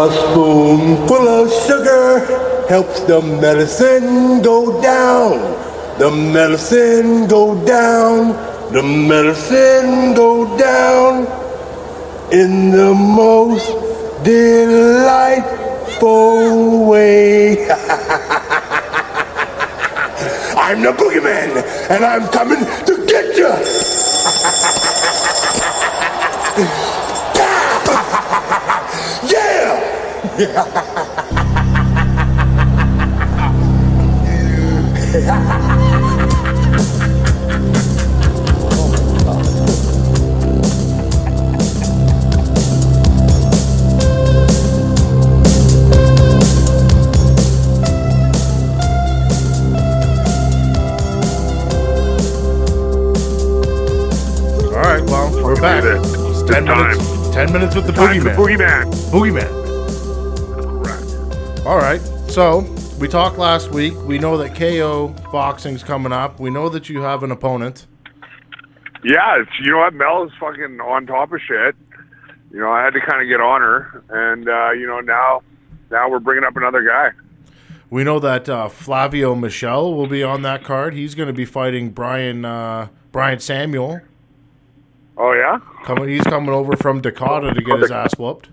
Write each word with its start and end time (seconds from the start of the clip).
A 0.00 0.08
spoonful 0.10 1.28
of 1.28 1.52
sugar 1.66 2.24
helps 2.70 3.00
the 3.00 3.20
medicine 3.20 4.40
go 4.40 4.80
down. 4.80 5.38
The 5.98 6.10
medicine 6.10 7.26
go 7.28 7.54
down. 7.66 8.28
The 8.72 8.82
medicine 8.82 10.14
go 10.14 10.56
down 10.56 11.26
in 12.32 12.70
the 12.70 12.94
most 12.94 13.68
delightful 14.24 15.36
way. 16.86 17.68
I'm 20.56 20.80
the 20.80 20.92
boogeyman, 20.96 21.62
and 21.90 22.04
I'm 22.06 22.26
coming 22.28 22.64
to 22.86 23.06
get 23.06 23.36
you. 23.36 23.52
All 30.40 30.46
right, 54.76 55.02
well, 55.04 55.30
we're 55.42 55.60
back. 55.60 55.82
It's 55.84 56.40
It's 56.40 56.50
ten 56.50 56.66
time. 56.66 56.96
minutes. 56.96 57.30
Ten 57.34 57.52
minutes 57.52 57.74
with 57.74 57.86
the 57.86 57.92
Time 57.92 58.18
the 58.22 58.30
boogeyman. 58.30 58.36
boogeyman. 58.36 58.84
Boogeyman. 59.10 59.69
All 61.66 61.76
right. 61.76 62.00
So 62.30 62.60
we 62.98 63.06
talked 63.06 63.36
last 63.36 63.70
week. 63.70 63.94
We 64.04 64.18
know 64.18 64.38
that 64.38 64.56
KO 64.56 65.08
boxing's 65.30 65.82
coming 65.84 66.10
up. 66.10 66.40
We 66.40 66.48
know 66.48 66.70
that 66.70 66.88
you 66.88 67.02
have 67.02 67.22
an 67.22 67.30
opponent. 67.30 67.86
Yeah, 69.04 69.40
it's, 69.40 69.50
you 69.62 69.72
know 69.72 69.78
what? 69.78 69.92
Mel 69.92 70.24
is 70.24 70.30
fucking 70.40 70.80
on 70.80 71.06
top 71.06 71.32
of 71.32 71.40
shit. 71.46 71.76
You 72.50 72.60
know, 72.60 72.72
I 72.72 72.82
had 72.82 72.94
to 72.94 73.00
kind 73.00 73.22
of 73.22 73.28
get 73.28 73.40
on 73.40 73.60
her, 73.60 74.02
and 74.08 74.48
uh, 74.48 74.70
you 74.72 74.86
know 74.86 75.00
now, 75.00 75.42
now 75.90 76.08
we're 76.10 76.18
bringing 76.18 76.44
up 76.44 76.56
another 76.56 76.82
guy. 76.82 77.10
We 77.90 78.04
know 78.04 78.18
that 78.20 78.48
uh, 78.48 78.68
Flavio 78.68 79.34
Michel 79.34 79.94
will 79.94 80.06
be 80.06 80.22
on 80.22 80.42
that 80.42 80.64
card. 80.64 80.94
He's 80.94 81.14
going 81.14 81.28
to 81.28 81.32
be 81.32 81.44
fighting 81.44 81.90
Brian 81.90 82.44
uh, 82.44 82.88
Brian 83.12 83.38
Samuel. 83.38 84.00
Oh 85.16 85.32
yeah, 85.32 85.58
Coming, 85.84 86.08
he's 86.08 86.24
coming 86.24 86.50
over 86.50 86.74
from 86.76 87.00
Dakota 87.02 87.52
to 87.52 87.62
get 87.62 87.80
his 87.80 87.90
ass 87.90 88.14
whooped. 88.18 88.48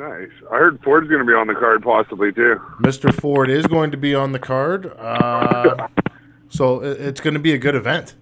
Nice. 0.00 0.30
I 0.50 0.56
heard 0.56 0.82
Ford's 0.82 1.08
going 1.08 1.20
to 1.20 1.26
be 1.26 1.34
on 1.34 1.46
the 1.46 1.54
card 1.54 1.82
possibly 1.82 2.32
too. 2.32 2.60
Mr. 2.80 3.14
Ford 3.14 3.50
is 3.50 3.66
going 3.66 3.90
to 3.90 3.96
be 3.96 4.14
on 4.14 4.32
the 4.32 4.38
card. 4.38 4.86
Uh, 4.98 5.88
so 6.48 6.80
it's 6.80 7.20
going 7.20 7.34
to 7.34 7.40
be 7.40 7.52
a 7.52 7.58
good 7.58 7.74
event. 7.74 8.14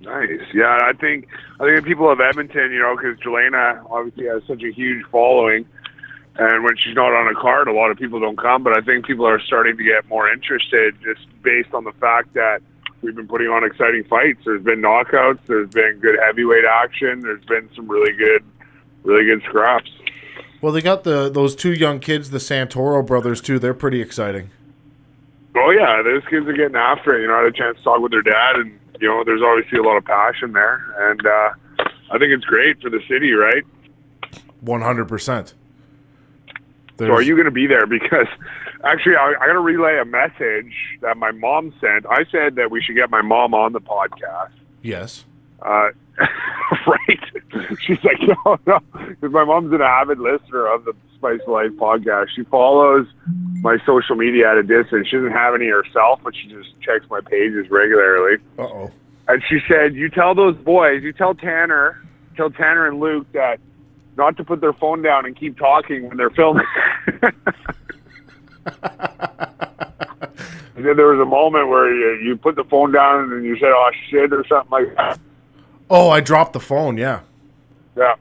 Nice. 0.00 0.40
Yeah, 0.52 0.80
I 0.82 0.92
think 0.94 1.28
I 1.60 1.64
think 1.64 1.76
the 1.76 1.82
people 1.86 2.10
of 2.10 2.20
Edmonton, 2.20 2.72
you 2.72 2.80
know, 2.80 2.96
because 2.96 3.18
Jelena 3.20 3.88
obviously 3.88 4.26
has 4.26 4.42
such 4.48 4.62
a 4.64 4.72
huge 4.72 5.04
following, 5.12 5.64
and 6.36 6.64
when 6.64 6.76
she's 6.76 6.96
not 6.96 7.12
on 7.12 7.28
a 7.28 7.40
card, 7.40 7.68
a 7.68 7.72
lot 7.72 7.90
of 7.92 7.98
people 7.98 8.18
don't 8.18 8.38
come. 8.38 8.64
But 8.64 8.76
I 8.76 8.80
think 8.80 9.06
people 9.06 9.26
are 9.26 9.40
starting 9.40 9.76
to 9.76 9.84
get 9.84 10.08
more 10.08 10.28
interested 10.28 10.96
just 11.04 11.20
based 11.42 11.72
on 11.72 11.84
the 11.84 11.92
fact 11.92 12.34
that 12.34 12.62
we've 13.00 13.14
been 13.14 13.28
putting 13.28 13.46
on 13.46 13.62
exciting 13.62 14.02
fights. 14.04 14.40
There's 14.44 14.64
been 14.64 14.82
knockouts. 14.82 15.38
There's 15.46 15.70
been 15.70 16.00
good 16.00 16.18
heavyweight 16.18 16.64
action. 16.64 17.20
There's 17.20 17.44
been 17.44 17.70
some 17.76 17.86
really 17.86 18.12
good, 18.12 18.42
really 19.04 19.24
good 19.24 19.42
scraps. 19.48 19.90
Well, 20.62 20.72
they 20.72 20.80
got 20.80 21.02
the 21.04 21.28
those 21.28 21.54
two 21.54 21.74
young 21.74 21.98
kids, 22.00 22.30
the 22.30 22.38
Santoro 22.38 23.04
brothers, 23.04 23.40
too. 23.42 23.58
They're 23.58 23.74
pretty 23.74 24.00
exciting. 24.00 24.50
Oh 25.56 25.70
yeah, 25.70 26.00
those 26.02 26.22
kids 26.30 26.46
are 26.46 26.52
getting 26.52 26.76
after 26.76 27.18
it. 27.18 27.22
You 27.22 27.28
know, 27.28 27.34
I 27.34 27.44
had 27.44 27.46
a 27.46 27.52
chance 27.52 27.76
to 27.78 27.82
talk 27.84 28.00
with 28.00 28.12
their 28.12 28.22
dad, 28.22 28.56
and 28.56 28.78
you 29.00 29.08
know, 29.08 29.22
there's 29.24 29.42
obviously 29.42 29.78
a 29.78 29.82
lot 29.82 29.96
of 29.96 30.04
passion 30.04 30.52
there, 30.52 31.10
and 31.10 31.26
uh, 31.26 31.50
I 32.12 32.18
think 32.18 32.32
it's 32.32 32.44
great 32.44 32.80
for 32.80 32.88
the 32.88 33.00
city, 33.08 33.32
right? 33.32 33.64
One 34.60 34.80
hundred 34.80 35.08
percent. 35.08 35.54
So 36.98 37.12
are 37.12 37.22
you 37.22 37.34
going 37.34 37.46
to 37.46 37.50
be 37.50 37.66
there? 37.66 37.86
Because 37.92 38.28
actually, 38.84 39.16
I, 39.16 39.34
I 39.40 39.46
got 39.46 39.54
to 39.54 39.60
relay 39.60 39.98
a 39.98 40.04
message 40.04 40.72
that 41.00 41.16
my 41.16 41.32
mom 41.32 41.74
sent. 41.80 42.06
I 42.06 42.24
said 42.30 42.54
that 42.54 42.70
we 42.70 42.80
should 42.80 42.94
get 42.94 43.10
my 43.10 43.22
mom 43.22 43.54
on 43.54 43.72
the 43.72 43.80
podcast. 43.80 44.52
Yes. 44.82 45.24
Uh, 45.60 45.90
right? 46.86 47.78
She's 47.80 48.02
like, 48.04 48.20
no, 48.22 48.58
no, 48.66 48.80
because 48.92 49.32
my 49.32 49.44
mom's 49.44 49.72
an 49.72 49.82
avid 49.82 50.18
listener 50.18 50.66
of 50.66 50.84
the 50.84 50.94
Spice 51.16 51.40
Life 51.46 51.70
podcast. 51.72 52.28
She 52.34 52.42
follows 52.44 53.06
my 53.60 53.78
social 53.86 54.16
media 54.16 54.50
at 54.50 54.58
a 54.58 54.62
distance. 54.62 55.08
She 55.08 55.16
doesn't 55.16 55.32
have 55.32 55.54
any 55.54 55.68
herself, 55.68 56.20
but 56.22 56.34
she 56.34 56.48
just 56.48 56.68
checks 56.80 57.04
my 57.10 57.20
pages 57.20 57.70
regularly. 57.70 58.38
Uh 58.58 58.62
oh. 58.62 58.90
And 59.28 59.42
she 59.48 59.60
said, 59.68 59.94
"You 59.94 60.08
tell 60.08 60.34
those 60.34 60.56
boys, 60.56 61.02
you 61.02 61.12
tell 61.12 61.34
Tanner, 61.34 62.02
tell 62.36 62.50
Tanner 62.50 62.88
and 62.88 63.00
Luke 63.00 63.26
that 63.32 63.60
not 64.16 64.36
to 64.36 64.44
put 64.44 64.60
their 64.60 64.72
phone 64.72 65.00
down 65.00 65.26
and 65.26 65.36
keep 65.36 65.56
talking 65.56 66.08
when 66.08 66.16
they're 66.16 66.30
filming." 66.30 66.66
and 67.22 67.32
then 70.74 70.96
there 70.96 71.06
was 71.06 71.20
a 71.20 71.24
moment 71.24 71.68
where 71.68 71.94
you, 71.94 72.28
you 72.28 72.36
put 72.36 72.56
the 72.56 72.64
phone 72.64 72.92
down 72.92 73.32
and 73.32 73.44
you 73.44 73.56
said, 73.56 73.70
"Oh 73.70 73.90
shit" 74.10 74.32
or 74.32 74.44
something 74.48 74.70
like 74.70 74.94
that. 74.96 75.20
Oh, 75.94 76.08
I 76.08 76.20
dropped 76.20 76.54
the 76.54 76.60
phone. 76.60 76.96
Yeah. 76.96 77.20
Yeah, 77.94 78.14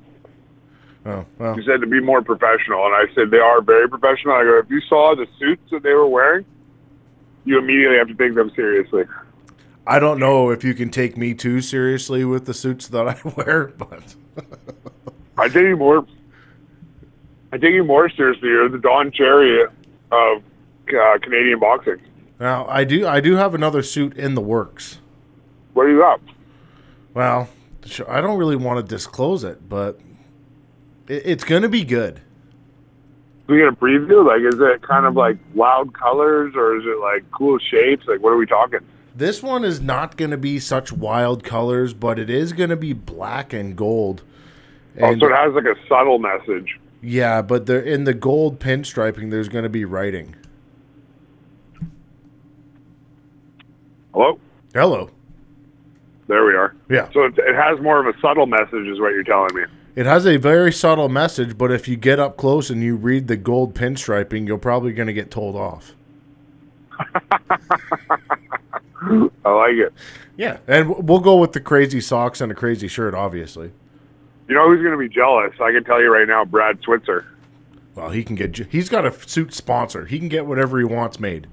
Oh 1.05 1.25
well. 1.37 1.55
you 1.55 1.63
said 1.63 1.79
to 1.79 1.87
be 1.87 2.01
more 2.01 2.21
professional, 2.21 2.85
and 2.85 2.93
I 2.93 3.05
said 3.15 3.31
they 3.31 3.37
are 3.39 3.61
very 3.61 3.87
professional. 3.87 4.33
I 4.35 4.43
go, 4.43 4.57
if 4.59 4.69
you 4.69 4.81
saw 4.81 5.15
the 5.15 5.25
suits 5.39 5.61
that 5.71 5.81
they 5.81 5.93
were 5.93 6.07
wearing, 6.07 6.45
you 7.45 7.57
immediately 7.57 7.97
have 7.97 8.09
to 8.09 8.13
take 8.13 8.35
them 8.35 8.51
seriously. 8.53 9.05
I 9.87 9.99
don't 9.99 10.19
know 10.19 10.49
if 10.49 10.65
you 10.65 10.73
can 10.73 10.89
take 10.89 11.15
me 11.15 11.33
too 11.33 11.61
seriously 11.61 12.25
with 12.25 12.45
the 12.45 12.53
suits 12.53 12.89
that 12.89 13.07
I 13.07 13.17
wear, 13.37 13.67
but 13.77 14.15
I 15.37 15.47
take 15.47 15.63
you 15.63 15.77
more. 15.77 16.05
I 17.53 17.57
take 17.57 17.73
you 17.73 17.85
more 17.85 18.09
seriously. 18.09 18.49
You're 18.49 18.67
the 18.67 18.77
Don 18.77 19.11
Cherry 19.11 19.63
of 20.11 20.43
uh, 20.93 21.17
Canadian 21.21 21.59
boxing. 21.61 22.01
now 22.41 22.67
I 22.67 22.83
do. 22.83 23.07
I 23.07 23.21
do 23.21 23.37
have 23.37 23.55
another 23.55 23.81
suit 23.81 24.17
in 24.17 24.35
the 24.35 24.41
works. 24.41 24.99
What 25.73 25.85
do 25.85 25.91
you 25.93 25.99
got? 25.99 26.19
Well, 27.13 27.47
I 28.07 28.21
don't 28.21 28.37
really 28.37 28.55
want 28.55 28.77
to 28.77 28.83
disclose 28.83 29.43
it, 29.43 29.67
but 29.67 29.99
it, 31.07 31.23
it's 31.25 31.43
going 31.43 31.63
to 31.63 31.69
be 31.69 31.83
good. 31.83 32.21
We 33.47 33.57
get 33.57 33.67
a 33.67 33.71
preview? 33.73 34.25
Like, 34.25 34.41
is 34.41 34.59
it 34.59 34.81
kind 34.81 35.05
of 35.05 35.15
like 35.15 35.37
loud 35.55 35.93
colors, 35.93 36.53
or 36.55 36.77
is 36.77 36.85
it 36.85 36.99
like 36.99 37.29
cool 37.31 37.59
shapes? 37.59 38.07
Like, 38.07 38.21
what 38.21 38.29
are 38.31 38.37
we 38.37 38.45
talking? 38.45 38.79
This 39.13 39.43
one 39.43 39.65
is 39.65 39.81
not 39.81 40.15
going 40.15 40.31
to 40.31 40.37
be 40.37 40.57
such 40.59 40.93
wild 40.93 41.43
colors, 41.43 41.93
but 41.93 42.17
it 42.17 42.29
is 42.29 42.53
going 42.53 42.69
to 42.69 42.77
be 42.77 42.93
black 42.93 43.51
and 43.51 43.75
gold. 43.75 44.23
Oh, 45.01 45.17
so 45.19 45.27
it 45.27 45.35
has 45.35 45.53
like 45.53 45.65
a 45.65 45.75
subtle 45.87 46.19
message. 46.19 46.79
yeah, 47.01 47.41
but 47.41 47.65
there 47.65 47.81
in 47.81 48.05
the 48.05 48.13
gold 48.13 48.59
pinstriping, 48.59 49.31
there's 49.31 49.49
going 49.49 49.63
to 49.63 49.69
be 49.69 49.83
writing. 49.85 50.35
Hello, 54.13 54.39
Hello. 54.73 55.09
There 56.27 56.45
we 56.45 56.53
are. 56.53 56.75
Yeah. 56.89 57.09
So 57.13 57.23
it, 57.23 57.37
it 57.37 57.55
has 57.55 57.79
more 57.81 58.05
of 58.05 58.13
a 58.13 58.19
subtle 58.19 58.45
message, 58.45 58.87
is 58.87 58.99
what 58.99 59.09
you're 59.09 59.23
telling 59.23 59.55
me. 59.55 59.63
It 59.95 60.05
has 60.05 60.25
a 60.25 60.37
very 60.37 60.71
subtle 60.71 61.09
message, 61.09 61.57
but 61.57 61.71
if 61.71 61.87
you 61.87 61.97
get 61.97 62.19
up 62.19 62.37
close 62.37 62.69
and 62.69 62.81
you 62.81 62.95
read 62.95 63.27
the 63.27 63.35
gold 63.35 63.75
pinstriping, 63.75 64.47
you're 64.47 64.57
probably 64.57 64.93
going 64.93 65.07
to 65.07 65.13
get 65.13 65.29
told 65.29 65.55
off. 65.55 65.93
I 69.43 69.49
like 69.49 69.75
it. 69.75 69.93
Yeah, 70.37 70.57
and 70.67 71.07
we'll 71.07 71.19
go 71.19 71.35
with 71.37 71.51
the 71.51 71.59
crazy 71.59 71.99
socks 71.99 72.39
and 72.39 72.51
a 72.51 72.55
crazy 72.55 72.87
shirt, 72.87 73.13
obviously. 73.13 73.71
You 74.47 74.55
know 74.55 74.67
who's 74.67 74.81
going 74.81 74.91
to 74.91 74.97
be 74.97 75.09
jealous? 75.09 75.53
I 75.59 75.71
can 75.71 75.83
tell 75.83 76.01
you 76.01 76.11
right 76.11 76.27
now, 76.27 76.45
Brad 76.45 76.79
Switzer. 76.83 77.25
Well, 77.95 78.09
he 78.09 78.23
can 78.23 78.35
get. 78.35 78.55
He's 78.71 78.89
got 78.89 79.05
a 79.05 79.11
suit 79.27 79.53
sponsor. 79.53 80.05
He 80.05 80.19
can 80.19 80.29
get 80.29 80.45
whatever 80.45 80.79
he 80.79 80.85
wants 80.85 81.19
made. 81.19 81.47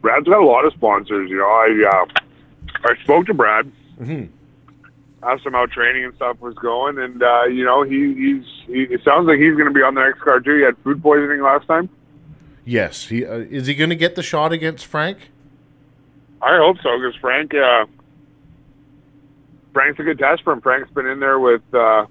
Brad's 0.00 0.26
got 0.26 0.40
a 0.40 0.46
lot 0.46 0.64
of 0.64 0.72
sponsors. 0.72 1.28
You 1.28 1.38
know, 1.38 1.44
I 1.44 1.90
uh, 1.92 2.21
I 2.84 2.94
spoke 3.02 3.26
to 3.26 3.34
Brad, 3.34 3.70
Mhm. 4.00 4.28
asked 5.22 5.46
him 5.46 5.52
how 5.52 5.66
training 5.66 6.04
and 6.04 6.14
stuff 6.14 6.40
was 6.40 6.54
going, 6.54 6.98
and 6.98 7.22
uh, 7.22 7.44
you 7.44 7.64
know, 7.64 7.82
he 7.82 8.14
he's 8.14 8.44
he, 8.66 8.82
it 8.94 9.02
sounds 9.04 9.26
like 9.26 9.38
he's 9.38 9.54
going 9.54 9.68
to 9.68 9.74
be 9.74 9.82
on 9.82 9.94
the 9.94 10.00
next 10.02 10.20
card 10.20 10.44
too. 10.44 10.56
He 10.56 10.62
had 10.62 10.76
food 10.78 11.02
poisoning 11.02 11.42
last 11.42 11.66
time. 11.66 11.88
Yes, 12.64 13.06
he 13.08 13.24
uh, 13.24 13.38
is. 13.38 13.66
He 13.66 13.74
going 13.74 13.90
to 13.90 13.96
get 13.96 14.14
the 14.14 14.22
shot 14.22 14.52
against 14.52 14.86
Frank? 14.86 15.30
I 16.40 16.56
hope 16.56 16.76
so 16.82 16.96
because 16.98 17.14
Frank 17.20 17.54
uh, 17.54 17.86
Frank's 19.72 19.98
a 20.00 20.02
good 20.02 20.18
test 20.18 20.42
for 20.42 20.52
him. 20.52 20.60
Frank's 20.60 20.90
been 20.90 21.06
in 21.06 21.20
there 21.20 21.38
with 21.38 21.62
uh, 21.72 22.06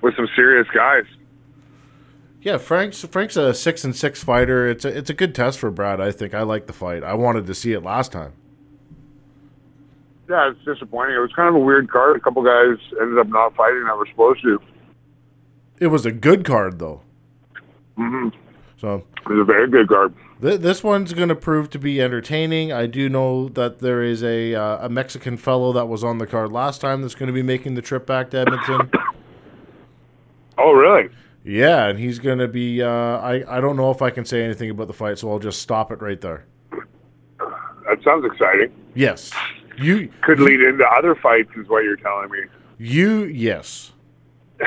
with 0.00 0.14
some 0.16 0.28
serious 0.36 0.66
guys. 0.74 1.04
Yeah, 2.42 2.58
Frank's 2.58 3.02
Frank's 3.06 3.36
a 3.36 3.54
six 3.54 3.84
and 3.84 3.96
six 3.96 4.22
fighter. 4.22 4.68
It's 4.68 4.84
a 4.84 4.96
it's 4.96 5.08
a 5.10 5.14
good 5.14 5.34
test 5.34 5.58
for 5.58 5.70
Brad. 5.70 6.00
I 6.00 6.12
think 6.12 6.34
I 6.34 6.42
like 6.42 6.66
the 6.66 6.72
fight. 6.72 7.02
I 7.02 7.14
wanted 7.14 7.46
to 7.46 7.54
see 7.54 7.72
it 7.72 7.82
last 7.82 8.12
time. 8.12 8.32
Yeah, 10.28 10.50
it's 10.50 10.64
disappointing. 10.64 11.16
It 11.16 11.20
was 11.20 11.32
kind 11.36 11.48
of 11.48 11.54
a 11.54 11.58
weird 11.64 11.90
card. 11.90 12.16
A 12.16 12.20
couple 12.20 12.42
guys 12.42 12.78
ended 13.00 13.18
up 13.18 13.28
not 13.28 13.54
fighting 13.56 13.84
that 13.84 13.96
were 13.96 14.06
supposed 14.06 14.42
to. 14.42 14.58
It 15.78 15.88
was 15.88 16.06
a 16.06 16.12
good 16.12 16.44
card 16.44 16.78
though. 16.78 17.02
hmm 17.96 18.28
So 18.78 19.04
It 19.26 19.28
was 19.28 19.40
a 19.40 19.44
very 19.44 19.68
good 19.68 19.88
card. 19.88 20.14
th- 20.40 20.60
this 20.60 20.82
one's 20.82 21.12
going 21.12 21.28
to 21.28 21.34
prove 21.34 21.68
to 21.70 21.78
be 21.78 22.00
entertaining. 22.00 22.72
I 22.72 22.86
do 22.86 23.08
know 23.08 23.48
that 23.50 23.80
there 23.80 24.02
is 24.02 24.22
a 24.22 24.54
uh, 24.54 24.86
a 24.86 24.88
Mexican 24.88 25.36
fellow 25.36 25.72
that 25.72 25.86
was 25.86 26.02
on 26.02 26.18
the 26.18 26.26
card 26.26 26.52
last 26.52 26.80
time 26.80 27.02
that's 27.02 27.14
going 27.14 27.26
to 27.26 27.32
be 27.32 27.42
making 27.42 27.74
the 27.74 27.82
trip 27.82 28.06
back 28.06 28.30
to 28.30 28.38
Edmonton. 28.38 28.90
Oh, 30.56 30.70
really? 30.72 31.08
yeah, 31.42 31.86
and 31.88 31.98
he's 31.98 32.20
going 32.20 32.38
to 32.38 32.46
be. 32.46 32.80
Uh, 32.80 32.88
I 32.88 33.58
I 33.58 33.60
don't 33.60 33.76
know 33.76 33.90
if 33.90 34.00
I 34.02 34.10
can 34.10 34.24
say 34.24 34.44
anything 34.44 34.70
about 34.70 34.86
the 34.86 34.92
fight, 34.92 35.18
so 35.18 35.30
I'll 35.32 35.40
just 35.40 35.60
stop 35.60 35.90
it 35.90 36.00
right 36.00 36.20
there. 36.20 36.44
That 37.40 37.98
sounds 38.04 38.24
exciting. 38.24 38.72
Yes, 38.94 39.32
you 39.78 40.10
Could 40.22 40.40
lead 40.40 40.60
into 40.60 40.84
other 40.86 41.14
fights, 41.14 41.50
is 41.56 41.68
what 41.68 41.84
you're 41.84 41.96
telling 41.96 42.30
me. 42.30 42.40
you 42.78 43.24
yes. 43.24 43.92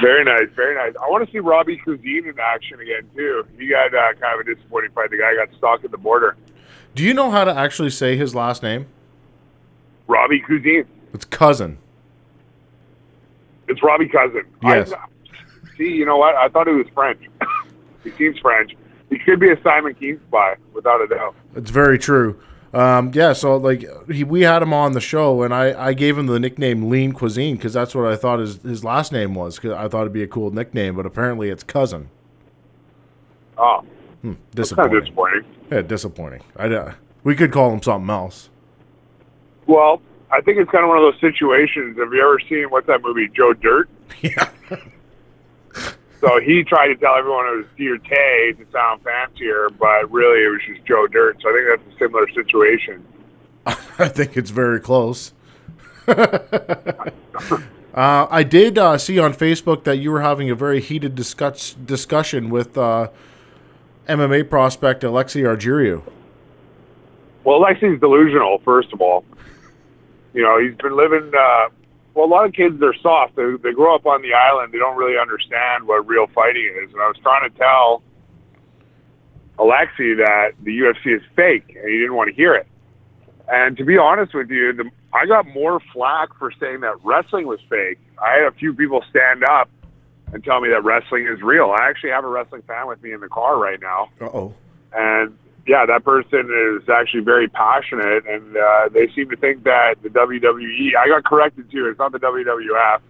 very 0.00 0.24
nice, 0.24 0.48
very 0.56 0.74
nice. 0.74 0.94
I 1.00 1.08
want 1.08 1.24
to 1.24 1.32
see 1.32 1.38
Robbie 1.38 1.80
Cousine 1.84 2.26
in 2.26 2.34
action 2.40 2.80
again 2.80 3.08
too. 3.14 3.46
He 3.58 3.68
got 3.68 3.94
uh, 3.94 4.12
kind 4.20 4.40
of 4.40 4.46
a 4.46 4.54
disappointing 4.54 4.90
fight. 4.92 5.10
The 5.10 5.18
guy 5.18 5.34
got 5.34 5.56
stuck 5.56 5.84
at 5.84 5.90
the 5.90 5.98
border. 5.98 6.36
Do 6.94 7.04
you 7.04 7.14
know 7.14 7.30
how 7.30 7.44
to 7.44 7.54
actually 7.54 7.90
say 7.90 8.16
his 8.16 8.34
last 8.34 8.62
name? 8.62 8.86
Robbie 10.08 10.40
Cousine. 10.40 10.84
It's 11.14 11.24
cousin. 11.24 11.78
It's 13.68 13.82
Robbie 13.82 14.08
Cousin. 14.08 14.44
Yes. 14.62 14.92
I, 14.92 15.06
see, 15.78 15.88
you 15.88 16.04
know 16.04 16.16
what? 16.16 16.34
I 16.34 16.48
thought 16.48 16.66
he 16.66 16.74
was 16.74 16.86
French. 16.92 17.20
he 18.04 18.10
seems 18.12 18.38
French. 18.40 18.72
He 19.12 19.18
could 19.18 19.38
be 19.40 19.50
a 19.50 19.62
Simon 19.62 19.94
Kean 19.94 20.18
spy, 20.28 20.54
without 20.72 21.02
a 21.02 21.06
doubt. 21.06 21.34
It's 21.54 21.70
very 21.70 21.98
true. 21.98 22.40
Um, 22.72 23.10
yeah, 23.12 23.34
so 23.34 23.58
like 23.58 23.84
he, 24.10 24.24
we 24.24 24.40
had 24.40 24.62
him 24.62 24.72
on 24.72 24.92
the 24.92 25.00
show, 25.00 25.42
and 25.42 25.52
I, 25.52 25.88
I 25.88 25.92
gave 25.92 26.16
him 26.16 26.26
the 26.26 26.40
nickname 26.40 26.88
Lean 26.88 27.12
Cuisine 27.12 27.56
because 27.56 27.74
that's 27.74 27.94
what 27.94 28.06
I 28.10 28.16
thought 28.16 28.38
his 28.38 28.62
his 28.62 28.82
last 28.82 29.12
name 29.12 29.34
was. 29.34 29.58
Cause 29.58 29.72
I 29.72 29.88
thought 29.88 30.02
it'd 30.02 30.12
be 30.14 30.22
a 30.22 30.26
cool 30.26 30.50
nickname, 30.50 30.96
but 30.96 31.04
apparently 31.04 31.50
it's 31.50 31.62
cousin. 31.62 32.08
Oh, 33.58 33.84
Hmm, 34.22 34.34
that's 34.52 34.70
disappointing. 34.70 35.00
disappointing. 35.00 35.44
Yeah, 35.70 35.82
disappointing. 35.82 36.42
I 36.56 36.68
uh, 36.68 36.94
we 37.24 37.34
could 37.34 37.52
call 37.52 37.70
him 37.74 37.82
something 37.82 38.08
else. 38.08 38.48
Well, 39.66 40.00
I 40.30 40.40
think 40.40 40.58
it's 40.58 40.70
kind 40.70 40.84
of 40.84 40.88
one 40.88 40.96
of 40.96 41.02
those 41.04 41.20
situations. 41.20 41.98
Have 41.98 42.12
you 42.14 42.22
ever 42.22 42.38
seen 42.48 42.70
what's 42.70 42.86
that 42.86 43.02
movie, 43.02 43.28
Joe 43.36 43.52
Dirt? 43.52 43.90
Yeah. 44.22 44.48
So 46.22 46.38
he 46.40 46.62
tried 46.62 46.86
to 46.86 46.94
tell 46.94 47.16
everyone 47.16 47.46
it 47.46 47.56
was 47.56 47.66
Dear 47.76 47.98
Tay 47.98 48.52
to 48.52 48.64
sound 48.70 49.02
fancier, 49.02 49.68
but 49.70 50.10
really 50.10 50.44
it 50.44 50.48
was 50.48 50.60
just 50.64 50.86
Joe 50.86 51.08
Dirt. 51.08 51.38
So 51.42 51.48
I 51.48 51.52
think 51.52 51.82
that's 51.82 51.96
a 51.96 51.98
similar 51.98 52.28
situation. 52.30 53.04
I 53.66 54.08
think 54.08 54.36
it's 54.36 54.50
very 54.50 54.78
close. 54.78 55.32
uh, 56.06 57.10
I 57.94 58.44
did 58.44 58.78
uh, 58.78 58.98
see 58.98 59.18
on 59.18 59.34
Facebook 59.34 59.82
that 59.82 59.96
you 59.96 60.12
were 60.12 60.20
having 60.20 60.48
a 60.48 60.54
very 60.54 60.80
heated 60.80 61.16
discuss- 61.16 61.74
discussion 61.74 62.50
with 62.50 62.78
uh, 62.78 63.08
MMA 64.08 64.48
prospect 64.48 65.02
Alexei 65.02 65.40
Argerio. 65.40 66.04
Well, 67.42 67.60
Lexi's 67.60 67.98
delusional, 67.98 68.60
first 68.60 68.92
of 68.92 69.00
all. 69.00 69.24
You 70.34 70.42
know, 70.44 70.60
he's 70.60 70.76
been 70.76 70.96
living. 70.96 71.32
Well, 72.14 72.26
a 72.26 72.28
lot 72.28 72.44
of 72.44 72.52
kids 72.52 72.78
they're 72.78 72.94
soft. 73.02 73.36
They, 73.36 73.54
they 73.62 73.72
grow 73.72 73.94
up 73.94 74.06
on 74.06 74.22
the 74.22 74.34
island. 74.34 74.72
They 74.72 74.78
don't 74.78 74.96
really 74.96 75.18
understand 75.18 75.86
what 75.86 76.06
real 76.06 76.26
fighting 76.34 76.70
is. 76.82 76.92
And 76.92 77.00
I 77.00 77.06
was 77.08 77.16
trying 77.22 77.50
to 77.50 77.56
tell 77.56 78.02
Alexi 79.58 80.16
that 80.18 80.52
the 80.62 80.78
UFC 80.78 81.16
is 81.16 81.22
fake, 81.36 81.64
and 81.76 81.88
he 81.88 81.98
didn't 81.98 82.14
want 82.14 82.28
to 82.28 82.34
hear 82.34 82.54
it. 82.54 82.66
And 83.48 83.76
to 83.76 83.84
be 83.84 83.98
honest 83.98 84.34
with 84.34 84.50
you, 84.50 84.72
the, 84.72 84.90
I 85.12 85.26
got 85.26 85.46
more 85.48 85.80
flack 85.92 86.36
for 86.38 86.52
saying 86.60 86.80
that 86.80 87.02
wrestling 87.04 87.46
was 87.46 87.60
fake. 87.68 87.98
I 88.22 88.34
had 88.34 88.44
a 88.44 88.52
few 88.52 88.72
people 88.74 89.04
stand 89.10 89.44
up 89.44 89.68
and 90.32 90.42
tell 90.44 90.60
me 90.60 90.68
that 90.70 90.84
wrestling 90.84 91.26
is 91.26 91.42
real. 91.42 91.74
I 91.78 91.88
actually 91.88 92.10
have 92.10 92.24
a 92.24 92.28
wrestling 92.28 92.62
fan 92.62 92.86
with 92.86 93.02
me 93.02 93.12
in 93.12 93.20
the 93.20 93.28
car 93.28 93.58
right 93.58 93.80
now 93.80 94.08
Uh 94.20 94.24
oh. 94.26 94.54
and 94.94 95.36
yeah, 95.66 95.86
that 95.86 96.04
person 96.04 96.50
is 96.50 96.88
actually 96.88 97.22
very 97.22 97.48
passionate, 97.48 98.26
and 98.26 98.56
uh, 98.56 98.88
they 98.92 99.08
seem 99.14 99.30
to 99.30 99.36
think 99.36 99.62
that 99.64 99.94
the 100.02 100.08
WWE. 100.08 100.96
I 100.98 101.08
got 101.08 101.24
corrected 101.24 101.70
too. 101.70 101.86
It's 101.86 101.98
not 101.98 102.12
the 102.12 102.18
WWF, 102.18 103.00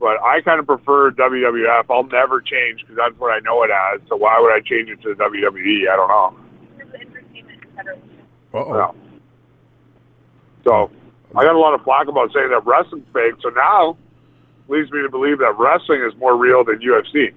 but 0.00 0.22
I 0.22 0.40
kind 0.40 0.60
of 0.60 0.66
prefer 0.66 1.10
WWF. 1.10 1.84
I'll 1.90 2.04
never 2.04 2.40
change 2.40 2.80
because 2.80 2.96
that's 2.96 3.18
what 3.18 3.32
I 3.32 3.40
know 3.40 3.62
it 3.64 3.70
as. 3.70 4.00
So 4.08 4.16
why 4.16 4.38
would 4.40 4.52
I 4.52 4.60
change 4.60 4.88
it 4.88 5.02
to 5.02 5.14
the 5.14 5.22
WWE? 5.22 5.90
I 5.90 5.96
don't 5.96 6.08
know. 6.08 6.36
Uh 8.54 8.58
oh. 8.58 8.72
No. 8.72 8.94
So 10.64 10.90
I 11.36 11.44
got 11.44 11.54
a 11.54 11.58
lot 11.58 11.74
of 11.74 11.82
flack 11.82 12.08
about 12.08 12.32
saying 12.32 12.48
that 12.48 12.64
wrestling's 12.64 13.06
fake. 13.12 13.34
So 13.42 13.50
now 13.50 13.96
leads 14.68 14.90
me 14.90 15.02
to 15.02 15.10
believe 15.10 15.38
that 15.38 15.54
wrestling 15.58 16.02
is 16.02 16.16
more 16.18 16.36
real 16.36 16.64
than 16.64 16.78
UFC. 16.78 17.34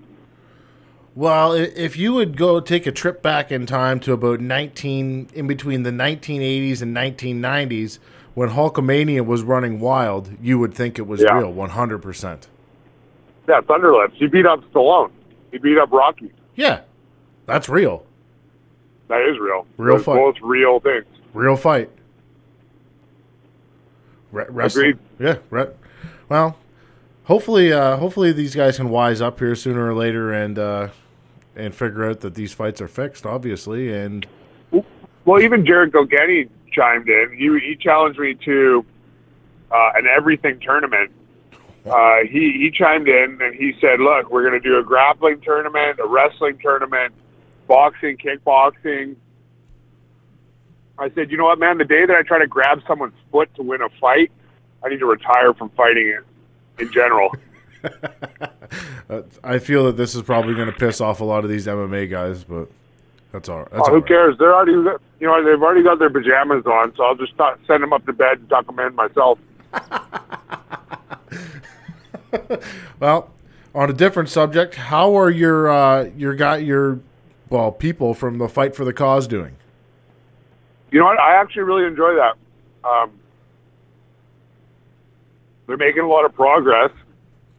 Well, 1.14 1.52
if 1.52 1.98
you 1.98 2.14
would 2.14 2.38
go 2.38 2.60
take 2.62 2.88
a 2.88 2.92
trip 2.92 3.22
back 3.22 3.52
in 3.52 3.66
time 3.66 4.00
to 4.02 4.14
about 4.14 4.40
19, 4.40 5.30
in 5.34 5.48
between 5.48 5.84
the 5.84 5.90
1980s 5.92 6.82
and 6.82 6.96
1990s, 6.96 8.00
when 8.34 8.50
Hulkamania 8.52 9.26
was 9.26 9.44
running 9.44 9.82
wild, 9.82 10.32
you 10.42 10.58
would 10.58 10.74
think 10.74 10.98
it 10.98 11.06
was 11.06 11.22
Yeah. 11.22 11.38
real, 11.38 11.52
100%. 11.52 12.48
Yeah, 13.48 13.60
Thunderlips. 13.62 14.14
He 14.14 14.28
beat 14.28 14.46
up 14.46 14.64
Stallone. 14.72 15.12
He 15.52 15.58
beat 15.58 15.78
up 15.78 15.92
Rocky. 15.92 16.32
Yeah, 16.56 16.82
that's 17.46 17.68
real. 17.68 18.06
That 19.10 19.22
is 19.30 19.38
real. 19.38 19.66
Real 19.78 19.98
Those 19.98 20.06
fight. 20.06 20.16
Both 20.16 20.36
real 20.42 20.80
things. 20.80 21.06
Real 21.34 21.58
fight. 21.58 21.90
Re- 24.32 24.46
wrestling. 24.48 24.86
Agreed. 24.86 25.00
Yeah. 25.20 25.36
Re- 25.50 25.68
well, 26.30 26.56
hopefully, 27.26 27.74
uh, 27.74 27.98
hopefully 27.98 28.32
these 28.32 28.56
guys 28.56 28.78
can 28.78 28.90
wise 28.90 29.22
up 29.22 29.40
here 29.40 29.56
sooner 29.56 29.90
or 29.90 29.94
later 29.94 30.32
and 30.32 30.58
uh, 30.58 30.88
and 31.62 31.76
figure 31.76 32.10
out 32.10 32.22
that 32.22 32.36
these 32.36 32.54
fights 32.54 32.82
are 32.82 32.88
fixed, 32.88 33.26
obviously. 33.26 33.94
And 33.94 34.26
Well, 35.26 35.42
even 35.42 35.66
Jared 35.66 35.92
Gilgenny 35.92 36.50
chimed 36.72 37.08
in. 37.08 37.36
He 37.38 37.48
he 37.66 37.76
challenged 37.76 38.20
me 38.20 38.34
to 38.46 38.86
uh, 39.72 39.92
an 39.96 40.08
everything 40.08 40.60
tournament. 40.60 41.12
Uh, 41.86 42.18
he 42.24 42.52
he 42.54 42.72
chimed 42.72 43.08
in 43.08 43.40
and 43.42 43.56
he 43.56 43.74
said, 43.80 44.00
"Look, 44.00 44.32
we're 44.32 44.48
going 44.48 44.60
to 44.60 44.68
do 44.68 44.78
a 44.80 44.84
grappling 44.84 45.42
tournament, 45.42 46.00
a 46.00 46.08
wrestling 46.08 46.58
tournament, 46.58 47.14
boxing, 47.68 48.18
kickboxing." 48.18 49.16
I 50.98 51.10
said, 51.12 51.32
"You 51.32 51.38
know 51.38 51.46
what, 51.46 51.60
man? 51.60 51.78
The 51.78 51.86
day 51.86 52.06
that 52.06 52.16
I 52.16 52.24
try 52.24 52.40
to 52.40 52.48
grab 52.48 52.82
someone's 52.88 53.14
foot 53.32 53.54
to 53.56 53.64
win 53.64 53.82
a 53.82 53.90
fight, 54.00 54.32
I 54.84 54.90
need 54.90 55.00
to 55.00 55.06
retire 55.06 55.54
from 55.54 55.70
fighting 55.70 56.08
it 56.08 56.82
in 56.82 56.92
general." 56.92 57.36
I 59.44 59.60
feel 59.60 59.86
that 59.86 59.98
this 59.98 60.16
is 60.16 60.22
probably 60.22 60.54
going 60.56 60.68
to 60.72 60.78
piss 60.78 61.02
off 61.02 61.20
a 61.22 61.24
lot 61.24 61.44
of 61.44 61.50
these 61.50 61.68
MMA 61.68 62.10
guys, 62.10 62.44
but 62.44 62.70
that's 63.32 63.50
all. 63.50 63.68
That's 63.72 63.74
Oh, 63.74 63.80
all 63.80 63.90
who 63.90 63.96
right. 63.98 64.08
cares? 64.08 64.38
They're 64.38 64.54
already, 64.56 64.74
you 64.74 65.28
know, 65.28 65.44
they've 65.44 65.62
already 65.62 65.84
got 65.84 66.00
their 66.00 66.10
pajamas 66.10 66.66
on, 66.66 66.94
so 66.96 67.04
I'll 67.04 67.16
just 67.16 67.36
tuck- 67.38 67.60
send 67.68 67.84
them 67.84 67.92
up 67.94 68.06
to 68.06 68.14
bed 68.14 68.40
and 68.40 68.50
tuck 68.50 68.66
them 68.68 68.80
in 68.80 68.96
myself. 68.96 69.40
Well, 73.00 73.30
on 73.76 73.90
a 73.90 73.94
different 73.94 74.30
subject, 74.30 74.76
how 74.76 75.18
are 75.18 75.30
your 75.30 75.70
uh, 75.70 76.04
your 76.16 76.34
guy 76.36 76.58
your 76.58 77.00
well 77.50 77.72
people 77.72 78.14
from 78.14 78.38
the 78.38 78.48
Fight 78.48 78.74
for 78.76 78.86
the 78.86 78.94
Cause 78.94 79.28
doing? 79.28 79.56
You 80.92 81.00
know 81.00 81.06
what? 81.06 81.20
I 81.20 81.36
actually 81.36 81.64
really 81.64 81.86
enjoy 81.86 82.16
that. 82.16 82.36
Um, 82.88 83.12
they're 85.68 85.78
making 85.78 86.04
a 86.04 86.08
lot 86.08 86.24
of 86.26 86.34
progress, 86.34 86.92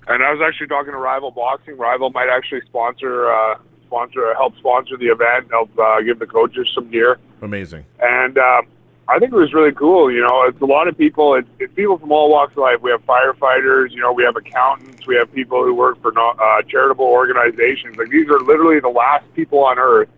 and 0.09 0.23
I 0.23 0.33
was 0.33 0.41
actually 0.47 0.69
talking 0.69 0.93
to 0.93 0.99
Rival 0.99 1.31
Boxing. 1.31 1.77
Rival 1.77 2.11
might 2.11 2.29
actually 2.29 2.63
sponsor 2.63 3.31
uh, 3.31 3.59
sponsor 3.87 4.35
help 4.35 4.57
sponsor 4.57 4.97
the 4.97 5.07
event, 5.07 5.51
help 5.51 5.71
uh, 5.79 6.01
give 6.01 6.19
the 6.19 6.27
coaches 6.27 6.69
some 6.75 6.91
gear, 6.91 7.19
Amazing. 7.41 7.85
and 8.01 8.39
um, 8.39 8.67
I 9.09 9.19
think 9.19 9.33
it 9.33 9.37
was 9.37 9.53
really 9.53 9.73
cool. 9.73 10.11
You 10.11 10.23
know, 10.23 10.45
it's 10.45 10.61
a 10.61 10.67
lot 10.67 10.89
of 10.89 10.97
people. 10.97 11.35
It's, 11.35 11.49
it's 11.59 11.75
people 11.75 11.99
from 11.99 12.13
all 12.13 12.31
walks 12.31 12.53
of 12.53 12.59
life. 12.59 12.81
We 12.81 12.91
have 12.91 13.05
firefighters. 13.05 13.91
You 13.91 14.01
know, 14.01 14.13
we 14.13 14.25
have 14.25 14.37
accountants. 14.37 15.07
We 15.07 15.17
have 15.17 15.33
people 15.33 15.65
who 15.65 15.75
work 15.75 16.01
for 16.01 16.13
no, 16.13 16.31
uh, 16.31 16.63
charitable 16.63 17.05
organizations. 17.05 17.97
Like 17.97 18.09
these 18.09 18.29
are 18.29 18.41
literally 18.41 18.81
the 18.81 18.89
last 18.89 19.25
people 19.35 19.65
on 19.65 19.79
earth 19.79 20.09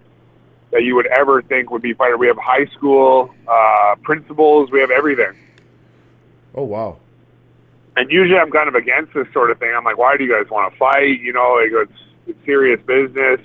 that 0.71 0.83
you 0.83 0.95
would 0.97 1.07
ever 1.07 1.41
think 1.43 1.71
would 1.71 1.83
be 1.83 1.95
fighter. 1.95 2.17
We 2.17 2.27
have 2.27 2.37
high 2.39 2.67
school 2.67 3.35
uh, 3.49 3.97
principals. 4.03 4.71
We 4.71 4.81
have 4.81 4.91
everything. 4.91 5.33
Oh 6.55 6.65
wow. 6.65 6.99
And 7.97 8.11
usually 8.11 8.39
I'm 8.39 8.51
kind 8.51 8.69
of 8.69 8.75
against 8.75 9.15
this 9.15 9.27
sort 9.33 9.51
of 9.51 9.59
thing. 9.59 9.73
I'm 9.77 9.85
like, 9.85 9.99
why 9.99 10.17
do 10.17 10.25
you 10.25 10.33
guys 10.33 10.51
want 10.51 10.73
to 10.73 10.79
fight? 10.79 11.21
You 11.21 11.33
know, 11.33 11.61
like 11.63 11.89
it's, 11.89 12.01
it's 12.27 12.45
serious 12.45 12.81
business. 12.87 13.41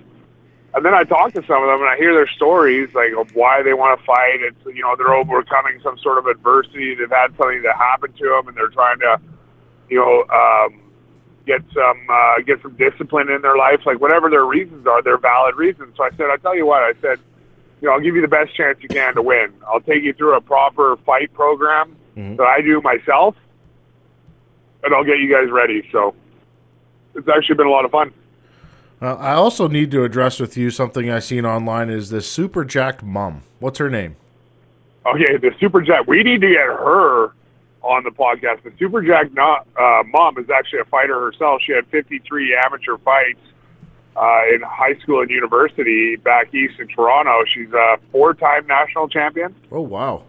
And 0.73 0.85
then 0.85 0.93
I 0.93 1.03
talk 1.03 1.33
to 1.33 1.41
some 1.47 1.63
of 1.63 1.69
them 1.69 1.81
and 1.81 1.89
I 1.89 1.97
hear 1.97 2.13
their 2.13 2.27
stories, 2.27 2.93
like 2.93 3.13
of 3.17 3.35
why 3.35 3.63
they 3.63 3.73
want 3.73 3.99
to 3.99 4.05
fight. 4.05 4.41
It's 4.41 4.57
you 4.65 4.83
know 4.83 4.95
they're 4.95 5.13
overcoming 5.13 5.79
some 5.81 5.97
sort 5.97 6.19
of 6.19 6.27
adversity. 6.27 6.93
They've 6.93 7.09
had 7.09 7.35
something 7.37 7.63
that 7.63 7.75
happened 7.75 8.15
to 8.17 8.29
them, 8.29 8.47
and 8.47 8.55
they're 8.57 8.69
trying 8.69 8.99
to, 8.99 9.19
you 9.89 9.97
know, 9.97 10.25
um, 10.29 10.79
get 11.47 11.61
some 11.73 11.99
uh, 12.07 12.41
get 12.45 12.61
some 12.61 12.75
discipline 12.75 13.29
in 13.31 13.41
their 13.41 13.57
life. 13.57 13.81
Like 13.85 13.99
whatever 13.99 14.29
their 14.29 14.45
reasons 14.45 14.85
are, 14.85 15.01
they're 15.01 15.17
valid 15.17 15.55
reasons. 15.55 15.97
So 15.97 16.03
I 16.03 16.11
said, 16.11 16.27
I 16.31 16.37
tell 16.37 16.55
you 16.55 16.67
what, 16.67 16.83
I 16.83 16.93
said, 17.01 17.17
you 17.81 17.87
know, 17.87 17.95
I'll 17.95 17.99
give 18.01 18.15
you 18.15 18.21
the 18.21 18.27
best 18.27 18.55
chance 18.55 18.77
you 18.81 18.89
can 18.89 19.15
to 19.15 19.23
win. 19.23 19.51
I'll 19.67 19.81
take 19.81 20.03
you 20.03 20.13
through 20.13 20.37
a 20.37 20.41
proper 20.41 20.97
fight 20.97 21.33
program 21.33 21.95
Mhm. 22.15 22.37
that 22.37 22.45
I 22.45 22.61
do 22.61 22.79
myself. 22.81 23.35
And 24.83 24.93
I'll 24.93 25.03
get 25.03 25.19
you 25.19 25.31
guys 25.33 25.49
ready. 25.51 25.87
So 25.91 26.15
it's 27.15 27.27
actually 27.27 27.55
been 27.55 27.67
a 27.67 27.71
lot 27.71 27.85
of 27.85 27.91
fun. 27.91 28.13
Uh, 29.01 29.15
I 29.15 29.33
also 29.33 29.67
need 29.67 29.91
to 29.91 30.03
address 30.03 30.39
with 30.39 30.57
you 30.57 30.69
something 30.69 31.09
I 31.09 31.19
seen 31.19 31.45
online 31.45 31.89
is 31.89 32.09
this 32.09 32.29
super 32.29 32.65
jacked 32.65 33.01
mom. 33.01 33.43
What's 33.59 33.79
her 33.79 33.89
name? 33.89 34.17
Okay, 35.05 35.37
the 35.37 35.51
Super 35.59 35.81
Jack. 35.81 36.07
We 36.07 36.23
need 36.23 36.41
to 36.41 36.49
get 36.49 36.67
her 36.67 37.31
on 37.81 38.03
the 38.03 38.11
podcast. 38.11 38.63
The 38.63 38.73
Super 38.77 39.01
Jack 39.01 39.33
not, 39.33 39.65
uh, 39.79 40.03
mom 40.05 40.37
is 40.37 40.49
actually 40.49 40.79
a 40.79 40.85
fighter 40.85 41.19
herself. 41.19 41.61
She 41.65 41.71
had 41.71 41.87
53 41.87 42.57
amateur 42.65 42.97
fights 42.97 43.39
uh, 44.17 44.41
in 44.53 44.61
high 44.61 44.95
school 45.01 45.21
and 45.21 45.29
university 45.29 46.17
back 46.17 46.53
east 46.53 46.79
in 46.79 46.87
Toronto. 46.89 47.43
She's 47.53 47.71
a 47.71 47.97
four-time 48.11 48.67
national 48.67 49.07
champion. 49.07 49.55
Oh 49.71 49.81
wow. 49.81 50.23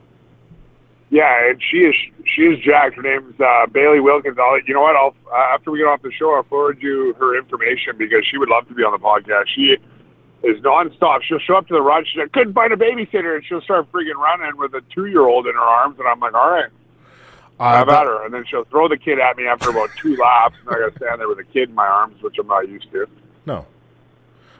Yeah, 1.11 1.49
and 1.50 1.61
she 1.61 1.79
is 1.79 1.95
she 2.25 2.43
is 2.43 2.61
jacked. 2.61 2.95
Her 2.97 3.02
name's 3.02 3.38
uh, 3.40 3.67
Bailey 3.67 3.99
Wilkins. 4.00 4.38
I'll, 4.40 4.61
you 4.61 4.75
know 4.75 4.83
what? 4.83 4.95
I'll 4.97 5.14
uh, 5.33 5.55
after 5.55 5.71
we 5.73 5.79
get 5.79 5.88
off 5.88 6.02
the 6.02 6.12
show, 6.12 6.35
I'll 6.35 6.45
forward 6.45 6.79
you 6.81 7.14
her 7.19 7.37
information 7.37 7.97
because 7.99 8.25
she 8.31 8.38
would 8.38 8.49
love 8.49 8.69
to 8.69 8.75
be 8.75 8.83
on 8.85 8.93
the 8.93 8.99
podcast. 8.99 9.47
She 9.55 9.76
is 10.45 10.61
nonstop. 10.62 11.23
She'll 11.23 11.40
show 11.40 11.57
up 11.57 11.67
to 11.69 11.75
the 11.75 11.83
run. 11.83 12.05
She 12.05 12.19
said, 12.19 12.33
couldn't 12.33 12.55
find 12.55 12.73
a 12.73 12.76
babysitter, 12.76 13.35
and 13.35 13.45
she'll 13.45 13.61
start 13.61 13.90
freaking 13.93 14.14
running 14.14 14.57
with 14.57 14.73
a 14.75 14.83
two-year-old 14.95 15.47
in 15.49 15.55
her 15.55 15.61
arms. 15.61 15.99
And 15.99 16.07
I'm 16.09 16.19
like, 16.21 16.33
all 16.33 16.49
right, 16.50 16.71
Uh, 17.59 17.76
have 17.76 17.88
that- 17.88 18.07
her. 18.07 18.25
And 18.25 18.33
then 18.33 18.45
she'll 18.49 18.64
throw 18.64 18.87
the 18.88 18.97
kid 18.97 19.19
at 19.19 19.37
me 19.37 19.47
after 19.47 19.69
about 19.71 19.90
two 20.00 20.17
laps, 20.17 20.55
and 20.64 20.75
I 20.75 20.79
got 20.79 20.93
to 20.93 20.97
stand 20.97 21.21
there 21.21 21.29
with 21.29 21.40
a 21.40 21.45
kid 21.45 21.69
in 21.71 21.75
my 21.75 21.87
arms, 21.87 22.23
which 22.23 22.37
I'm 22.38 22.47
not 22.47 22.69
used 22.69 22.90
to. 22.93 23.07
no. 23.47 23.67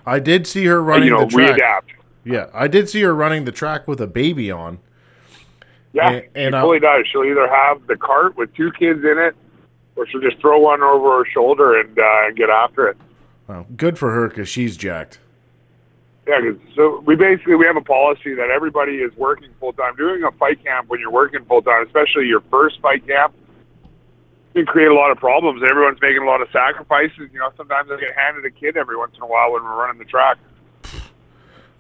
I 0.07 0.19
did 0.19 0.47
see 0.47 0.65
her 0.67 0.83
running 0.83 1.05
you 1.09 1.11
know, 1.15 1.21
the 1.27 1.37
we 1.37 1.45
track. 1.47 1.57
adapt. 1.59 1.91
Yeah, 2.25 2.47
I 2.55 2.69
did 2.69 2.89
see 2.89 3.03
her 3.03 3.15
running 3.15 3.45
the 3.45 3.53
track 3.53 3.87
with 3.87 4.01
a 4.01 4.07
baby 4.07 4.51
on. 4.51 4.79
Yeah, 5.93 6.09
And- 6.11 6.25
and 6.35 6.53
she 6.53 6.57
I'll- 6.57 6.67
fully 6.67 6.81
does. 6.81 7.07
She'll 7.11 7.25
either 7.25 7.49
have 7.49 7.87
the 7.87 7.97
cart 7.97 8.37
with 8.37 8.55
two 8.55 8.71
kids 8.73 9.05
in 9.05 9.19
it, 9.19 9.35
or 9.97 10.07
she'll 10.07 10.21
just 10.21 10.39
throw 10.39 10.59
one 10.59 10.83
over 10.83 11.19
her 11.19 11.25
shoulder 11.25 11.79
and, 11.79 11.99
uh, 11.99 12.31
get 12.33 12.49
after 12.49 12.87
it. 12.89 12.97
Well, 13.49 13.67
good 13.77 13.99
for 13.99 14.11
her 14.13 14.29
because 14.29 14.49
she's 14.49 14.77
jacked. 14.77 15.19
Yeah, 16.29 16.41
'cause- 16.41 16.57
so 16.77 17.03
we 17.05 17.17
basically 17.17 17.57
we 17.57 17.67
have 17.67 17.77
a 17.77 17.81
policy 17.81 18.35
that 18.35 18.51
everybody 18.51 19.03
is 19.03 19.15
working 19.17 19.49
full 19.59 19.73
time. 19.73 19.97
Doing 19.97 20.23
a 20.23 20.31
fight 20.33 20.63
camp 20.65 20.89
when 20.89 21.01
you're 21.01 21.11
working 21.11 21.45
full 21.47 21.63
time, 21.63 21.85
especially 21.85 22.27
your 22.27 22.41
first 22.53 22.81
fight 22.81 23.05
camp, 23.07 23.35
can 24.55 24.67
create 24.67 24.89
a 24.91 24.95
lot 24.95 25.11
of 25.11 25.19
problems. 25.19 25.63
Everyone's 25.69 26.01
making 26.01 26.23
a 26.23 26.27
lot 26.27 26.41
of 26.41 26.49
sacrifices. 26.53 27.31
You 27.33 27.39
know, 27.41 27.51
sometimes 27.57 27.91
I 27.91 27.97
get 27.99 28.15
handed 28.17 28.45
a 28.45 28.51
kid 28.51 28.77
every 28.77 28.97
once 28.97 29.17
in 29.17 29.23
a 29.23 29.27
while 29.27 29.53
when 29.53 29.65
we're 29.65 29.77
running 29.77 29.99
the 29.99 30.05
track. 30.05 30.39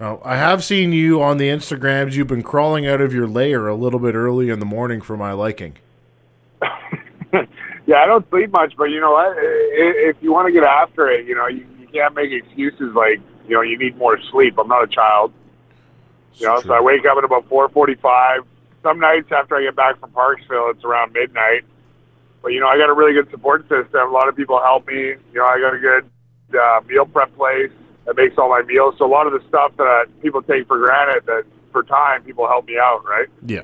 Now, 0.01 0.19
I 0.25 0.37
have 0.37 0.65
seen 0.65 0.95
you 0.95 1.21
on 1.23 1.37
the 1.37 1.51
Instagrams. 1.51 2.15
You've 2.15 2.27
been 2.27 2.43
crawling 2.43 2.87
out 2.87 3.03
of 3.03 3.13
your 3.13 3.29
lair 3.29 3.69
a 3.69 3.75
little 3.75 4.01
bit 4.01 4.15
early 4.15 4.49
in 4.49 4.59
the 4.59 4.65
morning 4.65 5.03
for 5.03 5.15
my 5.15 5.33
liking. 5.33 5.77
yeah, 6.63 7.99
I 7.99 8.07
don't 8.07 8.27
sleep 8.31 8.51
much, 8.51 8.75
but 8.79 8.85
you 8.85 8.99
know 8.99 9.11
what? 9.11 9.37
If 9.37 10.17
you 10.23 10.33
want 10.33 10.47
to 10.47 10.53
get 10.53 10.65
after 10.65 11.11
it, 11.11 11.27
you 11.27 11.35
know, 11.35 11.49
you, 11.49 11.67
you 11.79 11.87
can't 11.89 12.15
make 12.15 12.33
excuses 12.33 12.95
like 12.95 13.21
you 13.47 13.55
know 13.55 13.61
you 13.61 13.77
need 13.77 13.99
more 13.99 14.19
sleep. 14.31 14.55
I'm 14.59 14.69
not 14.69 14.83
a 14.83 14.87
child. 14.87 15.35
You 16.37 16.47
know, 16.47 16.63
so 16.63 16.73
I 16.73 16.81
wake 16.81 17.05
up 17.05 17.19
at 17.19 17.25
about 17.25 17.47
4:45. 17.51 18.45
Some 18.83 19.01
nights 19.01 19.31
after 19.31 19.57
I 19.57 19.65
get 19.65 19.77
back 19.77 20.01
from 20.01 20.13
Parksville, 20.13 20.71
it's 20.71 20.83
around 20.83 21.13
midnight. 21.13 21.65
But 22.41 22.53
you 22.53 22.61
know, 22.61 22.69
I 22.69 22.79
got 22.79 22.89
a 22.89 22.95
really 22.95 23.13
good 23.13 23.31
support 23.31 23.69
system. 23.69 24.01
A 24.01 24.11
lot 24.11 24.29
of 24.29 24.37
people 24.37 24.59
help 24.63 24.87
me. 24.87 24.97
You 24.97 25.19
know, 25.35 25.45
I 25.45 25.61
got 25.61 25.75
a 25.75 25.79
good 25.79 26.11
uh, 26.59 26.81
meal 26.89 27.05
prep 27.05 27.37
place 27.37 27.71
that 28.07 28.17
makes 28.17 28.37
all 28.39 28.49
my 28.49 28.63
meals. 28.63 28.95
So 28.99 29.07
a 29.07 29.13
lot 29.13 29.27
of 29.27 29.33
the 29.33 29.47
stuff 29.49 29.77
that 29.77 30.07
people 30.23 30.43
take 30.43 30.67
for 30.67 30.79
granted, 30.79 31.27
that 31.27 31.45
for 31.73 31.83
time, 31.83 32.23
people 32.23 32.47
help 32.47 32.67
me 32.67 32.77
out. 32.79 33.05
Right? 33.05 33.29
Yeah. 33.47 33.63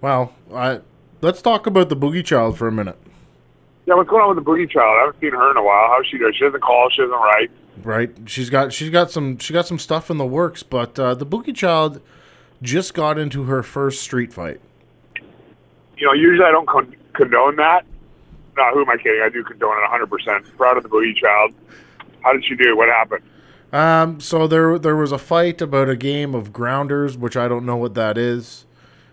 Well, 0.00 0.34
I, 0.54 0.80
let's 1.20 1.40
talk 1.42 1.66
about 1.66 1.88
the 1.88 1.96
Boogie 1.96 2.24
Child 2.24 2.58
for 2.58 2.68
a 2.68 2.72
minute. 2.72 2.98
Yeah. 3.86 3.94
What's 3.94 4.08
going 4.10 4.22
on 4.22 4.34
with 4.34 4.44
the 4.44 4.50
Boogie 4.50 4.70
Child? 4.70 4.96
I 4.96 5.04
haven't 5.06 5.20
seen 5.20 5.32
her 5.32 5.50
in 5.50 5.56
a 5.56 5.62
while. 5.62 5.88
How's 5.90 6.06
she 6.06 6.18
doing? 6.18 6.32
She 6.34 6.44
doesn't 6.44 6.60
call. 6.62 6.88
She 6.90 7.02
doesn't 7.02 7.16
write. 7.16 7.50
Right? 7.82 8.10
She's 8.26 8.50
got 8.50 8.72
she's 8.72 8.90
got 8.90 9.10
some 9.10 9.38
she 9.38 9.52
got 9.52 9.66
some 9.66 9.78
stuff 9.78 10.10
in 10.10 10.16
the 10.16 10.26
works, 10.26 10.62
but 10.62 10.98
uh, 10.98 11.14
the 11.14 11.26
Boogie 11.26 11.54
Child 11.54 12.00
just 12.62 12.94
got 12.94 13.18
into 13.18 13.44
her 13.44 13.62
first 13.62 14.00
street 14.00 14.32
fight. 14.32 14.60
you 15.98 16.06
know, 16.06 16.12
usually 16.12 16.46
I 16.46 16.52
don't 16.52 16.68
con- 16.68 16.94
condone 17.14 17.56
that. 17.56 17.84
No, 18.56 18.62
who 18.72 18.82
am 18.82 18.90
I 18.90 18.96
kidding? 18.96 19.20
I 19.22 19.28
do 19.28 19.42
condone 19.42 19.76
it 19.76 19.90
100%. 19.90 20.56
Proud 20.56 20.76
of 20.76 20.84
the 20.84 20.88
Boogie 20.88 21.16
Child. 21.16 21.52
How 22.24 22.32
did 22.32 22.44
she 22.44 22.56
do? 22.56 22.76
What 22.76 22.88
happened? 22.88 23.22
Um, 23.72 24.20
so 24.20 24.46
there 24.46 24.78
there 24.78 24.96
was 24.96 25.12
a 25.12 25.18
fight 25.18 25.60
about 25.60 25.88
a 25.88 25.96
game 25.96 26.34
of 26.34 26.52
grounders, 26.52 27.16
which 27.18 27.36
I 27.36 27.48
don't 27.48 27.66
know 27.66 27.76
what 27.76 27.94
that 27.94 28.16
is. 28.18 28.66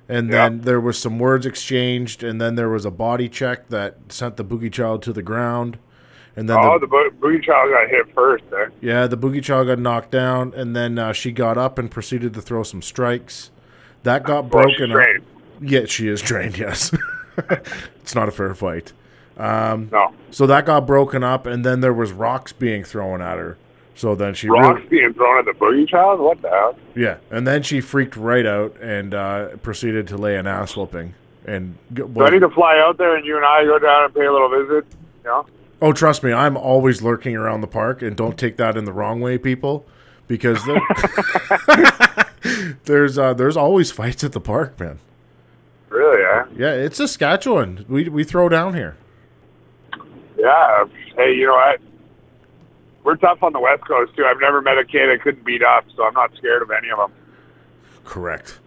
And 0.10 0.30
Yeah. 0.30 0.50
then 0.50 0.62
there 0.62 0.80
was 0.82 0.98
some 0.98 1.20
words 1.20 1.46
exchanged, 1.46 2.24
and 2.24 2.40
then 2.42 2.56
there 2.56 2.70
was 2.70 2.86
a 2.86 2.92
body 2.92 3.30
check 3.30 3.70
that 3.70 3.96
sent 4.10 4.36
the 4.38 4.44
Boogie 4.44 4.72
Child 4.72 5.02
to 5.04 5.14
the 5.14 5.22
ground. 5.22 5.78
And 6.36 6.48
then 6.50 6.58
Oh, 6.60 6.74
the, 6.80 6.80
the 6.82 6.88
Bo- 6.88 7.10
Boogie 7.20 7.44
Child 7.44 7.72
got 7.72 7.90
hit 7.90 8.14
first 8.16 8.44
eh? 8.48 8.50
there. 8.52 8.72
yeah, 8.82 9.08
the 9.08 9.18
Boogie 9.18 9.44
Child 9.44 9.68
got 9.68 9.80
knocked 9.80 10.12
down, 10.12 10.54
and 10.56 10.76
then 10.76 10.98
uh, 11.00 11.12
she 11.14 11.32
got 11.32 11.58
up 11.58 11.78
and 11.80 11.90
proceeded 11.90 12.34
to 12.36 12.42
throw 12.42 12.64
some 12.64 12.82
strikes. 12.82 13.52
That 14.04 14.24
got 14.24 14.46
Well, 14.54 14.68
she's 14.70 14.78
broken 14.78 14.92
up. 14.92 15.04
trained. 15.04 15.24
Yeah, 15.62 15.86
she 15.86 16.08
is 16.08 16.22
trained. 16.22 16.58
Yes, 16.66 16.92
it's 18.02 18.16
not 18.16 18.28
a 18.28 18.32
fair 18.32 18.54
fight. 18.54 18.94
No. 19.92 20.14
So 20.32 20.46
that 20.48 20.66
got 20.66 20.86
broken 20.88 21.24
up, 21.24 21.46
and 21.46 21.66
then 21.66 21.82
there 21.82 21.94
was 21.94 22.12
rocks 22.12 22.54
being 22.54 22.84
thrown 22.84 23.22
at 23.22 23.38
her. 23.38 23.58
So 23.96 24.16
then 24.16 24.34
she 24.34 24.48
Rocks 24.50 24.78
really- 24.78 24.88
being 24.90 25.14
thrown 25.14 25.38
at 25.40 25.46
the 25.46 25.52
Boogie 25.52 25.88
Child? 25.88 26.20
What 26.22 26.42
the 26.42 26.50
hell? 26.50 26.76
yeah, 26.96 27.18
and 27.30 27.46
then 27.46 27.62
she 27.64 27.82
freaked 27.82 28.16
right 28.16 28.46
out 28.46 28.76
and 28.82 29.14
uh, 29.14 29.48
proceeded 29.58 30.08
to 30.08 30.18
lay 30.18 30.38
an 30.38 30.48
ass 30.48 30.76
whooping. 30.78 31.14
And 31.46 31.76
g- 31.94 32.04
Do 32.04 32.24
I 32.24 32.30
need 32.30 32.40
to 32.40 32.50
fly 32.50 32.78
out 32.80 32.98
there 32.98 33.16
and 33.16 33.26
you 33.26 33.36
and 33.36 33.46
I 33.46 33.64
go 33.66 33.78
down 33.80 34.06
and 34.06 34.14
pay 34.16 34.26
a 34.26 34.32
little 34.32 34.50
visit? 34.50 34.86
You 35.24 35.30
know? 35.30 35.46
oh, 35.82 35.92
trust 35.92 36.24
me, 36.24 36.32
I'm 36.32 36.56
always 36.56 37.02
lurking 37.02 37.36
around 37.36 37.62
the 37.62 37.68
park, 37.68 38.02
and 38.02 38.16
don't 38.16 38.38
take 38.38 38.58
that 38.58 38.78
in 38.78 38.86
the 38.86 38.94
wrong 38.94 39.20
way, 39.22 39.38
people, 39.38 39.86
because 40.28 40.60
there's 42.86 43.18
uh, 43.18 43.34
there's 43.34 43.58
always 43.58 43.92
fights 43.92 44.24
at 44.24 44.32
the 44.32 44.40
park, 44.42 44.80
man. 44.80 45.00
Really, 45.90 46.24
eh? 46.24 46.44
Yeah, 46.56 46.72
it's 46.74 46.98
Saskatchewan. 46.98 47.86
We 47.90 48.08
we 48.10 48.24
throw 48.24 48.48
down 48.50 48.74
here. 48.74 48.96
Yeah. 50.42 50.86
Hey, 51.16 51.36
you 51.36 51.46
know 51.46 51.54
what? 51.54 51.80
We're 53.04 53.16
tough 53.16 53.44
on 53.44 53.54
the 53.54 53.60
West 53.60 53.86
Coast, 53.86 54.16
too. 54.16 54.26
I've 54.26 54.40
never 54.40 54.62
met 54.62 54.78
a 54.78 54.84
kid 54.84 55.08
that 55.10 55.22
couldn't 55.22 55.46
beat 55.46 55.64
up, 55.64 55.86
so 55.96 56.04
I'm 56.04 56.14
not 56.14 56.36
scared 56.36 56.62
of 56.62 56.72
any 56.72 56.90
of 56.90 56.98
them. 56.98 57.12
Correct. 58.04 58.60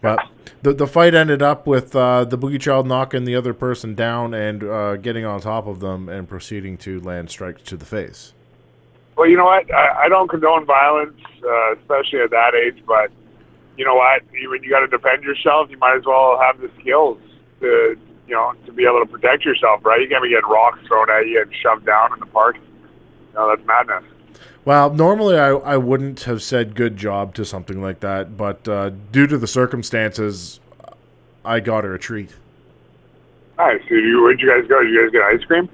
But 0.00 0.20
the 0.62 0.72
the 0.72 0.86
fight 0.86 1.14
ended 1.14 1.42
up 1.42 1.66
with 1.66 1.96
uh, 1.96 2.24
the 2.24 2.38
Boogie 2.38 2.60
Child 2.60 2.86
knocking 2.86 3.24
the 3.24 3.34
other 3.34 3.52
person 3.52 3.96
down 3.96 4.32
and 4.32 4.62
uh, 4.62 4.96
getting 4.96 5.24
on 5.24 5.40
top 5.40 5.66
of 5.66 5.80
them 5.80 6.08
and 6.08 6.28
proceeding 6.28 6.76
to 6.78 7.00
land 7.00 7.30
strikes 7.30 7.62
to 7.62 7.76
the 7.76 7.84
face. 7.84 8.32
Well, 9.16 9.28
you 9.28 9.36
know 9.36 9.46
what? 9.46 9.72
I, 9.74 10.04
I 10.04 10.08
don't 10.08 10.28
condone 10.28 10.64
violence, 10.66 11.20
uh, 11.44 11.74
especially 11.74 12.20
at 12.20 12.30
that 12.30 12.54
age. 12.54 12.80
But 12.86 13.10
you 13.76 13.84
know 13.84 13.96
what? 13.96 14.22
You, 14.32 14.50
when 14.50 14.62
you 14.62 14.70
got 14.70 14.80
to 14.80 14.86
defend 14.86 15.24
yourself, 15.24 15.68
you 15.70 15.78
might 15.78 15.96
as 15.96 16.06
well 16.06 16.38
have 16.40 16.60
the 16.60 16.70
skills 16.80 17.18
to, 17.60 17.98
you 18.28 18.34
know, 18.34 18.52
to 18.66 18.72
be 18.72 18.84
able 18.84 19.00
to 19.00 19.06
protect 19.06 19.44
yourself, 19.44 19.84
right? 19.84 20.00
You 20.00 20.08
can't 20.08 20.22
be 20.22 20.28
getting 20.28 20.48
rocks 20.48 20.78
thrown 20.86 21.10
at 21.10 21.26
you 21.26 21.40
and 21.42 21.52
shoved 21.62 21.86
down 21.86 22.12
in 22.12 22.20
the 22.20 22.26
park. 22.26 22.56
No, 23.34 23.48
that's 23.48 23.66
madness. 23.66 24.04
Well, 24.64 24.90
normally 24.90 25.38
I, 25.38 25.48
I 25.50 25.76
wouldn't 25.78 26.24
have 26.24 26.42
said 26.42 26.74
good 26.74 26.96
job 26.96 27.34
to 27.36 27.44
something 27.44 27.80
like 27.80 28.00
that, 28.00 28.36
but 28.36 28.68
uh, 28.68 28.90
due 29.10 29.26
to 29.26 29.38
the 29.38 29.46
circumstances, 29.46 30.60
I 31.44 31.60
got 31.60 31.84
her 31.84 31.94
a 31.94 31.98
treat. 31.98 32.34
Nice. 33.56 33.80
So 33.88 33.94
you, 33.94 34.22
where'd 34.22 34.40
you 34.40 34.48
guys 34.48 34.68
go? 34.68 34.82
Did 34.82 34.92
you 34.92 35.02
guys 35.02 35.10
get 35.10 35.22
ice 35.22 35.44
cream? 35.44 35.68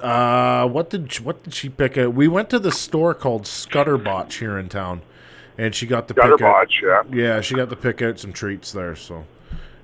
Uh, 0.00 0.66
what 0.66 0.90
did 0.90 1.12
she, 1.12 1.22
what 1.22 1.42
did 1.42 1.52
she 1.52 1.68
pick 1.68 1.98
out? 1.98 2.14
We 2.14 2.26
went 2.26 2.48
to 2.50 2.58
the 2.58 2.72
store 2.72 3.14
called 3.14 3.42
Scutterbotch 3.42 4.38
here 4.38 4.56
in 4.56 4.68
town, 4.68 5.02
and 5.58 5.74
she 5.74 5.86
got 5.86 6.08
to 6.08 6.14
pick 6.14 6.24
out. 6.24 6.68
Yeah. 6.82 7.02
Yeah, 7.12 7.40
she 7.42 7.54
got 7.54 7.68
to 7.70 7.76
pick 7.76 8.00
out 8.00 8.18
some 8.18 8.32
treats 8.32 8.72
there, 8.72 8.96
so 8.96 9.26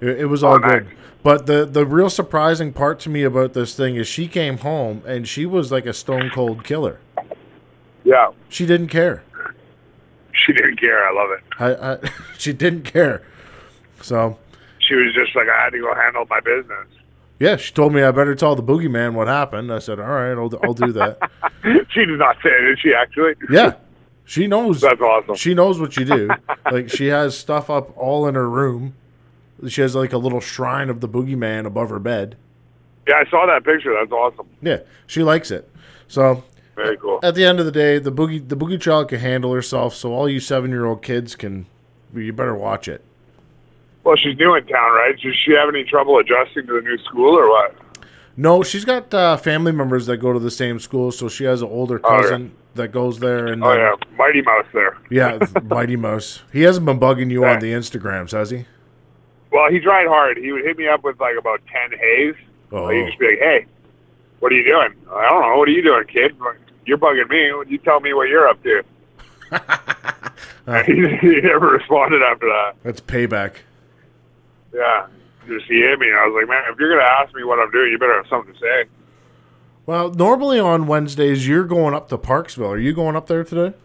it, 0.00 0.20
it 0.20 0.26
was 0.26 0.42
all 0.42 0.54
Oh, 0.54 0.58
nice. 0.58 0.84
But 1.24 1.46
the 1.46 1.64
the 1.64 1.84
real 1.86 2.10
surprising 2.10 2.72
part 2.72 3.00
to 3.00 3.08
me 3.10 3.22
about 3.24 3.54
this 3.54 3.74
thing 3.74 3.96
is 3.96 4.06
she 4.06 4.28
came 4.28 4.58
home 4.58 5.02
and 5.06 5.26
she 5.26 5.46
was 5.46 5.72
like 5.72 5.86
a 5.86 5.92
stone 5.94 6.30
cold 6.32 6.62
killer. 6.64 7.00
Yeah. 8.04 8.30
She 8.50 8.66
didn't 8.66 8.88
care. 8.88 9.24
She 10.32 10.52
didn't 10.52 10.78
care. 10.78 11.08
I 11.08 11.12
love 11.12 11.30
it. 11.30 11.42
I, 11.58 11.92
I 11.94 12.10
she 12.38 12.52
didn't 12.52 12.82
care. 12.82 13.22
So 14.02 14.38
She 14.80 14.94
was 14.94 15.14
just 15.14 15.34
like, 15.34 15.48
I 15.48 15.64
had 15.64 15.70
to 15.70 15.78
go 15.80 15.94
handle 15.94 16.26
my 16.28 16.40
business. 16.40 16.86
yeah, 17.40 17.56
she 17.56 17.72
told 17.72 17.94
me 17.94 18.02
I 18.02 18.10
better 18.10 18.34
tell 18.34 18.54
the 18.54 18.62
boogeyman 18.62 19.14
what 19.14 19.26
happened. 19.26 19.72
I 19.72 19.78
said, 19.78 19.98
all 19.98 20.06
right, 20.06 20.32
I'll 20.32 20.52
I'll 20.62 20.74
do 20.74 20.92
that. 20.92 21.18
she 21.90 22.04
did 22.04 22.18
not 22.18 22.36
say 22.42 22.50
it, 22.50 22.60
did 22.66 22.78
she, 22.80 22.92
actually? 22.92 23.32
yeah, 23.48 23.74
she 24.26 24.46
knows. 24.46 24.82
That's 24.82 25.00
awesome. 25.00 25.36
She 25.36 25.54
knows 25.54 25.80
what 25.80 25.96
you 25.96 26.04
do. 26.04 26.28
like 26.70 26.90
she 26.90 27.06
has 27.06 27.34
stuff 27.34 27.70
up 27.70 27.96
all 27.96 28.26
in 28.28 28.34
her 28.34 28.50
room. 28.50 28.94
She 29.68 29.80
has 29.80 29.94
like 29.94 30.12
a 30.12 30.18
little 30.18 30.40
shrine 30.40 30.90
of 30.90 31.00
the 31.00 31.08
boogeyman 31.08 31.64
above 31.66 31.90
her 31.90 31.98
bed. 31.98 32.36
Yeah, 33.06 33.16
I 33.26 33.30
saw 33.30 33.46
that 33.46 33.64
picture. 33.64 33.94
That's 33.94 34.10
awesome. 34.12 34.46
Yeah, 34.62 34.78
she 35.06 35.22
likes 35.22 35.50
it. 35.50 35.70
So 36.08 36.42
Very 36.74 36.96
cool. 36.96 37.20
at 37.22 37.34
the 37.34 37.44
end 37.44 37.60
of 37.60 37.66
the 37.66 37.72
day, 37.72 37.98
the 37.98 38.12
boogie 38.12 38.46
the 38.46 38.56
boogie 38.56 38.80
child 38.80 39.08
can 39.08 39.20
handle 39.20 39.52
herself. 39.52 39.94
So 39.94 40.12
all 40.12 40.28
you 40.28 40.40
seven 40.40 40.70
year 40.70 40.86
old 40.86 41.02
kids 41.02 41.34
can, 41.36 41.66
you 42.14 42.32
better 42.32 42.54
watch 42.54 42.88
it. 42.88 43.04
Well, 44.02 44.16
she's 44.16 44.36
new 44.38 44.54
in 44.54 44.66
town, 44.66 44.92
right? 44.92 45.14
Does 45.20 45.34
she 45.44 45.52
have 45.52 45.68
any 45.68 45.84
trouble 45.84 46.18
adjusting 46.18 46.66
to 46.66 46.74
the 46.74 46.80
new 46.82 46.98
school 47.04 47.38
or 47.38 47.48
what? 47.48 47.74
No, 48.36 48.62
she's 48.62 48.84
got 48.84 49.14
uh, 49.14 49.36
family 49.36 49.70
members 49.72 50.06
that 50.06 50.16
go 50.18 50.32
to 50.32 50.38
the 50.40 50.50
same 50.50 50.78
school, 50.80 51.12
so 51.12 51.28
she 51.28 51.44
has 51.44 51.62
an 51.62 51.68
older 51.68 52.00
Oh, 52.04 52.14
yeah. 52.16 52.20
cousin 52.22 52.54
that 52.74 52.88
goes 52.88 53.20
there. 53.20 53.46
And 53.46 53.62
Oh 53.64 53.70
then- 53.70 53.78
yeah, 53.78 53.94
Mighty 54.18 54.42
Mouse 54.42 54.66
there. 54.74 54.98
yeah, 55.08 55.38
Mighty 55.64 55.96
Mouse. 55.96 56.42
He 56.52 56.62
hasn't 56.62 56.84
been 56.84 56.98
bugging 56.98 57.30
you 57.30 57.42
Yeah. 57.44 57.52
on 57.54 57.60
the 57.60 57.72
Instagrams, 57.72 58.32
has 58.32 58.50
he? 58.50 58.66
Well, 59.54 59.70
he 59.70 59.78
tried 59.78 60.08
hard. 60.08 60.36
He 60.36 60.50
would 60.50 60.64
hit 60.64 60.76
me 60.76 60.88
up 60.88 61.04
with 61.04 61.20
like 61.20 61.36
about 61.38 61.60
ten 61.68 61.96
hays. 61.96 62.34
Oh. 62.72 62.88
He'd 62.88 63.06
just 63.06 63.20
be 63.20 63.28
like, 63.28 63.38
"Hey, 63.38 63.66
what 64.40 64.50
are 64.50 64.56
you 64.56 64.64
doing?" 64.64 64.92
I 65.14 65.30
don't 65.30 65.42
know. 65.42 65.56
What 65.56 65.68
are 65.68 65.70
you 65.70 65.80
doing, 65.80 66.04
kid? 66.08 66.36
You're 66.84 66.98
bugging 66.98 67.30
me. 67.30 67.70
You 67.70 67.78
tell 67.78 68.00
me 68.00 68.12
what 68.14 68.28
you're 68.28 68.48
up 68.48 68.60
to. 68.64 68.82
He, 70.86 70.94
he 71.20 71.42
never 71.42 71.68
responded 71.68 72.22
after 72.22 72.46
that. 72.46 72.76
That's 72.82 72.98
payback. 72.98 73.56
Yeah, 74.72 75.08
just 75.46 75.66
he 75.66 75.74
hit 75.74 75.98
me. 75.98 76.06
I 76.06 76.26
was 76.26 76.34
like, 76.34 76.48
"Man, 76.48 76.62
if 76.72 76.78
you're 76.78 76.88
gonna 76.88 77.06
ask 77.06 77.34
me 77.34 77.44
what 77.44 77.58
I'm 77.58 77.70
doing, 77.70 77.92
you 77.92 77.98
better 77.98 78.16
have 78.16 78.26
something 78.28 78.54
to 78.54 78.58
say." 78.58 78.84
Well, 79.84 80.08
normally 80.14 80.58
on 80.58 80.86
Wednesdays 80.86 81.46
you're 81.46 81.64
going 81.64 81.92
up 81.92 82.08
to 82.08 82.16
Parksville. 82.16 82.70
Are 82.70 82.78
you 82.78 82.94
going 82.94 83.14
up 83.14 83.26
there 83.26 83.44
today? 83.44 83.76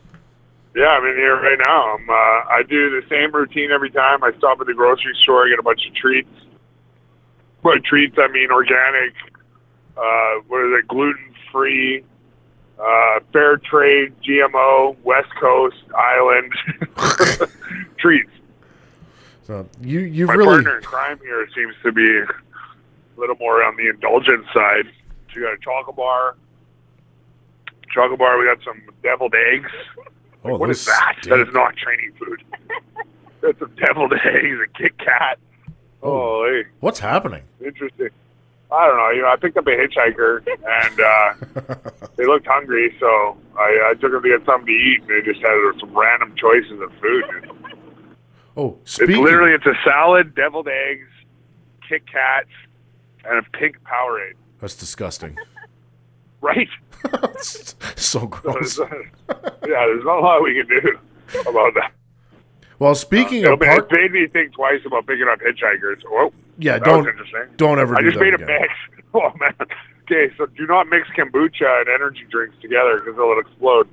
Yeah, 0.76 0.88
I'm 0.88 1.06
in 1.06 1.16
here 1.16 1.36
right 1.36 1.58
now. 1.66 1.96
I'm, 1.96 2.10
uh, 2.10 2.14
I 2.14 2.64
do 2.68 3.02
the 3.02 3.08
same 3.10 3.32
routine 3.32 3.72
every 3.72 3.90
time. 3.90 4.24
I 4.24 4.32
stop 4.38 4.62
at 4.62 4.68
the 4.68 4.74
grocery 4.74 5.16
store, 5.22 5.50
get 5.50 5.60
a 5.60 5.64
bunch 5.64 5.86
of 5.88 5.96
treats. 5.96 6.30
By 7.64 7.78
treats, 7.84 8.16
I 8.18 8.28
mean 8.28 8.52
organic, 8.52 9.14
uh, 9.98 10.36
what 10.48 10.66
is 10.66 10.80
it, 10.80 10.88
gluten 10.88 11.34
free, 11.52 12.04
uh, 12.80 13.20
fair 13.34 13.58
trade, 13.58 14.14
GMO, 14.22 14.96
West 15.04 15.30
Coast, 15.40 15.76
Island 15.98 16.54
treats. 17.98 18.32
So 19.46 19.68
you 19.82 20.02
you've 20.02 20.28
My 20.28 20.36
really 20.36 20.64
partner 20.64 20.78
in 20.78 20.84
crime 20.84 21.20
here 21.24 21.48
seems 21.56 21.74
to 21.84 21.92
be 21.92 22.20
a 22.20 22.28
little 23.18 23.36
more 23.38 23.64
on 23.64 23.76
the 23.76 23.90
indulgent 23.90 24.46
side. 24.54 24.86
So 25.30 25.36
we 25.36 25.42
got 25.42 25.54
a 25.54 25.58
chocolate 25.58 25.96
bar. 25.96 26.36
Chocolate 27.92 28.20
bar, 28.20 28.38
we 28.38 28.46
got 28.46 28.64
some 28.64 28.82
deviled 29.02 29.34
eggs. 29.34 29.72
Oh, 30.46 30.58
What 30.58 30.70
is 30.70 30.86
that? 30.86 31.16
That 31.24 31.40
is 31.40 31.54
not 31.54 31.76
training 31.76 32.12
food. 32.20 32.44
That's 33.42 33.58
some 33.60 33.72
deviled 33.76 34.14
eggs, 34.14 34.58
a 34.64 34.78
Kit 34.78 34.98
Kat. 34.98 35.40
Oh. 36.04 36.44
Holy, 36.44 36.64
What's 36.80 37.00
happening? 37.00 37.44
interesting. 37.64 38.10
I 38.72 38.86
don't 38.88 38.98
know. 38.98 39.10
You 39.10 39.22
know, 39.24 39.30
I 39.30 39.36
picked 39.38 39.58
up 39.58 39.66
a 39.66 39.72
hitchhiker, 39.72 40.46
and 40.48 41.00
uh, 41.02 42.08
they 42.18 42.26
looked 42.28 42.46
hungry, 42.46 42.96
so 43.00 43.36
I, 43.58 43.90
I 43.90 43.94
took 44.00 44.12
them 44.12 44.22
to 44.22 44.30
get 44.30 44.46
something 44.46 44.68
to 44.68 44.72
eat, 44.72 45.02
and 45.02 45.10
they 45.10 45.22
just 45.26 45.42
had 45.42 45.56
some 45.80 45.92
random 45.98 46.36
choices 46.38 46.80
of 46.80 46.92
food. 47.02 47.52
Oh, 48.56 48.78
It's 48.84 49.00
literally 49.00 49.54
it's 49.54 49.66
a 49.66 49.74
salad, 49.84 50.36
deviled 50.36 50.68
eggs, 50.68 51.08
Kit 51.88 52.04
Kats, 52.12 52.50
and 53.26 53.40
a 53.40 53.58
pink 53.58 53.78
Powerade. 53.84 54.34
That's 54.60 54.76
disgusting. 54.76 55.38
Right? 56.42 56.70
So 57.42 58.26
gross. 58.28 58.78
yeah, 58.80 58.88
there's 59.62 60.04
not 60.04 60.20
a 60.20 60.22
lot 60.22 60.44
we 60.44 60.54
can 60.56 60.68
do 60.68 61.00
about 61.50 61.74
that. 61.76 61.92
Well, 62.80 62.96
speaking 62.96 63.42
It'll 63.44 63.54
of 63.54 63.60
park, 63.60 63.90
It 63.92 63.96
made 63.96 64.12
me 64.14 64.28
think 64.28 64.54
twice 64.54 64.80
about 64.86 65.06
picking 65.06 65.28
up 65.30 65.40
hitchhikers. 65.40 66.02
Whoa. 66.06 66.32
yeah, 66.58 66.80
don't 66.80 67.08
interesting. 67.08 67.44
don't 67.58 67.78
ever. 67.80 67.96
I 67.98 68.02
do 68.02 68.10
just 68.12 68.20
made 68.22 68.34
again. 68.34 68.50
a 68.50 68.60
mix. 68.62 68.74
Oh 69.12 69.34
man. 69.40 69.56
Okay, 70.04 70.32
so 70.38 70.46
do 70.46 70.68
not 70.68 70.88
mix 70.88 71.08
kombucha 71.18 71.80
and 71.82 71.90
energy 71.90 72.26
drinks 72.30 72.56
together 72.62 73.00
because 73.00 73.16
it'll 73.16 73.40
explode. 73.40 73.88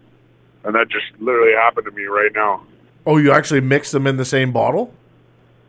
And 0.64 0.74
that 0.74 0.88
just 0.90 1.06
literally 1.20 1.52
happened 1.54 1.86
to 1.86 1.90
me 1.92 2.04
right 2.04 2.30
now. 2.34 2.64
Oh, 3.06 3.16
you 3.16 3.32
actually 3.32 3.62
mix 3.62 3.92
them 3.92 4.06
in 4.06 4.18
the 4.18 4.26
same 4.26 4.52
bottle? 4.52 4.92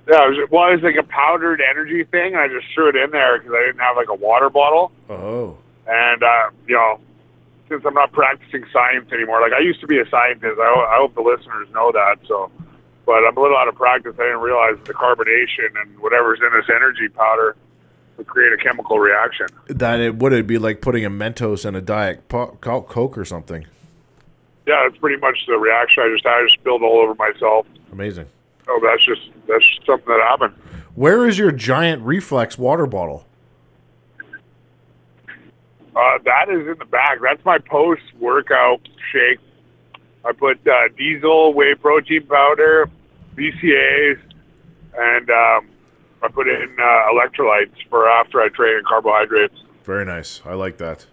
Yeah, 0.06 0.26
it 0.26 0.30
was, 0.32 0.50
well, 0.52 0.68
it 0.70 0.76
was 0.76 0.84
like 0.84 0.96
a 0.98 1.04
powdered 1.08 1.62
energy 1.62 2.04
thing, 2.04 2.34
and 2.34 2.38
I 2.42 2.48
just 2.50 2.66
threw 2.74 2.90
it 2.90 2.96
in 2.98 3.12
there 3.12 3.38
because 3.40 3.54
I 3.56 3.66
didn't 3.68 3.80
have 3.80 3.96
like 3.96 4.10
a 4.10 4.16
water 4.16 4.50
bottle. 4.50 4.92
Oh, 5.10 5.58
And 5.88 6.22
uh, 6.24 6.50
you 6.68 6.76
know, 6.76 7.00
since 7.70 7.84
I'm 7.86 7.94
not 7.94 8.12
practicing 8.12 8.66
science 8.72 9.12
anymore, 9.12 9.42
like 9.42 9.54
I 9.54 9.60
used 9.60 9.82
to 9.82 9.88
be 9.88 10.00
a 10.00 10.10
scientist. 10.10 10.58
I, 10.60 10.74
ho- 10.74 10.88
I 10.90 10.98
hope 10.98 11.16
the 11.16 11.22
listeners 11.22 11.68
know 11.74 11.92
that. 11.92 12.18
So, 12.28 12.50
but 13.06 13.24
I'm 13.28 13.36
a 13.38 13.42
little 13.42 13.58
out 13.58 13.68
of 13.68 13.76
practice. 13.76 14.14
I 14.20 14.24
didn't 14.24 14.42
realize 14.42 14.76
the 14.86 14.94
carbonation 14.94 15.80
and 15.82 16.00
whatever's 16.00 16.40
in 16.40 16.50
this 16.58 16.70
energy 16.74 17.10
powder 17.10 17.56
would 18.18 18.28
create 18.28 18.52
a 18.54 18.58
chemical 18.58 19.00
reaction. 19.00 19.48
that 19.68 20.00
it 20.00 20.16
would 20.16 20.34
it 20.34 20.48
be 20.48 20.58
like 20.58 20.82
putting 20.82 21.06
a 21.06 21.10
Mentos 21.10 21.66
in 21.66 21.76
a 21.76 21.82
diet 21.82 22.28
po- 22.30 22.58
Coke 22.62 23.18
or 23.18 23.26
something? 23.26 23.66
Yeah, 24.66 24.84
that's 24.88 24.98
pretty 25.00 25.20
much 25.22 25.38
the 25.48 25.58
reaction 25.58 26.04
I 26.04 26.10
just 26.14 26.26
had. 26.26 26.34
I 26.34 26.44
just 26.46 26.56
spilled 26.60 26.82
all 26.84 27.00
over 27.00 27.16
myself. 27.16 27.66
Amazing. 27.92 28.26
Oh, 28.68 28.80
that's 28.84 29.06
just 29.06 29.22
that's 29.48 29.66
just 29.66 29.86
something 29.86 30.08
that 30.08 30.22
happened. 30.28 30.54
Where 30.96 31.28
is 31.28 31.38
your 31.38 31.52
giant 31.52 32.02
reflex 32.02 32.58
water 32.58 32.86
bottle? 32.86 33.26
Uh, 35.98 36.20
that 36.26 36.48
is 36.50 36.68
in 36.68 36.76
the 36.78 36.86
bag. 36.86 37.20
That's 37.24 37.44
my 37.44 37.58
post 37.58 38.04
workout 38.20 38.82
shake. 39.12 39.40
I 40.24 40.32
put 40.32 40.60
uh, 40.68 40.90
diesel, 40.96 41.54
whey 41.54 41.74
protein 41.74 42.28
powder, 42.28 42.88
BCAAs, 43.36 44.20
and 44.96 45.30
um, 45.30 45.70
I 46.22 46.28
put 46.32 46.48
in 46.48 46.76
uh, 46.80 46.84
electrolytes 46.84 47.76
for 47.90 48.08
after 48.08 48.42
I 48.42 48.50
train 48.50 48.78
and 48.78 48.86
carbohydrates. 48.86 49.56
Very 49.86 50.06
nice. 50.06 50.42
I 50.46 50.54
like 50.54 50.78
that. 50.78 51.08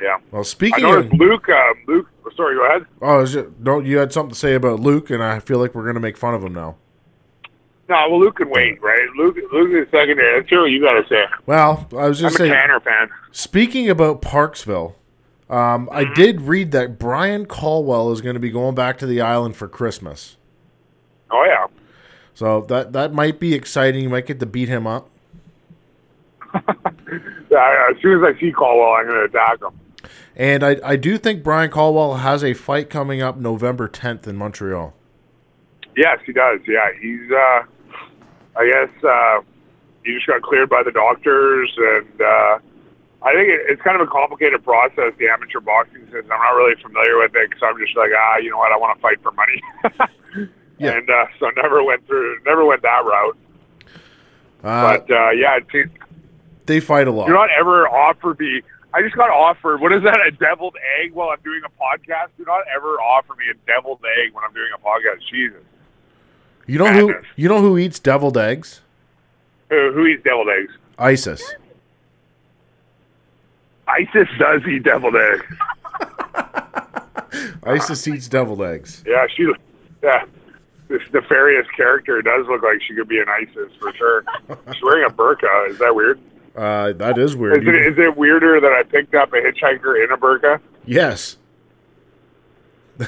Yeah. 0.00 0.18
Well, 0.30 0.44
speaking 0.44 0.84
I 0.84 0.98
of, 0.98 1.12
Luke. 1.12 1.48
Um, 1.48 1.74
Luke. 1.88 2.08
Sorry, 2.36 2.54
go 2.54 2.66
ahead. 2.66 2.86
oh, 3.02 3.24
it, 3.24 3.60
no, 3.60 3.80
you 3.80 3.98
had 3.98 4.12
something 4.12 4.30
to 4.30 4.38
say 4.38 4.54
about 4.54 4.78
Luke, 4.78 5.10
and 5.10 5.22
I 5.22 5.40
feel 5.40 5.58
like 5.58 5.74
we're 5.74 5.86
gonna 5.86 5.98
make 5.98 6.16
fun 6.16 6.32
of 6.32 6.44
him 6.44 6.54
now. 6.54 6.76
No, 7.90 8.08
well, 8.08 8.20
Luke 8.20 8.36
can 8.36 8.48
wait, 8.50 8.80
right? 8.80 9.08
Luke, 9.18 9.36
Luke 9.52 9.70
is 9.72 9.90
secondary. 9.90 10.36
Let's 10.38 10.50
what 10.52 10.64
you 10.66 10.80
got 10.80 10.92
to 10.92 11.06
say. 11.08 11.24
Well, 11.44 11.88
I 11.92 12.06
was 12.08 12.22
I'm 12.22 12.28
just 12.28 12.36
a 12.36 12.38
saying. 12.38 12.52
Tanner 12.52 12.78
fan. 12.80 13.10
Speaking 13.32 13.90
about 13.90 14.22
Parksville, 14.22 14.94
um, 15.50 15.88
I 15.90 16.04
Mm-hmm. 16.04 16.14
did 16.14 16.40
read 16.42 16.70
that 16.70 17.00
Brian 17.00 17.46
Caldwell 17.46 18.12
is 18.12 18.20
going 18.20 18.34
to 18.34 18.40
be 18.40 18.50
going 18.50 18.76
back 18.76 18.96
to 18.98 19.06
the 19.06 19.20
island 19.20 19.56
for 19.56 19.66
Christmas. 19.66 20.36
Oh 21.32 21.44
yeah. 21.44 21.66
So 22.32 22.60
that 22.68 22.92
that 22.92 23.12
might 23.12 23.40
be 23.40 23.54
exciting. 23.54 24.04
You 24.04 24.08
might 24.08 24.26
get 24.26 24.38
to 24.38 24.46
beat 24.46 24.68
him 24.68 24.86
up. 24.86 25.10
yeah. 27.50 27.86
As 27.90 27.96
soon 28.00 28.24
as 28.24 28.34
I 28.36 28.38
see 28.40 28.52
Caldwell, 28.52 28.92
I'm 28.92 29.06
going 29.08 29.18
to 29.18 29.24
attack 29.24 29.60
him. 29.62 30.10
And 30.36 30.62
I, 30.62 30.76
I 30.84 30.96
do 30.96 31.18
think 31.18 31.42
Brian 31.42 31.70
Caldwell 31.70 32.14
has 32.18 32.42
a 32.44 32.54
fight 32.54 32.88
coming 32.88 33.20
up 33.20 33.36
November 33.36 33.88
10th 33.88 34.26
in 34.26 34.36
Montreal. 34.36 34.94
Yes, 35.96 36.18
he 36.24 36.32
does. 36.32 36.60
Yeah, 36.68 36.88
he's. 37.00 37.30
Uh, 37.30 37.62
I 38.56 38.66
guess 38.66 39.04
uh, 39.04 39.40
he 40.04 40.14
just 40.14 40.26
got 40.26 40.42
cleared 40.42 40.68
by 40.68 40.82
the 40.82 40.90
doctors, 40.92 41.70
and 41.76 42.20
uh, 42.20 42.58
I 43.22 43.32
think 43.34 43.48
it, 43.48 43.60
it's 43.68 43.82
kind 43.82 44.00
of 44.00 44.06
a 44.06 44.10
complicated 44.10 44.64
process. 44.64 45.12
The 45.18 45.28
amateur 45.28 45.60
boxing 45.60 46.04
system. 46.06 46.32
I'm 46.32 46.40
not 46.40 46.56
really 46.56 46.80
familiar 46.82 47.18
with 47.18 47.32
it 47.34 47.50
because 47.50 47.62
I'm 47.64 47.78
just 47.78 47.96
like, 47.96 48.10
ah, 48.16 48.36
you 48.38 48.50
know 48.50 48.58
what? 48.58 48.72
I 48.72 48.76
want 48.76 48.96
to 48.98 49.02
fight 49.02 49.22
for 49.22 49.32
money, 49.32 49.62
Yeah. 50.78 50.92
and 50.96 51.08
uh, 51.08 51.26
so 51.38 51.50
never 51.56 51.82
went 51.84 52.06
through, 52.06 52.38
never 52.46 52.64
went 52.64 52.82
that 52.82 53.04
route. 53.04 53.36
Uh, 54.64 54.98
But 54.98 55.10
uh, 55.10 55.30
yeah, 55.30 55.58
it 55.58 55.90
they 56.66 56.80
fight 56.80 57.08
a 57.08 57.10
lot. 57.10 57.26
You're 57.26 57.36
not 57.36 57.50
ever 57.58 57.88
offer 57.88 58.36
me. 58.38 58.62
I 58.92 59.02
just 59.02 59.14
got 59.16 59.30
offered. 59.30 59.80
What 59.80 59.92
is 59.92 60.02
that? 60.02 60.18
A 60.26 60.30
deviled 60.32 60.76
egg 61.00 61.12
while 61.12 61.30
I'm 61.30 61.40
doing 61.44 61.60
a 61.64 61.70
podcast? 61.82 62.28
Do 62.36 62.44
not 62.44 62.62
ever 62.74 62.98
offer 63.00 63.34
me 63.34 63.44
a 63.50 63.54
deviled 63.66 64.00
egg 64.18 64.34
when 64.34 64.44
I'm 64.44 64.52
doing 64.52 64.68
a 64.74 64.78
podcast. 64.78 65.20
Jesus. 65.30 65.62
You 66.70 66.78
know 66.78 66.92
who 66.92 67.06
madness. 67.08 67.26
you 67.34 67.48
know 67.48 67.60
who 67.60 67.78
eats 67.78 67.98
deviled 67.98 68.38
eggs? 68.38 68.80
Who, 69.70 69.90
who 69.92 70.06
eats 70.06 70.22
deviled 70.22 70.50
eggs? 70.56 70.72
ISIS. 71.00 71.42
ISIS 73.88 74.28
does 74.38 74.62
eat 74.68 74.84
deviled 74.84 75.16
eggs. 75.16 75.46
ISIS 77.64 78.06
eats 78.06 78.28
deviled 78.28 78.62
eggs. 78.62 79.02
Yeah, 79.04 79.26
she. 79.34 79.52
Yeah, 80.00 80.24
this 80.86 81.02
nefarious 81.12 81.66
character 81.76 82.22
does 82.22 82.46
look 82.46 82.62
like 82.62 82.80
she 82.86 82.94
could 82.94 83.08
be 83.08 83.18
an 83.18 83.28
ISIS 83.28 83.72
for 83.80 83.92
sure. 83.94 84.24
She's 84.72 84.80
wearing 84.80 85.10
a 85.10 85.12
burqa. 85.12 85.70
Is 85.70 85.78
that 85.78 85.92
weird? 85.92 86.20
Uh, 86.54 86.92
that 86.92 87.18
is 87.18 87.34
weird. 87.34 87.64
Is 87.64 87.68
it, 87.68 87.74
is 87.74 87.98
it 87.98 88.16
weirder 88.16 88.60
that 88.60 88.72
I 88.72 88.84
picked 88.84 89.16
up 89.16 89.32
a 89.32 89.38
hitchhiker 89.38 90.04
in 90.04 90.12
a 90.12 90.16
burqa? 90.16 90.60
yes. 90.86 91.36
I 93.00 93.06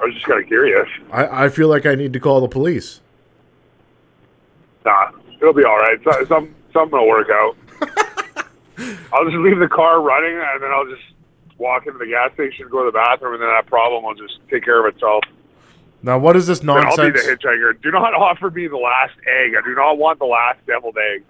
was 0.00 0.14
just 0.14 0.26
kind 0.26 0.42
of 0.42 0.48
curious. 0.48 0.88
I, 1.12 1.44
I 1.44 1.48
feel 1.48 1.68
like 1.68 1.86
I 1.86 1.94
need 1.94 2.12
to 2.14 2.18
call 2.18 2.40
the 2.40 2.48
police. 2.48 3.02
Nah, 4.84 5.10
it'll 5.40 5.54
be 5.54 5.64
all 5.64 5.78
right. 5.78 5.98
So, 6.04 6.24
some 6.26 6.54
something 6.72 6.98
will 6.98 7.08
work 7.08 7.28
out. 7.30 7.56
I'll 9.12 9.24
just 9.24 9.36
leave 9.36 9.58
the 9.58 9.68
car 9.68 10.00
running, 10.02 10.36
and 10.36 10.62
then 10.62 10.70
I'll 10.70 10.86
just 10.86 11.02
walk 11.58 11.86
into 11.86 11.98
the 11.98 12.06
gas 12.06 12.32
station, 12.34 12.68
go 12.68 12.84
to 12.84 12.90
the 12.90 12.98
bathroom, 12.98 13.34
and 13.34 13.42
then 13.42 13.48
that 13.48 13.66
problem 13.66 14.04
will 14.04 14.14
just 14.14 14.38
take 14.50 14.64
care 14.64 14.86
of 14.86 14.94
itself. 14.94 15.22
Now, 16.02 16.18
what 16.18 16.36
is 16.36 16.46
this 16.46 16.58
Then 16.58 16.70
I'll 16.70 16.96
be 16.96 17.10
the 17.10 17.18
hitchhiker. 17.18 17.80
Do 17.80 17.90
not 17.90 18.12
offer 18.12 18.50
me 18.50 18.68
the 18.68 18.76
last 18.76 19.14
egg. 19.26 19.52
I 19.56 19.66
do 19.66 19.74
not 19.74 19.96
want 19.96 20.18
the 20.18 20.26
last 20.26 20.58
deviled 20.66 20.98
egg. 20.98 21.24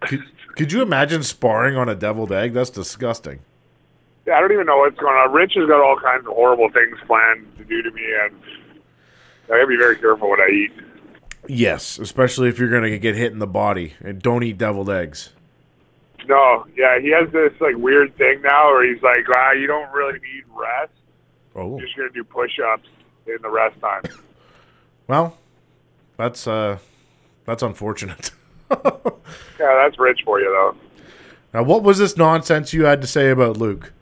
Could, 0.00 0.24
could 0.56 0.72
you 0.72 0.80
imagine 0.80 1.22
sparring 1.22 1.76
on 1.76 1.88
a 1.88 1.94
deviled 1.94 2.32
egg? 2.32 2.54
That's 2.54 2.70
disgusting. 2.70 3.40
Yeah, 4.26 4.34
I 4.34 4.40
don't 4.40 4.52
even 4.52 4.66
know 4.66 4.78
what's 4.78 4.98
going 4.98 5.14
on. 5.14 5.32
Rich 5.32 5.52
has 5.56 5.68
got 5.68 5.82
all 5.82 5.98
kinds 6.00 6.26
of 6.26 6.32
horrible 6.32 6.70
things 6.70 6.98
planned 7.06 7.46
to 7.58 7.64
do 7.64 7.82
to 7.82 7.90
me, 7.90 8.02
and 8.24 8.34
I 9.44 9.48
gotta 9.48 9.66
be 9.66 9.76
very 9.76 9.96
careful 9.96 10.30
what 10.30 10.40
I 10.40 10.48
eat. 10.48 10.72
Yes, 11.48 11.98
especially 11.98 12.48
if 12.48 12.58
you're 12.58 12.70
going 12.70 12.82
to 12.82 12.98
get 12.98 13.14
hit 13.14 13.32
in 13.32 13.38
the 13.38 13.46
body. 13.46 13.94
And 14.00 14.20
don't 14.20 14.42
eat 14.42 14.58
deviled 14.58 14.90
eggs. 14.90 15.30
No, 16.28 16.66
yeah, 16.76 16.98
he 16.98 17.10
has 17.10 17.30
this 17.30 17.52
like 17.60 17.76
weird 17.76 18.16
thing 18.16 18.42
now 18.42 18.70
where 18.70 18.92
he's 18.92 19.02
like, 19.02 19.24
ah, 19.34 19.52
you 19.52 19.66
don't 19.66 19.90
really 19.92 20.18
need 20.18 20.44
rest. 20.48 20.90
Oh, 21.54 21.78
You're 21.78 21.86
just 21.86 21.96
gonna 21.96 22.10
do 22.10 22.24
push-ups 22.24 22.88
in 23.26 23.36
the 23.42 23.48
rest 23.48 23.80
time. 23.80 24.02
well, 25.06 25.38
that's 26.16 26.46
uh, 26.46 26.78
that's 27.44 27.62
unfortunate. 27.62 28.32
yeah, 28.70 28.80
that's 29.58 29.98
rich 29.98 30.20
for 30.24 30.40
you 30.40 30.46
though. 30.46 30.76
now, 31.54 31.62
what 31.62 31.82
was 31.82 31.98
this 31.98 32.16
nonsense 32.16 32.72
you 32.72 32.84
had 32.84 33.00
to 33.02 33.06
say 33.06 33.30
about 33.30 33.56
Luke? 33.56 33.92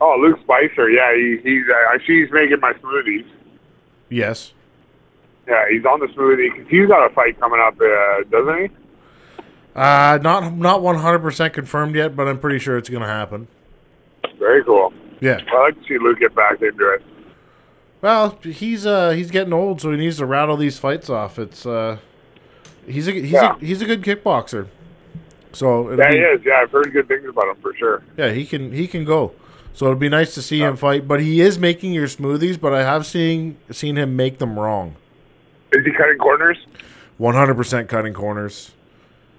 Oh, 0.00 0.16
Luke 0.20 0.40
Spicer, 0.42 0.90
yeah, 0.90 1.14
he, 1.14 1.38
he's. 1.42 1.64
Uh, 1.68 1.94
I 1.94 1.98
see 2.06 2.22
he's 2.22 2.32
making 2.32 2.60
my 2.60 2.72
smoothies. 2.74 3.26
Yes. 4.08 4.52
Yeah, 5.48 5.64
he's 5.70 5.84
on 5.84 6.00
the 6.00 6.06
smoothie 6.08 6.50
'cause 6.54 6.66
he's 6.68 6.86
got 6.88 7.08
a 7.10 7.14
fight 7.14 7.38
coming 7.38 7.60
up, 7.60 7.74
uh, 7.80 8.22
doesn't 8.30 8.58
he? 8.64 8.70
Uh, 9.74 10.18
not 10.22 10.56
not 10.56 10.82
one 10.82 10.96
hundred 10.96 11.20
percent 11.20 11.52
confirmed 11.52 11.94
yet, 11.94 12.16
but 12.16 12.26
I'm 12.26 12.38
pretty 12.38 12.58
sure 12.58 12.76
it's 12.78 12.88
gonna 12.88 13.06
happen. 13.06 13.46
Very 14.38 14.64
cool. 14.64 14.92
Yeah. 15.20 15.40
I 15.54 15.60
like 15.62 15.80
to 15.80 15.86
see 15.88 15.98
Luke 15.98 16.18
get 16.18 16.34
back 16.34 16.60
into 16.62 16.90
it. 16.94 17.02
Well, 18.02 18.38
he's 18.42 18.86
uh 18.86 19.10
he's 19.10 19.30
getting 19.30 19.52
old, 19.52 19.80
so 19.80 19.90
he 19.90 19.96
needs 19.96 20.16
to 20.18 20.26
rattle 20.26 20.56
these 20.56 20.78
fights 20.78 21.08
off. 21.10 21.38
It's 21.38 21.64
uh, 21.66 21.98
he's 22.86 23.06
a 23.08 23.12
he's 23.12 23.30
Yeah. 23.30 23.54
a 23.56 23.58
he's 23.64 23.82
a 23.82 23.86
good 23.86 24.02
kickboxer. 24.02 24.66
So 25.52 25.90
Yeah, 25.90 26.08
be- 26.10 26.16
he 26.16 26.20
is. 26.22 26.40
Yeah, 26.44 26.60
I've 26.62 26.70
heard 26.70 26.92
good 26.92 27.08
things 27.08 27.28
about 27.28 27.48
him 27.48 27.56
for 27.62 27.74
sure. 27.74 28.02
Yeah, 28.16 28.30
he 28.30 28.44
can 28.46 28.72
he 28.72 28.86
can 28.86 29.04
go. 29.04 29.32
So 29.74 29.86
it'd 29.86 29.98
be 29.98 30.08
nice 30.08 30.34
to 30.34 30.42
see 30.42 30.60
him 30.60 30.76
fight. 30.76 31.06
But 31.06 31.20
he 31.20 31.40
is 31.42 31.58
making 31.58 31.92
your 31.92 32.06
smoothies. 32.06 32.58
But 32.60 32.72
I 32.72 32.82
have 32.82 33.04
seen 33.06 33.56
seen 33.70 33.96
him 33.96 34.16
make 34.16 34.38
them 34.38 34.58
wrong. 34.58 34.96
Is 35.78 35.84
he 35.84 35.92
cutting 35.92 36.18
corners? 36.18 36.58
One 37.18 37.34
hundred 37.34 37.56
percent 37.56 37.88
cutting 37.88 38.12
corners. 38.14 38.72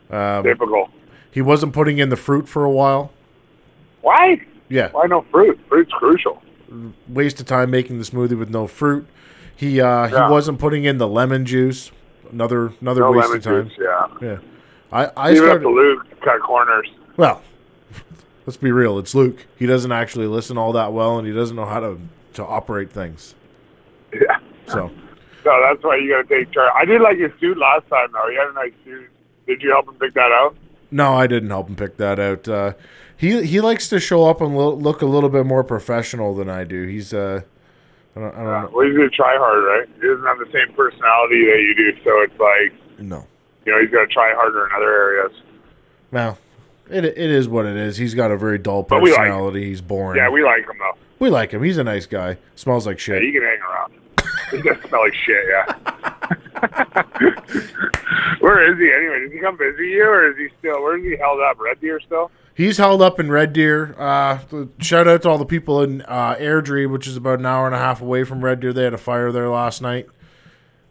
Um, 0.09 0.43
Typical. 0.43 0.89
he 1.31 1.41
wasn't 1.41 1.73
putting 1.73 1.97
in 1.97 2.09
the 2.09 2.15
fruit 2.15 2.47
for 2.47 2.63
a 2.63 2.71
while. 2.71 3.11
Why? 4.01 4.41
Yeah, 4.69 4.89
Why 4.91 5.05
no 5.07 5.25
fruit? 5.31 5.59
Fruit's 5.69 5.91
crucial. 5.93 6.41
waste 7.07 7.39
of 7.39 7.45
time 7.45 7.71
making 7.71 7.97
the 7.99 8.03
smoothie 8.05 8.37
with 8.37 8.49
no 8.49 8.67
fruit. 8.67 9.07
He 9.55 9.79
uh, 9.81 10.07
Yeah. 10.07 10.27
he 10.27 10.31
wasn't 10.31 10.59
putting 10.59 10.83
in 10.85 10.97
the 10.97 11.07
lemon 11.07 11.45
juice. 11.45 11.91
Another 12.31 12.73
another 12.81 13.01
No 13.01 13.11
waste 13.11 13.33
of 13.33 13.43
time. 13.43 13.69
juice. 13.69 13.77
Yeah. 13.79 14.07
Yeah, 14.21 14.37
I 14.91 15.11
I 15.17 15.29
Leave 15.29 15.37
started. 15.39 15.59
to 15.61 15.69
Luke 15.69 16.09
to 16.09 16.15
cut 16.17 16.41
corners. 16.41 16.89
Well, 17.15 17.41
let's 18.45 18.57
be 18.57 18.71
real. 18.71 18.99
It's 18.99 19.15
Luke. 19.15 19.45
He 19.57 19.65
doesn't 19.65 19.91
actually 19.91 20.27
listen 20.27 20.57
all 20.57 20.73
that 20.73 20.91
well, 20.93 21.17
and 21.17 21.27
he 21.27 21.33
doesn't 21.33 21.55
know 21.55 21.65
how 21.65 21.79
to 21.79 21.97
to 22.33 22.45
operate 22.45 22.91
things. 22.91 23.35
Yeah. 24.13 24.37
So 24.67 24.91
No, 25.47 25.61
that's 25.61 25.83
why 25.83 25.95
you 25.97 26.09
got 26.11 26.27
to 26.27 26.35
take 26.43 26.51
charge. 26.53 26.71
I 26.75 26.83
did 26.85 26.99
like 27.01 27.17
his 27.17 27.31
suit 27.39 27.57
last 27.57 27.87
time, 27.89 28.09
though. 28.11 28.27
He 28.29 28.35
had 28.35 28.47
a 28.49 28.53
nice 28.53 28.73
suit. 28.83 29.09
Did 29.47 29.61
you 29.61 29.69
help 29.71 29.87
him 29.87 29.95
pick 29.95 30.13
that 30.15 30.31
out? 30.31 30.55
no, 30.91 31.13
I 31.13 31.25
didn't 31.27 31.49
help 31.49 31.67
him 31.69 31.75
pick 31.75 31.97
that 31.97 32.19
out. 32.19 32.47
Uh, 32.47 32.73
he 33.17 33.45
he 33.45 33.59
likes 33.61 33.87
to 33.89 33.99
show 33.99 34.25
up 34.25 34.41
and 34.41 34.57
lo- 34.57 34.73
look 34.75 35.01
a 35.01 35.05
little 35.05 35.29
bit 35.29 35.45
more 35.45 35.63
professional 35.63 36.33
than 36.35 36.49
I 36.49 36.63
do. 36.65 36.83
He's 36.85 37.13
uh, 37.13 37.41
I 38.15 38.19
don't, 38.19 38.35
I 38.35 38.37
don't 38.37 38.47
Uh, 38.47 38.61
know. 38.63 38.69
well, 38.73 38.87
he's 38.87 38.95
gonna 38.97 39.09
try 39.09 39.37
hard, 39.37 39.63
right? 39.63 39.87
He 40.01 40.07
doesn't 40.07 40.25
have 40.25 40.37
the 40.39 40.45
same 40.51 40.73
personality 40.75 41.45
that 41.45 41.59
you 41.61 41.73
do, 41.75 42.03
so 42.03 42.21
it's 42.21 42.39
like 42.39 42.99
No. 42.99 43.25
you 43.65 43.71
know 43.73 43.81
he's 43.81 43.89
got 43.91 44.01
to 44.01 44.07
try 44.07 44.33
harder 44.35 44.65
in 44.67 44.71
other 44.75 44.91
areas. 44.91 45.31
Well, 46.11 46.37
it 46.89 47.03
it 47.05 47.17
is 47.17 47.47
what 47.49 47.65
it 47.65 47.75
is. 47.75 47.97
He's 47.97 48.13
got 48.13 48.31
a 48.31 48.37
very 48.37 48.57
dull 48.57 48.85
we 48.89 48.99
like 49.11 49.17
personality. 49.17 49.65
He's 49.65 49.81
boring. 49.81 50.17
Yeah, 50.17 50.29
we 50.29 50.43
like 50.43 50.61
him 50.69 50.77
though. 50.79 50.97
we 51.19 51.29
like 51.29 51.51
him. 51.51 51.63
He's 51.63 51.77
a 51.77 51.83
nice 51.83 52.05
guy. 52.05 52.37
Smells 52.55 52.85
like 52.85 52.97
Yeah, 52.97 53.15
shit. 53.15 53.23
he 53.23 53.31
can 53.31 53.41
hang 53.43 53.59
around. 53.59 53.93
He 54.51 54.61
does 54.61 54.77
smell 54.87 55.01
like 55.01 55.13
shit, 55.13 55.45
yeah. 55.49 55.65
Where 58.39 58.71
is 58.71 58.79
he 58.79 58.91
anyway? 58.91 59.21
Does 59.23 59.31
he 59.31 59.39
come 59.39 59.57
visit 59.57 59.81
you, 59.81 60.03
or 60.03 60.31
is 60.31 60.37
he 60.37 60.47
still? 60.59 60.81
Where 60.81 60.97
is 60.97 61.03
he 61.03 61.17
held 61.17 61.39
up? 61.41 61.59
Red 61.59 61.79
Deer 61.81 61.99
still? 61.99 62.31
He's 62.53 62.77
held 62.77 63.01
up 63.01 63.19
in 63.19 63.29
Red 63.29 63.53
Deer. 63.53 63.95
Uh, 63.99 64.39
shout 64.79 65.07
out 65.07 65.21
to 65.21 65.29
all 65.29 65.37
the 65.37 65.45
people 65.45 65.83
in 65.83 66.01
uh, 66.03 66.35
Airdrie, 66.39 66.89
which 66.89 67.05
is 67.05 67.15
about 67.15 67.39
an 67.39 67.45
hour 67.45 67.67
and 67.67 67.75
a 67.75 67.79
half 67.79 68.01
away 68.01 68.23
from 68.23 68.43
Red 68.43 68.59
Deer. 68.59 68.73
They 68.73 68.83
had 68.83 68.95
a 68.95 68.97
fire 68.97 69.31
there 69.31 69.49
last 69.49 69.81
night. 69.81 70.07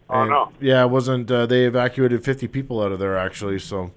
Oh 0.09 0.21
And, 0.21 0.31
no, 0.31 0.53
Yeah, 0.61 0.85
it 0.85 0.91
wasn't. 0.91 1.31
Uh, 1.31 1.47
they 1.47 1.65
evacuated 1.65 2.25
50 2.25 2.47
people 2.49 2.81
out 2.81 2.93
of 2.93 2.99
there 2.99 3.17
actually. 3.17 3.59
So 3.59 3.91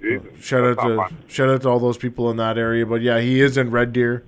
Jesus. 0.00 0.42
shout 0.42 0.64
out 0.64 0.82
to 0.86 0.96
fun. 0.96 1.16
shout 1.28 1.50
out 1.50 1.62
to 1.62 1.68
all 1.68 1.78
those 1.78 1.98
people 1.98 2.30
in 2.30 2.38
that 2.38 2.56
area. 2.56 2.86
But 2.86 3.02
yeah, 3.02 3.20
he 3.20 3.40
is 3.40 3.56
in 3.58 3.70
Red 3.70 3.92
Deer. 3.92 4.24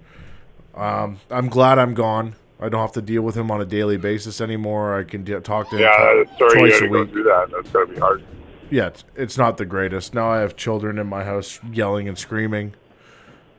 Um, 0.75 1.19
I'm 1.31 1.49
glad 1.49 1.79
I'm 1.79 1.95
gone. 1.95 2.35
I 2.59 2.69
don't 2.71 2.81
have 2.81 2.93
to 2.93 3.03
deal 3.03 3.23
with 3.23 3.37
him 3.37 3.51
on 3.51 3.61
a 3.61 3.67
daily 3.67 3.99
basis 3.99 4.41
anymore. 4.41 4.99
I 4.99 5.05
can 5.05 5.25
de- 5.25 5.41
talk 5.41 5.69
to 5.71 5.77
him 5.77 5.83
Yeah, 5.83 6.25
tw- 6.25 6.39
sorry 6.39 6.61
you 6.63 6.69
twice 6.69 6.79
to 6.79 6.85
a 6.85 6.89
go 6.89 7.01
week. 7.03 7.13
through 7.13 7.23
that. 7.25 7.49
That's 7.53 7.69
gotta 7.71 7.87
be 7.87 7.99
hard. 7.99 8.25
Yeah, 8.71 8.87
it's, 8.87 9.05
it's 9.15 9.39
not 9.39 9.59
the 9.59 9.67
greatest. 9.67 10.15
Now 10.15 10.31
I 10.31 10.39
have 10.41 10.57
children 10.57 10.99
in 10.99 11.07
my 11.07 11.23
house 11.25 11.61
yelling 11.71 12.09
and 12.09 12.19
screaming. 12.19 12.75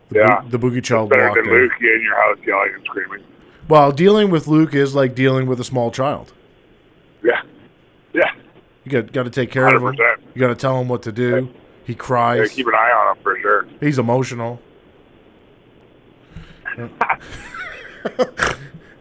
The, 0.09 0.19
Yeah. 0.19 0.41
bo- 0.41 0.49
the 0.49 0.59
boogie 0.59 0.83
child 0.83 1.09
Better 1.11 1.25
walked 1.27 1.35
than 1.35 1.45
in. 1.45 1.51
Luke 1.61 1.71
in 1.79 2.01
your 2.01 2.15
house 2.15 2.37
yelling 2.45 2.73
and 2.73 2.83
screaming. 2.85 3.23
Well, 3.69 3.91
dealing 3.91 4.31
with 4.31 4.47
Luke 4.47 4.73
is 4.73 4.95
like 4.95 5.13
dealing 5.13 5.45
with 5.47 5.59
a 5.59 5.63
small 5.63 5.91
child. 5.91 6.33
Yeah, 7.23 7.41
yeah. 8.13 8.31
You 8.85 8.91
got 8.91 9.11
got 9.11 9.23
to 9.23 9.29
take 9.29 9.51
care 9.51 9.67
of 9.67 9.83
him. 9.83 9.95
You 10.33 10.39
got 10.39 10.47
to 10.47 10.55
tell 10.55 10.79
him 10.81 10.87
what 10.87 11.03
to 11.03 11.11
do. 11.11 11.49
He 11.85 11.93
cries. 11.93 12.51
keep 12.53 12.65
an 12.67 12.73
eye 12.73 12.91
on 12.91 13.15
him 13.17 13.23
for 13.23 13.37
sure. 13.41 13.67
He's 13.79 13.99
emotional. 13.99 14.59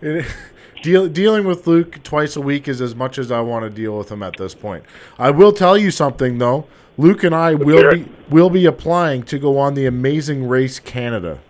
It- 0.07 0.27
deal, 0.83 1.09
dealing 1.09 1.45
with 1.45 1.66
Luke 1.66 2.03
twice 2.03 2.37
a 2.37 2.40
week 2.40 2.69
is 2.69 2.81
as 2.81 2.95
much 2.95 3.19
as 3.19 3.31
I 3.31 3.40
want 3.40 3.64
to 3.64 3.71
deal 3.71 3.97
with 3.99 4.11
him 4.11 4.23
at 4.23 4.37
this 4.37 4.55
point. 4.55 4.85
I 5.19 5.31
will 5.31 5.53
tell 5.53 5.77
you 5.77 5.90
something 5.90 6.38
though. 6.38 6.66
Luke 6.99 7.25
and 7.25 7.35
I 7.35 7.55
will 7.55 7.90
be 7.92 8.09
will 8.31 8.49
be 8.51 8.64
applying 8.64 9.23
to 9.25 9.38
go 9.38 9.59
on 9.59 9.75
the 9.75 9.85
Amazing 9.87 10.49
Race 10.49 10.79
Canada. 10.79 11.40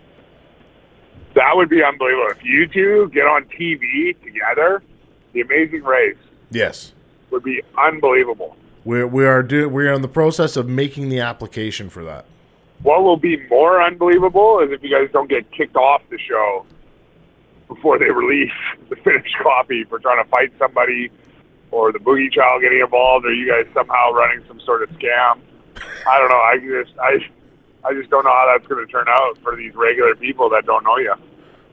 That 1.35 1.55
would 1.55 1.69
be 1.69 1.83
unbelievable 1.83 2.27
if 2.31 2.43
you 2.43 2.67
two 2.67 3.09
get 3.13 3.27
on 3.27 3.45
TV 3.45 4.19
together. 4.23 4.81
The 5.33 5.41
Amazing 5.41 5.83
Race 5.83 6.17
Yes. 6.49 6.93
would 7.29 7.43
be 7.43 7.61
unbelievable. 7.77 8.57
We're, 8.83 9.05
we 9.05 9.25
are 9.25 9.43
do, 9.43 9.69
we 9.69 9.87
are 9.87 9.93
in 9.93 10.01
the 10.01 10.07
process 10.07 10.57
of 10.57 10.67
making 10.67 11.09
the 11.09 11.19
application 11.19 11.89
for 11.89 12.03
that. 12.05 12.25
What 12.81 13.03
will 13.03 13.17
be 13.17 13.45
more 13.49 13.81
unbelievable 13.81 14.59
is 14.61 14.71
if 14.71 14.81
you 14.83 14.89
guys 14.89 15.09
don't 15.13 15.29
get 15.29 15.49
kicked 15.51 15.75
off 15.75 16.01
the 16.09 16.17
show 16.17 16.65
before 17.67 17.99
they 17.99 18.09
release 18.09 18.51
the 18.89 18.95
finished 18.97 19.35
copy 19.41 19.83
for 19.85 19.99
trying 19.99 20.23
to 20.23 20.29
fight 20.29 20.51
somebody, 20.57 21.09
or 21.71 21.91
the 21.91 21.99
Boogie 21.99 22.31
Child 22.31 22.61
getting 22.61 22.79
involved, 22.79 23.25
or 23.25 23.33
you 23.33 23.47
guys 23.49 23.65
somehow 23.73 24.11
running 24.11 24.43
some 24.47 24.59
sort 24.61 24.83
of 24.83 24.89
scam. 24.91 25.39
I 26.07 26.17
don't 26.17 26.29
know. 26.29 26.35
I 26.37 26.57
just 26.59 26.97
I 26.99 27.87
I 27.87 27.93
just 27.93 28.09
don't 28.09 28.23
know 28.23 28.31
how 28.31 28.51
that's 28.57 28.67
going 28.67 28.85
to 28.85 28.91
turn 28.91 29.05
out 29.09 29.37
for 29.43 29.55
these 29.55 29.73
regular 29.75 30.15
people 30.15 30.49
that 30.49 30.65
don't 30.65 30.83
know 30.83 30.97
you. 30.97 31.13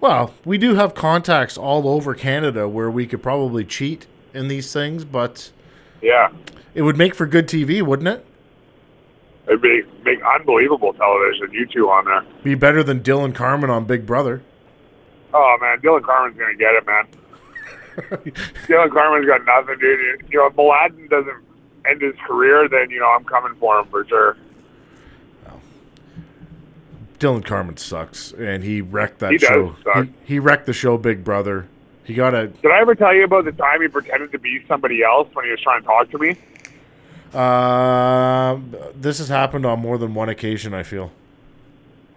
Well, 0.00 0.34
we 0.44 0.58
do 0.58 0.74
have 0.74 0.94
contacts 0.94 1.56
all 1.56 1.88
over 1.88 2.14
Canada 2.14 2.68
where 2.68 2.90
we 2.90 3.06
could 3.06 3.22
probably 3.22 3.64
cheat 3.64 4.06
in 4.34 4.48
these 4.48 4.70
things, 4.72 5.04
but 5.04 5.50
Yeah, 6.02 6.30
it 6.74 6.82
would 6.82 6.98
make 6.98 7.14
for 7.14 7.24
good 7.26 7.46
TV, 7.48 7.80
wouldn't 7.82 8.08
it? 8.08 8.26
it'd 9.46 9.60
be 9.62 9.82
make 10.04 10.18
unbelievable 10.22 10.92
television. 10.94 11.48
You 11.52 11.66
two 11.66 11.88
on 11.90 12.04
there. 12.06 12.22
Be 12.42 12.54
better 12.54 12.82
than 12.82 13.00
Dillon 13.02 13.32
Carman 13.32 13.70
on 13.70 13.84
Big 13.84 14.04
Brother. 14.06 14.42
Oh 15.34 15.56
man, 15.60 15.80
Dillon 15.80 16.02
Carman's 16.02 16.38
gonna 16.38 16.54
get 16.54 16.74
it, 16.74 16.86
man. 16.86 17.06
Dillon 18.68 18.90
Carman's 18.90 19.26
got 19.26 19.44
nothing, 19.44 19.78
dude. 19.78 20.24
You 20.30 20.38
know, 20.38 20.46
if 20.46 20.54
Mladen 20.54 21.10
doesn't 21.10 21.44
end 21.88 22.00
his 22.00 22.14
career, 22.26 22.68
then 22.68 22.90
you 22.90 23.00
know 23.00 23.08
I'm 23.08 23.24
coming 23.24 23.54
for 23.56 23.78
him 23.80 23.86
for 23.88 24.06
sure. 24.06 24.36
Dillon 27.18 27.42
Carman 27.42 27.76
sucks, 27.76 28.32
and 28.32 28.62
he 28.62 28.80
wrecked 28.80 29.20
that 29.20 29.32
He 29.32 29.38
show. 29.38 29.76
He, 29.94 30.12
he 30.24 30.38
wrecked 30.38 30.66
the 30.66 30.72
show 30.72 30.98
Big 30.98 31.24
Brother. 31.24 31.66
He 32.04 32.12
got 32.14 32.34
a. 32.34 32.48
Did 32.48 32.70
I 32.70 32.80
ever 32.80 32.94
tell 32.94 33.14
you 33.14 33.24
about 33.24 33.44
the 33.44 33.52
time 33.52 33.80
he 33.80 33.88
pretended 33.88 34.30
to 34.32 34.38
be 34.38 34.62
somebody 34.68 35.02
else 35.02 35.28
when 35.32 35.44
he 35.44 35.50
was 35.50 35.60
trying 35.60 35.80
to 35.80 35.86
talk 35.86 36.10
to 36.10 36.18
me? 36.18 36.36
Uh, 37.32 38.58
this 38.94 39.18
has 39.18 39.28
happened 39.28 39.64
on 39.64 39.80
more 39.80 39.96
than 39.96 40.14
one 40.14 40.28
occasion. 40.28 40.74
I 40.74 40.82
feel. 40.82 41.12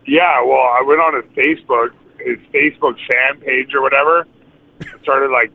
Yeah, 0.06 0.43
well, 0.43 0.58
I 0.58 0.84
went 0.86 0.99
on 0.99 1.15
his 1.15 1.25
Facebook, 1.34 1.91
his 2.19 2.38
Facebook 2.53 2.97
fan 3.08 3.39
page 3.41 3.73
or 3.73 3.82
whatever, 3.82 4.27
and 4.80 5.01
started 5.01 5.32
like 5.32 5.51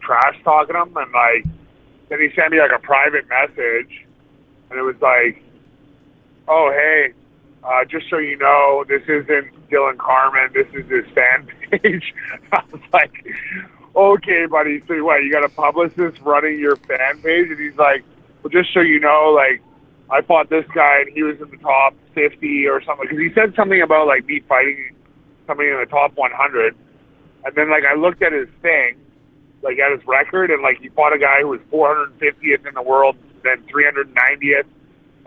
trash 0.00 0.36
talking 0.44 0.76
him, 0.76 0.96
and 0.96 1.12
like 1.12 1.44
then 2.08 2.20
he 2.20 2.28
sent 2.34 2.52
me 2.52 2.60
like 2.60 2.72
a 2.72 2.78
private 2.78 3.28
message, 3.28 4.06
and 4.70 4.78
it 4.78 4.82
was 4.82 4.96
like, 5.00 5.42
"Oh 6.48 6.70
hey, 6.72 7.12
uh, 7.62 7.84
just 7.84 8.08
so 8.10 8.18
you 8.18 8.36
know, 8.36 8.84
this 8.88 9.02
isn't 9.08 9.70
Dillon 9.70 9.98
Carman. 9.98 10.50
This 10.52 10.68
is 10.74 10.88
his 10.90 11.06
fan 11.14 11.48
page." 11.70 12.14
I 12.52 12.62
was 12.70 12.82
like, 12.92 13.26
"Okay, 13.96 14.46
buddy. 14.46 14.82
So 14.86 15.02
what? 15.04 15.22
You 15.22 15.32
got 15.32 15.44
a 15.44 15.48
publicist 15.48 16.20
running 16.20 16.58
your 16.58 16.76
fan 16.76 17.20
page?" 17.22 17.48
And 17.50 17.58
he's 17.58 17.76
like, 17.76 18.04
"Well, 18.42 18.50
just 18.50 18.72
so 18.72 18.80
you 18.80 19.00
know, 19.00 19.32
like." 19.34 19.62
I 20.10 20.20
fought 20.20 20.50
this 20.50 20.66
guy 20.74 21.00
and 21.00 21.08
he 21.14 21.22
was 21.22 21.40
in 21.40 21.50
the 21.50 21.56
top 21.56 21.94
50 22.14 22.68
or 22.68 22.82
something 22.82 23.06
because 23.08 23.18
he 23.18 23.32
said 23.32 23.54
something 23.56 23.80
about 23.80 24.06
like 24.06 24.26
me 24.26 24.40
fighting 24.46 24.93
somebody 25.46 25.70
in 25.70 25.78
the 25.78 25.86
top 25.86 26.16
100. 26.16 26.74
And 27.44 27.54
then 27.54 27.70
like 27.70 27.84
I 27.84 27.94
looked 27.94 28.22
at 28.22 28.32
his 28.32 28.48
thing, 28.62 28.96
like 29.62 29.78
at 29.78 29.92
his 29.92 30.06
record, 30.06 30.50
and 30.50 30.62
like 30.62 30.80
he 30.80 30.88
fought 30.88 31.12
a 31.12 31.18
guy 31.18 31.40
who 31.40 31.48
was 31.48 31.60
450th 31.72 32.66
in 32.66 32.74
the 32.74 32.82
world, 32.82 33.16
then 33.42 33.62
390th, 33.64 34.64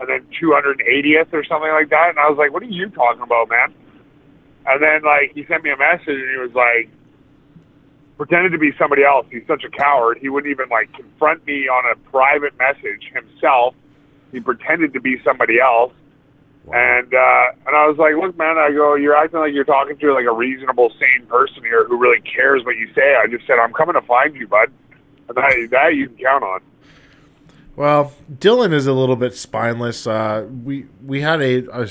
and 0.00 0.08
then 0.08 0.26
280th 0.40 1.32
or 1.32 1.44
something 1.44 1.70
like 1.70 1.90
that. 1.90 2.10
And 2.10 2.18
I 2.18 2.28
was 2.28 2.38
like, 2.38 2.52
what 2.52 2.62
are 2.62 2.66
you 2.66 2.88
talking 2.90 3.22
about, 3.22 3.48
man? 3.48 3.74
And 4.66 4.82
then 4.82 5.02
like 5.02 5.32
he 5.34 5.44
sent 5.46 5.64
me 5.64 5.70
a 5.70 5.76
message 5.76 6.08
and 6.08 6.30
he 6.30 6.38
was 6.38 6.54
like, 6.54 6.90
pretended 8.18 8.50
to 8.50 8.58
be 8.58 8.72
somebody 8.76 9.04
else. 9.04 9.26
He's 9.30 9.46
such 9.46 9.62
a 9.64 9.70
coward. 9.70 10.18
He 10.20 10.28
wouldn't 10.28 10.50
even 10.50 10.68
like 10.68 10.92
confront 10.92 11.46
me 11.46 11.68
on 11.68 11.84
a 11.90 12.10
private 12.10 12.52
message 12.58 13.10
himself. 13.14 13.74
He 14.32 14.40
pretended 14.40 14.92
to 14.92 15.00
be 15.00 15.16
somebody 15.24 15.60
else. 15.60 15.92
And 16.72 17.14
uh, 17.14 17.44
and 17.66 17.74
I 17.76 17.86
was 17.86 17.96
like, 17.98 18.14
look, 18.14 18.36
man, 18.36 18.58
I 18.58 18.70
go, 18.72 18.94
you're 18.94 19.16
acting 19.16 19.40
like 19.40 19.54
you're 19.54 19.64
talking 19.64 19.96
to 19.98 20.12
like 20.14 20.26
a 20.26 20.32
reasonable, 20.32 20.92
sane 21.00 21.26
person 21.26 21.62
here 21.62 21.86
who 21.86 21.96
really 21.96 22.20
cares 22.20 22.64
what 22.64 22.76
you 22.76 22.88
say. 22.94 23.14
I 23.16 23.26
just 23.26 23.46
said, 23.46 23.58
I'm 23.58 23.72
coming 23.72 23.94
to 23.94 24.02
find 24.02 24.34
you, 24.36 24.46
bud. 24.46 24.70
And 25.28 25.36
that, 25.36 25.68
that 25.70 25.94
you 25.94 26.08
can 26.08 26.16
count 26.18 26.44
on. 26.44 26.60
Well, 27.76 28.12
Dillon 28.40 28.72
is 28.72 28.86
a 28.86 28.92
little 28.92 29.14
bit 29.16 29.34
spineless. 29.34 30.06
Uh, 30.06 30.46
we 30.64 30.86
we 31.04 31.20
had 31.20 31.40
a, 31.40 31.64
a, 31.72 31.88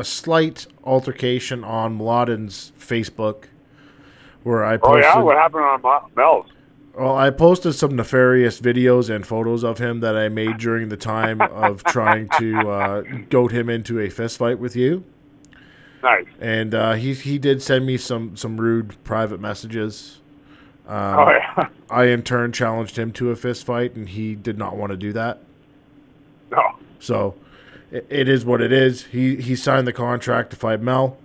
a 0.00 0.04
slight 0.04 0.66
altercation 0.84 1.62
on 1.62 1.98
Mladen's 1.98 2.72
Facebook 2.78 3.44
where 4.42 4.64
I 4.64 4.74
Oh 4.74 4.78
posted. 4.78 5.04
yeah, 5.04 5.18
what 5.18 5.36
happened 5.36 5.64
on 5.64 6.02
Mel's? 6.16 6.46
Well, 6.94 7.16
I 7.16 7.30
posted 7.30 7.74
some 7.74 7.94
nefarious 7.96 8.60
videos 8.60 9.14
and 9.14 9.26
photos 9.26 9.62
of 9.64 9.78
him 9.78 10.00
that 10.00 10.16
I 10.16 10.28
made 10.28 10.58
during 10.58 10.88
the 10.88 10.96
time 10.96 11.40
of 11.40 11.84
trying 11.84 12.28
to 12.38 12.68
uh, 12.68 13.00
goat 13.30 13.52
him 13.52 13.70
into 13.70 14.00
a 14.00 14.10
fist 14.10 14.38
fight 14.38 14.58
with 14.58 14.74
you, 14.74 15.04
Nice. 16.02 16.26
and 16.40 16.74
uh, 16.74 16.92
he 16.94 17.14
he 17.14 17.38
did 17.38 17.62
send 17.62 17.86
me 17.86 17.96
some 17.96 18.36
some 18.36 18.60
rude 18.60 19.02
private 19.04 19.40
messages. 19.40 20.18
Um, 20.88 21.18
oh 21.20 21.30
yeah. 21.30 21.68
I 21.90 22.04
in 22.06 22.22
turn 22.22 22.52
challenged 22.52 22.98
him 22.98 23.12
to 23.12 23.30
a 23.30 23.36
fist 23.36 23.64
fight, 23.64 23.94
and 23.94 24.08
he 24.08 24.34
did 24.34 24.58
not 24.58 24.76
want 24.76 24.90
to 24.90 24.96
do 24.96 25.12
that. 25.12 25.40
No. 26.50 26.76
So 26.98 27.36
it, 27.92 28.04
it 28.10 28.28
is 28.28 28.44
what 28.44 28.60
it 28.60 28.72
is. 28.72 29.04
He 29.06 29.36
he 29.36 29.54
signed 29.54 29.86
the 29.86 29.92
contract 29.92 30.50
to 30.50 30.56
fight 30.56 30.80
Mel. 30.82 31.16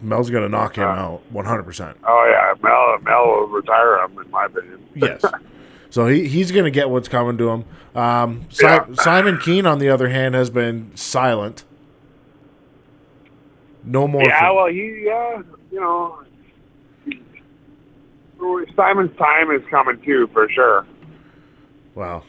Mel's 0.00 0.30
gonna 0.30 0.48
knock 0.48 0.76
him 0.76 0.84
out 0.84 1.22
one 1.30 1.44
hundred 1.44 1.64
percent. 1.64 1.96
Oh 2.06 2.26
yeah. 2.30 2.54
Mel 2.62 2.98
Mel 3.02 3.26
will 3.26 3.46
retire 3.48 3.98
him, 4.04 4.18
in 4.18 4.30
my 4.30 4.46
opinion. 4.46 4.80
Yes. 4.94 5.24
So 5.90 6.06
he, 6.06 6.28
he's 6.28 6.52
going 6.52 6.64
to 6.66 6.70
get 6.70 6.90
what's 6.90 7.08
coming 7.08 7.38
to 7.38 7.48
him. 7.48 7.64
Um, 7.94 8.44
si- 8.50 8.66
Yeah. 8.66 8.84
Simon 8.94 9.38
Kean, 9.38 9.64
on 9.64 9.78
the 9.78 9.88
other 9.88 10.08
hand, 10.10 10.34
has 10.34 10.50
been 10.50 10.90
silent. 10.94 11.64
No 13.84 14.06
more. 14.06 14.22
Yeah, 14.22 14.38
from- 14.48 14.56
well, 14.56 14.66
he, 14.66 15.02
yeah, 15.06 15.42
you 15.72 15.80
know, 15.80 16.18
Simon's 18.76 19.16
time 19.16 19.50
is 19.50 19.62
coming 19.70 20.00
too, 20.02 20.28
for 20.32 20.48
sure. 20.50 20.86
wow. 21.94 22.22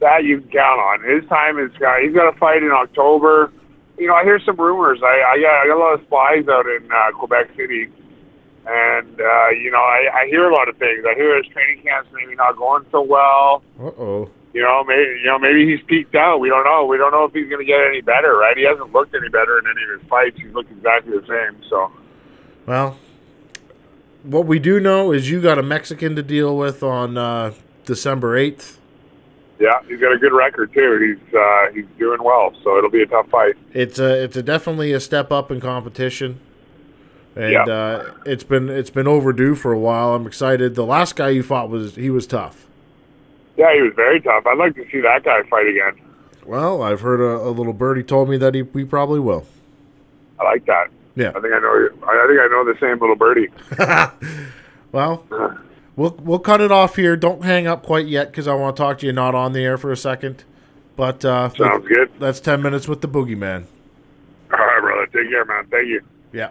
That 0.00 0.24
you 0.24 0.40
can 0.42 0.50
count 0.50 0.78
on. 0.80 1.02
His 1.02 1.26
time 1.28 1.58
is 1.58 1.70
got. 1.78 2.02
He's 2.02 2.12
got 2.14 2.28
a 2.28 2.36
fight 2.38 2.62
in 2.62 2.70
October. 2.70 3.50
You 3.98 4.08
know, 4.08 4.14
I 4.14 4.24
hear 4.24 4.38
some 4.40 4.56
rumors. 4.56 5.00
I, 5.02 5.06
I 5.06 5.40
got, 5.40 5.54
I 5.54 5.66
got 5.68 5.76
a 5.76 5.80
lot 5.80 5.94
of 5.94 6.06
spies 6.06 6.48
out 6.48 6.66
in 6.66 6.90
uh, 6.90 7.12
Quebec 7.18 7.50
City, 7.56 7.90
and 8.66 9.20
uh, 9.20 9.48
you 9.50 9.70
know, 9.70 9.78
I, 9.80 10.08
I 10.12 10.26
hear 10.28 10.48
a 10.48 10.54
lot 10.54 10.68
of 10.68 10.76
things. 10.76 11.04
I 11.08 11.14
hear 11.14 11.36
his 11.36 11.46
training 11.52 11.82
camp's 11.82 12.10
maybe 12.12 12.34
not 12.34 12.56
going 12.56 12.84
so 12.90 13.00
well. 13.02 13.62
Uh 13.80 13.84
oh. 13.98 14.30
You 14.52 14.62
know, 14.62 14.84
maybe 14.84 15.20
you 15.20 15.26
know 15.26 15.38
maybe 15.38 15.66
he's 15.66 15.84
peaked 15.86 16.14
out. 16.14 16.40
We 16.40 16.48
don't 16.48 16.64
know. 16.64 16.84
We 16.86 16.96
don't 16.98 17.12
know 17.12 17.24
if 17.24 17.32
he's 17.32 17.48
going 17.48 17.64
to 17.64 17.70
get 17.70 17.80
any 17.86 18.00
better. 18.00 18.36
Right? 18.36 18.56
He 18.56 18.64
hasn't 18.64 18.92
looked 18.92 19.14
any 19.14 19.28
better 19.28 19.58
in 19.58 19.66
any 19.66 19.82
of 19.92 20.00
his 20.00 20.08
fights. 20.08 20.38
He's 20.40 20.52
looked 20.52 20.70
exactly 20.70 21.18
the 21.18 21.26
same. 21.26 21.62
So. 21.68 21.90
Well, 22.66 22.98
what 24.26 24.46
we 24.46 24.58
do 24.58 24.80
know 24.80 25.12
is 25.12 25.30
you 25.30 25.40
got 25.40 25.58
a 25.58 25.62
Mexican 25.62 26.16
to 26.16 26.22
deal 26.22 26.56
with 26.56 26.82
on 26.82 27.16
uh, 27.16 27.52
December 27.84 28.36
8th. 28.36 28.78
Yeah, 29.58 29.80
he's 29.88 30.00
got 30.00 30.12
a 30.12 30.18
good 30.18 30.32
record 30.34 30.72
too. 30.72 31.16
He's 31.18 31.34
uh, 31.34 31.66
he's 31.72 31.86
doing 31.98 32.22
well, 32.22 32.52
so 32.62 32.76
it'll 32.76 32.90
be 32.90 33.02
a 33.02 33.06
tough 33.06 33.28
fight. 33.30 33.54
It's 33.72 33.98
a, 33.98 34.22
it's 34.24 34.36
a 34.36 34.42
definitely 34.42 34.92
a 34.92 35.00
step 35.00 35.32
up 35.32 35.50
in 35.50 35.60
competition. 35.60 36.40
And 37.34 37.52
Yeah. 37.52 37.62
uh, 37.64 38.10
it's 38.26 38.44
been 38.44 38.68
it's 38.68 38.90
been 38.90 39.06
overdue 39.08 39.54
for 39.54 39.72
a 39.72 39.78
while. 39.78 40.14
I'm 40.14 40.26
excited. 40.26 40.74
The 40.74 40.84
last 40.86 41.16
guy 41.16 41.30
you 41.30 41.42
fought 41.42 41.70
was 41.70 41.96
he 41.96 42.10
was 42.10 42.26
tough. 42.26 42.66
Yeah, 43.56 43.72
he 43.74 43.80
was 43.80 43.92
very 43.96 44.20
tough. 44.20 44.44
I'd 44.46 44.58
like 44.58 44.74
to 44.76 44.84
see 44.90 45.00
that 45.00 45.24
guy 45.24 45.42
fight 45.48 45.66
again. 45.66 45.94
Well, 46.44 46.82
I've 46.82 47.00
heard 47.00 47.20
a, 47.20 47.36
a 47.48 47.50
little 47.50 47.72
birdie 47.72 48.02
told 48.02 48.28
me 48.28 48.36
that 48.36 48.54
he 48.54 48.62
we 48.62 48.84
probably 48.84 49.20
will. 49.20 49.46
I 50.38 50.44
like 50.44 50.66
that. 50.66 50.88
Yeah. 51.14 51.30
I 51.30 51.40
think 51.40 51.54
I 51.54 51.58
know. 51.60 51.88
I 52.06 52.26
think 52.28 52.40
I 52.40 52.48
know 52.50 52.64
the 52.64 52.76
same 52.78 52.98
little 53.00 53.16
birdie. 53.16 53.48
Well, 54.92 55.26
we'll 55.96 56.16
we'll 56.22 56.38
cut 56.38 56.60
it 56.60 56.70
off 56.70 56.96
here. 56.96 57.16
Don't 57.16 57.42
hang 57.44 57.66
up 57.66 57.82
quite 57.82 58.06
yet 58.06 58.30
because 58.30 58.46
I 58.46 58.54
want 58.54 58.76
to 58.76 58.82
talk 58.82 58.98
to 58.98 59.06
you 59.06 59.12
not 59.12 59.34
on 59.34 59.52
the 59.52 59.60
air 59.64 59.76
for 59.78 59.90
a 59.90 59.96
second. 59.96 60.44
But 60.94 61.24
uh, 61.24 61.50
Sounds 61.50 61.86
good. 61.88 62.10
that's 62.18 62.40
ten 62.40 62.62
minutes 62.62 62.86
with 62.88 63.00
the 63.00 63.08
boogeyman. 63.08 63.64
All 64.52 64.58
right, 64.58 64.80
brother. 64.80 65.06
Take 65.06 65.30
care, 65.30 65.44
man. 65.44 65.66
Thank 65.70 65.88
you. 65.88 66.00
Yeah. 66.32 66.50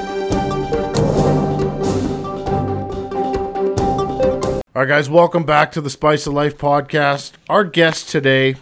All 4.73 4.83
right, 4.83 4.87
guys, 4.87 5.09
welcome 5.09 5.43
back 5.43 5.73
to 5.73 5.81
the 5.81 5.89
Spice 5.89 6.25
of 6.25 6.31
Life 6.31 6.57
podcast. 6.57 7.33
Our 7.49 7.65
guest 7.65 8.07
today, 8.07 8.55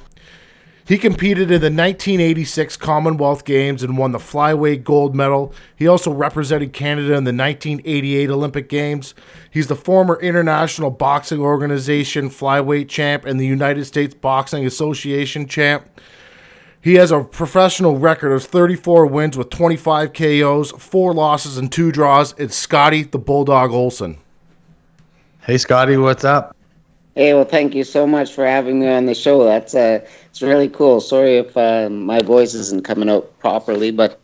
he 0.83 0.97
competed 0.97 1.51
in 1.51 1.61
the 1.61 1.67
1986 1.67 2.77
Commonwealth 2.77 3.45
Games 3.45 3.83
and 3.83 3.95
won 3.95 4.11
the 4.11 4.17
flyweight 4.17 4.83
gold 4.83 5.15
medal. 5.15 5.53
He 5.75 5.87
also 5.87 6.11
represented 6.11 6.73
Canada 6.73 7.09
in 7.09 7.25
the 7.25 7.31
1988 7.31 8.27
Olympic 8.31 8.69
Games. 8.69 9.13
He's 9.51 9.67
the 9.67 9.75
former 9.75 10.19
International 10.19 10.89
Boxing 10.89 11.41
Organization 11.41 12.31
flyweight 12.31 12.89
champ 12.89 13.23
and 13.23 13.39
the 13.39 13.45
United 13.45 13.85
States 13.85 14.15
Boxing 14.15 14.65
Association 14.65 15.45
champ. 15.45 15.85
He 16.81 16.95
has 16.95 17.11
a 17.11 17.23
professional 17.23 17.99
record 17.99 18.31
of 18.31 18.43
34 18.43 19.05
wins 19.05 19.37
with 19.37 19.51
25 19.51 20.13
KOs, 20.13 20.71
four 20.71 21.13
losses, 21.13 21.59
and 21.59 21.71
two 21.71 21.91
draws. 21.91 22.33
It's 22.39 22.55
Scotty 22.55 23.03
the 23.03 23.19
Bulldog 23.19 23.69
Olson. 23.69 24.17
Hey 25.49 25.57
Scotty, 25.57 25.97
what's 25.97 26.23
up? 26.23 26.55
Hey, 27.15 27.33
well, 27.33 27.43
thank 27.43 27.73
you 27.73 27.83
so 27.83 28.05
much 28.05 28.31
for 28.31 28.45
having 28.45 28.81
me 28.81 28.88
on 28.88 29.07
the 29.07 29.15
show. 29.15 29.43
That's 29.45 29.73
uh, 29.73 30.05
it's 30.29 30.43
really 30.43 30.69
cool. 30.69 31.01
Sorry 31.01 31.38
if 31.38 31.57
uh, 31.57 31.89
my 31.89 32.21
voice 32.21 32.53
isn't 32.53 32.83
coming 32.83 33.09
out 33.09 33.39
properly, 33.39 33.89
but 33.89 34.21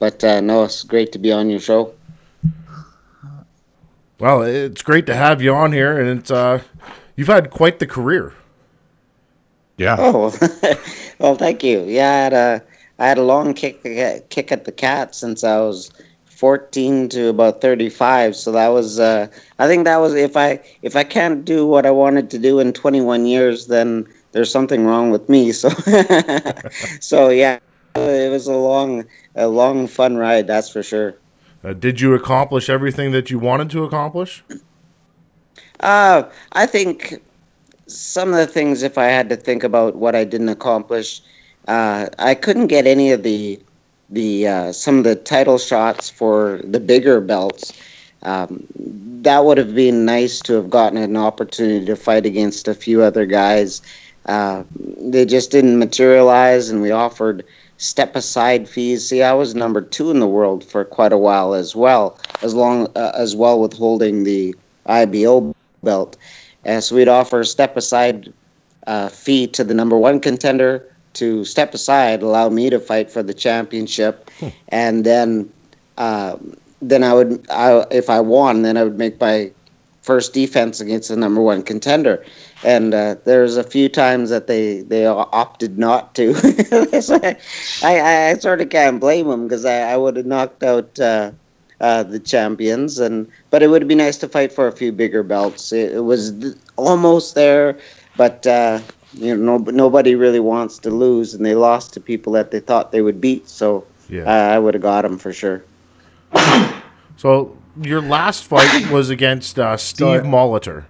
but 0.00 0.24
uh, 0.24 0.40
no, 0.40 0.64
it's 0.64 0.82
great 0.82 1.12
to 1.12 1.18
be 1.20 1.30
on 1.30 1.48
your 1.48 1.60
show. 1.60 1.94
Well, 4.18 4.42
it's 4.42 4.82
great 4.82 5.06
to 5.06 5.14
have 5.14 5.40
you 5.40 5.54
on 5.54 5.70
here, 5.70 5.96
and 5.96 6.18
it's 6.18 6.32
uh, 6.32 6.60
you've 7.14 7.28
had 7.28 7.50
quite 7.50 7.78
the 7.78 7.86
career. 7.86 8.34
Yeah. 9.76 9.94
Oh, 9.96 10.36
well, 11.20 11.36
thank 11.36 11.62
you. 11.62 11.84
Yeah, 11.84 12.10
I 12.10 12.16
had 12.16 12.32
a 12.32 12.62
I 12.98 13.06
had 13.06 13.18
a 13.18 13.22
long 13.22 13.54
kick 13.54 13.84
kick 14.28 14.50
at 14.50 14.64
the 14.64 14.72
cat 14.72 15.14
since 15.14 15.44
I 15.44 15.60
was 15.60 15.92
14 16.44 17.08
to 17.08 17.28
about 17.28 17.62
35. 17.62 18.36
So 18.36 18.52
that 18.52 18.68
was 18.68 19.00
uh, 19.00 19.28
I 19.58 19.66
think 19.66 19.86
that 19.86 19.96
was 19.96 20.12
if 20.12 20.36
I 20.36 20.60
if 20.82 20.94
I 20.94 21.02
can't 21.02 21.42
do 21.42 21.66
what 21.66 21.86
I 21.86 21.90
wanted 21.90 22.28
to 22.32 22.38
do 22.38 22.60
in 22.60 22.74
21 22.74 23.24
years, 23.24 23.68
then 23.68 24.06
there's 24.32 24.50
something 24.50 24.84
wrong 24.84 25.10
with 25.10 25.26
me. 25.26 25.52
So 25.52 25.70
so 27.00 27.30
yeah, 27.30 27.60
it 27.94 28.30
was 28.30 28.46
a 28.46 28.52
long 28.52 29.06
a 29.34 29.48
long 29.48 29.86
fun 29.86 30.18
ride. 30.18 30.46
That's 30.46 30.68
for 30.68 30.82
sure. 30.82 31.14
Uh, 31.64 31.72
did 31.72 32.02
you 32.02 32.12
accomplish 32.12 32.68
everything 32.68 33.10
that 33.12 33.30
you 33.30 33.38
wanted 33.38 33.70
to 33.70 33.82
accomplish? 33.84 34.44
Uh, 35.80 36.24
I 36.52 36.66
think 36.66 37.22
some 37.86 38.28
of 38.28 38.36
the 38.36 38.46
things, 38.46 38.82
if 38.82 38.98
I 38.98 39.06
had 39.06 39.30
to 39.30 39.36
think 39.36 39.64
about 39.64 39.96
what 39.96 40.14
I 40.14 40.24
didn't 40.24 40.50
accomplish, 40.50 41.22
uh, 41.68 42.08
I 42.18 42.34
couldn't 42.34 42.66
get 42.66 42.86
any 42.86 43.12
of 43.12 43.22
the 43.22 43.58
the 44.10 44.46
uh, 44.46 44.72
some 44.72 44.98
of 44.98 45.04
the 45.04 45.16
title 45.16 45.58
shots 45.58 46.10
for 46.10 46.60
the 46.64 46.80
bigger 46.80 47.20
belts. 47.20 47.72
Um, 48.22 48.66
that 49.22 49.44
would 49.44 49.58
have 49.58 49.74
been 49.74 50.04
nice 50.04 50.40
to 50.40 50.54
have 50.54 50.70
gotten 50.70 50.98
an 50.98 51.16
opportunity 51.16 51.84
to 51.86 51.96
fight 51.96 52.26
against 52.26 52.68
a 52.68 52.74
few 52.74 53.02
other 53.02 53.26
guys. 53.26 53.82
Uh, 54.26 54.64
they 54.98 55.24
just 55.24 55.50
didn't 55.50 55.78
materialize, 55.78 56.70
and 56.70 56.80
we 56.80 56.90
offered 56.90 57.44
step 57.76 58.16
aside 58.16 58.68
fees. 58.68 59.06
See, 59.08 59.22
I 59.22 59.32
was 59.34 59.54
number 59.54 59.80
two 59.80 60.10
in 60.10 60.20
the 60.20 60.26
world 60.26 60.64
for 60.64 60.84
quite 60.84 61.12
a 61.12 61.18
while 61.18 61.54
as 61.54 61.76
well, 61.76 62.18
as 62.42 62.54
long 62.54 62.88
uh, 62.96 63.12
as 63.14 63.36
well 63.36 63.60
with 63.60 63.74
holding 63.74 64.24
the 64.24 64.54
IBO 64.86 65.54
belt. 65.82 66.16
Uh, 66.64 66.80
so 66.80 66.96
we'd 66.96 67.08
offer 67.08 67.40
a 67.40 67.46
step 67.46 67.76
aside 67.76 68.32
uh, 68.86 69.08
fee 69.08 69.46
to 69.48 69.64
the 69.64 69.74
number 69.74 69.98
one 69.98 70.20
contender 70.20 70.93
to 71.14 71.44
step 71.44 71.74
aside, 71.74 72.22
allow 72.22 72.48
me 72.48 72.70
to 72.70 72.78
fight 72.78 73.10
for 73.10 73.22
the 73.22 73.34
championship, 73.34 74.30
and 74.68 75.04
then 75.04 75.50
uh, 75.96 76.36
then 76.88 77.02
I 77.02 77.14
would, 77.14 77.46
I, 77.50 77.84
if 77.90 78.10
I 78.10 78.20
won, 78.20 78.62
then 78.62 78.76
I 78.76 78.84
would 78.84 78.98
make 78.98 79.20
my 79.20 79.50
first 80.02 80.34
defense 80.34 80.80
against 80.80 81.08
the 81.08 81.16
number 81.16 81.40
one 81.40 81.62
contender. 81.62 82.24
And 82.62 82.94
uh, 82.94 83.16
there's 83.24 83.56
a 83.56 83.64
few 83.64 83.88
times 83.88 84.30
that 84.30 84.46
they, 84.46 84.82
they 84.82 85.06
opted 85.06 85.78
not 85.78 86.14
to. 86.16 86.34
so 87.00 87.18
I, 87.22 87.36
I, 87.82 88.28
I 88.30 88.34
sort 88.34 88.60
of 88.60 88.68
can't 88.70 89.00
blame 89.00 89.28
them 89.28 89.48
because 89.48 89.64
I, 89.64 89.92
I 89.92 89.96
would 89.96 90.16
have 90.16 90.26
knocked 90.26 90.62
out 90.62 90.98
uh, 91.00 91.30
uh, 91.80 92.02
the 92.02 92.20
champions. 92.20 92.98
And 92.98 93.30
but 93.50 93.62
it 93.62 93.68
would 93.68 93.88
be 93.88 93.94
nice 93.94 94.18
to 94.18 94.28
fight 94.28 94.52
for 94.52 94.66
a 94.66 94.72
few 94.72 94.92
bigger 94.92 95.22
belts. 95.22 95.72
It, 95.72 95.92
it 95.92 96.00
was 96.04 96.32
th- 96.38 96.54
almost 96.76 97.34
there, 97.34 97.78
but 98.16 98.46
uh, 98.46 98.80
you 99.14 99.36
know 99.36 99.58
no, 99.58 99.70
nobody 99.70 100.14
really 100.14 100.40
wants 100.40 100.78
to 100.78 100.90
lose, 100.90 101.34
and 101.34 101.44
they 101.44 101.54
lost 101.54 101.92
to 101.94 102.00
people 102.00 102.32
that 102.34 102.50
they 102.50 102.60
thought 102.60 102.92
they 102.92 103.02
would 103.02 103.20
beat. 103.20 103.48
So 103.48 103.84
Yeah. 104.08 104.24
uh, 104.24 104.54
I 104.54 104.58
would 104.58 104.74
have 104.74 104.82
got 104.82 105.02
them 105.02 105.18
for 105.18 105.32
sure. 105.32 105.62
So 107.16 107.56
your 107.80 108.02
last 108.02 108.44
fight 108.44 108.90
was 108.90 109.08
against 109.10 109.58
uh, 109.58 109.76
Steve 109.76 110.22
Molitor. 110.22 110.84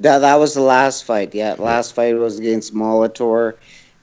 That 0.00 0.18
that 0.18 0.36
was 0.36 0.54
the 0.54 0.62
last 0.62 1.04
fight. 1.04 1.34
Yeah, 1.34 1.54
last 1.58 1.94
fight 1.94 2.16
was 2.16 2.38
against 2.38 2.74
Molitor. 2.74 3.54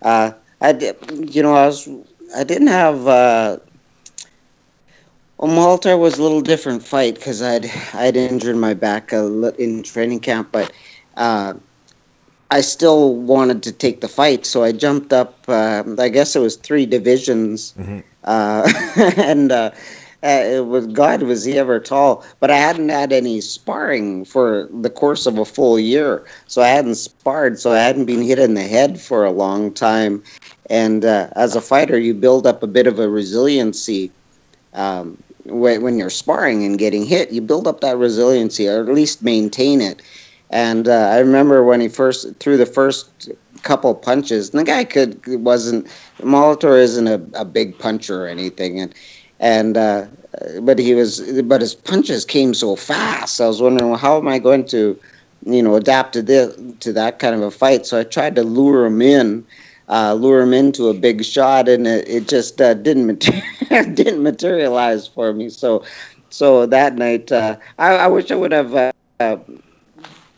Uh, 0.02 0.32
I 0.62 0.72
did, 0.74 0.96
you 1.36 1.42
know, 1.44 1.54
I 1.56 1.66
was 1.68 1.90
I 2.36 2.44
didn't 2.44 2.68
have. 2.68 3.08
Uh, 3.08 3.58
well, 5.38 5.52
Molitor 5.52 5.98
was 6.00 6.18
a 6.18 6.22
little 6.22 6.42
different 6.42 6.84
fight 6.84 7.16
because 7.16 7.42
I'd 7.42 7.66
I'd 7.94 8.16
injured 8.16 8.56
my 8.56 8.74
back 8.74 9.12
a 9.12 9.22
li- 9.22 9.54
in 9.58 9.84
training 9.84 10.20
camp, 10.20 10.50
but 10.52 10.72
uh, 11.18 11.54
I 12.52 12.62
still 12.62 13.16
wanted 13.16 13.62
to 13.64 13.72
take 13.72 14.02
the 14.02 14.08
fight, 14.08 14.46
so 14.46 14.64
I 14.64 14.72
jumped 14.72 15.14
up. 15.14 15.38
Uh, 15.48 15.84
I 16.00 16.10
guess 16.10 16.36
it 16.36 16.40
was 16.40 16.56
three 16.56 16.86
divisions, 16.86 17.74
uh, 18.24 18.72
and. 19.18 19.52
Uh, 19.52 19.72
uh, 20.22 20.44
it 20.44 20.66
was 20.66 20.86
God 20.88 21.24
was 21.24 21.46
he 21.46 21.58
ever 21.58 21.80
tall, 21.80 22.26
but 22.42 22.52
I 22.52 22.58
hadn't 22.58 22.90
had 22.90 23.14
any 23.14 23.40
sparring 23.40 24.26
for 24.26 24.68
the 24.74 24.90
course 24.90 25.26
of 25.26 25.38
a 25.38 25.46
full 25.46 25.80
year, 25.80 26.26
so 26.46 26.62
I 26.62 26.68
hadn't 26.68 26.96
sparred, 26.96 27.58
so 27.58 27.72
I 27.72 27.80
hadn't 27.80 28.04
been 28.04 28.22
hit 28.22 28.38
in 28.38 28.54
the 28.54 28.64
head 28.64 29.00
for 29.00 29.24
a 29.24 29.32
long 29.32 29.72
time, 29.72 30.22
and 30.70 31.06
uh, 31.06 31.30
as 31.38 31.56
a 31.56 31.62
fighter, 31.62 31.98
you 31.98 32.14
build 32.14 32.46
up 32.46 32.62
a 32.64 32.68
bit 32.68 32.86
of 32.86 33.00
a 33.00 33.08
resiliency. 33.08 34.12
Um, 34.74 35.18
when 35.46 35.98
you're 35.98 36.10
sparring 36.10 36.64
and 36.66 36.78
getting 36.78 37.06
hit, 37.06 37.32
you 37.32 37.42
build 37.42 37.66
up 37.66 37.80
that 37.80 37.98
resiliency, 37.98 38.68
or 38.68 38.82
at 38.82 38.94
least 38.94 39.24
maintain 39.24 39.80
it. 39.80 40.02
And 40.50 40.88
uh, 40.88 41.10
I 41.14 41.20
remember 41.20 41.64
when 41.64 41.82
he 41.82 41.88
first 41.88 42.36
threw 42.40 42.58
the 42.58 42.66
first 42.66 43.30
couple 43.64 43.94
punches, 43.96 44.50
and 44.50 44.60
the 44.60 44.64
guy 44.64 44.84
could 44.84 45.20
wasn't 45.44 45.88
Molitor 46.20 46.78
isn't 46.80 47.08
a, 47.08 47.22
a 47.34 47.46
big 47.46 47.78
puncher 47.78 48.26
or 48.26 48.28
anything, 48.28 48.80
and 48.80 48.94
and 49.40 49.78
uh, 49.78 50.06
but 50.62 50.80
he 50.80 50.94
was 50.94 51.42
but 51.44 51.62
his 51.62 51.76
punches 51.76 52.26
came 52.26 52.54
so 52.54 52.76
fast. 52.76 53.40
I 53.42 53.48
was 53.48 53.62
wondering 53.62 53.90
well, 53.90 54.00
how 54.00 54.18
am 54.18 54.28
I 54.28 54.40
going 54.40 54.66
to, 54.68 55.00
you 55.46 55.62
know, 55.64 55.76
adapt 55.76 56.14
to 56.14 56.22
this 56.22 56.56
to 56.82 56.94
that 56.94 57.20
kind 57.20 57.36
of 57.36 57.42
a 57.42 57.52
fight. 57.52 57.86
So 57.86 58.00
I 58.00 58.04
tried 58.04 58.36
to 58.36 58.44
lure 58.44 58.86
him 58.86 59.02
in. 59.02 59.46
Uh, 59.88 60.14
lure 60.14 60.42
him 60.42 60.54
into 60.54 60.88
a 60.90 60.94
big 60.94 61.26
shot, 61.26 61.68
and 61.68 61.88
it, 61.88 62.08
it 62.08 62.28
just 62.28 62.62
uh, 62.62 62.74
didn't 62.76 63.08
mater- 63.08 63.42
didn't 63.94 64.22
materialize 64.22 65.08
for 65.08 65.34
me. 65.34 65.50
So, 65.50 65.84
so 66.30 66.66
that 66.68 66.96
night, 66.96 67.32
uh, 67.32 67.58
I, 67.78 67.96
I 67.96 68.08
wish 68.08 68.30
I 68.32 68.36
would 68.36 68.52
have 68.52 68.94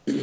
uh, 0.10 0.14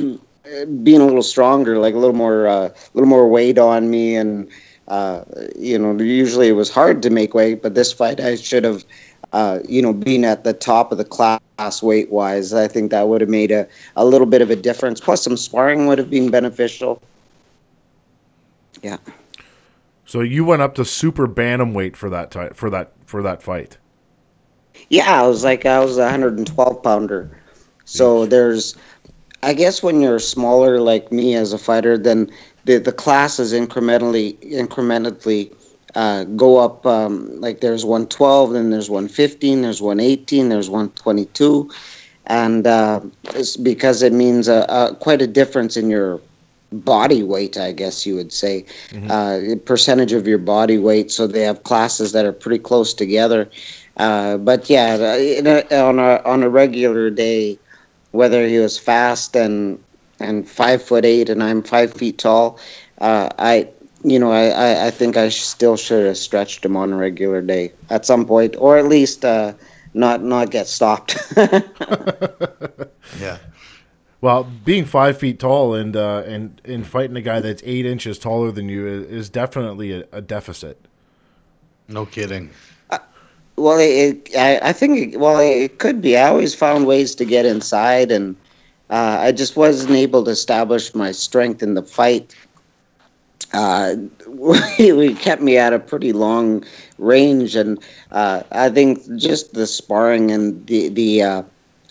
uh, 0.49 0.65
a 0.65 0.65
little 0.65 1.23
stronger, 1.23 1.79
like 1.79 1.95
a 1.95 1.99
little 1.99 2.17
more, 2.17 2.47
uh, 2.47 2.69
a 2.69 2.75
little 2.95 3.09
more 3.09 3.29
weight 3.29 3.59
on 3.59 3.91
me, 3.91 4.17
and 4.17 4.49
uh, 4.89 5.25
you 5.57 5.79
know, 5.79 6.03
usually 6.03 6.49
it 6.49 6.53
was 6.53 6.71
hard 6.71 7.03
to 7.03 7.11
make 7.11 7.35
weight, 7.35 7.63
but 7.63 7.75
this 7.75 7.93
fight 7.93 8.21
I 8.21 8.37
should 8.37 8.65
have, 8.65 8.85
uh, 9.33 9.61
you 9.69 9.83
know, 9.83 9.93
been 9.93 10.25
at 10.25 10.45
the 10.45 10.55
top 10.55 10.93
of 10.93 10.99
the 10.99 11.05
class 11.05 11.83
weight 11.83 12.11
wise. 12.11 12.55
I 12.55 12.69
think 12.69 12.91
that 12.91 13.09
would 13.09 13.21
have 13.21 13.29
made 13.29 13.51
a, 13.51 13.69
a 13.97 14.07
little 14.07 14.27
bit 14.27 14.41
of 14.41 14.51
a 14.51 14.57
difference. 14.57 15.01
Plus, 15.01 15.23
some 15.23 15.37
sparring 15.37 15.87
would 15.87 15.99
have 15.99 16.09
been 16.09 16.31
beneficial. 16.31 17.03
Yeah. 18.83 18.97
So 20.07 20.23
you 20.23 20.45
went 20.45 20.63
up 20.63 20.75
to 20.77 20.85
super 20.87 21.29
bantamweight 21.29 21.95
for 21.95 22.09
that 22.09 22.31
ti- 22.31 22.55
for 22.55 22.71
that 22.71 22.93
for 23.05 23.23
that 23.23 23.43
fight. 23.43 23.77
Yeah, 24.89 25.23
I 25.23 25.27
was 25.27 25.45
like 25.45 25.67
I 25.67 25.81
was 25.81 25.99
a 25.99 26.03
112 26.03 26.83
pounder. 26.83 27.31
So 27.89 28.27
there's, 28.27 28.77
I 29.43 29.55
guess 29.55 29.83
when 29.83 30.01
you're 30.01 30.19
smaller 30.19 30.81
like 30.81 31.13
me 31.13 31.35
as 31.35 31.53
a 31.53 31.59
fighter, 31.59 31.97
then 31.97 32.31
the 32.65 32.79
the 32.79 32.93
classes 32.93 33.53
incrementally 33.53 34.37
incrementally 34.53 35.55
uh, 35.95 36.25
go 36.25 36.59
up. 36.59 36.85
Um, 36.87 37.41
like 37.41 37.61
there's 37.61 37.85
112, 37.85 38.53
then 38.53 38.71
there's 38.71 38.91
115, 38.91 39.63
there's 39.63 39.81
118, 39.81 40.49
there's 40.49 40.69
122, 40.69 41.71
and 42.27 42.67
uh, 42.67 43.01
it's 43.35 43.57
because 43.57 44.03
it 44.03 44.13
means 44.13 44.49
a, 44.49 44.67
a 44.69 44.95
quite 44.97 45.23
a 45.23 45.27
difference 45.27 45.77
in 45.77 45.89
your 45.89 46.21
body 46.73 47.23
weight, 47.23 47.57
I 47.57 47.73
guess 47.73 48.05
you 48.05 48.15
would 48.17 48.33
say, 48.33 48.67
uh, 49.09 49.41
percentage 49.65 50.13
of 50.13 50.27
your 50.27 50.39
body 50.39 50.79
weight. 50.79 51.11
So 51.11 51.27
they 51.27 51.43
have 51.43 51.63
classes 51.63 52.13
that 52.13 52.27
are 52.27 52.33
pretty 52.33 52.59
close 52.59 52.93
together. 52.93 53.49
Uh, 53.97 54.37
but 54.37 54.69
yeah, 54.69 55.17
in 55.17 55.47
a, 55.47 55.63
on 55.75 55.99
a 55.99 56.23
on 56.25 56.43
a 56.43 56.49
regular 56.49 57.11
day, 57.11 57.59
whether 58.13 58.47
he 58.47 58.59
was 58.59 58.79
fast 58.79 59.37
and 59.37 59.83
and 60.21 60.49
five 60.49 60.83
foot 60.83 61.05
eight 61.05 61.29
and 61.29 61.43
I'm 61.43 61.63
five 61.63 61.93
feet 61.93 62.19
tall, 62.19 62.59
uh, 63.01 63.29
I 63.39 63.69
you 64.05 64.19
know 64.19 64.33
I, 64.33 64.49
I, 64.49 64.87
I 64.87 64.91
think 64.91 65.17
I 65.17 65.29
sh- 65.29 65.41
still 65.41 65.77
should 65.77 66.07
have 66.07 66.19
stretched 66.19 66.65
him 66.65 66.77
on 66.77 66.93
a 66.93 66.97
regular 66.97 67.43
day 67.43 67.73
at 67.91 68.07
some 68.07 68.27
point, 68.27 68.57
or 68.59 68.79
at 68.79 68.87
least 68.87 69.25
uh, 69.25 69.53
not 69.95 70.23
not 70.23 70.51
get 70.51 70.67
stopped. 70.67 71.17
Yeah. 73.21 73.39
Well, 74.21 74.45
being 74.45 74.85
five 74.85 75.19
feet 75.19 75.39
tall 75.39 75.75
and 75.75 75.95
uh, 75.95 76.25
and 76.27 76.61
and 76.65 76.87
fighting 76.87 77.17
a 77.17 77.21
guy 77.21 77.41
that's 77.41 77.63
eight 77.65 77.87
inches 77.87 78.19
taller 78.19 78.51
than 78.51 78.69
you 78.69 78.87
is, 78.87 79.07
is 79.07 79.31
definitely 79.31 79.93
a, 79.93 80.05
a 80.11 80.21
deficit. 80.21 80.87
No 81.87 82.05
kidding. 82.05 82.51
Well, 83.59 83.79
it, 83.81 84.31
I, 84.37 84.59
I 84.71 84.73
think 84.73 85.15
it, 85.15 85.21
well 85.21 85.39
it 85.39 85.79
could 85.79 86.01
be. 86.03 86.17
I 86.17 86.29
always 86.29 86.55
found 86.55 86.87
ways 86.87 87.15
to 87.17 87.25
get 87.25 87.47
inside, 87.47 88.11
and 88.13 88.37
uh, 88.91 89.19
I 89.21 89.33
just 89.33 89.57
wasn't 89.57 89.93
able 89.97 90.25
to 90.25 90.31
establish 90.31 90.95
my 90.95 91.13
strength 91.13 91.63
in 91.63 91.75
the 91.75 91.83
fight. 91.83 92.35
Uh, 93.53 93.95
we 94.79 95.15
kept 95.15 95.43
me 95.43 95.57
at 95.57 95.73
a 95.73 95.79
pretty 95.79 96.13
long 96.13 96.65
range, 96.99 97.57
and 97.57 97.79
uh, 98.13 98.43
I 98.53 98.69
think 98.71 99.01
just 99.17 99.55
the 99.55 99.67
sparring 99.67 100.31
and 100.31 100.67
the 100.67 100.89
the 100.89 101.23
uh, 101.23 101.43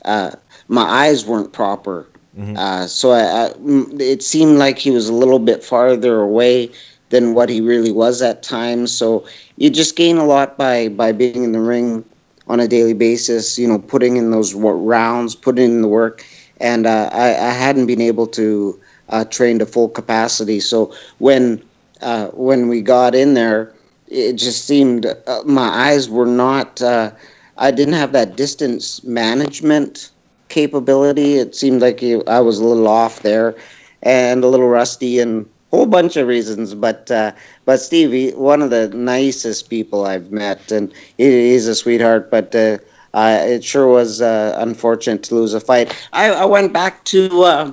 uh, 0.06 0.32
my 0.68 0.84
eyes 0.84 1.26
weren't 1.26 1.54
proper. 1.54 2.08
Uh, 2.56 2.88
so 2.88 3.12
I, 3.12 3.48
I, 3.48 3.52
it 4.00 4.24
seemed 4.24 4.58
like 4.58 4.80
he 4.80 4.92
was 4.92 5.10
a 5.10 5.14
little 5.14 5.40
bit 5.40 5.64
farther 5.64 6.22
away 6.22 6.72
than 7.10 7.34
what 7.34 7.50
he 7.50 7.62
really 7.62 7.92
was 7.92 8.22
at 8.22 8.44
times. 8.44 8.92
So 8.92 9.26
you 9.58 9.70
just 9.70 9.96
gain 9.96 10.18
a 10.18 10.26
lot 10.26 10.58
by 10.58 10.90
by 10.90 11.12
being 11.12 11.38
in 11.38 11.46
the 11.46 11.60
ring 11.60 11.98
on 12.42 12.54
a 12.54 12.62
daily 12.62 12.94
basis. 12.94 13.58
You 13.58 13.68
know, 13.68 13.78
putting 13.80 14.16
in 14.18 14.32
those 14.32 14.54
rounds, 14.54 15.36
putting 15.36 15.66
in 15.66 15.82
the 15.82 15.88
work, 15.88 16.24
and 16.60 16.86
uh, 16.86 17.10
I, 17.12 17.30
I 17.30 17.52
hadn't 17.52 17.88
been 17.88 18.02
able 18.02 18.28
to 18.28 18.80
uh, 19.10 19.26
train 19.26 19.60
to 19.60 19.66
full 19.66 19.90
capacity. 19.90 20.60
So 20.60 20.94
when 21.20 21.62
uh, 22.02 22.28
when 22.28 22.68
we 22.68 22.82
got 22.82 23.16
in 23.16 23.34
there, 23.34 23.74
it 24.08 24.34
just 24.34 24.66
seemed 24.66 25.06
uh, 25.06 25.42
my 25.46 25.68
eyes 25.68 26.10
were 26.10 26.26
not. 26.26 26.82
Uh, 26.82 27.12
I 27.58 27.72
didn't 27.72 27.94
have 27.96 28.12
that 28.14 28.36
distance 28.36 29.04
management 29.04 30.12
capability. 30.50 31.36
It 31.36 31.56
seemed 31.56 31.82
like 31.82 32.04
I 32.28 32.40
was 32.40 32.60
a 32.60 32.66
little 32.66 32.88
off 32.88 33.22
there, 33.22 33.56
and 34.04 34.44
a 34.44 34.48
little 34.48 34.68
rusty, 34.70 35.20
and 35.20 35.46
whole 35.72 35.86
bunch 35.86 36.18
of 36.18 36.28
reasons. 36.28 36.74
But 36.74 37.10
uh, 37.12 37.32
but 37.66 37.78
Stevie, 37.78 38.32
one 38.32 38.62
of 38.62 38.70
the 38.70 38.90
nicest 38.90 39.70
people 39.70 40.06
I've 40.06 40.32
met, 40.32 40.72
and 40.72 40.94
he, 41.18 41.52
he's 41.52 41.68
a 41.68 41.76
sweetheart. 41.76 42.30
But 42.32 42.56
uh, 42.56 42.78
uh, 43.14 43.40
it 43.42 43.64
sure 43.64 43.88
was 43.88 44.22
uh, 44.22 44.56
unfortunate 44.60 45.24
to 45.24 45.36
lose 45.36 45.54
a 45.54 45.60
fight. 45.60 45.96
I, 46.14 46.32
I 46.32 46.46
went 46.46 46.74
back 46.74 47.04
to 47.06 47.44
uh, 47.44 47.72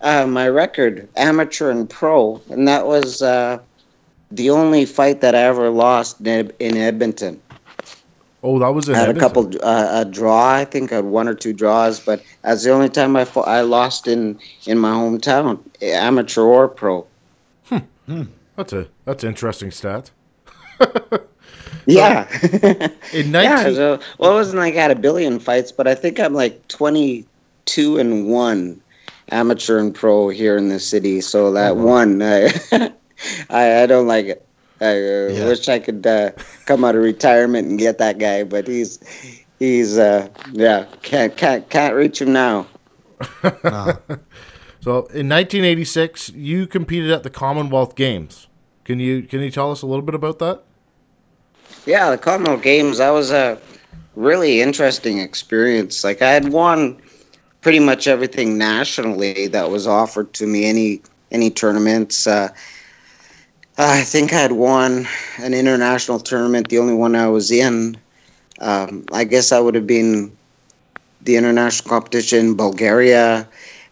uh, 0.00 0.26
my 0.26 0.48
record, 0.48 1.08
amateur 1.16 1.70
and 1.70 1.88
pro, 1.88 2.40
and 2.48 2.66
that 2.66 2.86
was 2.86 3.20
uh, 3.20 3.58
the 4.30 4.50
only 4.50 4.86
fight 4.86 5.20
that 5.20 5.34
I 5.34 5.42
ever 5.42 5.70
lost 5.70 6.26
in, 6.26 6.52
in 6.58 6.76
Edmonton. 6.76 7.40
Oh, 8.42 8.58
that 8.58 8.68
was 8.68 8.88
in 8.88 8.94
I 8.94 9.00
had 9.00 9.14
a 9.14 9.20
couple 9.20 9.50
uh, 9.62 10.02
a 10.02 10.04
draw. 10.06 10.54
I 10.54 10.64
think 10.64 10.92
I 10.92 10.96
had 10.96 11.04
one 11.04 11.28
or 11.28 11.34
two 11.34 11.52
draws, 11.52 12.00
but 12.00 12.22
that's 12.40 12.64
the 12.64 12.70
only 12.70 12.88
time 12.88 13.14
I 13.14 13.26
fought, 13.26 13.46
I 13.46 13.60
lost 13.60 14.08
in 14.08 14.38
in 14.64 14.78
my 14.78 14.92
hometown, 14.92 15.58
amateur 15.82 16.42
or 16.42 16.68
pro. 16.68 17.06
That's 18.56 18.72
a 18.72 18.88
that's 19.04 19.22
an 19.24 19.30
interesting 19.30 19.70
stat. 19.70 20.10
Yeah, 21.86 22.28
In 23.12 23.32
yeah. 23.32 23.64
So 23.64 24.00
well, 24.18 24.32
it 24.32 24.34
wasn't 24.34 24.58
like 24.58 24.74
I 24.74 24.82
had 24.82 24.90
a 24.90 24.96
billion 24.96 25.38
fights, 25.38 25.72
but 25.72 25.86
I 25.86 25.94
think 25.94 26.20
I'm 26.20 26.34
like 26.34 26.68
twenty 26.68 27.26
two 27.64 27.98
and 27.98 28.28
one, 28.28 28.80
amateur 29.30 29.78
and 29.78 29.94
pro 29.94 30.28
here 30.28 30.56
in 30.56 30.68
the 30.68 30.78
city. 30.78 31.20
So 31.20 31.52
that 31.52 31.76
one, 31.76 32.22
I, 32.22 32.52
I 33.50 33.82
I 33.82 33.86
don't 33.86 34.06
like 34.06 34.26
it. 34.26 34.46
I 34.80 34.92
uh, 34.92 35.46
wish 35.48 35.68
I 35.68 35.78
could 35.78 36.06
uh, 36.06 36.30
come 36.66 36.84
out 36.84 36.94
of 36.94 37.02
retirement 37.02 37.68
and 37.68 37.78
get 37.78 37.98
that 37.98 38.18
guy, 38.18 38.44
but 38.44 38.66
he's 38.66 38.98
he's 39.58 39.98
uh, 39.98 40.28
yeah 40.52 40.86
can't 41.02 41.36
can't 41.36 41.68
can't 41.70 41.94
reach 41.94 42.20
him 42.20 42.32
now. 42.32 42.66
No. 43.64 43.98
So 44.80 44.90
in 45.12 45.28
1986, 45.28 46.30
you 46.30 46.66
competed 46.66 47.10
at 47.10 47.22
the 47.22 47.30
Commonwealth 47.30 47.94
Games. 47.94 48.46
Can 48.84 48.98
you 48.98 49.22
can 49.22 49.40
you 49.40 49.50
tell 49.50 49.70
us 49.70 49.82
a 49.82 49.86
little 49.86 50.02
bit 50.02 50.14
about 50.14 50.38
that? 50.38 50.62
Yeah, 51.86 52.10
the 52.10 52.18
Commonwealth 52.18 52.62
Games, 52.62 52.98
that 52.98 53.10
was 53.10 53.30
a 53.30 53.58
really 54.16 54.60
interesting 54.60 55.18
experience. 55.18 56.02
Like, 56.02 56.22
I 56.22 56.30
had 56.30 56.48
won 56.52 57.00
pretty 57.60 57.78
much 57.78 58.06
everything 58.06 58.58
nationally 58.58 59.46
that 59.48 59.70
was 59.70 59.86
offered 59.86 60.32
to 60.34 60.46
me, 60.46 60.64
any 60.64 61.02
any 61.30 61.50
tournaments. 61.50 62.26
Uh, 62.26 62.48
I 63.78 64.02
think 64.02 64.32
I 64.32 64.40
had 64.40 64.52
won 64.52 65.06
an 65.38 65.54
international 65.54 66.18
tournament, 66.18 66.68
the 66.68 66.78
only 66.78 66.94
one 66.94 67.14
I 67.14 67.28
was 67.28 67.50
in. 67.50 67.96
Um, 68.60 69.06
I 69.12 69.24
guess 69.24 69.52
I 69.52 69.60
would 69.60 69.74
have 69.74 69.86
been 69.86 70.36
the 71.22 71.36
international 71.36 71.88
competition 71.88 72.38
in 72.40 72.54
Bulgaria. 72.56 73.48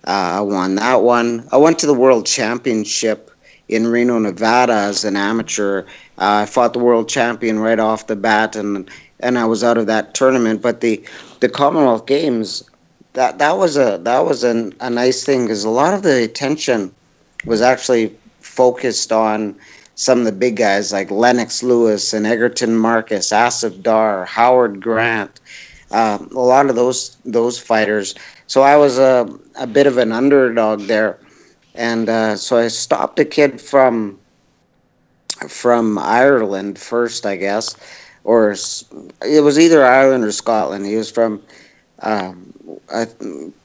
Uh, 0.07 0.39
I 0.39 0.41
won 0.41 0.77
that 0.77 1.03
one. 1.03 1.47
I 1.53 1.57
went 1.57 1.79
to 1.81 1.87
the 1.87 1.95
World 1.95 2.27
Championship 2.27 3.31
in 3.69 3.87
Reno, 3.87 4.19
Nevada 4.19 4.73
as 4.73 5.05
an 5.05 5.17
amateur. 5.17 5.81
Uh, 6.19 6.43
I 6.43 6.47
fought 6.47 6.73
the 6.73 6.79
world 6.79 7.09
champion 7.09 7.59
right 7.59 7.79
off 7.79 8.07
the 8.07 8.17
bat, 8.17 8.57
and 8.57 8.91
and 9.21 9.39
I 9.39 9.45
was 9.45 9.63
out 9.63 9.79
of 9.79 9.87
that 9.87 10.15
tournament. 10.15 10.63
But 10.63 10.81
the 10.81 11.03
the 11.41 11.49
Commonwealth 11.49 12.07
Games, 12.07 12.69
that 13.13 13.39
that 13.39 13.59
was 13.59 13.77
a 13.77 13.99
that 14.03 14.25
was 14.25 14.43
an, 14.45 14.75
a 14.81 14.91
nice 14.91 15.25
thing 15.25 15.45
because 15.45 15.65
a 15.65 15.71
lot 15.71 15.95
of 15.95 16.03
the 16.03 16.23
attention 16.25 16.93
was 17.45 17.61
actually 17.61 18.17
focused 18.41 19.13
on 19.13 19.55
some 19.95 20.21
of 20.21 20.25
the 20.25 20.33
big 20.33 20.57
guys 20.57 20.93
like 20.93 21.11
Lennox 21.11 21.63
Lewis 21.63 22.13
and 22.13 22.27
Egerton 22.27 22.77
Marcus, 22.77 23.31
Asif 23.31 23.83
Dar, 23.83 24.25
Howard 24.25 24.81
Grant, 24.81 25.41
um, 25.91 26.29
a 26.35 26.41
lot 26.41 26.71
of 26.71 26.77
those 26.77 27.17
those 27.25 27.59
fighters. 27.59 28.15
So 28.49 28.63
I 28.63 28.77
was 28.77 28.99
a 28.99 29.29
a 29.57 29.67
bit 29.67 29.87
of 29.87 29.99
an 29.99 30.11
underdog 30.11 30.81
there, 30.83 31.19
and 31.75 32.09
uh, 32.09 32.35
so 32.37 32.57
I 32.57 32.69
stopped 32.69 33.19
a 33.19 33.25
kid 33.25 33.61
from 33.61 34.19
from 35.49 35.99
Ireland 35.99 36.79
first, 36.79 37.27
I 37.27 37.37
guess, 37.37 37.77
or 38.25 38.53
it 39.23 39.43
was 39.45 39.59
either 39.59 39.85
Ireland 39.85 40.25
or 40.25 40.33
Scotland. 40.33 40.87
He 40.87 40.97
was 40.97 41.11
from 41.11 41.43
um, 42.01 42.53
I, 42.93 43.07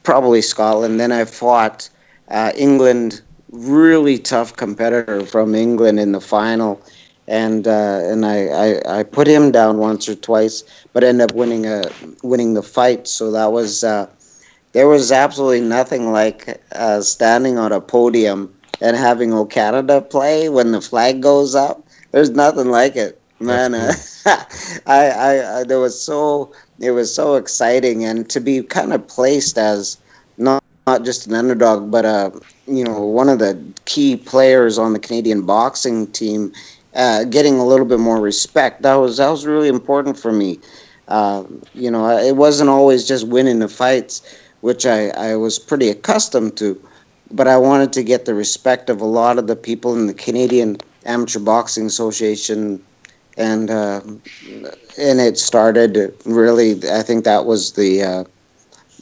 probably 0.03 0.41
Scotland. 0.41 0.99
Then 0.99 1.13
I 1.13 1.25
fought 1.25 1.89
uh, 2.27 2.51
England, 2.55 3.21
really 3.51 4.19
tough 4.19 4.55
competitor 4.57 5.25
from 5.25 5.55
England 5.55 5.97
in 5.97 6.11
the 6.11 6.21
final, 6.21 6.81
and 7.29 7.67
uh, 7.69 8.01
and 8.03 8.25
I, 8.25 8.47
I, 8.47 8.99
I 8.99 9.03
put 9.03 9.27
him 9.27 9.49
down 9.51 9.77
once 9.77 10.09
or 10.09 10.15
twice, 10.15 10.63
but 10.91 11.05
ended 11.05 11.31
up 11.31 11.35
winning 11.37 11.65
a 11.65 11.83
winning 12.21 12.53
the 12.53 12.63
fight. 12.63 13.07
So 13.07 13.31
that 13.31 13.53
was 13.53 13.85
uh, 13.85 14.07
there 14.73 14.87
was 14.87 15.11
absolutely 15.11 15.61
nothing 15.61 16.11
like 16.11 16.61
uh, 16.73 17.01
standing 17.01 17.57
on 17.57 17.71
a 17.71 17.79
podium 17.79 18.53
and 18.81 18.97
having 18.97 19.33
O 19.33 19.45
Canada 19.45 20.01
play 20.01 20.49
when 20.49 20.71
the 20.71 20.81
flag 20.81 21.21
goes 21.21 21.55
up. 21.55 21.87
There's 22.11 22.31
nothing 22.31 22.69
like 22.69 22.95
it, 22.95 23.19
man. 23.39 23.73
Uh, 23.73 23.93
I, 24.25 25.09
I, 25.09 25.59
I 25.59 25.63
there 25.63 25.79
was 25.79 25.99
so 25.99 26.51
it 26.79 26.91
was 26.91 27.13
so 27.13 27.35
exciting, 27.35 28.03
and 28.03 28.29
to 28.29 28.39
be 28.39 28.61
kind 28.63 28.93
of 28.93 29.07
placed 29.07 29.57
as 29.57 29.97
not 30.37 30.63
not 30.85 31.05
just 31.05 31.27
an 31.27 31.33
underdog, 31.33 31.89
but 31.91 32.05
uh, 32.05 32.31
you 32.67 32.83
know 32.83 32.99
one 33.01 33.29
of 33.29 33.39
the 33.39 33.59
key 33.85 34.17
players 34.17 34.77
on 34.77 34.93
the 34.93 34.99
Canadian 34.99 35.43
boxing 35.43 36.07
team, 36.07 36.51
uh, 36.95 37.23
getting 37.25 37.59
a 37.59 37.65
little 37.65 37.85
bit 37.85 37.99
more 37.99 38.19
respect. 38.19 38.81
That 38.81 38.95
was 38.95 39.17
that 39.17 39.29
was 39.29 39.45
really 39.45 39.69
important 39.69 40.17
for 40.17 40.31
me. 40.31 40.59
Uh, 41.07 41.43
you 41.73 41.91
know, 41.91 42.09
it 42.17 42.37
wasn't 42.37 42.69
always 42.69 43.07
just 43.07 43.27
winning 43.27 43.59
the 43.59 43.67
fights, 43.67 44.21
which 44.63 44.85
I, 44.85 45.09
I 45.09 45.35
was 45.35 45.59
pretty 45.59 45.89
accustomed 45.89 46.55
to, 46.55 46.81
but 47.31 47.49
I 47.49 47.57
wanted 47.57 47.91
to 47.93 48.01
get 48.01 48.23
the 48.23 48.33
respect 48.33 48.89
of 48.89 49.01
a 49.01 49.05
lot 49.05 49.37
of 49.37 49.47
the 49.47 49.57
people 49.57 49.93
in 49.93 50.07
the 50.07 50.13
Canadian 50.13 50.77
Amateur 51.05 51.39
Boxing 51.39 51.85
Association, 51.85 52.81
and 53.35 53.69
uh, 53.69 53.99
and 54.97 55.19
it 55.19 55.37
started 55.37 56.15
really. 56.23 56.79
I 56.89 57.01
think 57.01 57.25
that 57.25 57.45
was 57.45 57.73
the 57.73 58.03
uh, 58.03 58.23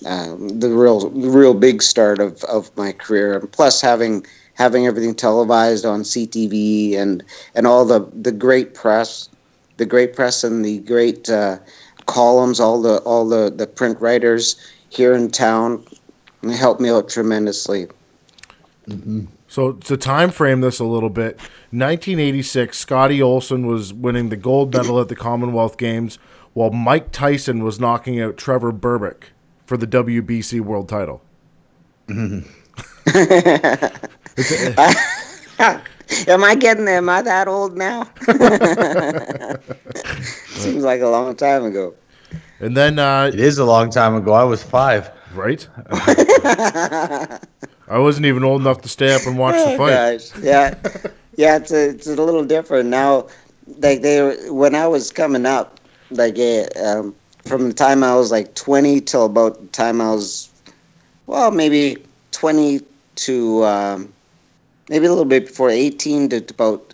uh, 0.04 0.36
the 0.40 0.70
real 0.70 1.12
real 1.12 1.54
big 1.54 1.84
start 1.84 2.18
of, 2.18 2.44
of 2.46 2.76
my 2.76 2.92
career. 2.92 3.38
And 3.38 3.52
plus 3.52 3.82
having 3.82 4.26
having 4.56 4.88
everything 4.88 5.14
televised 5.14 5.86
on 5.86 6.02
CTV 6.02 6.98
and 6.98 7.24
and 7.54 7.68
all 7.68 7.86
the 7.86 8.10
the 8.20 8.32
great 8.32 8.74
press, 8.74 9.30
the 9.78 9.86
great 9.86 10.16
press 10.16 10.44
and 10.44 10.66
the 10.66 10.80
great 10.80 11.30
uh, 11.30 11.60
columns, 12.08 12.60
all 12.60 12.82
the 12.82 12.98
all 13.04 13.30
the 13.30 13.54
the 13.56 13.68
print 13.68 14.02
writers 14.02 14.56
here 14.92 15.14
in 15.14 15.32
town 15.32 15.84
and 16.42 16.52
helped 16.52 16.82
me 16.82 16.90
out 16.90 17.10
tremendously. 17.10 17.88
Mm-hmm. 18.88 19.26
So 19.48 19.74
to 19.74 19.98
time 19.98 20.32
frame 20.32 20.62
this 20.62 20.80
a 20.80 20.86
little 20.86 21.10
bit, 21.10 21.38
1986, 21.72 22.78
Scotty 22.78 23.22
Olson 23.22 23.66
was 23.66 23.94
winning 23.94 24.30
the 24.30 24.38
gold 24.38 24.74
medal 24.74 25.00
at 25.00 25.08
the 25.08 25.16
Commonwealth 25.16 25.78
Games, 25.78 26.20
while 26.54 26.70
Mike 26.70 27.12
Tyson 27.12 27.64
was 27.64 27.80
knocking 27.80 28.20
out 28.20 28.38
Trevor 28.38 28.72
Berbick 28.72 29.24
for 29.66 29.78
the 29.78 29.88
WBC 29.88 30.62
World 30.62 30.90
Title. 30.90 31.22
Mm-hmm. 32.08 32.48
Am 36.28 36.44
I 36.44 36.56
getting 36.56 36.86
there? 36.86 36.98
am 36.98 37.10
I 37.10 37.22
that 37.22 37.48
old 37.48 37.78
now? 37.78 38.04
Seems 40.48 40.84
like 40.84 41.02
a 41.02 41.08
long 41.08 41.36
time 41.36 41.64
ago. 41.64 41.94
And 42.62 42.78
then, 42.78 43.00
uh, 43.00 43.32
It 43.34 43.40
is 43.40 43.58
a 43.58 43.66
long 43.66 43.90
time 43.90 44.16
ago. 44.16 44.34
I 44.34 44.44
was 44.44 44.62
five. 44.64 45.10
right? 45.34 45.68
I 45.90 47.40
wasn't 47.98 48.26
even 48.26 48.44
old 48.44 48.62
enough 48.62 48.82
to 48.82 48.90
stay 48.90 49.14
up 49.14 49.26
and 49.26 49.38
watch 49.38 49.56
the 49.56 49.74
Oh, 49.74 49.78
fight. 49.78 49.90
gosh. 50.20 50.44
Yeah, 50.44 50.76
yeah. 51.38 51.58
It's 51.58 51.72
a, 51.72 51.90
it's 51.90 52.08
a 52.08 52.16
little 52.16 52.46
different 52.46 52.90
now. 52.90 53.28
Like 53.80 54.02
they 54.02 54.36
when 54.50 54.76
I 54.76 54.88
was 54.88 55.12
coming 55.12 55.46
up, 55.46 55.80
like 56.10 56.38
eh, 56.38 56.68
um, 56.84 57.16
from 57.46 57.68
the 57.68 57.74
time 57.74 58.04
I 58.04 58.16
was 58.16 58.32
like 58.32 58.54
20 58.56 59.02
till 59.02 59.26
about 59.26 59.60
the 59.62 59.68
time 59.68 60.02
I 60.02 60.12
was, 60.12 60.50
well, 61.28 61.52
maybe 61.52 61.98
20 62.32 62.82
to 63.16 63.64
um, 63.66 64.14
maybe 64.90 65.06
a 65.06 65.10
little 65.10 65.26
bit 65.26 65.48
before 65.48 65.70
18 65.70 66.30
to 66.30 66.38
about 66.50 66.94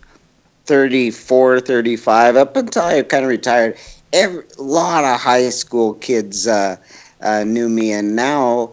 34, 0.66 1.60
35, 1.60 2.36
up 2.36 2.56
until 2.56 2.82
I 2.82 3.02
kind 3.02 3.24
of 3.24 3.30
retired. 3.30 3.76
Every 4.12 4.44
a 4.58 4.62
lot 4.62 5.04
of 5.04 5.20
high 5.20 5.48
school 5.50 5.94
kids 5.94 6.46
uh, 6.46 6.76
uh, 7.20 7.44
knew 7.44 7.68
me, 7.68 7.92
and 7.92 8.16
now, 8.16 8.72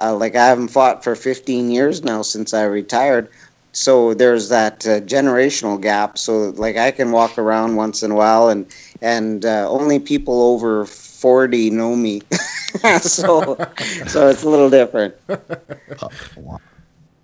uh, 0.00 0.14
like 0.14 0.36
I 0.36 0.46
haven't 0.46 0.68
fought 0.68 1.02
for 1.02 1.14
15 1.16 1.70
years 1.70 2.02
now 2.02 2.22
since 2.22 2.52
I 2.52 2.64
retired. 2.64 3.28
So 3.72 4.14
there's 4.14 4.50
that 4.50 4.86
uh, 4.86 5.00
generational 5.00 5.80
gap. 5.80 6.16
So 6.18 6.50
like 6.50 6.76
I 6.76 6.90
can 6.90 7.12
walk 7.12 7.38
around 7.38 7.76
once 7.76 8.02
in 8.02 8.10
a 8.10 8.14
while, 8.14 8.48
and 8.48 8.66
and 9.02 9.44
uh, 9.44 9.68
only 9.68 9.98
people 9.98 10.42
over 10.42 10.84
40 10.86 11.70
know 11.70 11.96
me. 11.96 12.22
so 13.00 13.58
so 14.06 14.28
it's 14.28 14.42
a 14.42 14.48
little 14.48 14.70
different. 14.70 15.14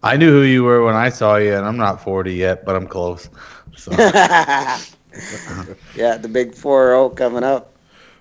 I 0.03 0.17
knew 0.17 0.31
who 0.31 0.43
you 0.43 0.65
were 0.65 0.83
when 0.83 0.95
I 0.95 1.11
saw 1.11 1.37
you, 1.37 1.55
and 1.55 1.67
I'm 1.67 1.77
not 1.77 2.03
40 2.03 2.33
yet, 2.35 2.65
but 2.65 2.75
I'm 2.75 2.87
close. 2.87 3.29
So 3.77 3.93
yeah, 5.97 6.17
the 6.17 6.29
big 6.29 6.53
4-0 6.53 7.17
coming 7.17 7.45
up. 7.45 7.75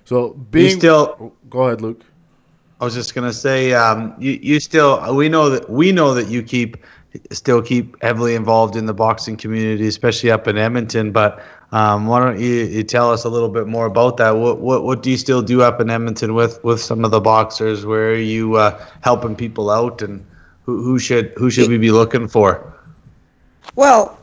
So 0.04 0.30
being 0.50 0.78
still- 0.78 1.16
Oh, 1.20 1.32
go 1.48 1.64
ahead, 1.64 1.80
Luke. 1.80 2.04
I 2.80 2.84
was 2.84 2.94
just 2.94 3.14
gonna 3.14 3.32
say, 3.32 3.74
um, 3.74 4.14
you 4.18 4.38
you 4.42 4.58
still 4.58 5.14
we 5.14 5.28
know 5.28 5.50
that 5.50 5.68
we 5.68 5.92
know 5.92 6.14
that 6.14 6.28
you 6.28 6.42
keep 6.42 6.78
still 7.30 7.60
keep 7.60 8.00
heavily 8.02 8.34
involved 8.34 8.74
in 8.74 8.86
the 8.86 8.94
boxing 8.94 9.36
community, 9.36 9.86
especially 9.86 10.30
up 10.30 10.48
in 10.48 10.56
Edmonton. 10.56 11.12
But 11.12 11.42
um, 11.72 12.06
why 12.06 12.20
don't 12.20 12.40
you, 12.40 12.48
you 12.48 12.82
tell 12.82 13.12
us 13.12 13.24
a 13.24 13.28
little 13.28 13.50
bit 13.50 13.66
more 13.66 13.84
about 13.84 14.16
that? 14.16 14.30
What 14.30 14.60
what 14.60 14.82
what 14.84 15.02
do 15.02 15.10
you 15.10 15.18
still 15.18 15.42
do 15.42 15.60
up 15.60 15.78
in 15.78 15.90
Edmonton 15.90 16.32
with 16.34 16.64
with 16.64 16.80
some 16.80 17.04
of 17.04 17.10
the 17.10 17.20
boxers? 17.20 17.84
Where 17.84 18.12
are 18.12 18.14
you 18.14 18.54
uh, 18.56 18.82
helping 19.02 19.36
people 19.36 19.68
out, 19.68 20.00
and 20.00 20.24
who 20.64 20.82
who 20.82 20.98
should 20.98 21.34
who 21.36 21.50
should 21.50 21.68
we 21.68 21.76
be 21.76 21.90
looking 21.90 22.28
for? 22.28 22.72
Well, 23.76 24.18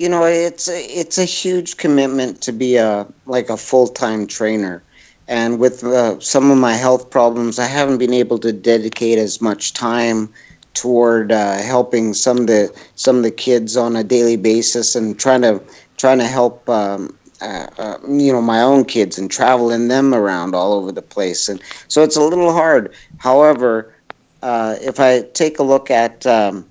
you 0.00 0.08
know, 0.08 0.24
it's 0.24 0.66
a, 0.66 0.80
it's 0.82 1.18
a 1.18 1.26
huge 1.26 1.76
commitment 1.76 2.40
to 2.40 2.52
be 2.52 2.76
a 2.76 3.06
like 3.26 3.50
a 3.50 3.56
full 3.58 3.86
time 3.86 4.26
trainer, 4.26 4.82
and 5.28 5.60
with 5.60 5.84
uh, 5.84 6.18
some 6.20 6.50
of 6.50 6.56
my 6.56 6.72
health 6.72 7.10
problems, 7.10 7.58
I 7.58 7.66
haven't 7.66 7.98
been 7.98 8.14
able 8.14 8.38
to 8.38 8.50
dedicate 8.50 9.18
as 9.18 9.42
much 9.42 9.74
time 9.74 10.32
toward 10.72 11.32
uh, 11.32 11.58
helping 11.58 12.14
some 12.14 12.38
of 12.38 12.46
the 12.46 12.74
some 12.94 13.18
of 13.18 13.24
the 13.24 13.30
kids 13.30 13.76
on 13.76 13.94
a 13.94 14.02
daily 14.02 14.38
basis 14.38 14.96
and 14.96 15.20
trying 15.20 15.42
to 15.42 15.62
trying 15.98 16.18
to 16.18 16.26
help. 16.26 16.66
Um, 16.68 17.14
uh, 17.42 17.66
uh, 17.78 17.96
you 18.06 18.30
know 18.30 18.42
my 18.42 18.60
own 18.60 18.84
kids 18.84 19.18
and 19.18 19.30
traveling 19.30 19.88
them 19.88 20.12
around 20.12 20.54
all 20.54 20.74
over 20.74 20.92
the 20.92 21.00
place 21.00 21.48
and 21.48 21.58
so 21.88 22.02
it's 22.02 22.16
a 22.16 22.20
little 22.20 22.52
hard 22.52 22.94
however 23.16 23.94
uh, 24.42 24.76
if 24.82 25.00
i 25.00 25.22
take 25.32 25.58
a 25.58 25.62
look 25.62 25.90
at 25.90 26.26
um, 26.26 26.69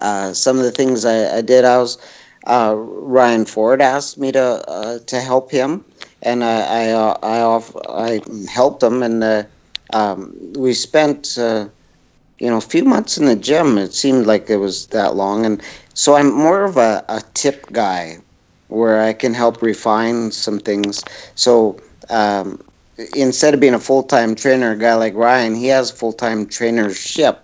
uh, 0.00 0.32
some 0.32 0.58
of 0.58 0.64
the 0.64 0.72
things 0.72 1.04
I, 1.04 1.38
I 1.38 1.40
did. 1.42 1.64
I 1.64 1.78
was 1.78 1.98
uh, 2.46 2.74
Ryan 2.76 3.44
Ford 3.46 3.80
asked 3.80 4.18
me 4.18 4.32
to 4.32 4.42
uh, 4.68 4.98
to 5.06 5.20
help 5.20 5.50
him, 5.50 5.84
and 6.22 6.44
I 6.44 6.88
I 6.88 6.90
uh, 6.90 7.18
I, 7.22 7.40
off, 7.40 7.74
I 7.88 8.20
helped 8.50 8.82
him, 8.82 9.02
and 9.02 9.22
uh, 9.24 9.44
um, 9.92 10.34
we 10.56 10.74
spent 10.74 11.36
you 12.38 12.50
know 12.50 12.58
a 12.58 12.60
few 12.60 12.84
months 12.84 13.16
in 13.18 13.26
the 13.26 13.36
gym. 13.36 13.78
It 13.78 13.94
seemed 13.94 14.26
like 14.26 14.50
it 14.50 14.56
was 14.56 14.86
that 14.88 15.14
long, 15.16 15.46
and 15.46 15.62
so 15.94 16.14
I'm 16.16 16.32
more 16.32 16.64
of 16.64 16.76
a, 16.76 17.04
a 17.08 17.22
tip 17.34 17.70
guy, 17.72 18.18
where 18.68 19.00
I 19.00 19.12
can 19.12 19.34
help 19.34 19.62
refine 19.62 20.30
some 20.32 20.58
things. 20.58 21.04
So. 21.34 21.78
Um, 22.10 22.62
instead 23.16 23.54
of 23.54 23.60
being 23.60 23.74
a 23.74 23.80
full-time 23.80 24.34
trainer, 24.36 24.72
a 24.72 24.78
guy 24.78 24.94
like 24.94 25.14
Ryan, 25.14 25.54
he 25.54 25.66
has 25.68 25.90
full-time 25.90 26.46
trainership. 26.46 27.38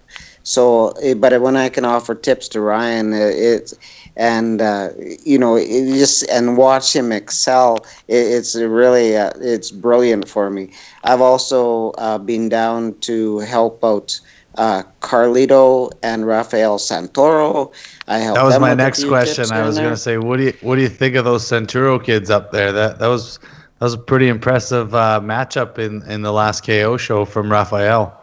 So, 0.51 0.89
eh, 1.01 1.15
but 1.15 1.41
when 1.41 1.57
I 1.57 1.69
can 1.69 1.85
offer 1.85 2.13
tips 2.13 2.49
to 2.49 2.61
Ryan, 2.61 3.13
eh, 3.13 3.31
it's 3.55 3.73
and 4.17 4.61
uh, 4.61 4.89
you 5.25 5.39
know, 5.39 5.55
it 5.55 5.87
just 5.97 6.29
and 6.29 6.57
watch 6.57 6.95
him 6.95 7.13
excel. 7.13 7.87
It, 8.09 8.17
it's 8.17 8.57
really 8.57 9.17
uh, 9.17 9.31
it's 9.41 9.71
brilliant 9.71 10.29
for 10.29 10.51
me. 10.51 10.73
I've 11.05 11.21
also 11.21 11.93
uh, 11.93 12.19
been 12.19 12.49
down 12.49 12.99
to 13.03 13.39
help 13.39 13.85
out 13.85 14.21
uh, 14.57 14.83
Carlito 15.01 15.93
and 16.03 16.27
Rafael 16.27 16.79
Santoro. 16.79 17.73
I 18.09 18.19
helped 18.19 18.39
That 18.39 18.45
was 18.45 18.59
my 18.59 18.75
next 18.75 19.05
question. 19.05 19.53
I 19.53 19.65
was 19.65 19.79
going 19.79 19.91
to 19.91 19.97
say, 19.97 20.19
what 20.19 20.39
do 20.39 20.47
you 20.47 20.55
what 20.63 20.75
do 20.75 20.83
you 20.83 20.89
think 20.89 21.15
of 21.15 21.25
those 21.25 21.45
Centuro 21.45 22.03
kids 22.03 22.29
up 22.29 22.51
there? 22.51 22.73
That 22.73 22.99
that 22.99 23.07
was 23.07 23.39
that 23.39 23.85
was 23.87 23.95
a 23.95 23.99
pretty 23.99 24.27
impressive 24.27 24.97
uh, 24.97 25.21
matchup 25.23 25.79
in 25.79 26.03
in 26.11 26.23
the 26.23 26.33
last 26.33 26.67
KO 26.67 26.97
show 26.97 27.25
from 27.25 27.53
Rafael. 27.53 28.21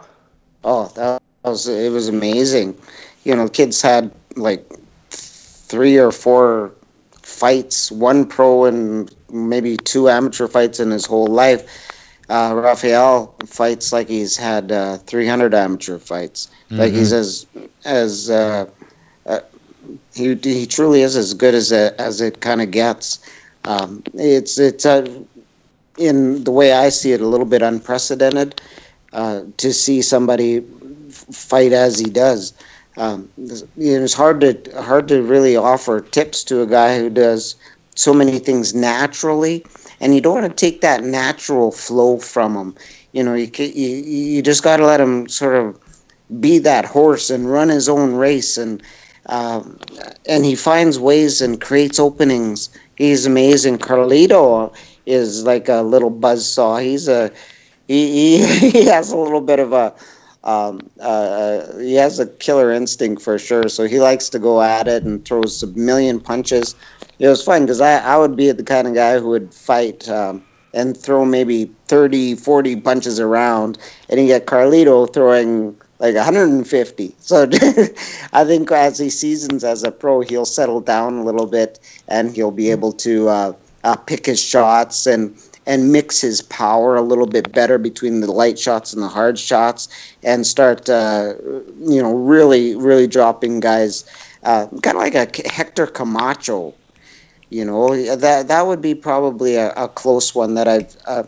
Oh, 0.66 0.92
that 0.96 1.22
was 1.48 1.68
it 1.68 1.92
was 1.92 2.08
amazing. 2.08 2.78
You 3.24 3.36
know, 3.36 3.48
kids 3.48 3.82
had 3.82 4.12
like 4.36 4.66
three 5.10 5.98
or 5.98 6.12
four 6.12 6.72
fights, 7.22 7.92
one 7.92 8.26
pro 8.26 8.66
and 8.66 9.14
maybe 9.32 9.78
two 9.78 10.10
amateur 10.10 10.48
fights 10.48 10.80
in 10.80 10.92
his 10.92 11.06
whole 11.06 11.28
life. 11.28 11.64
Uh, 12.30 12.54
Rafael 12.56 13.36
fights 13.46 13.92
like 13.94 14.08
he's 14.10 14.36
had 14.38 14.72
uh, 14.72 14.98
300 14.98 15.54
amateur 15.54 15.98
fights. 15.98 16.50
Like 16.78 16.94
he's 16.94 17.14
as 17.14 17.46
as 17.86 18.30
uh, 18.30 18.70
uh, 19.26 19.40
he 20.14 20.36
he 20.36 20.66
truly 20.66 21.02
is 21.02 21.16
as 21.16 21.34
good 21.34 21.56
as 21.56 21.72
it, 21.72 21.96
as 22.00 22.22
it 22.22 22.42
kind 22.42 22.62
of 22.62 22.72
gets. 22.72 23.20
Um, 23.66 24.04
it's 24.14 24.58
it's 24.60 24.86
uh, 24.86 25.08
in 25.98 26.44
the 26.44 26.52
way 26.52 26.74
I 26.74 26.90
see 26.90 27.14
it, 27.14 27.22
a 27.22 27.28
little 27.28 27.46
bit 27.46 27.62
unprecedented 27.62 28.62
uh, 29.14 29.42
to 29.58 29.74
see 29.74 30.02
somebody 30.02 30.60
fight 31.32 31.74
as 31.74 32.00
he 32.00 32.10
does. 32.10 32.54
Um, 32.98 33.30
you 33.38 33.98
know, 33.98 34.04
it's 34.04 34.14
hard 34.14 34.42
to 34.42 34.82
hard 34.82 35.08
to 35.10 35.22
really 35.22 35.56
offer 35.56 36.02
tips 36.02 36.44
to 36.46 36.62
a 36.62 36.68
guy 36.68 36.98
who 36.98 37.10
does 37.10 37.56
so 37.96 38.14
many 38.14 38.40
things 38.40 38.74
naturally, 38.74 39.66
and 40.00 40.16
you 40.16 40.22
don't 40.22 40.42
want 40.42 40.50
to 40.50 40.66
take 40.66 40.82
that 40.82 41.04
natural 41.04 41.72
flow 41.72 42.18
from 42.18 42.56
him. 42.56 42.76
You 43.12 43.24
know, 43.24 43.36
you 43.36 43.50
you, 43.58 43.90
you 43.90 44.42
just 44.42 44.64
got 44.64 44.78
to 44.78 44.86
let 44.86 45.00
him 45.00 45.28
sort 45.30 45.56
of 45.56 45.80
be 46.40 46.58
that 46.60 46.86
horse 46.86 47.30
and 47.30 47.52
run 47.52 47.70
his 47.70 47.88
own 47.88 48.16
race 48.16 48.58
and 48.58 48.82
um, 49.28 49.78
and 50.28 50.46
he 50.46 50.56
finds 50.56 51.00
ways 51.00 51.42
and 51.42 51.60
creates 51.60 52.00
openings. 52.00 52.70
He's 52.96 53.26
amazing. 53.26 53.78
Carlito 53.78 54.74
is 55.06 55.44
like 55.44 55.68
a 55.70 55.82
little 55.82 56.12
buzzsaw. 56.12 56.82
He's 56.82 57.08
a 57.08 57.32
he, 57.88 58.38
he, 58.40 58.70
he 58.72 58.86
has 58.86 59.12
a 59.12 59.18
little 59.18 59.42
bit 59.42 59.60
of 59.60 59.74
a 59.74 59.94
um, 60.48 60.90
uh, 61.02 61.78
he 61.78 61.94
has 61.96 62.20
a 62.20 62.26
killer 62.26 62.72
instinct 62.72 63.22
for 63.22 63.38
sure. 63.38 63.68
So 63.68 63.84
he 63.84 64.00
likes 64.00 64.30
to 64.30 64.40
go 64.40 64.62
at 64.62 64.88
it 64.88 65.04
and 65.04 65.24
throws 65.26 65.62
a 65.62 65.68
million 65.68 66.20
punches. 66.22 66.74
It 67.20 67.28
was 67.28 67.44
fun 67.44 67.64
because 67.64 67.82
I, 67.82 67.98
I 67.98 68.18
would 68.18 68.36
be 68.36 68.52
the 68.52 68.64
kind 68.64 68.88
of 68.88 68.96
guy 68.96 69.20
who 69.20 69.28
would 69.30 69.54
fight 69.54 70.08
um, 70.08 70.42
and 70.74 70.96
throw 70.96 71.26
maybe 71.26 71.66
30, 71.90 72.36
40 72.36 72.78
punches 72.78 73.20
around, 73.20 73.78
and 74.10 74.20
you 74.20 74.28
get 74.28 74.46
Carlito 74.46 75.12
throwing 75.14 75.76
like 76.00 76.16
150. 76.16 77.16
So 77.20 77.50
I 78.34 78.46
think 78.46 78.72
as 78.72 78.98
he 78.98 79.10
seasons 79.10 79.64
as 79.66 79.84
a 79.84 79.92
pro, 79.92 80.22
he'll 80.22 80.46
settle 80.46 80.80
down 80.80 81.18
a 81.18 81.24
little 81.24 81.48
bit 81.48 81.80
and 82.08 82.34
he'll 82.34 82.52
be 82.52 82.72
able 82.72 82.94
to 82.94 83.28
uh, 83.28 83.54
uh, 83.84 83.96
pick 83.96 84.26
his 84.26 84.42
shots 84.42 85.08
and 85.08 85.36
and 85.68 85.92
mix 85.94 86.22
his 86.22 86.42
power 86.42 86.96
a 86.96 87.04
little 87.04 87.28
bit 87.28 87.54
better 87.54 87.78
between 87.78 88.22
the 88.22 88.32
light 88.32 88.60
shots 88.60 88.94
and 88.94 89.04
the 89.04 89.10
hard 89.10 89.38
shots 89.40 89.90
and 90.24 90.48
start 90.48 90.90
uh, 90.90 91.36
you 91.80 92.02
know 92.02 92.14
really 92.16 92.76
really 92.76 93.08
dropping 93.08 93.60
guys 93.60 94.06
uh, 94.44 94.68
kind 94.84 94.98
of 94.98 95.04
like 95.04 95.16
a 95.16 95.50
Hector 95.50 95.88
Camacho 95.88 96.74
you 97.50 97.66
know? 97.66 97.96
That 98.16 98.48
that 98.48 98.68
would 98.68 98.82
be 98.82 98.96
probably 98.96 99.56
a, 99.56 99.72
a 99.74 99.88
close 99.88 100.36
one 100.36 100.56
that 100.56 100.68
I've 100.68 100.98
uh, 101.06 101.24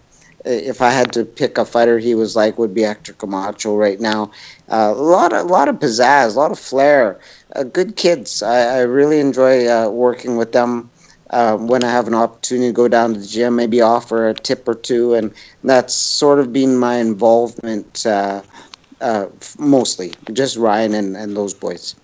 if 0.45 0.81
I 0.81 0.91
had 0.91 1.11
to 1.13 1.25
pick 1.25 1.57
a 1.57 1.65
fighter 1.65 1.99
he 1.99 2.15
was 2.15 2.35
like 2.35 2.57
would 2.57 2.73
be 2.73 2.81
Hector 2.83 3.13
Camacho 3.13 3.75
right 3.75 3.99
now. 3.99 4.31
Uh, 4.69 4.93
a 4.95 5.01
lot 5.01 5.33
of 5.33 5.45
a 5.45 5.49
lot 5.49 5.67
of 5.69 5.77
pizzazz 5.79 6.35
a 6.35 6.39
lot 6.39 6.51
of 6.51 6.59
flair 6.59 7.19
uh, 7.55 7.63
good 7.63 7.95
kids. 7.95 8.41
I, 8.43 8.77
I 8.77 8.79
really 8.81 9.19
enjoy 9.19 9.67
uh, 9.67 9.89
working 9.89 10.37
with 10.37 10.53
them 10.53 10.89
uh, 11.29 11.57
when 11.57 11.83
I 11.83 11.91
have 11.91 12.07
an 12.07 12.15
opportunity 12.15 12.67
to 12.67 12.73
go 12.73 12.87
down 12.87 13.13
to 13.13 13.19
the 13.19 13.27
gym, 13.27 13.55
maybe 13.55 13.81
offer 13.81 14.29
a 14.29 14.33
tip 14.33 14.67
or 14.67 14.75
two, 14.75 15.13
and 15.13 15.33
that's 15.63 15.93
sort 15.93 16.39
of 16.39 16.51
been 16.51 16.77
my 16.77 16.95
involvement 16.95 18.05
uh, 18.05 18.41
uh, 19.01 19.27
mostly, 19.57 20.13
just 20.33 20.57
Ryan 20.57 20.93
and, 20.93 21.15
and 21.15 21.35
those 21.35 21.53
boys. 21.53 21.95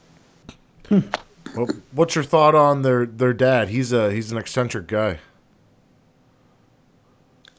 Well, 0.89 1.69
what's 1.91 2.15
your 2.15 2.23
thought 2.23 2.53
on 2.53 2.81
their 2.81 3.05
their 3.05 3.33
dad? 3.33 3.69
He's 3.69 3.91
a 3.91 4.11
he's 4.11 4.31
an 4.31 4.37
eccentric 4.37 4.87
guy. 4.87 5.19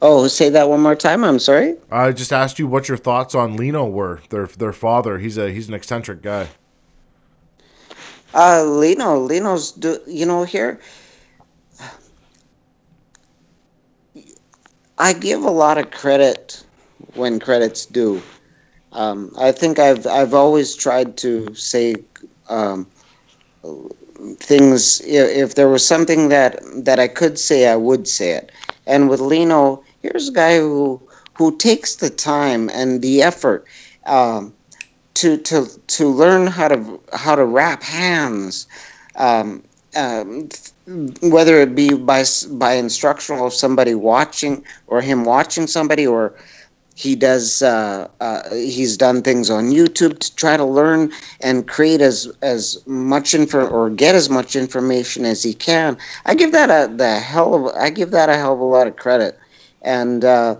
Oh, 0.01 0.27
say 0.27 0.49
that 0.49 0.69
one 0.69 0.81
more 0.81 0.95
time. 0.95 1.23
I'm 1.23 1.39
sorry. 1.39 1.75
I 1.91 2.11
just 2.11 2.31
asked 2.31 2.59
you 2.59 2.67
what 2.67 2.87
your 2.87 2.97
thoughts 2.97 3.33
on 3.33 3.57
Lino 3.57 3.85
were. 3.85 4.21
Their 4.29 4.45
their 4.45 4.73
father. 4.73 5.17
He's 5.17 5.37
a 5.37 5.51
he's 5.51 5.67
an 5.67 5.73
eccentric 5.73 6.21
guy. 6.21 6.49
Uh, 8.33 8.63
Lino, 8.63 9.17
Lino's, 9.17 9.71
do, 9.71 9.99
you 10.05 10.25
know, 10.25 10.43
here, 10.43 10.79
I 14.97 15.13
give 15.13 15.43
a 15.43 15.49
lot 15.49 15.77
of 15.77 15.91
credit 15.91 16.63
when 17.13 17.39
credit's 17.39 17.85
due. 17.85 18.21
Um, 18.93 19.31
I 19.37 19.51
think 19.51 19.79
I've 19.79 20.05
I've 20.07 20.33
always 20.33 20.75
tried 20.75 21.17
to 21.17 21.53
say 21.55 21.95
um, 22.49 22.87
things. 24.39 25.01
i- 25.05 25.33
If 25.43 25.55
there 25.55 25.69
was 25.69 25.85
something 25.85 26.29
that 26.29 26.59
that 26.85 26.99
I 26.99 27.07
could 27.07 27.37
say, 27.39 27.67
I 27.67 27.75
would 27.75 28.07
say 28.07 28.31
it. 28.31 28.51
And 28.85 29.09
with 29.09 29.19
Lino, 29.21 29.83
here's 30.01 30.29
a 30.29 30.33
guy 30.33 30.57
who 30.57 31.01
who 31.33 31.57
takes 31.57 31.95
the 31.95 32.09
time 32.09 32.69
and 32.73 33.01
the 33.01 33.21
effort 33.21 33.65
um, 34.05 34.53
to 35.15 35.37
to 35.37 35.67
to 35.87 36.07
learn 36.09 36.47
how 36.47 36.67
to 36.69 36.99
how 37.13 37.35
to 37.35 37.45
wrap 37.45 37.83
hands. 37.83 38.67
Um, 39.15 39.63
um, 39.97 40.49
whether 41.23 41.59
it 41.59 41.75
be 41.75 41.93
by 41.93 42.23
by 42.51 42.73
instructional 42.73 43.47
of 43.47 43.53
somebody 43.53 43.95
watching 43.95 44.63
or 44.87 45.01
him 45.01 45.25
watching 45.25 45.67
somebody 45.67 46.05
or 46.07 46.33
he 46.97 47.15
does 47.15 47.61
uh, 47.61 48.07
uh, 48.21 48.49
he's 48.55 48.97
done 48.97 49.21
things 49.21 49.51
on 49.51 49.65
YouTube 49.65 50.17
to 50.17 50.35
try 50.35 50.57
to 50.57 50.65
learn 50.65 51.11
and 51.41 51.67
create 51.67 52.01
as 52.01 52.31
as 52.41 52.81
much 52.87 53.35
info 53.35 53.67
or 53.67 53.91
get 53.91 54.15
as 54.15 54.31
much 54.31 54.55
information 54.55 55.23
as 55.23 55.43
he 55.43 55.53
can. 55.53 55.95
I 56.25 56.33
give 56.33 56.51
that 56.53 56.71
a 56.71 56.91
the 56.91 57.19
hell 57.19 57.53
of 57.53 57.75
I 57.75 57.91
give 57.91 58.09
that 58.11 58.29
a 58.29 58.35
hell 58.35 58.53
of 58.53 58.59
a 58.59 58.63
lot 58.63 58.87
of 58.87 58.95
credit, 58.95 59.37
and 59.83 60.25
uh, 60.25 60.55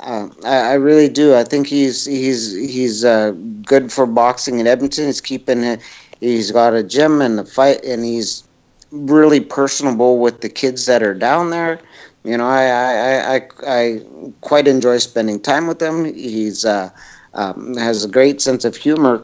uh, 0.00 0.28
I, 0.44 0.56
I 0.56 0.74
really 0.74 1.08
do. 1.08 1.36
I 1.36 1.44
think 1.44 1.68
he's 1.68 2.06
he's 2.06 2.56
he's 2.56 3.04
uh, 3.04 3.30
good 3.64 3.92
for 3.92 4.04
boxing 4.04 4.58
in 4.58 4.66
Edmonton. 4.66 5.06
He's 5.06 5.20
keeping 5.20 5.62
it. 5.62 5.80
He's 6.18 6.50
got 6.50 6.74
a 6.74 6.82
gym 6.82 7.20
and 7.20 7.38
a 7.38 7.44
fight, 7.44 7.84
and 7.84 8.04
he's 8.04 8.47
really 8.90 9.40
personable 9.40 10.18
with 10.18 10.40
the 10.40 10.48
kids 10.48 10.86
that 10.86 11.02
are 11.02 11.14
down 11.14 11.50
there. 11.50 11.80
You 12.24 12.36
know, 12.36 12.46
I 12.46 12.64
I, 12.64 13.36
I, 13.36 13.48
I, 13.66 14.02
quite 14.40 14.66
enjoy 14.68 14.98
spending 14.98 15.40
time 15.40 15.66
with 15.66 15.80
him. 15.80 16.04
He's 16.04 16.64
uh, 16.64 16.90
um, 17.34 17.76
has 17.76 18.04
a 18.04 18.08
great 18.08 18.40
sense 18.40 18.64
of 18.64 18.76
humor, 18.76 19.22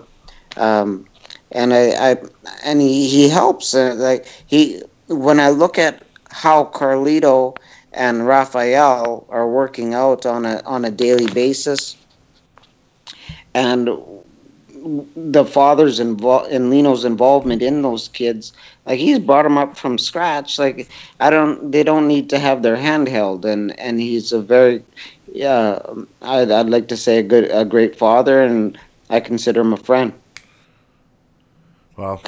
um, 0.57 1.07
and 1.53 1.75
I, 1.75 2.13
I 2.13 2.17
and 2.65 2.81
he, 2.81 3.09
he 3.09 3.29
helps. 3.29 3.75
Uh, 3.75 3.95
like 3.97 4.27
he 4.47 4.83
when 5.09 5.41
I 5.41 5.51
look 5.51 5.79
at 5.79 6.03
how 6.31 6.65
Carlito 6.67 7.57
and 7.93 8.27
Raphael 8.27 9.27
are 9.29 9.49
working 9.49 9.95
out 9.95 10.25
on 10.25 10.47
a 10.47 10.63
on 10.65 10.85
a 10.85 10.91
daily 10.91 11.27
basis, 11.27 11.97
and 13.55 13.89
the 15.17 15.45
father's 15.45 15.99
involved 15.99 16.51
and 16.51 16.71
Lino's 16.71 17.05
involvement 17.05 17.63
in 17.63 17.83
those 17.83 18.09
kids. 18.09 18.53
Like 18.87 18.99
he's 18.99 19.19
brought 19.19 19.45
them 19.45 19.57
up 19.57 19.77
from 19.77 19.99
scratch. 19.99 20.59
Like 20.59 20.89
I 21.21 21.31
don't, 21.31 21.71
they 21.73 21.83
don't 21.83 22.07
need 22.07 22.29
to 22.31 22.39
have 22.39 22.63
their 22.63 22.77
hand 22.77 23.09
held, 23.09 23.45
and 23.45 23.79
and 23.79 24.01
he's 24.01 24.33
a 24.33 24.41
very, 24.41 24.85
yeah, 25.33 25.79
I'd, 26.23 26.51
I'd 26.51 26.69
like 26.69 26.89
to 26.89 26.97
say 26.97 27.19
a 27.19 27.23
good, 27.23 27.51
a 27.51 27.65
great 27.65 27.97
father, 27.97 28.43
and 28.43 28.79
I 29.11 29.21
consider 29.21 29.61
him 29.63 29.73
a 29.73 29.79
friend. 29.79 30.13
Well, 31.97 32.21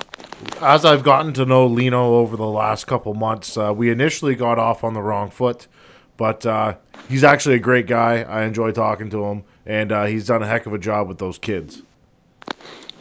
as 0.60 0.84
I've 0.84 1.02
gotten 1.02 1.32
to 1.34 1.44
know 1.44 1.66
Lino 1.66 2.14
over 2.16 2.36
the 2.36 2.46
last 2.46 2.86
couple 2.86 3.14
months, 3.14 3.56
uh, 3.56 3.74
we 3.74 3.90
initially 3.90 4.34
got 4.34 4.58
off 4.58 4.84
on 4.84 4.94
the 4.94 5.02
wrong 5.02 5.28
foot, 5.28 5.66
but 6.16 6.46
uh, 6.46 6.76
he's 7.08 7.24
actually 7.24 7.56
a 7.56 7.60
great 7.60 7.86
guy. 7.86 8.22
I 8.22 8.44
enjoy 8.44 8.70
talking 8.70 9.10
to 9.10 9.24
him, 9.24 9.44
and 9.66 9.90
uh, 9.90 10.04
he's 10.04 10.26
done 10.26 10.42
a 10.42 10.46
heck 10.46 10.66
of 10.66 10.72
a 10.72 10.78
job 10.78 11.08
with 11.08 11.18
those 11.18 11.38
kids. 11.38 11.82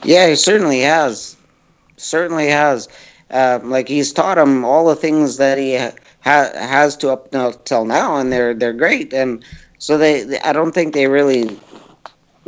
Yeah, 0.06 0.28
he 0.30 0.36
certainly 0.36 0.82
has. 0.82 1.38
Certainly 1.98 2.48
has. 2.50 2.90
Um, 3.32 3.70
like 3.72 3.88
he's 3.88 4.14
taught 4.14 4.38
him 4.38 4.64
all 4.66 4.86
the 4.88 4.96
things 4.96 5.38
that 5.38 5.58
he 5.58 5.76
ha- 5.76 5.94
has 6.56 6.96
to 6.98 7.12
up 7.12 7.32
till 7.66 7.86
now, 7.86 8.18
and 8.18 8.32
they're 8.32 8.54
they're 8.54 8.74
great. 8.74 9.14
And 9.14 9.44
so 9.80 9.98
they, 9.98 10.24
they, 10.24 10.40
I 10.42 10.54
don't 10.54 10.74
think 10.74 10.94
they 10.94 11.08
really 11.08 11.60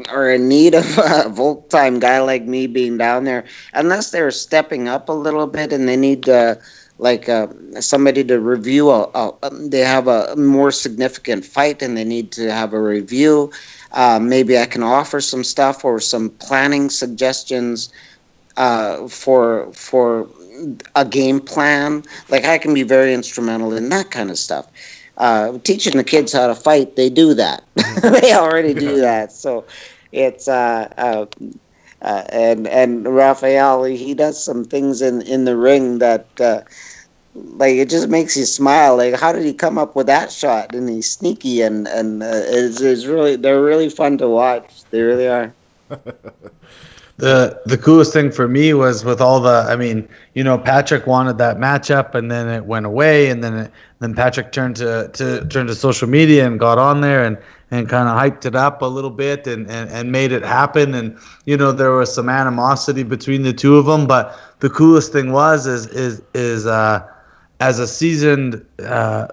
are 0.09 0.29
in 0.31 0.47
need 0.47 0.75
of 0.75 0.85
a 0.99 1.33
full 1.33 1.63
time 1.69 1.99
guy 1.99 2.19
like 2.19 2.43
me 2.43 2.67
being 2.67 2.97
down 2.97 3.23
there, 3.25 3.45
unless 3.73 4.11
they're 4.11 4.31
stepping 4.31 4.87
up 4.87 5.09
a 5.09 5.13
little 5.13 5.47
bit 5.47 5.73
and 5.73 5.87
they 5.87 5.97
need 5.97 6.29
uh, 6.29 6.55
like 6.99 7.29
uh, 7.29 7.47
somebody 7.79 8.23
to 8.25 8.39
review. 8.39 8.89
A, 8.91 9.03
a, 9.15 9.49
they 9.51 9.79
have 9.81 10.07
a 10.07 10.35
more 10.35 10.71
significant 10.71 11.45
fight 11.45 11.81
and 11.81 11.97
they 11.97 12.05
need 12.05 12.31
to 12.33 12.51
have 12.51 12.73
a 12.73 12.81
review. 12.81 13.51
Uh, 13.91 14.19
maybe 14.21 14.57
I 14.57 14.65
can 14.65 14.83
offer 14.83 15.21
some 15.21 15.43
stuff 15.43 15.83
or 15.85 15.99
some 15.99 16.29
planning 16.29 16.89
suggestions 16.89 17.91
uh, 18.57 19.07
for 19.07 19.71
for 19.73 20.27
a 20.95 21.05
game 21.05 21.39
plan. 21.39 22.03
Like 22.29 22.45
I 22.45 22.57
can 22.57 22.73
be 22.73 22.83
very 22.83 23.13
instrumental 23.13 23.73
in 23.73 23.89
that 23.89 24.11
kind 24.11 24.29
of 24.29 24.37
stuff. 24.37 24.67
Uh, 25.17 25.57
teaching 25.63 25.97
the 25.97 26.03
kids 26.03 26.33
how 26.33 26.47
to 26.47 26.55
fight, 26.55 26.95
they 26.95 27.09
do 27.09 27.33
that. 27.33 27.63
they 28.01 28.33
already 28.33 28.73
do 28.73 28.99
that. 29.01 29.31
So 29.31 29.65
it's 30.11 30.47
uh, 30.47 30.91
uh, 30.97 31.25
uh, 32.01 32.23
and 32.29 32.67
and 32.67 33.07
Raphael, 33.15 33.83
he 33.83 34.13
does 34.13 34.43
some 34.43 34.65
things 34.65 35.01
in 35.01 35.21
in 35.21 35.45
the 35.45 35.55
ring 35.55 35.99
that. 35.99 36.27
Like 37.57 37.75
it 37.75 37.89
just 37.89 38.09
makes 38.09 38.35
you 38.35 38.45
smile. 38.45 38.97
Like, 38.97 39.15
how 39.15 39.31
did 39.31 39.43
he 39.43 39.53
come 39.53 39.77
up 39.77 39.95
with 39.95 40.07
that 40.07 40.31
shot? 40.31 40.73
And 40.73 40.89
he's 40.89 41.11
sneaky, 41.11 41.61
and 41.61 41.87
and 41.87 42.23
uh, 42.23 42.27
it's, 42.31 42.81
it's 42.81 43.05
really 43.05 43.35
they're 43.35 43.63
really 43.63 43.89
fun 43.89 44.17
to 44.19 44.27
watch. 44.27 44.83
They 44.89 45.01
really 45.01 45.27
are. 45.27 45.53
the 47.17 47.59
the 47.65 47.77
coolest 47.77 48.13
thing 48.13 48.31
for 48.31 48.47
me 48.47 48.73
was 48.73 49.03
with 49.03 49.21
all 49.21 49.39
the 49.39 49.65
I 49.69 49.75
mean, 49.75 50.07
you 50.33 50.43
know, 50.43 50.57
Patrick 50.57 51.07
wanted 51.07 51.37
that 51.39 51.57
matchup 51.57 52.15
and 52.15 52.31
then 52.31 52.47
it 52.47 52.65
went 52.65 52.85
away 52.85 53.29
and 53.29 53.43
then 53.43 53.53
it, 53.55 53.71
then 53.99 54.13
Patrick 54.15 54.51
turned 54.51 54.75
to, 54.77 55.09
to 55.13 55.45
turned 55.47 55.67
to 55.69 55.75
social 55.75 56.07
media 56.07 56.45
and 56.45 56.59
got 56.59 56.77
on 56.77 57.01
there 57.01 57.23
and 57.23 57.37
and 57.71 57.89
kind 57.89 58.07
of 58.07 58.15
hyped 58.15 58.45
it 58.45 58.55
up 58.55 58.81
a 58.81 58.85
little 58.85 59.09
bit 59.09 59.47
and, 59.47 59.69
and 59.69 59.89
and 59.89 60.11
made 60.11 60.31
it 60.31 60.43
happen 60.43 60.93
and 60.93 61.17
you 61.45 61.57
know 61.57 61.71
there 61.71 61.91
was 61.91 62.13
some 62.13 62.29
animosity 62.29 63.03
between 63.03 63.41
the 63.41 63.53
two 63.53 63.77
of 63.77 63.85
them 63.85 64.07
but 64.07 64.39
the 64.59 64.69
coolest 64.69 65.11
thing 65.11 65.31
was 65.31 65.67
is 65.67 65.87
is 65.87 66.21
is 66.33 66.65
uh 66.65 67.05
as 67.59 67.79
a 67.79 67.87
seasoned 67.87 68.65
uh 68.83 69.27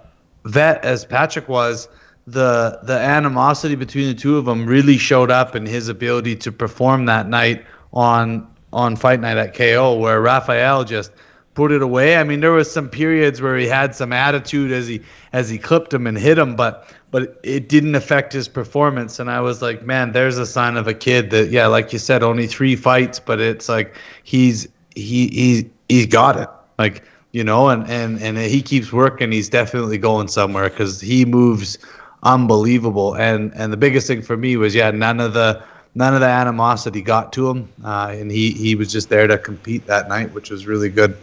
vet 0.45 0.85
as 0.85 1.05
Patrick 1.05 1.49
was 1.49 1.89
the 2.27 2.79
the 2.83 2.99
animosity 2.99 3.75
between 3.75 4.09
the 4.09 4.15
two 4.15 4.39
of 4.39 4.47
them 4.47 4.67
really 4.67 4.97
showed 4.97 5.31
up 5.31 5.55
in 5.55 5.67
his 5.67 5.89
ability 5.89 6.37
to 6.37 6.53
perform 6.53 7.07
that 7.07 7.29
night 7.29 7.65
on 7.93 8.47
on 8.73 8.97
fight 8.97 9.21
night 9.21 9.37
at 9.37 9.55
KO 9.55 9.97
where 9.97 10.21
Raphael 10.21 10.85
just 10.85 11.13
put 11.55 11.71
it 11.71 11.83
away. 11.83 12.17
I 12.17 12.25
mean, 12.25 12.41
there 12.41 12.53
was 12.53 12.71
some 12.71 12.89
periods 12.89 13.41
where 13.41 13.57
he 13.57 13.67
had 13.67 13.95
some 13.95 14.13
attitude 14.13 14.73
as 14.73 14.87
he 14.87 15.01
as 15.33 15.49
he 15.49 15.59
clipped 15.59 15.95
him 15.95 16.07
and 16.07 16.19
hit 16.19 16.39
him, 16.39 16.57
but 16.57 16.93
but 17.11 17.39
it 17.43 17.69
didn't 17.69 17.95
affect 17.95 18.33
his 18.33 18.49
performance. 18.49 19.21
And 19.21 19.31
I 19.31 19.41
was 19.41 19.63
like, 19.63 19.85
man, 19.85 20.13
there's 20.13 20.37
a 20.37 20.47
sign 20.47 20.77
of 20.77 20.89
a 20.89 20.95
kid 20.95 21.31
that, 21.31 21.51
yeah, 21.51 21.69
like 21.69 21.93
you 21.93 21.99
said, 21.99 22.23
only 22.23 22.47
three 22.47 22.75
fights, 22.75 23.21
but 23.21 23.41
it's 23.41 23.69
like 23.69 23.95
he's 24.25 24.69
he 24.97 25.29
he 25.29 25.71
he's 25.89 26.07
got 26.07 26.39
it, 26.39 26.49
like 26.79 27.05
you 27.35 27.43
know, 27.43 27.69
and 27.69 27.85
and 27.91 28.23
and 28.23 28.39
he 28.39 28.63
keeps 28.63 28.93
working. 28.93 29.33
He's 29.33 29.49
definitely 29.49 29.99
going 29.99 30.29
somewhere 30.29 30.71
because 30.71 31.01
he 31.01 31.25
moves 31.25 31.79
unbelievable. 32.23 33.15
And 33.15 33.53
and 33.57 33.73
the 33.73 33.77
biggest 33.77 34.07
thing 34.07 34.23
for 34.23 34.37
me 34.37 34.57
was, 34.57 34.73
yeah, 34.73 34.93
none 34.93 35.19
of 35.19 35.35
the 35.35 35.61
none 35.97 36.15
of 36.15 36.21
the 36.21 36.29
animosity 36.29 37.03
got 37.03 37.33
to 37.33 37.51
him, 37.51 37.69
uh, 37.85 38.15
and 38.17 38.31
he 38.31 38.53
he 38.53 38.77
was 38.77 38.93
just 38.93 39.09
there 39.09 39.27
to 39.27 39.37
compete 39.37 39.85
that 39.87 40.09
night, 40.09 40.33
which 40.33 40.49
was 40.49 40.69
really 40.69 40.89
good. 40.89 41.17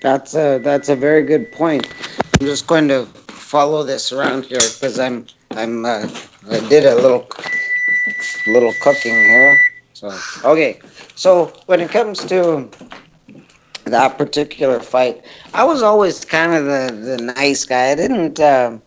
That's 0.00 0.36
a 0.36 0.60
that's 0.62 0.88
a 0.88 0.94
very 0.94 1.24
good 1.24 1.50
point. 1.50 1.88
I'm 2.40 2.46
just 2.46 2.68
going 2.68 2.86
to 2.88 3.06
follow 3.26 3.82
this 3.82 4.12
around 4.12 4.44
here 4.44 4.60
because 4.60 5.00
I'm 5.00 5.26
I'm 5.50 5.84
uh, 5.84 6.08
I 6.48 6.60
did 6.68 6.86
a 6.86 6.94
little 6.94 7.26
little 8.46 8.72
cooking 8.82 9.16
here. 9.16 9.58
So 9.94 10.16
okay, 10.44 10.78
so 11.16 11.46
when 11.66 11.80
it 11.80 11.90
comes 11.90 12.24
to 12.26 12.70
that 13.84 14.18
particular 14.18 14.80
fight, 14.80 15.24
I 15.54 15.64
was 15.64 15.82
always 15.82 16.24
kind 16.24 16.54
of 16.54 16.64
the 16.64 17.16
the 17.16 17.32
nice 17.34 17.64
guy. 17.64 17.90
I 17.90 17.94
didn't 17.94 18.40
uh, 18.40 18.78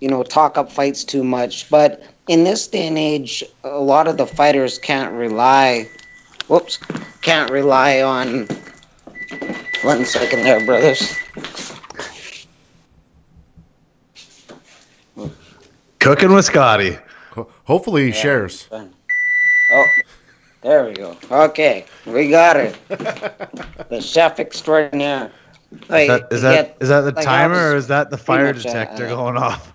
you 0.00 0.08
know 0.08 0.22
talk 0.22 0.58
up 0.58 0.70
fights 0.70 1.04
too 1.04 1.24
much, 1.24 1.68
but 1.70 2.02
in 2.28 2.44
this 2.44 2.66
day 2.66 2.86
and 2.86 2.98
age, 2.98 3.44
a 3.64 3.80
lot 3.80 4.06
of 4.06 4.16
the 4.16 4.26
fighters 4.26 4.78
can't 4.78 5.12
rely. 5.14 5.88
Whoops, 6.48 6.78
can't 7.22 7.50
rely 7.50 8.00
on. 8.02 8.48
One 9.82 10.04
second 10.04 10.42
there, 10.42 10.64
brothers. 10.64 11.14
Cooking 15.98 16.32
with 16.32 16.44
Scotty. 16.44 16.98
Hopefully, 17.64 18.06
he 18.06 18.12
shares. 18.12 18.68
Oh, 18.72 18.88
there 20.68 20.86
we 20.86 20.94
go. 20.94 21.16
Okay, 21.30 21.86
we 22.06 22.28
got 22.30 22.56
it. 22.56 22.78
the 22.88 24.00
chef 24.02 24.38
extraordinaire. 24.38 25.32
Like, 25.88 26.08
Is 26.08 26.08
that 26.08 26.32
is 26.32 26.42
that, 26.42 26.62
get- 26.68 26.76
is 26.80 26.88
that 26.88 27.00
the 27.02 27.12
like, 27.12 27.24
timer 27.24 27.72
or 27.72 27.76
is 27.76 27.88
that 27.88 28.10
the 28.10 28.18
fire 28.18 28.52
much, 28.52 28.62
detector 28.62 29.06
uh, 29.06 29.08
going 29.08 29.36
off? 29.36 29.72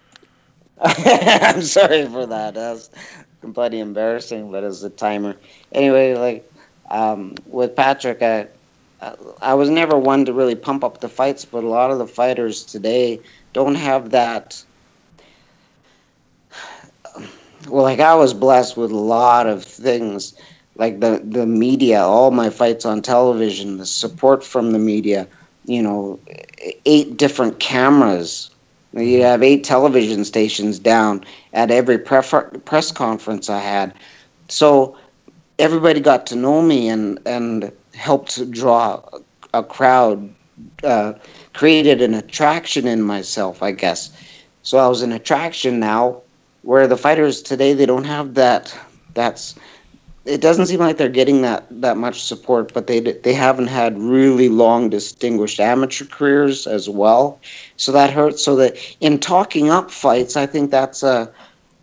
I'm 0.82 1.62
sorry 1.62 2.06
for 2.08 2.26
that. 2.28 2.56
That's 2.56 2.90
completely 3.42 3.80
embarrassing, 3.80 4.52
but 4.52 4.64
it's 4.64 4.82
the 4.82 4.90
timer. 4.90 5.36
Anyway, 5.72 6.16
like 6.16 6.52
um, 6.90 7.36
with 7.48 7.76
Patrick, 7.76 8.22
I, 8.22 8.48
I 9.42 9.54
was 9.56 9.70
never 9.70 9.98
one 9.98 10.26
to 10.26 10.34
really 10.34 10.56
pump 10.56 10.84
up 10.84 11.00
the 11.00 11.10
fights, 11.10 11.46
but 11.46 11.64
a 11.64 11.68
lot 11.68 11.92
of 11.92 11.98
the 12.00 12.08
fighters 12.08 12.64
today 12.64 13.22
don't 13.54 13.76
have 13.76 14.12
that. 14.12 14.64
Well, 17.68 17.84
like 17.84 18.00
I 18.00 18.16
was 18.16 18.34
blessed 18.34 18.78
with 18.78 18.92
a 18.92 18.98
lot 18.98 19.48
of 19.48 19.64
things, 19.64 20.34
like 20.76 21.00
the 21.00 21.22
the 21.24 21.46
media, 21.46 22.02
all 22.02 22.32
my 22.32 22.50
fights 22.50 22.86
on 22.86 23.02
television, 23.02 23.78
the 23.78 23.86
support 23.86 24.44
from 24.44 24.72
the 24.72 24.80
media. 24.80 25.28
You 25.66 25.82
know, 25.82 26.20
eight 26.86 27.18
different 27.18 27.60
cameras 27.60 28.50
you 28.94 29.24
have 29.24 29.42
eight 29.44 29.64
television 29.64 30.24
stations 30.24 30.80
down 30.80 31.24
at 31.54 31.72
every 31.72 31.98
prefer- 31.98 32.50
press 32.66 32.92
conference 32.92 33.50
I 33.50 33.60
had. 33.60 33.94
So 34.50 34.98
everybody 35.58 36.00
got 36.00 36.28
to 36.28 36.36
know 36.36 36.62
me 36.62 36.90
and, 36.90 37.20
and 37.26 37.72
helped 37.94 38.52
draw 38.52 39.02
a 39.54 39.64
crowd, 39.64 40.34
uh, 40.84 41.14
created 41.54 42.02
an 42.02 42.14
attraction 42.14 42.88
in 42.88 43.02
myself, 43.02 43.64
I 43.64 43.72
guess. 43.72 44.12
So 44.62 44.78
I 44.78 44.88
was 44.88 45.02
an 45.02 45.12
attraction 45.12 45.80
now, 45.80 46.22
where 46.62 46.88
the 46.88 46.98
fighters 46.98 47.42
today 47.42 47.74
they 47.74 47.86
don't 47.86 48.06
have 48.06 48.36
that. 48.36 48.78
That's 49.14 49.56
it 50.26 50.40
doesn't 50.40 50.68
seem 50.68 50.80
like 50.80 50.98
they're 50.98 51.10
getting 51.10 51.42
that 51.42 51.66
that 51.82 51.98
much 51.98 52.24
support, 52.24 52.74
but 52.74 52.88
they 52.88 53.00
they 53.00 53.34
haven't 53.34 53.68
had 53.68 53.98
really 54.00 54.48
long 54.50 54.90
distinguished 54.90 55.60
amateur 55.60 56.06
careers 56.06 56.66
as 56.66 56.88
well, 56.90 57.40
so 57.76 57.92
that 57.92 58.10
hurts. 58.10 58.44
So 58.44 58.56
that 58.56 58.78
in 59.02 59.20
talking 59.20 59.70
up 59.70 59.92
fights, 59.92 60.38
I 60.38 60.46
think 60.46 60.72
that's 60.72 61.04
a, 61.04 61.30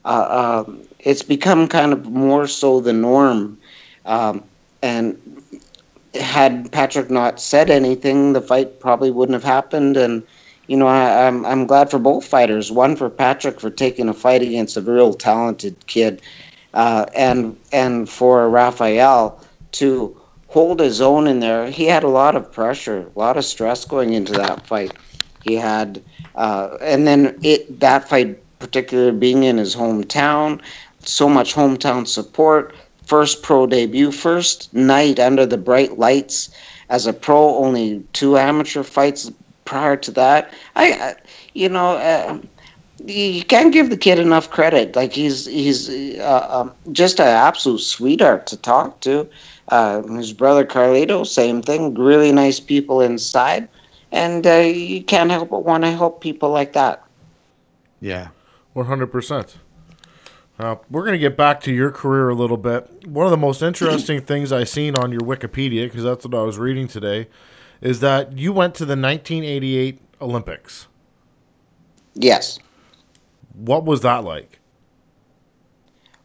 uh, 0.07 0.65
um, 0.67 0.81
it's 1.01 1.23
become 1.23 1.69
kind 1.69 1.93
of 1.93 2.07
more 2.07 2.47
so 2.47 2.81
the 2.81 2.95
norm, 2.95 3.59
um, 4.07 4.43
and 4.83 5.19
had 6.15 6.73
Patrick 6.73 7.11
not 7.11 7.41
said 7.41 7.71
anything, 7.71 8.33
the 8.33 8.41
fight 8.41 8.81
probably 8.81 9.11
wouldn't 9.11 9.35
have 9.35 9.45
happened. 9.45 9.99
And 9.99 10.23
you 10.67 10.79
know, 10.79 10.87
I, 10.87 11.27
I'm 11.27 11.45
I'm 11.45 11.67
glad 11.67 11.91
for 11.91 11.99
both 11.99 12.25
fighters. 12.25 12.73
One 12.73 12.97
for 12.97 13.11
Patrick 13.11 13.61
for 13.61 13.69
taking 13.71 14.09
a 14.09 14.15
fight 14.15 14.41
against 14.41 14.79
a 14.79 14.81
real 14.81 15.13
talented 15.13 15.77
kid 15.87 16.23
uh, 16.75 17.07
and 17.15 17.57
and 17.73 18.09
for 18.09 18.49
Raphael 18.49 19.41
to 19.73 20.17
hold 20.49 20.81
his 20.81 21.01
own 21.01 21.27
in 21.27 21.41
there, 21.41 21.71
he 21.71 21.85
had 21.85 22.03
a 22.03 22.09
lot 22.09 22.35
of 22.35 22.53
pressure, 22.53 23.07
a 23.15 23.19
lot 23.19 23.37
of 23.37 23.45
stress 23.45 23.85
going 23.85 24.13
into 24.13 24.33
that 24.33 24.67
fight. 24.67 24.93
He 25.45 25.55
had, 25.55 26.03
uh, 26.35 26.77
and 26.81 27.07
then 27.07 27.39
it 27.43 27.81
that 27.81 28.09
fight, 28.09 28.39
particularly 28.59 29.17
being 29.17 29.45
in 29.45 29.59
his 29.59 29.75
hometown, 29.75 30.61
so 31.01 31.29
much 31.29 31.55
hometown 31.55 32.07
support. 32.07 32.75
First 33.05 33.43
pro 33.43 33.67
debut, 33.67 34.13
first 34.13 34.73
night 34.73 35.19
under 35.19 35.45
the 35.45 35.59
bright 35.59 35.99
lights 35.99 36.51
as 36.91 37.07
a 37.07 37.13
pro. 37.13 37.57
Only 37.57 38.05
two 38.13 38.39
amateur 38.39 38.85
fights 38.85 39.33
prior 39.65 39.97
to 39.97 40.11
that. 40.13 40.53
I, 40.77 41.17
you 41.55 41.69
know. 41.69 41.97
Uh, 41.97 42.39
you 43.07 43.45
can't 43.45 43.73
give 43.73 43.91
the 43.91 43.97
kid 43.97 44.19
enough 44.19 44.51
credit. 44.51 44.97
Like 44.97 45.13
he's 45.13 45.47
he's 45.47 45.89
uh, 46.19 46.47
um, 46.51 46.73
just 46.93 47.21
an 47.21 47.27
absolute 47.27 47.81
sweetheart 47.81 48.47
to 48.49 48.57
talk 48.57 49.01
to. 49.01 49.29
Uh, 49.69 50.03
his 50.03 50.33
brother 50.33 50.65
Carlito, 50.65 51.27
same 51.27 51.63
thing. 51.63 51.95
Really 51.95 52.33
nice 52.33 52.59
people 52.61 53.01
inside, 53.01 53.69
and 54.11 54.47
uh, 54.47 54.57
you 54.57 55.03
can't 55.03 55.31
help 55.31 55.51
but 55.51 55.65
want 55.65 55.85
to 55.85 55.91
help 55.93 56.21
people 56.21 56.51
like 56.51 56.73
that. 56.73 57.05
Yeah. 58.01 58.29
One 58.73 58.87
hundred 58.87 59.09
percent. 59.09 59.57
Uh, 60.59 60.77
we're 60.91 61.03
going 61.03 61.15
to 61.15 61.19
get 61.19 61.39
back 61.39 61.61
to 61.63 61.73
your 61.73 61.91
career 61.91 62.29
a 62.29 62.35
little 62.35 62.59
bit. 62.59 63.07
One 63.07 63.27
of 63.27 63.31
the 63.31 63.39
most 63.39 63.63
interesting 63.63 64.21
things 64.27 64.53
I 64.53 64.65
seen 64.65 64.95
on 64.99 65.11
your 65.11 65.23
Wikipedia, 65.23 65.87
because 65.87 66.05
that's 66.05 66.27
what 66.27 66.35
I 66.35 66.43
was 66.43 66.59
reading 66.59 66.87
today, 66.87 67.29
is 67.81 68.01
that 68.01 68.37
you 68.37 68.53
went 68.53 68.75
to 68.75 68.85
the 68.85 68.91
1988 68.91 70.01
Olympics. 70.21 70.87
Yes. 72.13 72.59
What 73.61 73.85
was 73.85 74.01
that 74.01 74.25
like? 74.25 74.59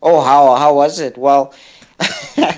Oh, 0.02 0.22
how 0.22 0.56
how 0.56 0.74
was 0.74 1.00
it? 1.00 1.18
Well, 1.18 1.54
well, 2.38 2.54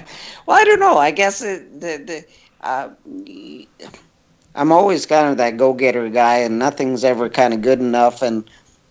I 0.49 0.63
don't 0.65 0.79
know. 0.79 0.97
I 0.97 1.11
guess 1.11 1.41
it, 1.41 1.79
the 1.81 1.97
the 1.97 2.25
uh, 2.61 2.89
I'm 4.53 4.71
always 4.71 5.05
kind 5.07 5.29
of 5.29 5.37
that 5.37 5.57
go 5.57 5.73
getter 5.73 6.09
guy, 6.09 6.37
and 6.37 6.59
nothing's 6.59 7.03
ever 7.03 7.27
kind 7.29 7.53
of 7.55 7.61
good 7.61 7.79
enough. 7.79 8.21
And 8.21 8.47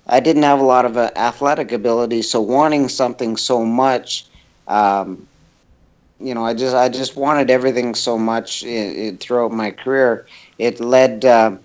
I 0.09 0.18
didn't 0.18 0.43
have 0.43 0.59
a 0.61 0.64
lot 0.64 0.84
of 0.87 0.97
uh, 0.97 1.11
athletic 1.14 1.70
ability, 1.70 2.22
so 2.22 2.41
wanting 2.41 2.89
something 2.89 3.37
so 3.37 3.64
much, 3.64 4.26
um, 4.66 5.28
you 6.18 6.34
know, 6.34 6.45
I 6.45 6.55
just 6.55 6.74
I 6.74 6.89
just 6.89 7.16
wanted 7.16 7.49
everything 7.49 7.95
so 7.95 8.18
much 8.18 8.64
it, 8.64 8.97
it, 8.99 9.20
throughout 9.20 9.53
my 9.53 9.70
career. 9.70 10.26
It 10.59 10.80
led. 10.80 11.24
Uh, 11.24 11.59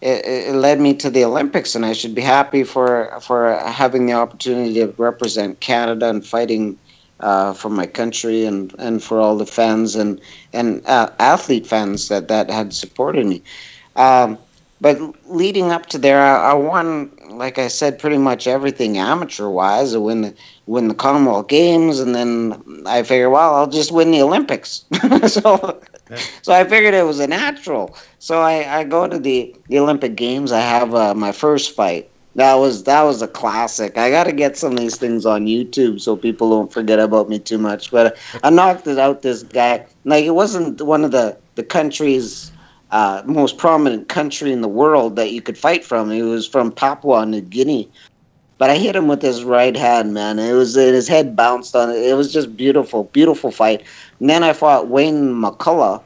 it, 0.00 0.24
it, 0.24 0.54
led 0.54 0.80
me 0.80 0.94
to 0.94 1.10
the 1.10 1.24
Olympics, 1.24 1.74
and 1.74 1.84
I 1.84 1.92
should 1.92 2.14
be 2.14 2.22
happy 2.22 2.64
for 2.64 3.18
for 3.20 3.56
having 3.66 4.06
the 4.06 4.12
opportunity 4.12 4.74
to 4.74 4.94
represent 4.96 5.60
Canada 5.60 6.08
and 6.08 6.24
fighting 6.24 6.78
uh, 7.20 7.52
for 7.52 7.68
my 7.68 7.86
country 7.86 8.44
and, 8.44 8.74
and 8.78 9.02
for 9.02 9.18
all 9.18 9.36
the 9.36 9.46
fans 9.46 9.96
and 9.96 10.20
and 10.52 10.84
uh, 10.86 11.10
athlete 11.18 11.66
fans 11.66 12.08
that, 12.08 12.28
that 12.28 12.50
had 12.50 12.72
supported 12.72 13.26
me. 13.26 13.42
Um, 13.96 14.38
but 14.80 15.00
leading 15.28 15.72
up 15.72 15.86
to 15.86 15.98
there, 15.98 16.22
I, 16.22 16.52
I, 16.52 16.54
won, 16.54 17.10
like 17.30 17.58
I 17.58 17.66
said, 17.66 17.98
pretty 17.98 18.18
much 18.18 18.46
everything 18.46 18.96
amateur 18.96 19.48
wise. 19.48 19.92
I 19.94 19.98
win 19.98 20.20
the 20.20 20.34
win 20.66 20.86
the 20.86 20.94
Commonwealth 20.94 21.48
Games, 21.48 21.98
and 21.98 22.14
then 22.14 22.84
I 22.86 23.02
figured, 23.02 23.32
well, 23.32 23.56
I'll 23.56 23.66
just 23.66 23.90
win 23.90 24.12
the 24.12 24.22
Olympics. 24.22 24.84
so 25.26 25.80
so 26.42 26.52
I 26.52 26.64
figured 26.64 26.94
it 26.94 27.04
was 27.04 27.20
a 27.20 27.26
natural. 27.26 27.96
So 28.18 28.40
I, 28.40 28.80
I 28.80 28.84
go 28.84 29.06
to 29.08 29.18
the, 29.18 29.54
the 29.68 29.78
Olympic 29.78 30.16
Games. 30.16 30.52
I 30.52 30.60
have 30.60 30.94
uh, 30.94 31.14
my 31.14 31.32
first 31.32 31.74
fight. 31.74 32.10
That 32.34 32.54
was 32.54 32.84
that 32.84 33.02
was 33.02 33.20
a 33.20 33.26
classic. 33.26 33.98
I 33.98 34.10
got 34.10 34.24
to 34.24 34.32
get 34.32 34.56
some 34.56 34.72
of 34.72 34.78
these 34.78 34.96
things 34.96 35.26
on 35.26 35.46
YouTube 35.46 36.00
so 36.00 36.14
people 36.14 36.50
don't 36.50 36.72
forget 36.72 37.00
about 37.00 37.28
me 37.28 37.40
too 37.40 37.58
much. 37.58 37.90
But 37.90 38.16
I 38.44 38.50
knocked 38.50 38.86
it 38.86 38.98
out. 38.98 39.22
This 39.22 39.42
guy, 39.42 39.86
like 40.04 40.24
it 40.24 40.34
wasn't 40.34 40.80
one 40.80 41.04
of 41.04 41.10
the 41.10 41.36
the 41.56 41.64
countries 41.64 42.52
uh, 42.90 43.22
most 43.26 43.58
prominent 43.58 44.08
country 44.08 44.52
in 44.52 44.60
the 44.60 44.68
world 44.68 45.16
that 45.16 45.32
you 45.32 45.42
could 45.42 45.58
fight 45.58 45.84
from. 45.84 46.10
He 46.10 46.22
was 46.22 46.46
from 46.46 46.72
Papua 46.72 47.26
New 47.26 47.40
Guinea. 47.40 47.90
But 48.58 48.70
I 48.70 48.76
hit 48.76 48.96
him 48.96 49.06
with 49.06 49.22
his 49.22 49.44
right 49.44 49.76
hand, 49.76 50.12
man. 50.12 50.38
It 50.38 50.52
was 50.52 50.74
his 50.74 51.06
head 51.06 51.36
bounced 51.36 51.76
on 51.76 51.90
it. 51.90 51.96
It 51.96 52.14
was 52.14 52.32
just 52.32 52.56
beautiful, 52.56 53.04
beautiful 53.04 53.52
fight. 53.52 53.84
And 54.18 54.28
then 54.28 54.42
I 54.42 54.52
fought 54.52 54.88
Wayne 54.88 55.32
McCullough 55.32 56.02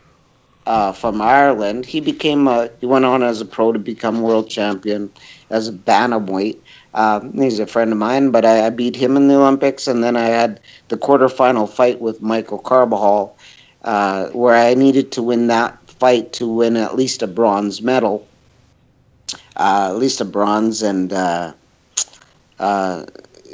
uh, 0.66 0.92
from 0.92 1.20
Ireland. 1.20 1.86
He 1.86 2.00
became 2.00 2.46
a, 2.46 2.70
he 2.80 2.86
went 2.86 3.05
on 3.05 3.22
as 3.22 3.40
a 3.40 3.46
pro 3.46 3.72
to 3.72 3.78
become 3.78 4.22
world 4.22 4.48
champion 4.48 5.11
as 5.50 5.68
a 5.68 5.72
bantamweight. 5.72 6.59
Uh, 6.94 7.20
he's 7.34 7.59
a 7.59 7.66
friend 7.66 7.90
of 7.90 7.98
mine, 7.98 8.30
but 8.30 8.44
I, 8.44 8.66
I, 8.66 8.70
beat 8.70 8.94
him 8.94 9.16
in 9.16 9.28
the 9.28 9.36
Olympics, 9.36 9.88
and 9.88 10.05
then 10.05 10.14
I 10.14 10.26
had 10.26 10.61
the 10.88 10.98
quarterfinal 10.98 11.68
fight 11.68 12.03
with 12.03 12.20
Michael 12.20 12.59
Carbajal, 12.59 13.34
uh, 13.84 14.26
where 14.28 14.55
I 14.55 14.74
needed 14.74 15.11
to 15.12 15.22
win 15.22 15.46
that 15.46 15.78
fight 15.90 16.34
to 16.34 16.46
win 16.46 16.76
at 16.76 16.94
least 16.94 17.22
a 17.22 17.26
bronze 17.26 17.80
medal, 17.80 18.28
uh, 19.57 19.88
at 19.88 19.96
least 19.96 20.20
a 20.20 20.26
bronze, 20.26 20.82
and 20.82 21.14
uh, 22.62 23.06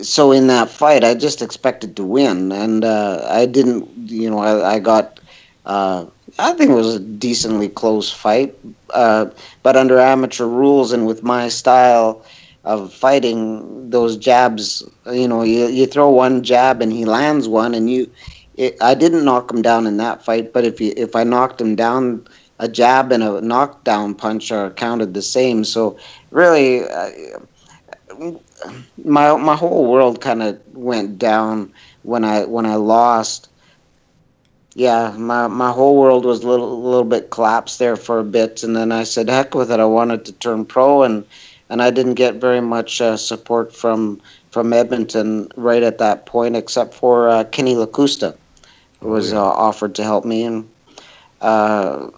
so 0.02 0.32
in 0.32 0.48
that 0.48 0.70
fight, 0.70 1.04
I 1.04 1.14
just 1.14 1.42
expected 1.42 1.96
to 1.96 2.04
win, 2.04 2.52
and 2.52 2.84
uh, 2.84 3.26
I 3.28 3.46
didn't. 3.46 3.88
You 4.11 4.30
know, 4.30 4.38
I, 4.38 4.74
I 4.74 4.78
got. 4.80 5.20
Uh, 5.66 6.06
I 6.38 6.52
think 6.54 6.70
it 6.70 6.74
was 6.74 6.96
a 6.96 7.00
decently 7.00 7.68
close 7.68 8.11
fight, 8.12 8.54
uh, 8.94 9.26
but 9.62 9.76
under 9.76 9.98
amateur 9.98 10.46
rules 10.46 10.92
and 10.92 11.06
with 11.06 11.22
my 11.22 11.48
style 11.48 12.24
of 12.64 12.92
fighting, 12.92 13.90
those 13.90 14.16
jabs. 14.16 14.84
You 15.06 15.28
know, 15.28 15.42
you 15.42 15.66
you 15.68 15.86
throw 15.86 16.11
one 16.11 16.42
jab 16.44 16.82
and 16.82 16.92
he 16.92 17.04
lands 17.04 17.48
one, 17.48 17.74
and 17.74 17.90
you. 17.90 18.11
It, 18.56 18.76
I 18.82 18.94
didn't 18.94 19.24
knock 19.24 19.50
him 19.52 19.62
down 19.62 19.86
in 19.86 19.98
that 19.98 20.24
fight, 20.24 20.52
but 20.52 20.64
if 20.64 20.80
if 20.80 21.14
I 21.16 21.24
knocked 21.24 21.61
him 21.61 21.76
down, 21.76 22.26
a 22.59 22.68
jab 22.68 23.12
and 23.12 23.22
a 23.22 23.40
knockdown 23.40 24.14
punch 24.14 24.50
are 24.52 24.70
counted 24.70 25.14
the 25.14 25.22
same. 25.22 25.64
So 25.64 25.98
really. 26.30 26.88
Uh, 26.88 27.11
my 29.04 29.36
my 29.36 29.56
whole 29.56 29.90
world 29.90 30.20
kind 30.20 30.42
of 30.42 30.61
went 30.74 31.18
down 31.18 31.72
when 32.02 32.24
I 32.24 32.44
when 32.44 32.66
I 32.66 32.76
lost. 32.76 33.48
Yeah, 34.74 35.14
my 35.16 35.48
my 35.48 35.70
whole 35.70 35.96
world 35.96 36.24
was 36.24 36.42
a 36.42 36.48
little 36.48 36.82
little 36.82 37.04
bit 37.04 37.30
collapsed 37.30 37.78
there 37.78 37.96
for 37.96 38.18
a 38.18 38.24
bit, 38.24 38.62
and 38.62 38.76
then 38.76 38.92
I 38.92 39.04
said, 39.04 39.28
"Heck 39.28 39.54
with 39.54 39.70
it!" 39.70 39.80
I 39.80 39.84
wanted 39.84 40.24
to 40.26 40.32
turn 40.32 40.64
pro, 40.64 41.02
and 41.02 41.24
and 41.68 41.82
I 41.82 41.90
didn't 41.90 42.14
get 42.14 42.36
very 42.36 42.61
much 42.61 43.00
uh, 43.00 43.16
support 43.16 43.74
from 43.74 44.20
from 44.50 44.72
Edmonton 44.72 45.48
right 45.56 45.82
at 45.82 45.98
that 45.98 46.26
point, 46.26 46.56
except 46.56 46.94
for 46.94 47.28
uh, 47.28 47.44
Kenny 47.44 47.74
Lakusta, 47.74 48.36
who 49.00 49.09
was 49.09 49.32
uh, 49.32 49.42
offered 49.42 49.94
to 49.96 50.02
help 50.02 50.24
me, 50.24 50.44
and 50.44 50.68
uh, 51.40 52.09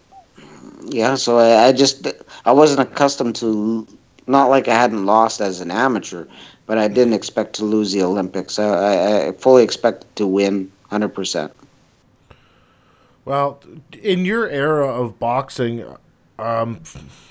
yeah, 0.86 1.14
so 1.14 1.38
I, 1.38 1.68
I 1.68 1.72
just 1.72 2.07
I 2.45 2.53
wasn't 2.53 2.80
accustomed 2.80 3.36
to 3.36 3.86
not 4.27 4.49
like 4.49 4.68
I 4.68 4.75
hadn't 4.75 5.07
lost 5.07 5.41
as 5.41 5.61
an 5.61 5.71
amateur, 5.71 6.27
but 6.66 6.79
I 6.79 6.89
didn't 6.89 7.14
expect 7.14 7.55
to 7.55 7.64
lose 7.64 7.93
the 7.93 8.03
Olympics. 8.03 8.59
I, 8.59 9.29
I 9.29 9.33
fully 9.33 9.64
expected 9.64 10.14
to 10.16 10.27
win 10.27 10.71
100%. 10.91 11.51
Well, 13.25 13.61
in 14.03 14.25
your 14.25 14.49
era 14.49 14.89
of 14.89 15.18
boxing, 15.18 15.85
um, 16.39 16.81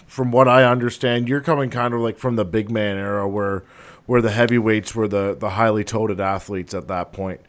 from 0.07 0.31
what 0.31 0.47
I 0.47 0.63
understand, 0.63 1.27
you're 1.27 1.41
coming 1.41 1.69
kind 1.69 1.93
of 1.93 2.01
like 2.01 2.17
from 2.17 2.35
the 2.35 2.45
big 2.45 2.69
man 2.69 2.97
era 2.97 3.27
where 3.27 3.63
where 4.05 4.23
the 4.23 4.31
heavyweights 4.31 4.95
were 4.95 5.07
the, 5.07 5.37
the 5.39 5.51
highly 5.51 5.83
touted 5.83 6.19
athletes 6.19 6.73
at 6.73 6.87
that 6.87 7.13
point. 7.13 7.39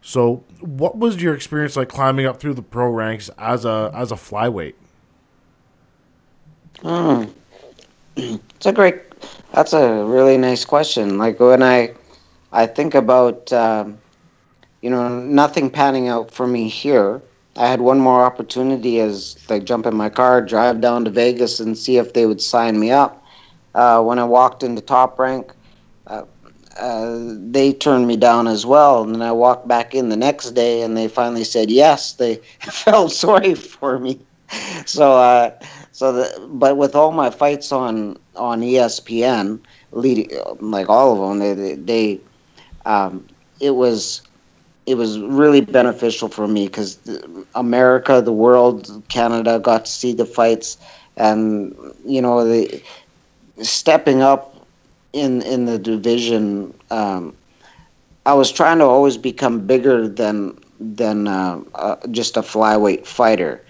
So, 0.00 0.44
what 0.60 0.96
was 0.96 1.20
your 1.20 1.34
experience 1.34 1.76
like 1.76 1.90
climbing 1.90 2.24
up 2.24 2.40
through 2.40 2.54
the 2.54 2.62
pro 2.62 2.88
ranks 2.88 3.28
as 3.36 3.64
a 3.66 3.90
as 3.92 4.12
a 4.12 4.14
flyweight? 4.14 4.74
Hmm. 6.80 7.24
It's 8.56 8.66
a 8.66 8.72
great. 8.72 8.96
That's 9.52 9.72
a 9.72 10.04
really 10.04 10.36
nice 10.38 10.64
question. 10.64 11.18
Like 11.18 11.40
when 11.40 11.62
I, 11.62 11.94
I 12.52 12.66
think 12.66 12.94
about, 12.94 13.52
um, 13.52 13.98
you 14.82 14.90
know, 14.90 15.08
nothing 15.20 15.70
panning 15.70 16.08
out 16.08 16.30
for 16.30 16.46
me 16.46 16.68
here. 16.68 17.22
I 17.56 17.66
had 17.66 17.80
one 17.80 17.98
more 18.00 18.24
opportunity 18.24 19.00
as 19.00 19.36
like 19.48 19.64
jump 19.64 19.86
in 19.86 19.94
my 19.96 20.08
car, 20.10 20.42
drive 20.42 20.80
down 20.80 21.04
to 21.04 21.10
Vegas, 21.10 21.60
and 21.60 21.76
see 21.76 21.96
if 21.98 22.12
they 22.12 22.26
would 22.26 22.40
sign 22.40 22.78
me 22.78 22.90
up. 22.90 23.22
Uh, 23.74 24.02
when 24.02 24.18
I 24.18 24.24
walked 24.24 24.62
into 24.62 24.80
Top 24.82 25.18
Rank, 25.18 25.52
uh, 26.06 26.22
uh, 26.78 27.18
they 27.50 27.72
turned 27.72 28.06
me 28.06 28.16
down 28.16 28.46
as 28.46 28.66
well. 28.66 29.02
And 29.02 29.14
then 29.14 29.22
I 29.22 29.32
walked 29.32 29.66
back 29.68 29.94
in 29.94 30.08
the 30.08 30.16
next 30.16 30.50
day, 30.52 30.82
and 30.82 30.96
they 30.96 31.08
finally 31.08 31.44
said 31.44 31.70
yes. 31.70 32.12
They 32.14 32.36
felt 32.60 33.12
sorry 33.12 33.54
for 33.54 33.98
me. 33.98 34.20
So 34.86 35.12
uh, 35.12 35.50
so 35.96 36.12
the, 36.12 36.46
but 36.50 36.76
with 36.76 36.94
all 36.94 37.10
my 37.10 37.30
fights 37.30 37.72
on 37.72 38.18
on 38.36 38.60
ESPN, 38.60 39.58
leading 39.92 40.28
like 40.60 40.90
all 40.90 41.10
of 41.14 41.18
them, 41.26 41.38
they 41.38 41.74
they, 41.74 42.20
um, 42.84 43.26
it 43.60 43.70
was 43.70 44.20
it 44.84 44.96
was 44.96 45.18
really 45.18 45.62
beneficial 45.62 46.28
for 46.28 46.46
me 46.46 46.66
because 46.66 46.98
America, 47.54 48.20
the 48.20 48.30
world, 48.30 49.02
Canada 49.08 49.58
got 49.58 49.86
to 49.86 49.90
see 49.90 50.12
the 50.12 50.26
fights, 50.26 50.76
and 51.16 51.74
you 52.04 52.20
know 52.20 52.44
the 52.46 52.82
stepping 53.62 54.20
up 54.20 54.66
in 55.14 55.40
in 55.40 55.64
the 55.64 55.78
division. 55.78 56.74
Um, 56.90 57.34
I 58.26 58.34
was 58.34 58.52
trying 58.52 58.80
to 58.80 58.84
always 58.84 59.16
become 59.16 59.66
bigger 59.66 60.06
than 60.06 60.58
than 60.78 61.26
uh, 61.26 61.62
uh, 61.74 61.96
just 62.10 62.36
a 62.36 62.42
flyweight 62.42 63.06
fighter 63.06 63.62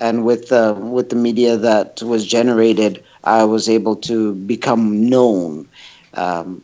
and 0.00 0.24
with 0.24 0.48
the 0.48 0.74
with 0.74 1.10
the 1.10 1.16
media 1.16 1.56
that 1.58 2.02
was 2.02 2.26
generated, 2.26 3.04
I 3.24 3.44
was 3.44 3.68
able 3.68 3.96
to 4.10 4.34
become 4.34 5.08
known. 5.10 5.68
Um, 6.14 6.62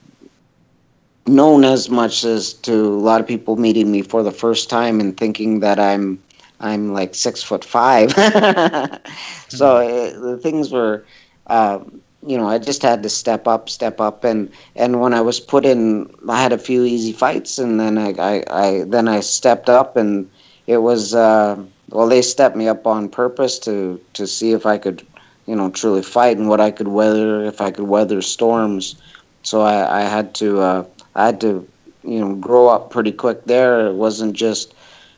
known 1.27 1.65
as 1.65 1.91
much 1.91 2.25
as 2.25 2.55
to 2.55 2.73
a 2.75 3.01
lot 3.09 3.21
of 3.21 3.27
people 3.27 3.57
meeting 3.57 3.91
me 3.91 4.03
for 4.03 4.23
the 4.23 4.33
first 4.33 4.71
time 4.71 5.01
and 5.01 5.17
thinking 5.17 5.61
that 5.61 5.79
I'm 5.81 6.23
I'm 6.61 6.93
like 6.93 7.15
six 7.15 7.43
foot 7.43 7.65
five. 7.65 8.13
so 9.49 9.77
uh, 9.77 10.21
the 10.21 10.39
things 10.43 10.73
were 10.73 11.05
uh, 11.47 11.81
you 12.27 12.37
know, 12.39 12.49
I 12.49 12.59
just 12.59 12.83
had 12.83 13.03
to 13.05 13.11
step 13.11 13.47
up, 13.47 13.69
step 13.69 14.01
up, 14.01 14.25
and 14.25 14.51
and 14.77 15.01
when 15.01 15.15
I 15.15 15.21
was 15.23 15.41
put 15.41 15.65
in, 15.67 16.11
I 16.29 16.43
had 16.43 16.53
a 16.53 16.59
few 16.59 16.85
easy 16.85 17.13
fights, 17.13 17.59
and 17.59 17.79
then 17.81 17.99
I 17.99 18.13
I, 18.19 18.45
I 18.51 18.85
then 18.87 19.09
I 19.09 19.21
stepped 19.21 19.69
up, 19.69 19.97
and 19.97 20.31
it 20.67 20.79
was 20.79 21.15
uh, 21.15 21.57
well, 21.91 22.09
they 22.09 22.23
stepped 22.23 22.57
me 22.57 22.69
up 22.69 22.87
on 22.87 23.09
purpose 23.09 23.59
to 23.61 24.01
to 24.15 24.27
see 24.27 24.53
if 24.53 24.67
I 24.67 24.79
could, 24.79 25.07
you 25.47 25.55
know, 25.57 25.71
truly 25.71 26.03
fight 26.03 26.37
and 26.39 26.49
what 26.49 26.61
I 26.61 26.71
could 26.71 26.89
weather, 26.89 27.45
if 27.45 27.61
I 27.61 27.71
could 27.71 27.87
weather 27.89 28.21
storms. 28.23 28.97
So 29.43 29.63
I, 29.63 30.01
I 30.01 30.03
had 30.03 30.35
to 30.37 30.61
uh, 30.61 30.85
I 31.15 31.27
had 31.27 31.41
to 31.43 31.67
you 32.03 32.21
know 32.21 32.35
grow 32.37 32.69
up 32.69 32.91
pretty 32.91 33.13
quick 33.13 33.45
there. 33.45 33.87
It 33.87 33.95
wasn't 33.95 34.35
just 34.35 34.75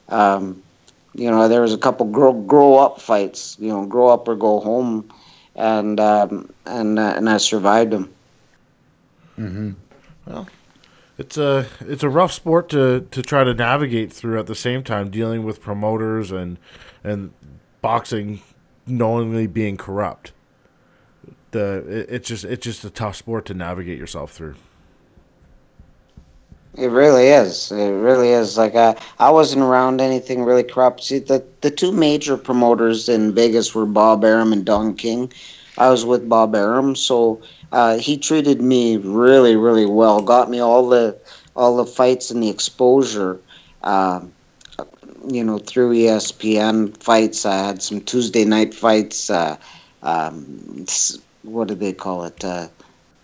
um, 0.08 0.62
you 1.14 1.30
know 1.30 1.48
there 1.48 1.62
was 1.62 1.72
a 1.74 1.78
couple 1.78 2.06
grow 2.06 2.32
grow 2.32 2.76
up 2.78 3.00
fights. 3.00 3.56
You 3.58 3.68
know, 3.68 3.86
grow 3.86 4.08
up 4.08 4.28
or 4.28 4.36
go 4.36 4.60
home, 4.60 5.08
and 5.54 5.98
um, 6.00 6.52
and 6.66 6.98
uh, 6.98 7.14
and 7.16 7.28
I 7.28 7.38
survived 7.38 7.92
them. 7.92 8.10
It's 11.18 11.36
a 11.36 11.66
it's 11.80 12.04
a 12.04 12.08
rough 12.08 12.32
sport 12.32 12.68
to, 12.70 13.06
to 13.10 13.22
try 13.22 13.42
to 13.42 13.52
navigate 13.52 14.12
through 14.12 14.38
at 14.38 14.46
the 14.46 14.54
same 14.54 14.84
time 14.84 15.10
dealing 15.10 15.42
with 15.42 15.60
promoters 15.60 16.30
and 16.30 16.58
and 17.02 17.32
boxing 17.82 18.40
knowingly 18.86 19.48
being 19.48 19.76
corrupt. 19.76 20.32
The 21.50 21.84
it, 21.88 22.06
it's 22.08 22.28
just 22.28 22.44
it's 22.44 22.64
just 22.64 22.84
a 22.84 22.90
tough 22.90 23.16
sport 23.16 23.46
to 23.46 23.54
navigate 23.54 23.98
yourself 23.98 24.30
through. 24.30 24.54
It 26.76 26.92
really 26.92 27.26
is. 27.26 27.72
It 27.72 27.90
really 27.90 28.28
is. 28.28 28.56
Like 28.56 28.76
I, 28.76 28.94
I 29.18 29.30
wasn't 29.30 29.62
around 29.62 30.00
anything 30.00 30.44
really 30.44 30.62
corrupt. 30.62 31.02
See, 31.02 31.18
the 31.18 31.44
the 31.62 31.70
two 31.72 31.90
major 31.90 32.36
promoters 32.36 33.08
in 33.08 33.34
Vegas 33.34 33.74
were 33.74 33.86
Bob 33.86 34.24
Arum 34.24 34.52
and 34.52 34.64
Don 34.64 34.94
King. 34.94 35.32
I 35.78 35.90
was 35.90 36.04
with 36.04 36.28
Bob 36.28 36.54
Arum, 36.54 36.94
so 36.94 37.40
uh, 37.72 37.98
he 37.98 38.16
treated 38.16 38.60
me 38.60 38.96
really, 38.96 39.56
really 39.56 39.86
well. 39.86 40.22
Got 40.22 40.50
me 40.50 40.60
all 40.60 40.88
the 40.88 41.16
all 41.54 41.76
the 41.76 41.86
fights 41.86 42.30
and 42.30 42.42
the 42.42 42.48
exposure. 42.48 43.40
Um, 43.82 44.32
you 45.28 45.44
know, 45.44 45.58
through 45.58 45.92
ESPN 45.92 46.96
fights. 47.02 47.44
I 47.44 47.56
had 47.56 47.82
some 47.82 48.00
Tuesday 48.00 48.44
night 48.44 48.72
fights. 48.74 49.30
Uh, 49.30 49.56
um, 50.02 50.86
what 51.42 51.68
do 51.68 51.74
they 51.74 51.92
call 51.92 52.24
it? 52.24 52.44
Uh, 52.44 52.68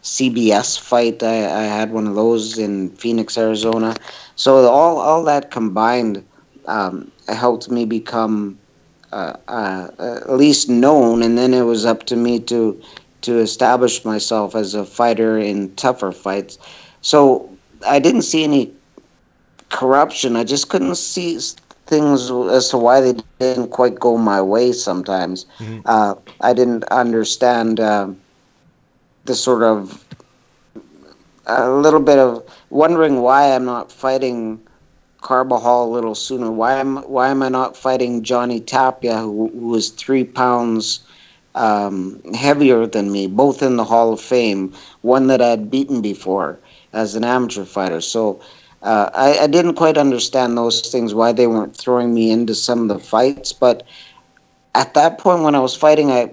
CBS 0.03 0.79
fight. 0.79 1.23
I, 1.23 1.45
I 1.45 1.63
had 1.63 1.93
one 1.93 2.07
of 2.07 2.15
those 2.15 2.59
in 2.59 2.91
Phoenix, 2.91 3.39
Arizona. 3.39 3.97
So 4.37 4.69
all 4.69 4.99
all 4.99 5.25
that 5.25 5.51
combined 5.51 6.25
um, 6.67 7.11
helped 7.29 7.71
me 7.71 7.85
become 7.87 8.59
uh, 9.13 9.37
uh, 9.49 9.89
at 9.99 10.37
least 10.37 10.69
known, 10.69 11.23
and 11.23 11.39
then 11.39 11.55
it 11.55 11.63
was 11.63 11.87
up 11.87 12.05
to 12.05 12.17
me 12.17 12.41
to 12.41 12.81
to 13.25 13.39
establish 13.39 14.05
myself 14.05 14.55
as 14.55 14.75
a 14.75 14.85
fighter 14.85 15.39
in 15.39 15.75
tougher 15.77 16.13
fights. 16.13 16.59
So 17.03 17.51
I 17.87 17.99
didn't 18.01 18.23
see 18.23 18.45
any 18.45 18.73
corruption. 19.71 20.37
I 20.37 20.45
just 20.45 20.69
couldn't 20.71 20.97
see 20.97 21.39
things 21.87 22.31
as 22.31 22.71
to 22.71 22.79
why 22.79 23.01
they 23.01 23.15
didn't 23.15 23.49
quite 23.71 23.99
go 23.99 24.17
my 24.17 24.41
way. 24.41 24.73
Sometimes 24.73 25.47
uh, 25.87 26.15
I 26.41 26.53
didn't 26.55 26.85
understand. 26.85 27.81
um 27.81 28.17
the 29.25 29.35
sort 29.35 29.63
of 29.63 30.05
a 31.47 31.71
little 31.71 32.01
bit 32.01 32.19
of 32.19 32.43
wondering 32.71 33.21
why 33.23 33.55
I'm 33.55 33.65
not 33.65 33.91
fighting 33.93 34.61
Carbajal 35.23 35.85
a 35.87 35.93
little 35.93 36.15
sooner. 36.15 36.51
Why 36.51 36.75
am 36.75 36.99
why 36.99 37.29
am 37.29 37.43
I 37.43 37.49
not 37.49 37.77
fighting 37.77 38.23
Johnny 38.23 38.61
Tapia, 38.61 39.19
who, 39.19 39.49
who 39.51 39.69
was 39.69 39.91
three 39.91 40.25
pounds 40.25 41.01
um, 41.55 42.21
heavier 42.35 42.87
than 42.87 43.11
me, 43.11 43.27
both 43.27 43.63
in 43.63 43.77
the 43.77 43.85
Hall 43.85 44.13
of 44.13 44.21
Fame, 44.21 44.73
one 45.03 45.27
that 45.29 45.41
I'd 45.41 45.71
beaten 45.71 46.01
before 46.03 46.59
as 46.93 47.15
an 47.15 47.25
amateur 47.25 47.65
fighter. 47.65 48.01
So 48.01 48.41
uh, 48.83 49.11
I, 49.15 49.39
I 49.41 49.47
didn't 49.47 49.75
quite 49.75 49.97
understand 49.99 50.57
those 50.57 50.81
things, 50.83 51.15
why 51.15 51.33
they 51.33 51.47
weren't 51.47 51.77
throwing 51.77 52.15
me 52.15 52.31
into 52.31 52.55
some 52.55 52.83
of 52.83 52.89
the 52.89 52.99
fights. 52.99 53.53
But 53.53 53.83
at 54.75 54.95
that 54.95 55.19
point, 55.19 55.43
when 55.43 55.55
I 55.55 55.61
was 55.61 55.75
fighting, 55.75 56.11
I 56.11 56.31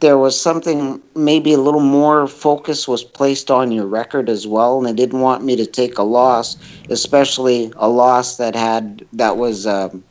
there 0.00 0.16
was 0.18 0.38
something 0.40 1.00
maybe 1.14 1.52
a 1.52 1.58
little 1.58 1.80
more 1.80 2.26
focus 2.26 2.88
was 2.88 3.04
placed 3.04 3.50
on 3.50 3.70
your 3.70 3.86
record 3.86 4.28
as 4.28 4.46
well 4.46 4.78
and 4.78 4.86
they 4.86 4.92
didn't 4.92 5.20
want 5.20 5.44
me 5.44 5.56
to 5.56 5.66
take 5.66 5.98
a 5.98 6.02
loss 6.02 6.56
especially 6.88 7.72
a 7.76 7.88
loss 7.88 8.36
that 8.36 8.54
had 8.54 9.04
that 9.12 9.36
was 9.36 9.66
um, 9.66 10.02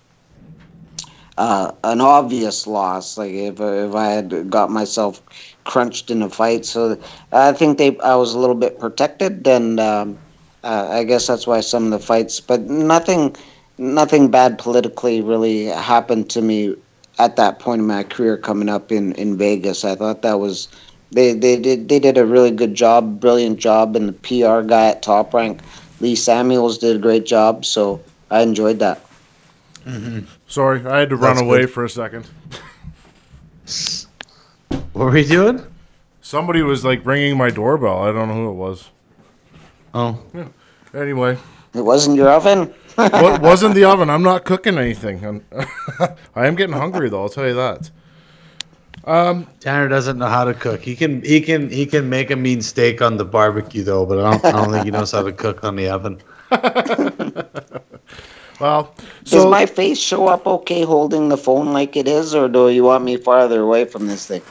uh, 1.38 1.72
an 1.84 2.02
obvious 2.02 2.68
loss 2.68 3.18
like 3.18 3.32
if, 3.32 3.60
if 3.60 3.96
i 3.96 4.08
had 4.08 4.50
got 4.50 4.70
myself 4.70 5.22
crunched 5.64 6.12
in 6.12 6.22
a 6.22 6.30
fight 6.30 6.66
so 6.66 6.98
i 7.32 7.52
think 7.52 7.78
they 7.78 7.98
i 8.00 8.16
was 8.16 8.34
a 8.34 8.40
little 8.40 8.56
bit 8.56 8.80
protected 8.80 9.48
and 9.48 9.80
um, 9.80 10.18
uh, 10.64 10.88
i 10.92 11.04
guess 11.04 11.28
that's 11.28 11.48
why 11.48 11.60
some 11.60 11.86
of 11.86 11.92
the 11.92 12.00
fights 12.00 12.40
but 12.40 12.62
nothing 12.62 13.36
nothing 13.78 14.30
bad 14.30 14.58
politically 14.58 15.22
really 15.22 15.66
happened 15.66 16.30
to 16.30 16.42
me 16.42 16.76
at 17.20 17.36
that 17.36 17.60
point 17.60 17.82
in 17.82 17.88
my 17.88 18.04
career 18.04 18.38
coming 18.38 18.70
up 18.70 18.92
in, 18.92 19.14
in 19.14 19.38
Vegas. 19.38 19.86
I 19.86 19.96
thought 19.96 20.22
that 20.22 20.40
was 20.40 20.68
they, 21.12 21.34
they 21.34 21.58
did 21.60 21.90
they 21.90 22.00
did 22.00 22.18
a 22.18 22.26
really 22.26 22.52
good 22.52 22.74
job, 22.74 23.20
brilliant 23.20 23.60
job, 23.60 23.96
and 23.96 24.10
the 24.10 24.14
PR 24.14 24.62
guy 24.68 24.88
at 24.88 25.04
Top 25.04 25.34
Rank, 25.34 25.62
Lee 26.00 26.16
Samuels, 26.16 26.78
did 26.78 26.96
a 26.96 27.00
great 27.00 27.26
job. 27.26 27.66
So 27.66 28.02
I 28.32 28.42
enjoyed 28.42 28.80
that. 28.80 29.06
Sorry, 30.54 30.86
I 30.86 31.00
had 31.00 31.10
to 31.10 31.16
run 31.16 31.38
That's 31.38 31.42
away 31.48 31.62
good. 31.62 31.72
for 31.72 31.84
a 31.84 31.90
second. 31.90 32.28
What 34.70 34.94
were 34.94 35.10
we 35.10 35.26
doing? 35.26 35.66
Somebody 36.22 36.62
was 36.62 36.86
like 36.86 37.04
ringing 37.08 37.36
my 37.36 37.50
doorbell. 37.50 38.04
I 38.04 38.12
don't 38.12 38.28
know 38.28 38.36
who 38.36 38.50
it 38.52 38.54
was. 38.54 38.92
Oh, 39.96 40.20
Anyway, 40.94 41.40
It 41.74 41.82
wasn't 41.82 42.18
your 42.18 42.30
oven. 42.30 42.72
what 42.96 43.42
wasn't 43.42 43.74
the 43.74 43.86
oven? 43.86 44.12
I'm 44.12 44.22
not 44.22 44.46
cooking 44.46 44.78
anything. 44.78 45.26
I'm, 45.26 45.44
I 46.36 46.46
am 46.46 46.54
getting 46.54 46.76
hungry 46.76 47.10
though. 47.10 47.24
I'll 47.24 47.30
tell 47.30 47.48
you 47.48 47.56
that. 47.56 47.90
Um, 49.06 49.48
Tanner 49.60 49.88
doesn't 49.90 50.20
know 50.20 50.28
how 50.28 50.44
to 50.44 50.54
cook. 50.54 50.82
He 50.82 50.96
can 50.96 51.24
he 51.24 51.42
can 51.42 51.72
he 51.72 51.88
can 51.88 52.08
make 52.10 52.30
a 52.30 52.36
mean 52.36 52.62
steak 52.62 53.02
on 53.02 53.18
the 53.18 53.26
barbecue 53.26 53.82
though, 53.84 54.06
but 54.06 54.20
I 54.24 54.32
don't, 54.38 54.46
I 54.46 54.52
don't 54.52 54.72
think 54.72 54.86
he 54.86 54.92
knows 54.92 55.12
how 55.14 55.24
to 55.24 55.32
cook 55.32 55.64
on 55.64 55.76
the 55.76 55.90
oven. 55.90 56.22
Well, 58.64 58.96
Does 59.26 59.46
my 59.48 59.66
face 59.66 60.00
show 60.00 60.28
up 60.28 60.48
okay 60.48 60.84
holding 60.84 61.28
the 61.28 61.36
phone 61.36 61.74
like 61.74 61.98
it 61.98 62.08
is, 62.08 62.34
or 62.34 62.48
do 62.48 62.70
you 62.70 62.86
want 62.86 63.04
me 63.04 63.18
farther 63.18 63.60
away 63.60 63.84
from 63.84 64.08
this 64.08 64.26
thing? 64.26 64.42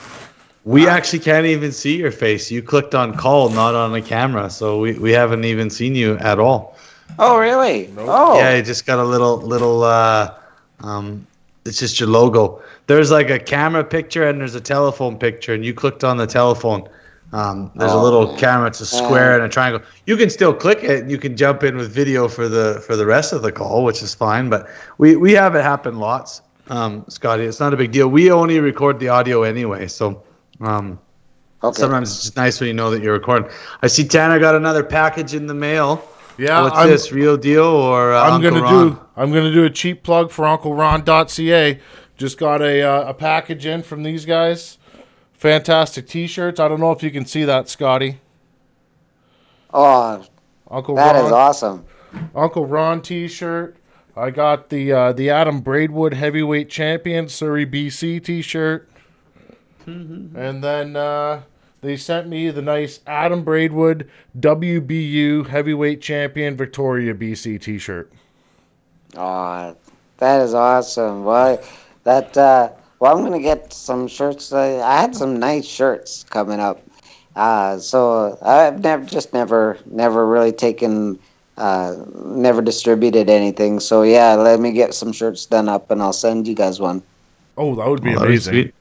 We 0.64 0.86
actually 0.86 1.20
can't 1.20 1.46
even 1.46 1.72
see 1.72 1.96
your 1.96 2.10
face. 2.10 2.50
You 2.50 2.62
clicked 2.62 2.94
on 2.94 3.16
call, 3.16 3.48
not 3.48 3.74
on 3.74 3.94
a 3.94 4.02
camera, 4.02 4.50
so 4.50 4.78
we, 4.78 4.98
we 4.98 5.12
haven't 5.12 5.46
even 5.46 5.70
seen 5.70 5.94
you 5.94 6.18
at 6.18 6.38
all. 6.38 6.76
Oh, 7.18 7.38
really? 7.38 7.90
Oh, 7.96 8.36
Yeah, 8.36 8.56
you 8.56 8.62
just 8.62 8.84
got 8.84 8.98
a 8.98 9.04
little 9.04 9.38
little 9.38 9.82
uh 9.82 10.34
um 10.80 11.26
it's 11.64 11.78
just 11.78 11.98
your 11.98 12.10
logo. 12.10 12.60
There's 12.88 13.10
like 13.10 13.30
a 13.30 13.38
camera 13.38 13.82
picture 13.82 14.28
and 14.28 14.38
there's 14.40 14.54
a 14.54 14.60
telephone 14.60 15.18
picture 15.18 15.54
and 15.54 15.64
you 15.64 15.72
clicked 15.72 16.04
on 16.04 16.18
the 16.18 16.26
telephone. 16.26 16.86
Um, 17.32 17.70
there's 17.74 17.92
a 17.92 17.98
little 18.00 18.36
camera, 18.36 18.66
it's 18.68 18.80
a 18.80 18.86
square 18.86 19.34
and 19.34 19.42
a 19.42 19.48
triangle. 19.48 19.80
You 20.04 20.18
can 20.18 20.28
still 20.28 20.52
click 20.52 20.84
it. 20.84 21.08
You 21.08 21.16
can 21.16 21.34
jump 21.34 21.62
in 21.62 21.76
with 21.76 21.90
video 21.90 22.28
for 22.28 22.46
the 22.46 22.82
for 22.86 22.94
the 22.94 23.06
rest 23.06 23.32
of 23.32 23.40
the 23.40 23.50
call, 23.50 23.84
which 23.84 24.02
is 24.02 24.14
fine. 24.14 24.50
But 24.50 24.68
we 24.98 25.16
we 25.16 25.32
have 25.32 25.54
it 25.54 25.62
happen 25.62 25.98
lots, 25.98 26.42
um, 26.68 27.06
Scotty. 27.08 27.44
It's 27.44 27.58
not 27.58 27.72
a 27.72 27.76
big 27.76 27.90
deal. 27.90 28.08
We 28.08 28.30
only 28.30 28.60
record 28.60 29.00
the 29.00 29.08
audio 29.08 29.44
anyway, 29.44 29.86
so 29.86 30.22
um, 30.60 30.98
okay. 31.64 31.80
sometimes 31.80 32.12
it's 32.12 32.22
just 32.22 32.36
nice 32.36 32.60
when 32.60 32.66
you 32.66 32.74
know 32.74 32.90
that 32.90 33.02
you're 33.02 33.14
recording. 33.14 33.50
I 33.80 33.86
see 33.86 34.06
Tanner 34.06 34.38
got 34.38 34.54
another 34.54 34.84
package 34.84 35.32
in 35.32 35.46
the 35.46 35.54
mail. 35.54 36.06
yeah, 36.36 36.60
What's 36.62 36.76
I'm, 36.76 36.88
this? 36.90 37.12
Real 37.12 37.38
deal 37.38 37.64
or 37.64 38.12
uh, 38.12 38.24
I'm 38.24 38.34
Uncle 38.34 38.50
gonna 38.50 38.62
Ron? 38.62 38.88
do. 38.90 39.00
I'm 39.16 39.32
gonna 39.32 39.52
do 39.52 39.64
a 39.64 39.70
cheap 39.70 40.02
plug 40.02 40.30
for 40.30 40.44
UncleRon.ca. 40.44 41.80
Just 42.18 42.36
got 42.36 42.60
a 42.60 42.82
uh, 42.82 43.08
a 43.08 43.14
package 43.14 43.64
in 43.64 43.82
from 43.82 44.02
these 44.02 44.26
guys. 44.26 44.76
Fantastic 45.42 46.06
T-shirts. 46.06 46.60
I 46.60 46.68
don't 46.68 46.78
know 46.78 46.92
if 46.92 47.02
you 47.02 47.10
can 47.10 47.26
see 47.26 47.42
that, 47.42 47.68
Scotty. 47.68 48.20
Oh, 49.74 50.24
Uncle 50.70 50.94
that 50.94 51.16
Ron. 51.16 51.26
is 51.26 51.32
awesome. 51.32 51.84
Uncle 52.32 52.64
Ron 52.64 53.02
T-shirt. 53.02 53.76
I 54.16 54.30
got 54.30 54.68
the 54.68 54.92
uh, 54.92 55.12
the 55.12 55.30
Adam 55.30 55.58
Braidwood 55.60 56.14
Heavyweight 56.14 56.70
Champion 56.70 57.28
Surrey 57.28 57.66
BC 57.66 58.22
T-shirt, 58.22 58.88
and 59.84 60.62
then 60.62 60.94
uh, 60.94 61.42
they 61.80 61.96
sent 61.96 62.28
me 62.28 62.50
the 62.50 62.62
nice 62.62 63.00
Adam 63.04 63.42
Braidwood 63.42 64.08
WBU 64.38 65.48
Heavyweight 65.48 66.00
Champion 66.00 66.56
Victoria 66.56 67.14
BC 67.14 67.60
T-shirt. 67.60 68.12
Oh, 69.16 69.76
that 70.18 70.40
is 70.40 70.54
awesome. 70.54 71.24
Well, 71.24 71.60
that 72.04 72.36
uh, 72.36 72.68
well, 73.02 73.18
I'm 73.18 73.24
gonna 73.24 73.40
get 73.40 73.72
some 73.72 74.06
shirts. 74.06 74.52
Uh, 74.52 74.80
I 74.80 75.00
had 75.00 75.16
some 75.16 75.40
nice 75.40 75.66
shirts 75.66 76.24
coming 76.30 76.60
up. 76.60 76.80
Uh, 77.34 77.76
so 77.78 78.38
I've 78.40 78.78
never 78.78 79.04
just 79.04 79.32
never 79.32 79.76
never 79.86 80.24
really 80.24 80.52
taken 80.52 81.18
uh, 81.56 81.96
never 82.14 82.62
distributed 82.62 83.28
anything. 83.28 83.80
So 83.80 84.04
yeah, 84.04 84.34
let 84.34 84.60
me 84.60 84.70
get 84.70 84.94
some 84.94 85.10
shirts 85.10 85.46
done 85.46 85.68
up 85.68 85.90
and 85.90 86.00
I'll 86.00 86.12
send 86.12 86.46
you 86.46 86.54
guys 86.54 86.78
one. 86.78 87.02
Oh, 87.56 87.74
that 87.74 87.88
would 87.88 88.04
be 88.04 88.10
Oh, 88.10 88.20
that'd 88.20 88.28
be 88.28 88.34
amazing. 88.34 88.72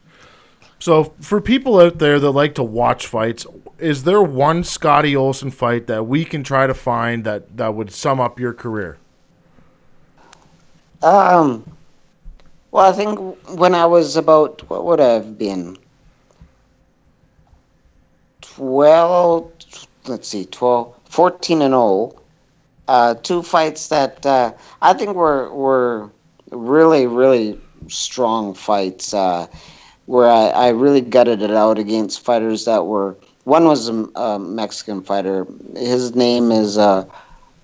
So, 0.78 1.14
for 1.20 1.42
people 1.42 1.80
out 1.80 1.98
there 1.98 2.20
that 2.20 2.32
like 2.32 2.54
to 2.56 2.64
watch 2.64 3.08
fights, 3.08 3.48
is 3.80 4.04
there 4.04 4.22
one 4.22 4.64
Scotty 4.64 5.16
Olson 5.16 5.50
fight 5.50 5.88
that 5.88 6.06
we 6.06 6.26
can 6.26 6.44
try 6.44 6.68
to 6.68 6.76
find 6.76 7.24
that, 7.24 7.58
that 7.58 7.74
would 7.74 7.92
sum 7.92 8.20
up 8.20 8.40
your 8.40 8.54
career? 8.54 9.00
Um, 11.02 11.66
well, 12.72 12.90
I 12.90 12.94
think 12.94 13.20
when 13.58 13.76
I 13.76 13.86
was 13.86 14.16
about, 14.16 14.68
what 14.70 14.86
would 14.86 15.00
I 15.02 15.10
have 15.14 15.38
been? 15.38 15.78
12, 18.42 19.52
let's 20.08 20.28
see, 20.28 20.46
12, 20.46 20.94
14 21.06 21.62
and 21.62 21.74
0. 21.74 22.14
Uh, 22.88 23.14
two 23.16 23.42
fights 23.42 23.88
that 23.90 24.26
uh, 24.26 24.52
I 24.82 24.94
think 24.94 25.16
were, 25.16 25.54
were 25.54 26.10
really, 26.52 27.08
really 27.08 27.60
strong 27.88 28.54
fights 28.54 29.14
uh, 29.14 29.48
where 30.06 30.30
I, 30.30 30.48
I 30.50 30.68
really 30.70 31.02
gutted 31.02 31.42
it 31.42 31.52
out 31.52 31.78
against 31.78 32.22
fighters 32.24 32.66
that 32.66 32.86
were. 32.86 33.16
One 33.44 33.66
was 33.66 33.90
a, 33.90 33.94
a 34.16 34.40
Mexican 34.40 35.02
fighter. 35.02 35.48
His 35.76 36.16
name 36.16 36.52
is 36.52 36.78
uh, 36.78 37.06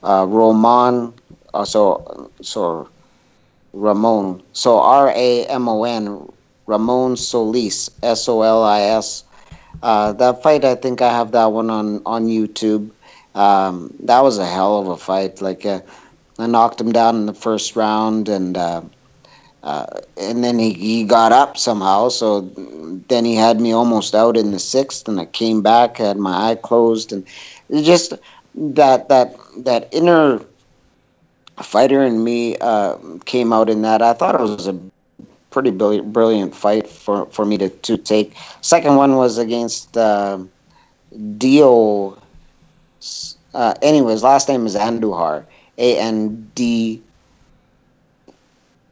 uh, 0.04 0.26
Roman. 0.28 1.14
Uh, 1.54 1.66
so, 1.66 2.32
so 2.42 2.90
Ramon. 3.78 4.42
So 4.54 4.80
R 4.80 5.10
A 5.16 5.46
M 5.46 5.70
O 5.70 5.84
N, 5.84 6.28
Ramon 6.66 7.16
Solis, 7.16 7.90
S 8.02 8.28
O 8.28 8.42
L 8.42 8.64
I 8.64 8.82
S. 8.82 9.24
Uh, 9.84 10.14
that 10.14 10.42
fight, 10.42 10.66
I 10.66 10.76
think 10.76 11.02
I 11.02 11.12
have 11.12 11.32
that 11.32 11.52
one 11.52 11.70
on 11.70 12.02
on 12.06 12.28
YouTube. 12.28 12.90
Um, 13.36 13.94
that 14.04 14.22
was 14.22 14.40
a 14.40 14.46
hell 14.46 14.80
of 14.80 14.88
a 14.88 14.98
fight. 14.98 15.42
Like 15.42 15.66
uh, 15.66 15.82
I 16.40 16.48
knocked 16.48 16.82
him 16.82 16.92
down 16.92 17.16
in 17.16 17.26
the 17.28 17.36
first 17.36 17.76
round, 17.76 18.30
and 18.30 18.58
uh, 18.58 18.82
uh, 19.62 19.86
and 20.18 20.44
then 20.44 20.58
he, 20.58 20.74
he 20.74 21.04
got 21.04 21.32
up 21.32 21.58
somehow. 21.58 22.10
So 22.10 22.42
then 23.10 23.26
he 23.26 23.36
had 23.36 23.62
me 23.62 23.72
almost 23.72 24.16
out 24.16 24.38
in 24.38 24.52
the 24.52 24.60
sixth, 24.60 25.08
and 25.08 25.20
I 25.20 25.26
came 25.26 25.62
back, 25.62 25.98
had 25.98 26.18
my 26.18 26.50
eye 26.50 26.56
closed, 26.56 27.14
and 27.14 27.28
just 27.72 28.14
that 28.56 29.08
that 29.10 29.36
that 29.58 29.88
inner 29.92 30.42
fighter 31.64 32.04
in 32.04 32.24
me 32.24 32.58
uh, 32.58 32.98
came 33.26 33.52
out 33.52 33.70
in 33.70 33.82
that. 33.82 34.02
I 34.02 34.14
thought 34.14 34.36
it 34.36 34.42
was 34.42 34.68
a 34.68 34.80
pretty 35.50 35.72
brilliant, 35.72 36.56
fight 36.56 36.88
for, 36.88 37.26
for 37.28 37.46
me 37.46 37.58
to, 37.58 37.70
to 37.70 37.98
take. 37.98 38.36
Second 38.62 38.96
one 38.96 39.16
was 39.16 39.38
against 39.38 39.98
uh, 39.98 40.40
Dio. 41.38 42.18
Uh, 43.54 43.74
anyways, 43.82 44.24
last 44.24 44.50
name 44.50 44.66
is 44.66 44.76
Andujar. 44.76 45.46
A 45.80 45.98
N 46.00 46.52
D 46.56 47.02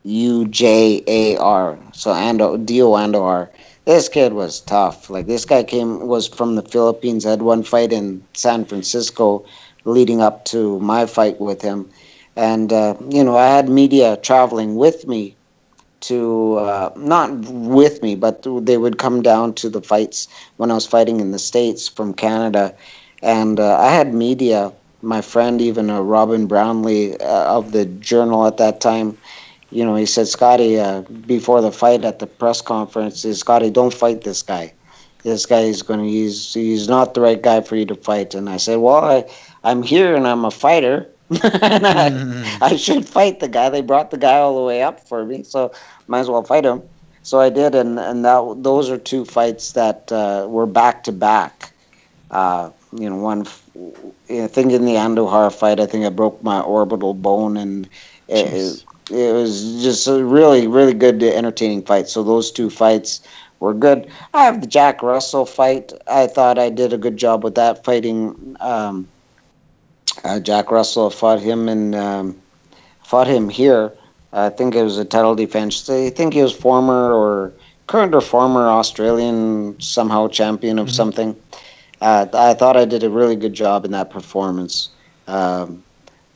U 0.03 0.47
J 0.47 1.03
A 1.07 1.38
R. 1.38 1.78
So 1.93 2.11
Ando, 2.11 2.63
Dio 2.63 2.91
Andujar. 2.91 3.49
This 3.86 4.09
kid 4.09 4.34
was 4.34 4.61
tough. 4.61 5.09
Like 5.09 5.28
this 5.28 5.45
guy 5.45 5.63
came 5.63 6.07
was 6.07 6.28
from 6.28 6.55
the 6.55 6.61
Philippines. 6.61 7.24
had 7.24 7.41
one 7.41 7.63
fight 7.63 7.91
in 7.91 8.24
San 8.34 8.66
Francisco, 8.66 9.45
leading 9.84 10.22
up 10.22 10.45
to 10.45 10.80
my 10.80 11.05
fight 11.05 11.39
with 11.39 11.61
him 11.61 11.89
and 12.36 12.72
uh, 12.74 12.96
you 13.10 13.24
know 13.24 13.38
I 13.38 13.48
had 13.48 13.70
media 13.70 14.18
traveling 14.18 14.76
with 14.76 15.08
me 15.08 15.38
to 16.02 16.56
uh, 16.58 16.92
not 16.96 17.32
with 17.50 18.02
me, 18.04 18.16
but 18.16 18.46
they 18.66 18.78
would 18.78 18.98
come 18.98 19.22
down 19.22 19.54
to 19.56 19.70
the 19.70 19.82
fights 19.82 20.28
when 20.58 20.72
I 20.72 20.76
was 20.76 20.86
fighting 20.88 21.20
in 21.20 21.32
the 21.32 21.40
states 21.40 21.88
from 21.88 22.14
Canada, 22.14 22.76
and 23.22 23.60
uh, 23.60 23.80
I 23.80 23.90
had 23.92 24.14
media. 24.14 24.74
My 25.02 25.22
friend, 25.22 25.62
even 25.62 25.90
uh, 25.92 26.02
Robin 26.02 26.48
Brownlee 26.48 27.18
uh, 27.18 27.58
of 27.58 27.72
the 27.72 27.86
Journal 27.86 28.48
at 28.48 28.58
that 28.58 28.82
time, 28.82 29.18
you 29.72 29.86
know, 29.86 29.96
he 29.96 30.06
said, 30.06 30.28
"Scotty, 30.28 30.80
uh, 30.80 31.02
before 31.02 31.62
the 31.62 31.72
fight 31.72 32.06
at 32.06 32.20
the 32.20 32.28
press 32.28 32.62
conference, 32.62 33.26
is 33.26 33.40
Scotty, 33.40 33.70
don't 33.70 33.94
fight 33.94 34.22
this 34.24 34.42
guy. 34.42 34.74
This 35.24 35.46
guy 35.46 35.62
is 35.62 35.82
going 35.84 36.02
to 36.02 36.08
he's 36.08 36.54
he's 36.54 36.88
not 36.88 37.14
the 37.14 37.22
right 37.22 37.42
guy 37.42 37.62
for 37.62 37.76
you 37.76 37.86
to 37.88 37.96
fight." 37.96 38.36
And 38.36 38.50
I 38.50 38.58
said, 38.58 38.78
"Well, 38.78 39.04
I 39.04 39.26
I'm 39.64 39.84
here 39.84 40.16
and 40.16 40.28
I'm 40.28 40.46
a 40.46 40.52
fighter." 40.52 41.14
And 41.30 41.88
I, 41.88 42.10
mm. 42.10 42.62
I 42.62 42.76
should 42.76 43.08
fight 43.08 43.40
the 43.40 43.48
guy. 43.48 43.70
They 43.70 43.82
brought 43.82 44.12
the 44.12 44.18
guy 44.18 44.38
all 44.38 44.56
the 44.56 44.62
way 44.62 44.84
up 44.84 45.08
for 45.08 45.26
me, 45.26 45.44
so 45.44 45.72
might 46.08 46.20
as 46.20 46.30
well 46.30 46.44
fight 46.44 46.66
him. 46.66 46.84
So 47.24 47.40
I 47.40 47.50
did, 47.50 47.74
and 47.74 48.00
and 48.00 48.24
that 48.24 48.58
those 48.60 48.90
are 48.90 48.98
two 48.98 49.26
fights 49.26 49.72
that 49.72 50.12
uh, 50.12 50.46
were 50.48 50.68
back 50.68 51.04
to 51.06 51.12
back. 51.12 51.74
Uh, 52.30 52.70
you 52.94 53.10
know, 53.10 53.16
one 53.16 53.48
I 54.30 54.48
think 54.48 54.72
in 54.72 54.86
the 54.86 54.94
Andujar 54.94 55.54
fight, 55.54 55.80
I 55.80 55.88
think 55.88 56.06
I 56.06 56.10
broke 56.10 56.42
my 56.44 56.62
orbital 56.62 57.16
bone, 57.16 57.58
and 57.58 57.90
it, 58.28 58.84
it, 59.10 59.34
was 59.34 59.82
just 59.82 60.08
a 60.08 60.24
really 60.24 60.68
really 60.68 60.94
good 60.94 61.24
entertaining 61.24 61.84
fight. 61.84 62.08
So 62.08 62.24
those 62.24 62.52
two 62.52 62.70
fights 62.70 63.22
were 63.60 63.74
good. 63.74 64.08
I 64.36 64.46
have 64.46 64.62
the 64.62 64.68
Jack 64.68 65.02
Russell 65.02 65.48
fight. 65.48 65.92
I 66.08 66.28
thought 66.28 66.60
I 66.60 66.70
did 66.70 66.94
a 66.94 66.98
good 66.98 67.18
job 67.18 67.44
with 67.44 67.56
that 67.56 67.84
fighting. 67.84 68.56
Um, 68.60 69.08
uh, 70.24 70.39
Jack 70.39 70.72
Russell 70.72 71.09
fought 71.09 71.39
him 71.39 71.68
and 71.68 71.95
um, 71.95 72.41
fought 73.03 73.28
him 73.28 73.49
here. 73.49 73.91
I 74.34 74.49
think 74.49 74.76
it 74.76 74.84
was 74.84 74.97
a 74.97 75.05
title 75.05 75.36
defense. 75.36 75.89
I 75.89 76.09
think 76.09 76.34
he 76.34 76.41
was 76.41 76.51
former 76.51 77.13
or 77.13 77.53
current 77.88 78.13
or 78.13 78.22
former 78.22 78.68
Australian 78.68 79.80
somehow 79.80 80.28
champion 80.28 80.80
of 80.80 80.88
mm-hmm. 80.88 80.95
something. 80.95 81.36
Uh, 82.01 82.28
I 82.34 82.53
thought 82.53 82.76
I 82.76 82.86
did 82.86 83.03
a 83.03 83.09
really 83.09 83.36
good 83.36 83.53
job 83.53 83.86
in 83.86 83.91
that 83.91 84.09
performance. 84.09 84.89
Um, 85.28 85.84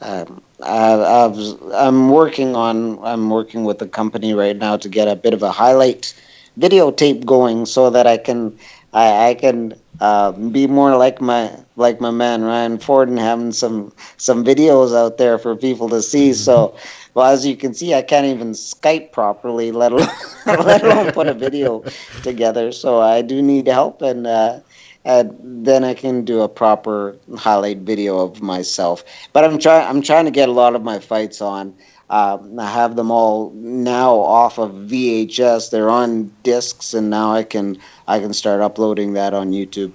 um 0.01 0.41
I, 0.63 1.31
am 1.73 2.09
working 2.09 2.55
on. 2.55 3.03
I'm 3.03 3.29
working 3.29 3.63
with 3.63 3.79
the 3.79 3.87
company 3.87 4.33
right 4.33 4.55
now 4.55 4.77
to 4.77 4.89
get 4.89 5.07
a 5.07 5.15
bit 5.15 5.33
of 5.33 5.43
a 5.43 5.51
highlight 5.51 6.13
videotape 6.59 7.25
going 7.25 7.65
so 7.65 7.89
that 7.89 8.07
I 8.07 8.17
can 8.17 8.57
I, 8.93 9.29
I 9.29 9.33
can 9.35 9.73
uh, 9.99 10.31
be 10.31 10.67
more 10.67 10.95
like 10.95 11.21
my 11.21 11.51
like 11.75 11.99
my 12.01 12.11
man 12.11 12.43
Ryan 12.43 12.77
Ford 12.77 13.09
and 13.09 13.19
having 13.19 13.51
some 13.51 13.93
some 14.17 14.43
videos 14.43 14.95
out 14.95 15.17
there 15.17 15.37
for 15.37 15.55
people 15.55 15.89
to 15.89 16.01
see. 16.01 16.33
So, 16.33 16.75
well, 17.13 17.27
as 17.27 17.45
you 17.45 17.55
can 17.55 17.73
see, 17.73 17.93
I 17.93 18.01
can't 18.01 18.25
even 18.25 18.51
Skype 18.51 19.11
properly, 19.11 19.71
let 19.71 19.91
alone 19.91 20.07
let 20.45 20.83
alone 20.83 21.11
put 21.11 21.27
a 21.27 21.33
video 21.33 21.83
together. 22.23 22.71
So 22.71 22.99
I 23.01 23.21
do 23.21 23.41
need 23.41 23.67
help, 23.67 24.01
and 24.01 24.25
uh, 24.25 24.59
and 25.05 25.35
then 25.43 25.83
I 25.83 25.93
can 25.93 26.25
do 26.25 26.41
a 26.41 26.49
proper 26.49 27.15
highlight 27.37 27.79
video 27.79 28.19
of 28.19 28.41
myself. 28.41 29.03
But 29.33 29.43
I'm 29.43 29.59
trying 29.59 29.87
I'm 29.87 30.01
trying 30.01 30.25
to 30.25 30.31
get 30.31 30.49
a 30.49 30.53
lot 30.53 30.75
of 30.75 30.83
my 30.83 30.99
fights 30.99 31.41
on. 31.41 31.75
Uh, 32.09 32.39
I 32.57 32.65
have 32.71 32.95
them 32.95 33.11
all 33.11 33.51
now 33.51 34.15
off 34.15 34.57
of 34.57 34.71
VHS. 34.71 35.69
They're 35.69 35.89
on 35.89 36.33
discs, 36.43 36.93
and 36.93 37.09
now 37.09 37.31
I 37.31 37.43
can 37.43 37.77
I 38.07 38.19
can 38.19 38.33
start 38.33 38.61
uploading 38.61 39.13
that 39.13 39.33
on 39.33 39.51
YouTube. 39.51 39.91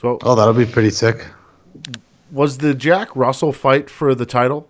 So, 0.00 0.18
oh, 0.22 0.34
that'll 0.34 0.54
be 0.54 0.66
pretty 0.66 0.90
sick. 0.90 1.24
Was 2.32 2.58
the 2.58 2.74
Jack 2.74 3.14
Russell 3.14 3.52
fight 3.52 3.88
for 3.88 4.14
the 4.14 4.26
title? 4.26 4.68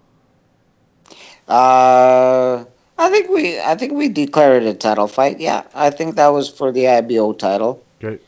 Uh, 1.48 2.64
I 2.98 3.10
think 3.10 3.30
we 3.30 3.58
I 3.58 3.74
think 3.74 3.92
we 3.94 4.08
declared 4.08 4.64
a 4.64 4.74
title 4.74 5.08
fight. 5.08 5.40
Yeah, 5.40 5.64
I 5.74 5.88
think 5.88 6.16
that 6.16 6.28
was 6.28 6.50
for 6.50 6.70
the 6.70 6.88
IBO 6.88 7.32
title. 7.32 7.82
Okay. 8.02 8.22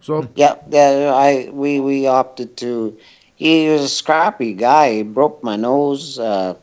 So 0.00 0.28
yeah, 0.36 0.56
yeah, 0.70 1.12
I 1.14 1.50
we 1.52 1.80
we 1.80 2.06
opted 2.06 2.56
to. 2.58 2.96
He 3.34 3.68
was 3.68 3.82
a 3.82 3.88
scrappy 3.88 4.54
guy. 4.54 4.92
He 4.92 5.02
broke 5.02 5.42
my 5.42 5.56
nose. 5.56 6.20
Uh, 6.20 6.54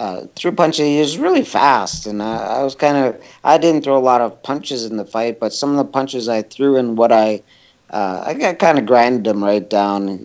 uh, 0.00 0.24
threw 0.34 0.50
punches. 0.50 0.86
He 0.86 0.98
was 0.98 1.18
really 1.18 1.44
fast, 1.44 2.06
and 2.06 2.22
I, 2.22 2.60
I 2.60 2.62
was 2.62 2.74
kind 2.74 2.96
of. 2.96 3.22
I 3.44 3.58
didn't 3.58 3.84
throw 3.84 3.98
a 3.98 4.00
lot 4.00 4.22
of 4.22 4.42
punches 4.42 4.86
in 4.86 4.96
the 4.96 5.04
fight, 5.04 5.38
but 5.38 5.52
some 5.52 5.72
of 5.72 5.76
the 5.76 5.84
punches 5.84 6.26
I 6.26 6.40
threw 6.40 6.76
and 6.76 6.96
what 6.96 7.12
I, 7.12 7.42
uh, 7.90 8.24
I 8.26 8.32
got 8.32 8.58
kind 8.58 8.78
of 8.78 8.86
grinded 8.86 9.26
him 9.26 9.44
right 9.44 9.68
down. 9.68 10.24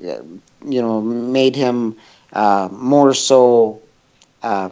You 0.66 0.82
know, 0.82 1.02
made 1.02 1.58
him 1.58 1.98
uh, 2.32 2.70
more 2.72 3.14
so. 3.14 3.82
Uh, 4.44 4.70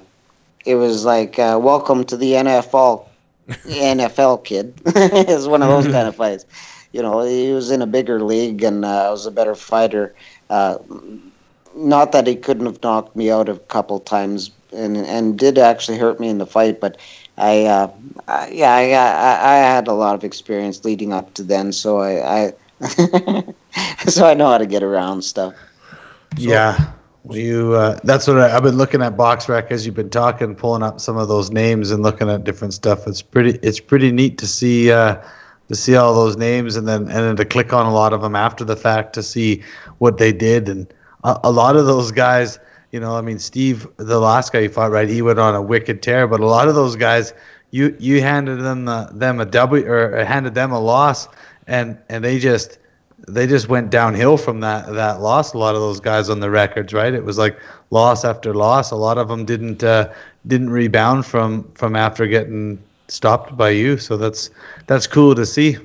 it 0.66 0.76
was 0.76 1.04
like 1.04 1.38
uh, 1.38 1.60
welcome 1.62 2.06
to 2.06 2.16
the 2.16 2.32
NFL, 2.32 3.06
NFL 3.50 4.46
kid. 4.46 4.74
it's 4.86 5.48
one 5.48 5.62
of 5.62 5.68
those 5.68 5.92
kind 5.94 6.08
of 6.08 6.16
fights. 6.24 6.46
You 6.94 7.02
know, 7.02 7.26
he 7.26 7.52
was 7.52 7.72
in 7.72 7.82
a 7.82 7.88
bigger 7.88 8.24
league, 8.24 8.64
and 8.64 8.86
uh, 8.86 9.08
I 9.08 9.10
was 9.10 9.26
a 9.26 9.32
better 9.32 9.56
fighter. 9.56 10.16
not 10.50 12.14
that 12.14 12.26
he 12.26 12.38
couldn't 12.38 12.68
have 12.68 12.82
knocked 12.82 13.18
me 13.18 13.30
out 13.30 13.50
a 13.50 13.58
couple 13.58 14.00
times 14.00 14.50
and 14.74 14.98
and 14.98 15.38
did 15.38 15.58
actually 15.58 15.98
hurt 15.98 16.20
me 16.20 16.30
in 16.30 16.38
the 16.38 16.46
fight. 16.46 16.80
But 16.80 16.98
I, 17.38 17.66
uh, 17.66 17.92
I 18.28 18.50
yeah, 18.50 18.74
I, 18.74 18.84
I, 18.92 19.54
I 19.54 19.58
had 19.58 19.88
a 19.88 19.94
lot 19.94 20.16
of 20.16 20.24
experience 20.24 20.84
leading 20.84 21.14
up 21.14 21.34
to 21.36 21.44
then, 21.44 21.72
so 21.72 22.00
I, 22.00 22.46
I 22.46 22.54
so 24.08 24.28
I 24.28 24.34
know 24.34 24.50
how 24.50 24.58
to 24.58 24.66
get 24.66 24.84
around 24.84 25.24
stuff. 25.24 25.54
So, 26.38 26.42
yeah. 26.50 26.92
You 27.30 27.74
uh, 27.74 28.00
that's 28.04 28.28
what 28.28 28.38
I, 28.38 28.50
have 28.50 28.64
been 28.64 28.76
looking 28.76 29.02
at 29.02 29.16
BoxRec 29.16 29.72
as 29.72 29.86
you've 29.86 29.96
been 29.96 30.10
talking, 30.10 30.56
pulling 30.56 30.84
up 30.84 31.00
some 31.00 31.16
of 31.16 31.30
those 31.30 31.52
names 31.52 31.90
and 31.90 32.04
looking 32.04 32.30
at 32.30 32.44
different 32.44 32.74
stuff. 32.74 33.08
It's 33.08 33.22
pretty 33.22 33.58
it's 33.64 33.80
pretty 33.80 34.12
neat 34.12 34.38
to 34.40 34.48
see 34.48 34.92
uh, 34.92 35.24
to 35.70 35.76
see 35.76 35.96
all 35.96 36.14
those 36.14 36.36
names 36.36 36.76
and 36.76 36.86
then 36.86 37.04
and 37.04 37.10
then 37.10 37.36
to 37.38 37.46
click 37.46 37.72
on 37.72 37.86
a 37.86 37.94
lot 37.94 38.12
of 38.12 38.22
them 38.22 38.36
after 38.36 38.66
the 38.66 38.76
fact 38.76 39.14
to 39.14 39.24
see 39.24 39.64
what 40.00 40.18
they 40.18 40.34
did 40.34 40.68
and 40.68 40.86
a, 41.24 41.40
a 41.46 41.52
lot 41.52 41.76
of 41.76 41.86
those 41.86 42.12
guys 42.12 42.60
you 42.94 43.02
know, 43.02 43.18
I 43.18 43.22
mean, 43.22 43.40
Steve, 43.40 43.88
the 43.98 44.20
last 44.20 44.54
guy 44.54 44.62
he 44.64 44.68
fought, 44.70 44.92
right? 44.92 45.10
He 45.10 45.22
went 45.24 45.40
on 45.40 45.56
a 45.56 45.62
wicked 45.62 46.04
tear, 46.04 46.28
but 46.28 46.40
a 46.40 46.46
lot 46.46 46.70
of 46.70 46.76
those 46.76 46.96
guys, 46.96 47.34
you 47.72 47.96
you 48.00 48.22
handed 48.22 48.58
them 48.62 48.86
the, 48.86 49.10
them 49.12 49.40
a 49.42 49.46
W 49.46 49.86
or 49.86 50.24
handed 50.24 50.56
them 50.56 50.72
a 50.72 50.80
loss, 50.80 51.28
and 51.68 51.98
and 52.10 52.24
they 52.24 52.40
just 52.40 52.78
they 53.28 53.48
just 53.48 53.68
went 53.68 53.90
downhill 53.90 54.38
from 54.38 54.62
that 54.62 54.94
that 54.94 55.22
loss. 55.22 55.54
A 55.54 55.58
lot 55.58 55.76
of 55.76 55.82
those 55.82 56.00
guys 56.00 56.30
on 56.30 56.40
the 56.40 56.52
records, 56.52 56.94
right? 56.94 57.14
It 57.14 57.26
was 57.26 57.38
like 57.40 57.58
loss 57.90 58.24
after 58.24 58.54
loss. 58.54 58.92
A 58.92 58.96
lot 58.96 59.18
of 59.18 59.28
them 59.28 59.44
didn't 59.46 59.84
uh, 59.84 60.12
didn't 60.46 60.70
rebound 60.70 61.26
from 61.26 61.72
from 61.74 61.96
after 61.96 62.28
getting 62.28 62.80
stopped 63.08 63.58
by 63.58 63.70
you. 63.72 63.98
So 63.98 64.18
that's 64.18 64.52
that's 64.86 65.08
cool 65.08 65.36
to 65.36 65.46
see. 65.46 65.78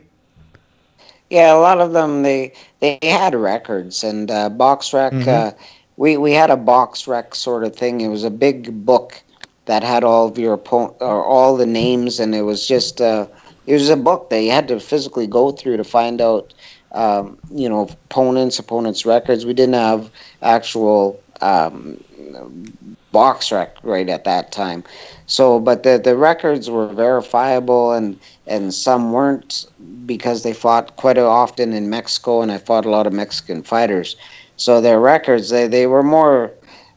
Yeah, 1.31 1.55
a 1.55 1.61
lot 1.61 1.81
of 1.81 1.93
them 1.93 2.23
they 2.23 2.53
they 2.81 2.99
had 3.03 3.35
records 3.35 4.03
and 4.05 4.31
uh, 4.31 4.49
box 4.51 4.93
rec. 4.93 5.27
Uh, 5.27 5.53
we 5.99 6.17
we 6.17 6.33
had 6.33 6.51
a 6.51 6.57
box 6.57 7.07
rec 7.07 7.35
sort 7.35 7.65
of 7.65 7.77
thing. 7.77 8.01
It 8.01 8.09
was 8.09 8.25
a 8.25 8.31
big 8.31 8.87
book 8.87 9.21
that 9.67 9.83
had 9.83 10.05
all 10.05 10.29
of 10.29 10.39
your 10.39 10.55
opponent 10.55 10.97
or 11.01 11.25
all 11.25 11.57
the 11.57 11.67
names, 11.67 12.19
and 12.21 12.35
it 12.35 12.43
was 12.43 12.67
just 12.67 13.03
uh, 13.03 13.27
it 13.67 13.75
was 13.75 13.91
a 13.91 13.97
book 13.97 14.31
that 14.31 14.41
you 14.41 14.51
had 14.51 14.69
to 14.69 14.81
physically 14.81 15.27
go 15.27 15.51
through 15.51 15.77
to 15.77 15.85
find 15.85 16.23
out. 16.23 16.55
Um, 16.93 17.37
you 17.51 17.69
know, 17.69 17.83
opponents, 17.83 18.59
opponents' 18.59 19.05
records. 19.05 19.45
We 19.45 19.53
didn't 19.53 19.75
have 19.75 20.11
actual 20.41 21.21
um, 21.43 22.03
box 23.13 23.53
rec 23.53 23.77
right 23.83 24.09
at 24.09 24.25
that 24.25 24.53
time. 24.53 24.85
So, 25.27 25.61
but 25.61 25.83
the 25.83 26.01
the 26.03 26.17
records 26.17 26.71
were 26.71 26.87
verifiable, 26.87 27.93
and 27.93 28.19
and 28.47 28.73
some 28.73 29.13
weren't 29.13 29.67
because 30.07 30.45
they 30.45 30.55
fought 30.55 30.97
quite 30.97 31.19
often 31.19 31.75
in 31.75 31.91
Mexico, 31.91 32.41
and 32.41 32.51
I 32.51 32.57
fought 32.57 32.87
a 32.87 32.91
lot 32.91 33.07
of 33.07 33.13
Mexican 33.13 33.63
fighters. 33.63 34.17
So 34.59 34.81
their 34.81 35.01
records, 35.01 35.49
they 35.49 35.67
they 35.67 35.87
were 35.87 36.03
more. 36.03 36.53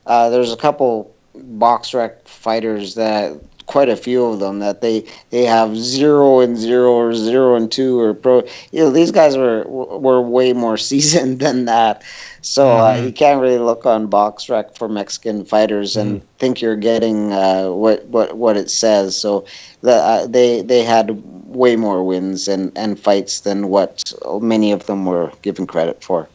Uh, 0.05 0.29
there's 0.29 0.51
a 0.51 0.57
couple 0.57 1.15
box 1.35 1.93
rec 1.93 2.27
fighters 2.27 2.95
that 2.95 3.39
quite 3.71 3.87
a 3.87 3.95
few 3.95 4.25
of 4.25 4.39
them 4.39 4.59
that 4.59 4.81
they 4.81 5.05
they 5.29 5.45
have 5.45 5.77
zero 5.77 6.41
and 6.41 6.57
zero 6.57 6.91
or 6.91 7.13
zero 7.13 7.55
and 7.55 7.71
two 7.71 7.97
or 7.99 8.13
pro. 8.13 8.43
You 8.71 8.83
know, 8.83 8.91
these 8.91 9.11
guys 9.11 9.37
were 9.37 9.63
were 9.65 10.21
way 10.21 10.51
more 10.53 10.77
seasoned 10.89 11.39
than 11.39 11.65
that. 11.65 12.03
So 12.41 12.79
uh, 12.79 12.95
you 12.95 13.13
can't 13.13 13.39
really 13.39 13.59
look 13.59 13.85
on 13.85 14.07
box 14.07 14.49
rec 14.49 14.75
for 14.75 14.89
Mexican 14.89 15.45
fighters 15.45 15.95
and 15.95 16.21
think 16.39 16.61
you're 16.61 16.75
getting 16.75 17.31
uh, 17.31 17.69
what 17.69 18.05
what 18.07 18.35
what 18.35 18.57
it 18.57 18.69
says. 18.69 19.15
So 19.15 19.45
the, 19.81 19.93
uh, 19.93 20.27
they 20.27 20.61
they 20.61 20.83
had 20.83 21.21
way 21.45 21.75
more 21.75 22.03
wins 22.03 22.47
and, 22.47 22.71
and 22.75 22.99
fights 22.99 23.41
than 23.41 23.69
what 23.69 24.11
many 24.41 24.71
of 24.71 24.85
them 24.87 25.05
were 25.05 25.31
given 25.43 25.67
credit 25.67 26.03
for. 26.03 26.27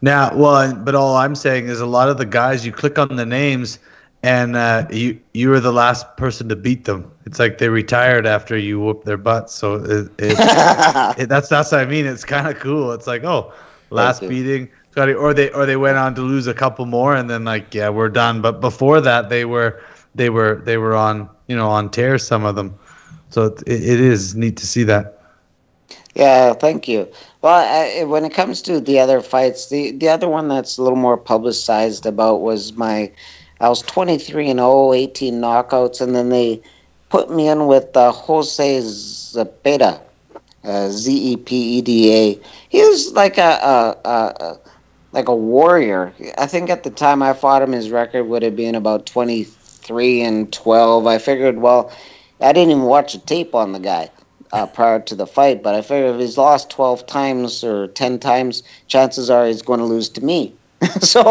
Now, 0.00 0.34
well, 0.34 0.74
but 0.74 0.94
all 0.94 1.16
I'm 1.16 1.34
saying 1.34 1.68
is 1.68 1.80
a 1.80 1.86
lot 1.86 2.08
of 2.08 2.16
the 2.16 2.26
guys 2.26 2.64
you 2.64 2.72
click 2.72 2.98
on 2.98 3.16
the 3.16 3.26
names, 3.26 3.78
and 4.22 4.56
uh, 4.56 4.86
you 4.90 5.20
you 5.34 5.50
were 5.50 5.60
the 5.60 5.72
last 5.72 6.16
person 6.16 6.48
to 6.48 6.56
beat 6.56 6.84
them. 6.84 7.10
It's 7.26 7.38
like 7.38 7.58
they 7.58 7.68
retired 7.68 8.26
after 8.26 8.56
you 8.56 8.80
whooped 8.80 9.04
their 9.04 9.18
butts. 9.18 9.54
So 9.54 9.74
it, 9.74 10.10
it, 10.18 10.36
it, 11.18 11.28
that's 11.28 11.48
that's 11.48 11.72
what 11.72 11.80
I 11.80 11.84
mean. 11.86 12.06
It's 12.06 12.24
kind 12.24 12.48
of 12.48 12.58
cool. 12.58 12.92
It's 12.92 13.06
like 13.06 13.24
oh, 13.24 13.52
last 13.90 14.20
beating, 14.20 14.70
or 14.96 15.34
they 15.34 15.50
or 15.50 15.66
they 15.66 15.76
went 15.76 15.98
on 15.98 16.14
to 16.14 16.22
lose 16.22 16.46
a 16.46 16.54
couple 16.54 16.86
more, 16.86 17.14
and 17.14 17.28
then 17.28 17.44
like 17.44 17.74
yeah, 17.74 17.90
we're 17.90 18.08
done. 18.08 18.40
But 18.40 18.60
before 18.60 19.00
that, 19.02 19.28
they 19.28 19.44
were 19.44 19.82
they 20.14 20.30
were 20.30 20.62
they 20.64 20.78
were 20.78 20.96
on 20.96 21.28
you 21.48 21.56
know 21.56 21.68
on 21.68 21.90
tears. 21.90 22.26
Some 22.26 22.44
of 22.44 22.56
them. 22.56 22.78
So 23.30 23.44
it, 23.44 23.62
it 23.66 24.00
is 24.00 24.34
neat 24.34 24.56
to 24.56 24.66
see 24.66 24.84
that. 24.84 25.18
Yeah, 26.14 26.54
thank 26.54 26.88
you. 26.88 27.06
Well, 27.40 27.54
I, 27.54 28.02
when 28.04 28.24
it 28.24 28.34
comes 28.34 28.60
to 28.62 28.80
the 28.80 28.98
other 28.98 29.20
fights, 29.20 29.68
the, 29.68 29.92
the 29.92 30.08
other 30.08 30.28
one 30.28 30.48
that's 30.48 30.76
a 30.76 30.82
little 30.82 30.98
more 30.98 31.16
publicized 31.16 32.04
about 32.04 32.40
was 32.40 32.72
my. 32.72 33.12
I 33.60 33.68
was 33.68 33.82
23 33.82 34.50
and 34.50 34.58
0, 34.58 34.92
18 34.92 35.34
knockouts, 35.40 36.00
and 36.00 36.14
then 36.14 36.28
they 36.30 36.60
put 37.10 37.30
me 37.30 37.48
in 37.48 37.66
with 37.66 37.96
uh, 37.96 38.12
Jose 38.12 38.78
Zepeda, 38.80 40.00
uh, 40.64 40.88
Z 40.90 41.32
E 41.32 41.36
P 41.36 41.78
E 41.78 41.82
D 41.82 42.12
A. 42.12 42.40
He 42.68 42.80
was 42.80 43.12
like 43.12 43.38
a, 43.38 43.96
a, 44.04 44.08
a, 44.08 44.58
like 45.12 45.28
a 45.28 45.34
warrior. 45.34 46.12
I 46.38 46.46
think 46.46 46.70
at 46.70 46.82
the 46.82 46.90
time 46.90 47.22
I 47.22 47.34
fought 47.34 47.62
him, 47.62 47.72
his 47.72 47.90
record 47.90 48.24
would 48.24 48.42
have 48.42 48.56
been 48.56 48.74
about 48.74 49.06
23 49.06 50.22
and 50.22 50.52
12. 50.52 51.06
I 51.06 51.18
figured, 51.18 51.58
well, 51.58 51.92
I 52.40 52.52
didn't 52.52 52.70
even 52.70 52.82
watch 52.84 53.14
a 53.14 53.18
tape 53.18 53.54
on 53.54 53.72
the 53.72 53.80
guy 53.80 54.10
uh, 54.52 54.66
prior 54.66 55.00
to 55.00 55.14
the 55.14 55.26
fight, 55.26 55.62
but 55.62 55.74
I 55.74 55.82
figured 55.82 56.14
if 56.14 56.20
he's 56.20 56.38
lost 56.38 56.70
12 56.70 57.06
times 57.06 57.64
or 57.64 57.88
10 57.88 58.18
times, 58.18 58.62
chances 58.86 59.30
are 59.30 59.46
he's 59.46 59.62
going 59.62 59.80
to 59.80 59.86
lose 59.86 60.08
to 60.10 60.24
me. 60.24 60.54
so, 61.00 61.22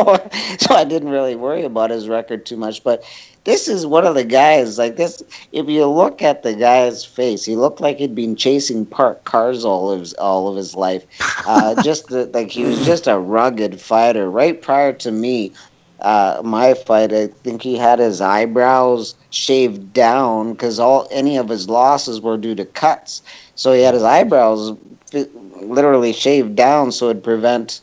so 0.59 0.76
I 0.76 0.84
didn't 0.84 1.09
really 1.09 1.36
worry 1.36 1.63
about 1.63 1.89
his 1.89 2.09
record 2.09 2.45
too 2.45 2.57
much. 2.57 2.84
But 2.84 3.03
this 3.45 3.70
is 3.70 3.86
one 3.86 4.05
of 4.05 4.13
the 4.13 4.26
guys 4.26 4.78
like 4.78 4.97
this. 4.97 5.24
If 5.53 5.70
you 5.70 5.86
look 5.86 6.22
at 6.22 6.43
the 6.43 6.53
guy's 6.53 7.05
face, 7.05 7.45
he 7.45 7.55
looked 7.55 7.80
like 7.80 7.97
he'd 7.97 8.13
been 8.13 8.36
chasing 8.36 8.86
parked 8.86 9.24
cars 9.24 9.63
all 9.63 9.89
of 9.89 10.01
his, 10.01 10.13
all 10.15 10.49
of 10.49 10.57
his 10.57 10.76
life. 10.76 11.05
Uh, 11.47 11.82
just 11.84 12.07
the, 12.07 12.26
like 12.34 12.51
he 12.51 12.65
was 12.65 12.86
just 12.86 13.07
a 13.07 13.18
rugged 13.18 13.80
fighter. 13.80 14.30
Right 14.30 14.61
prior 14.61 14.91
to 14.91 15.11
me, 15.13 15.53
uh, 16.01 16.41
my 16.43 16.73
fight, 16.73 17.11
I 17.13 17.27
think 17.27 17.61
he 17.61 17.75
had 17.75 17.99
his 17.99 18.21
eyebrows 18.21 19.15
shaved 19.31 19.93
down 19.93 20.53
because 20.53 20.79
all 20.79 21.07
any 21.11 21.37
of 21.37 21.49
his 21.49 21.69
losses 21.69 22.21
were 22.21 22.37
due 22.37 22.55
to 22.55 22.65
cuts. 22.65 23.21
So 23.55 23.73
he 23.73 23.81
had 23.81 23.93
his 23.93 24.03
eyebrows 24.03 24.77
literally 25.61 26.13
shaved 26.13 26.55
down 26.55 26.91
so 26.91 27.09
it'd 27.09 27.23
prevent. 27.23 27.81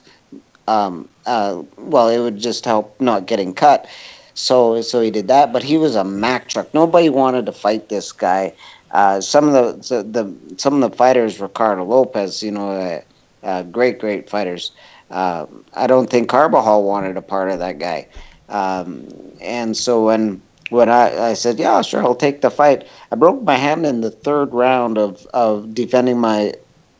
Um, 0.69 1.09
uh, 1.27 1.63
well, 1.77 2.09
it 2.09 2.19
would 2.19 2.39
just 2.39 2.65
help 2.65 2.99
not 3.01 3.27
getting 3.27 3.53
cut. 3.53 3.87
So 4.35 4.81
so 4.83 5.01
he 5.01 5.11
did 5.11 5.29
that, 5.29 5.53
but 5.53 5.63
he 5.63 5.77
was 5.77 5.95
a 5.95 6.05
Mack 6.05 6.49
truck. 6.49 6.73
Nobody 6.75 7.09
wanted 7.09 7.47
to 7.47 7.53
fight 7.53 7.89
this 7.89 8.13
guy. 8.13 8.53
Uh, 8.93 9.21
some 9.21 9.49
of 9.49 9.53
the, 9.53 10.03
the 10.03 10.03
the 10.23 10.59
some 10.59 10.83
of 10.83 10.91
the 10.91 10.97
fighters, 10.97 11.41
Ricardo 11.41 11.85
Lopez, 11.85 12.43
you 12.43 12.51
know, 12.51 12.71
uh, 12.71 13.01
uh, 13.45 13.63
great 13.65 13.99
great 13.99 14.29
fighters. 14.29 14.73
Uh, 15.15 15.47
I 15.75 15.87
don't 15.87 16.11
think 16.11 16.29
Carbajal 16.29 16.85
wanted 16.85 17.17
a 17.17 17.23
part 17.23 17.51
of 17.51 17.61
that 17.61 17.79
guy. 17.79 18.09
Um, 18.49 19.09
and 19.41 19.77
so 19.77 20.07
when 20.07 20.43
when 20.71 20.89
I, 20.91 21.31
I 21.31 21.35
said, 21.35 21.59
yeah, 21.59 21.83
sure, 21.83 22.03
I'll 22.03 22.17
take 22.17 22.41
the 22.41 22.51
fight, 22.51 22.89
I 23.13 23.17
broke 23.17 23.43
my 23.43 23.57
hand 23.57 23.87
in 23.87 24.01
the 24.01 24.11
third 24.11 24.53
round 24.53 24.99
of, 24.99 25.27
of 25.33 25.75
defending 25.75 26.19
my 26.19 26.55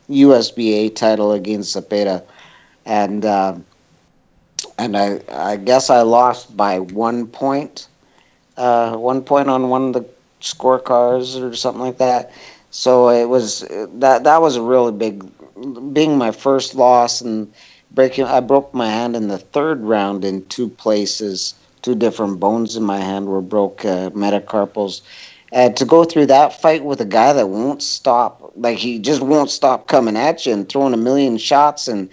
USBA 0.09 0.95
title 0.95 1.33
against 1.33 1.73
Zapata. 1.73 2.23
And 2.85 3.25
uh, 3.25 3.55
and 4.77 4.97
I, 4.97 5.21
I 5.31 5.57
guess 5.57 5.89
I 5.89 6.01
lost 6.01 6.55
by 6.55 6.79
one 6.79 7.27
point, 7.27 7.87
uh, 8.57 8.95
one 8.95 9.21
point 9.23 9.49
on 9.49 9.69
one 9.69 9.87
of 9.87 9.93
the 9.93 10.05
scorecards 10.41 11.41
or 11.41 11.55
something 11.55 11.81
like 11.81 11.97
that. 11.97 12.31
So 12.71 13.09
it 13.09 13.25
was 13.25 13.61
that 13.99 14.23
that 14.23 14.41
was 14.41 14.55
a 14.55 14.61
really 14.61 14.91
big, 14.91 15.25
being 15.93 16.17
my 16.17 16.31
first 16.31 16.75
loss 16.75 17.21
and 17.21 17.51
breaking. 17.95 18.25
I 18.25 18.41
broke 18.41 18.73
my 18.73 18.89
hand 18.89 19.15
in 19.15 19.29
the 19.29 19.39
third 19.39 19.81
round 19.83 20.25
in 20.25 20.45
two 20.47 20.69
places. 20.69 21.55
Two 21.81 21.95
different 21.95 22.39
bones 22.39 22.75
in 22.75 22.83
my 22.83 22.99
hand 22.99 23.27
were 23.27 23.41
broke 23.41 23.85
uh, 23.85 24.11
metacarpals. 24.11 25.01
And 25.53 25.77
to 25.77 25.85
go 25.85 26.03
through 26.03 26.27
that 26.27 26.59
fight 26.61 26.83
with 26.85 27.01
a 27.01 27.05
guy 27.05 27.33
that 27.33 27.49
won't 27.49 27.81
stop, 27.81 28.51
like 28.55 28.77
he 28.77 28.99
just 28.99 29.21
won't 29.21 29.51
stop 29.51 29.87
coming 29.87 30.17
at 30.17 30.45
you 30.45 30.53
and 30.53 30.67
throwing 30.67 30.93
a 30.93 30.97
million 30.97 31.37
shots 31.37 31.87
and 31.87 32.09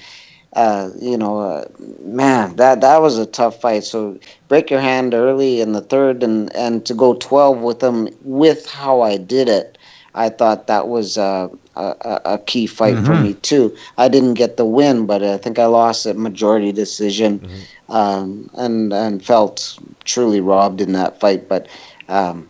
uh, 0.54 0.90
you 1.00 1.16
know, 1.16 1.38
uh, 1.40 1.64
man, 2.00 2.56
that 2.56 2.80
that 2.82 3.00
was 3.00 3.18
a 3.18 3.26
tough 3.26 3.60
fight. 3.60 3.84
So 3.84 4.18
break 4.48 4.70
your 4.70 4.80
hand 4.80 5.14
early 5.14 5.60
in 5.60 5.72
the 5.72 5.80
third, 5.80 6.22
and 6.22 6.54
and 6.54 6.84
to 6.86 6.94
go 6.94 7.14
twelve 7.14 7.59
with 7.60 7.80
them 7.80 8.09
with 8.22 8.66
how 8.70 9.00
I 9.00 9.16
did 9.16 9.48
it, 9.48 9.78
I 10.14 10.28
thought 10.28 10.66
that 10.66 10.89
was 10.89 11.16
a 11.16 11.51
a, 11.76 12.20
a 12.24 12.39
key 12.47 12.66
fight 12.66 12.98
for 13.01 13.14
me 13.16 13.34
too. 13.34 13.74
I 13.98 14.09
didn't 14.09 14.34
get 14.34 14.56
the 14.56 14.64
win, 14.66 15.06
but 15.06 15.22
I 15.22 15.39
think 15.39 15.59
I 15.59 15.66
lost 15.66 16.06
at 16.06 16.16
majority 16.16 16.72
decision, 16.72 17.47
um, 17.89 18.51
and 18.55 18.93
and 18.93 19.24
felt 19.24 19.78
truly 20.05 20.40
robbed 20.40 20.80
in 20.80 20.93
that 20.93 21.18
fight. 21.20 21.48
But 21.48 21.68
um, 22.09 22.48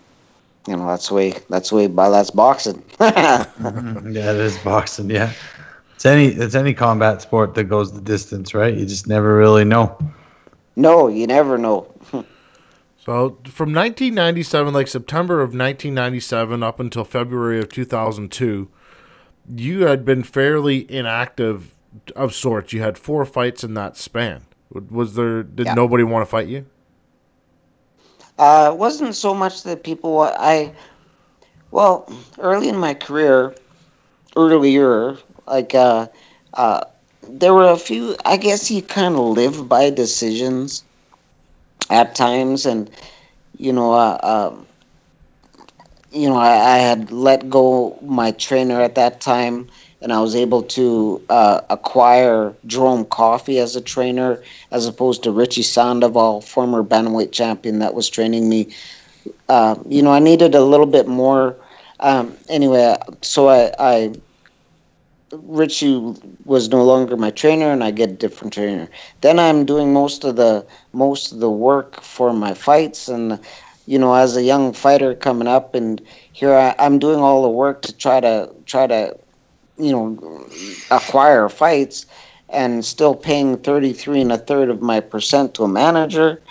you 0.67 0.77
know, 0.77 0.87
that's 0.87 1.09
the 1.09 1.15
way 1.15 1.35
that's 1.49 1.71
the 1.71 1.77
way. 1.77 1.87
By 1.87 2.11
that's 2.11 2.31
boxing. 2.31 2.83
Yeah, 3.01 4.33
it 4.33 4.37
is 4.41 4.59
boxing. 4.59 5.11
Yeah, 5.11 5.33
it's 5.95 6.07
any 6.07 6.29
it's 6.29 6.55
any 6.55 6.75
combat 6.75 7.23
sport 7.23 7.55
that 7.55 7.65
goes 7.65 7.93
the 7.93 8.01
distance, 8.01 8.55
right? 8.55 8.75
You 8.75 8.87
just 8.87 9.07
never 9.07 9.37
really 9.37 9.65
know. 9.65 9.97
no, 10.77 11.09
you 11.09 11.27
never 11.27 11.59
know. 11.59 11.92
So 13.05 13.39
from 13.47 13.75
1997, 13.75 14.73
like 14.73 14.87
September 14.87 15.41
of 15.41 15.49
1997 15.49 16.63
up 16.63 16.79
until 16.79 17.03
February 17.05 17.59
of 17.59 17.69
2002, 17.69 18.69
you 19.57 19.87
had 19.87 20.05
been 20.05 20.23
fairly 20.23 20.89
inactive 20.89 21.75
of 22.15 22.33
sorts. 22.33 22.73
You 22.73 22.81
had 22.83 22.97
four 22.97 23.25
fights 23.25 23.65
in 23.65 23.75
that 23.75 23.97
span. 23.97 24.43
Was 24.71 25.17
there? 25.17 25.43
Did 25.43 25.67
Yeah. 25.67 25.75
nobody 25.75 26.05
want 26.05 26.23
to 26.25 26.31
fight 26.31 26.47
you? 26.47 26.67
Uh, 28.39 28.71
it 28.73 28.79
wasn't 28.79 29.17
so 29.17 29.35
much 29.35 29.65
that 29.65 29.83
people 29.83 30.21
I, 30.21 30.73
well, 31.73 32.09
early 32.39 32.69
in 32.69 32.77
my 32.77 32.95
career, 32.95 33.55
earlier, 34.37 35.17
like 35.47 35.75
uh, 35.75 36.07
uh, 36.55 36.83
there 37.29 37.53
were 37.55 37.71
a 37.71 37.77
few. 37.77 38.17
I 38.25 38.37
guess 38.37 38.71
you 38.71 38.81
kind 38.83 39.15
of 39.17 39.21
live 39.21 39.69
by 39.69 39.91
decisions 39.91 40.85
at 41.91 42.15
times, 42.15 42.67
and 42.67 42.91
you 43.59 43.73
know, 43.73 43.93
uh, 43.93 44.19
um, 44.53 44.67
you 46.13 46.29
know, 46.29 46.37
I, 46.37 46.75
I 46.75 46.79
had 46.79 47.11
let 47.11 47.49
go 47.49 47.99
my 48.03 48.33
trainer 48.33 48.81
at 48.81 48.95
that 48.97 49.21
time, 49.21 49.69
and 50.01 50.13
I 50.13 50.21
was 50.21 50.35
able 50.35 50.63
to 50.63 51.23
uh, 51.31 51.61
acquire 51.71 52.55
Jerome 52.67 53.05
Coffey 53.07 53.59
as 53.59 53.77
a 53.77 53.81
trainer, 53.81 54.43
as 54.71 54.87
opposed 54.87 55.23
to 55.25 55.31
Richie 55.33 55.63
Sandoval, 55.63 56.41
former 56.43 56.83
bantamweight 56.83 57.33
champion, 57.33 57.79
that 57.79 57.95
was 57.95 58.09
training 58.09 58.49
me. 58.49 58.69
Uh, 59.49 59.77
you 59.89 60.03
know, 60.03 60.13
I 60.13 60.19
needed 60.19 60.55
a 60.55 60.63
little 60.65 60.87
bit 60.87 61.09
more. 61.09 61.57
Um, 62.01 62.37
anyway, 62.49 62.97
so 63.23 63.49
I, 63.49 63.73
I 63.79 64.13
Richie 65.33 66.15
was 66.45 66.69
no 66.69 66.85
longer 66.85 67.17
my 67.17 67.31
trainer, 67.31 67.73
and 67.73 67.83
I 67.83 67.91
get 67.91 68.11
a 68.11 68.15
different 68.15 68.53
trainer. 68.53 68.89
Then 69.23 69.39
I'm 69.39 69.65
doing 69.65 69.93
most 69.93 70.25
of 70.25 70.37
the 70.37 70.67
most 70.93 71.33
of 71.33 71.41
the 71.41 71.51
work 71.51 72.03
for 72.03 72.33
my 72.33 72.55
fights, 72.55 73.09
and 73.09 73.41
you 73.87 73.99
know, 73.99 74.15
as 74.15 74.37
a 74.37 74.43
young 74.43 74.73
fighter 74.73 75.15
coming 75.15 75.49
up, 75.49 75.75
and 75.75 76.01
here 76.33 76.55
I, 76.55 76.75
I'm 76.79 76.99
doing 76.99 77.21
all 77.21 77.43
the 77.43 77.49
work 77.49 77.83
to 77.83 77.97
try 77.97 78.21
to 78.21 78.51
try 78.67 78.87
to, 78.87 79.17
you 79.79 79.93
know, 79.93 80.47
acquire 80.91 81.49
fights, 81.49 82.07
and 82.51 82.85
still 82.85 83.15
paying 83.15 83.57
thirty 83.57 83.93
three 83.93 84.21
and 84.21 84.33
a 84.33 84.39
third 84.39 84.69
of 84.69 84.83
my 84.83 85.01
percent 85.01 85.55
to 85.55 85.65
a 85.65 85.69
manager, 85.69 86.43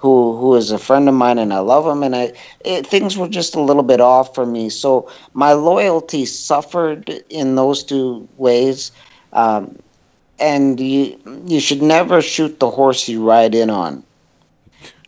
who 0.00 0.36
who 0.36 0.56
is 0.56 0.70
a 0.72 0.78
friend 0.78 1.08
of 1.08 1.14
mine, 1.14 1.38
and 1.38 1.52
I 1.52 1.60
love 1.60 1.86
him, 1.86 2.02
and 2.02 2.16
I 2.16 2.32
it, 2.64 2.86
things 2.86 3.16
were 3.16 3.28
just 3.28 3.54
a 3.54 3.60
little 3.60 3.82
bit 3.82 4.00
off 4.00 4.34
for 4.34 4.46
me. 4.46 4.70
So 4.70 5.08
my 5.34 5.52
loyalty 5.52 6.24
suffered 6.26 7.08
in 7.28 7.54
those 7.56 7.84
two 7.84 8.28
ways. 8.36 8.92
Um, 9.32 9.78
and 10.40 10.80
you 10.80 11.18
you 11.46 11.60
should 11.60 11.82
never 11.82 12.22
shoot 12.22 12.58
the 12.58 12.70
horse 12.70 13.08
you 13.08 13.22
ride 13.22 13.54
in 13.54 13.70
on. 13.70 14.02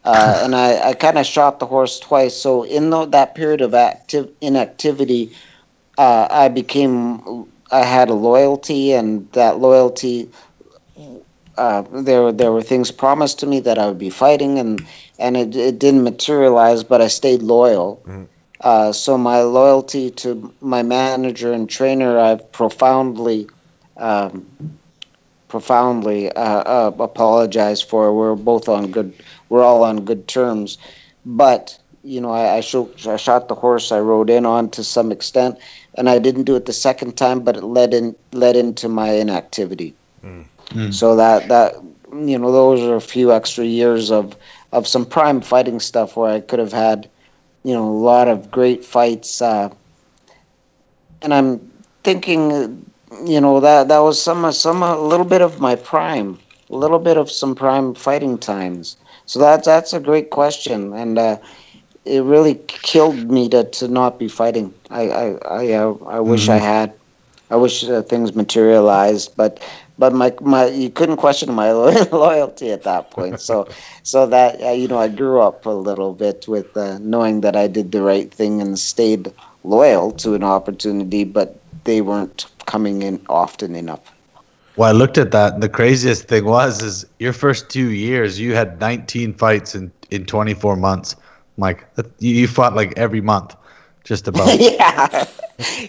Uh, 0.04 0.40
and 0.44 0.54
I, 0.54 0.90
I 0.90 0.92
kind 0.94 1.18
of 1.18 1.26
shot 1.26 1.58
the 1.58 1.66
horse 1.66 1.98
twice. 1.98 2.36
So 2.36 2.64
in 2.64 2.90
the, 2.90 3.06
that 3.06 3.34
period 3.34 3.62
of 3.62 3.74
active 3.74 4.30
inactivity, 4.40 5.32
uh, 5.98 6.28
I 6.30 6.48
became 6.48 7.46
I 7.70 7.84
had 7.84 8.10
a 8.10 8.14
loyalty, 8.14 8.92
and 8.92 9.30
that 9.32 9.58
loyalty. 9.58 10.30
Uh, 11.58 11.82
there 11.92 12.32
there 12.32 12.50
were 12.52 12.62
things 12.62 12.90
promised 12.90 13.38
to 13.40 13.46
me 13.46 13.60
that 13.60 13.78
I 13.78 13.86
would 13.86 13.98
be 13.98 14.10
fighting, 14.10 14.58
and 14.58 14.84
and 15.18 15.36
it, 15.36 15.54
it 15.54 15.78
didn't 15.78 16.02
materialize, 16.02 16.82
but 16.82 17.00
I 17.00 17.08
stayed 17.08 17.42
loyal. 17.42 18.00
Uh, 18.62 18.92
so 18.92 19.18
my 19.18 19.42
loyalty 19.42 20.10
to 20.10 20.52
my 20.60 20.82
manager 20.82 21.52
and 21.52 21.68
trainer, 21.68 22.18
I've 22.18 22.50
profoundly, 22.52 23.48
um, 23.96 24.46
profoundly 25.48 26.30
uh, 26.32 26.40
uh, 26.40 26.92
apologized 27.00 27.88
for. 27.88 28.14
We're 28.14 28.36
both 28.36 28.68
on 28.68 28.90
good, 28.92 29.12
we're 29.48 29.64
all 29.64 29.82
on 29.82 30.04
good 30.04 30.28
terms, 30.28 30.78
but 31.26 31.76
you 32.04 32.20
know, 32.20 32.30
I, 32.30 32.56
I, 32.56 32.60
shot, 32.60 33.06
I 33.06 33.16
shot 33.16 33.48
the 33.48 33.54
horse 33.54 33.92
I 33.92 34.00
rode 34.00 34.30
in 34.30 34.46
on 34.46 34.70
to 34.70 34.82
some 34.84 35.12
extent, 35.12 35.58
and 35.96 36.08
I 36.08 36.18
didn't 36.18 36.44
do 36.44 36.56
it 36.56 36.66
the 36.66 36.72
second 36.72 37.16
time, 37.16 37.40
but 37.40 37.56
it 37.56 37.64
led 37.64 37.92
in 37.94 38.14
led 38.32 38.56
into 38.56 38.88
my 38.88 39.10
inactivity. 39.10 39.94
So 40.90 41.16
that 41.16 41.48
that 41.48 41.74
you 42.12 42.38
know, 42.38 42.52
those 42.52 42.82
are 42.82 42.96
a 42.96 43.00
few 43.00 43.32
extra 43.32 43.64
years 43.64 44.10
of 44.10 44.36
of 44.72 44.86
some 44.86 45.04
prime 45.06 45.40
fighting 45.40 45.80
stuff 45.80 46.16
where 46.16 46.30
I 46.30 46.40
could 46.40 46.58
have 46.58 46.72
had 46.72 47.10
you 47.64 47.74
know, 47.74 47.84
a 47.88 47.90
lot 48.10 48.28
of 48.28 48.50
great 48.50 48.84
fights. 48.84 49.40
Uh, 49.42 49.70
and 51.22 51.32
I'm 51.34 51.60
thinking, 52.04 52.84
you 53.24 53.40
know, 53.40 53.60
that 53.60 53.88
that 53.88 53.98
was 53.98 54.20
some 54.22 54.50
some 54.52 54.82
a 54.82 54.98
little 54.98 55.26
bit 55.26 55.40
of 55.42 55.60
my 55.60 55.74
prime, 55.76 56.38
a 56.70 56.76
little 56.76 56.98
bit 56.98 57.16
of 57.16 57.30
some 57.30 57.54
prime 57.54 57.94
fighting 57.94 58.38
times. 58.38 58.96
So 59.26 59.38
that's 59.38 59.66
that's 59.66 59.92
a 59.92 60.00
great 60.00 60.30
question, 60.30 60.92
and 60.94 61.18
uh, 61.18 61.38
it 62.04 62.22
really 62.22 62.54
killed 62.66 63.30
me 63.30 63.48
to, 63.50 63.64
to 63.64 63.88
not 63.88 64.18
be 64.18 64.28
fighting. 64.28 64.74
I 64.90 65.02
I 65.10 65.24
I, 65.48 65.72
uh, 65.72 65.94
I 66.08 66.20
wish 66.20 66.48
I 66.48 66.58
had. 66.58 66.94
I 67.50 67.56
wish 67.56 67.84
uh, 67.88 68.02
things 68.02 68.34
materialized, 68.34 69.36
but 69.36 69.60
but 69.98 70.12
my 70.12 70.32
my 70.40 70.66
you 70.66 70.90
couldn't 70.90 71.16
question 71.16 71.52
my 71.52 71.70
loyalty 72.12 72.70
at 72.70 72.82
that 72.84 73.10
point. 73.10 73.40
So 73.40 73.68
so 74.02 74.26
that 74.26 74.60
uh, 74.62 74.70
you 74.70 74.88
know 74.88 74.98
I 74.98 75.08
grew 75.08 75.40
up 75.40 75.66
a 75.66 75.70
little 75.70 76.12
bit 76.14 76.46
with 76.48 76.76
uh, 76.76 76.98
knowing 76.98 77.40
that 77.42 77.56
I 77.56 77.66
did 77.68 77.92
the 77.92 78.02
right 78.02 78.32
thing 78.32 78.60
and 78.60 78.78
stayed 78.78 79.32
loyal 79.64 80.12
to 80.12 80.34
an 80.34 80.42
opportunity, 80.44 81.24
but 81.24 81.60
they 81.84 82.00
weren't 82.00 82.46
coming 82.66 83.02
in 83.02 83.20
often 83.28 83.74
enough. 83.74 84.12
Well, 84.76 84.88
I 84.88 84.92
looked 84.92 85.18
at 85.18 85.30
that, 85.32 85.54
and 85.54 85.62
the 85.62 85.68
craziest 85.68 86.28
thing 86.28 86.44
was 86.44 86.82
is 86.82 87.04
your 87.18 87.32
first 87.32 87.68
two 87.70 87.90
years, 87.90 88.38
you 88.40 88.54
had 88.54 88.80
19 88.80 89.34
fights 89.34 89.74
in 89.74 89.92
in 90.10 90.24
24 90.26 90.76
months. 90.76 91.16
Like 91.56 91.92
that- 91.94 92.10
you 92.18 92.32
you 92.34 92.46
fought 92.48 92.74
like 92.74 92.92
every 92.96 93.20
month, 93.20 93.54
just 94.04 94.28
about. 94.28 94.60
yeah, 94.60 95.26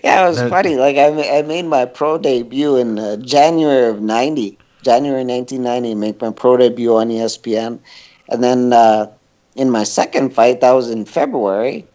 yeah, 0.03 0.23
it 0.25 0.27
was 0.27 0.41
funny. 0.43 0.75
Like 0.75 0.97
I, 0.97 1.39
I 1.39 1.41
made 1.43 1.65
my 1.65 1.85
pro 1.85 2.17
debut 2.17 2.75
in 2.77 2.99
uh, 2.99 3.17
January 3.17 3.87
of 3.87 4.01
'90, 4.01 4.57
January 4.83 5.23
1990. 5.25 5.95
Make 5.95 6.21
my 6.21 6.31
pro 6.31 6.57
debut 6.57 6.95
on 6.95 7.09
ESPN, 7.09 7.79
and 8.29 8.43
then 8.43 8.73
uh, 8.73 9.07
in 9.55 9.69
my 9.69 9.83
second 9.83 10.33
fight, 10.33 10.61
that 10.61 10.71
was 10.71 10.89
in 10.89 11.05
February, 11.05 11.87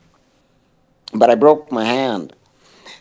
but 1.14 1.30
I 1.30 1.34
broke 1.34 1.70
my 1.72 1.84
hand. 1.84 2.34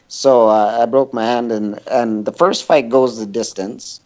So 0.07 0.47
uh, 0.49 0.79
I 0.81 0.85
broke 0.85 1.13
my 1.13 1.25
hand, 1.25 1.51
and 1.51 1.79
and 1.87 2.25
the 2.25 2.31
first 2.31 2.65
fight 2.65 2.89
goes 2.89 3.17
the 3.19 3.25
distance. 3.25 4.01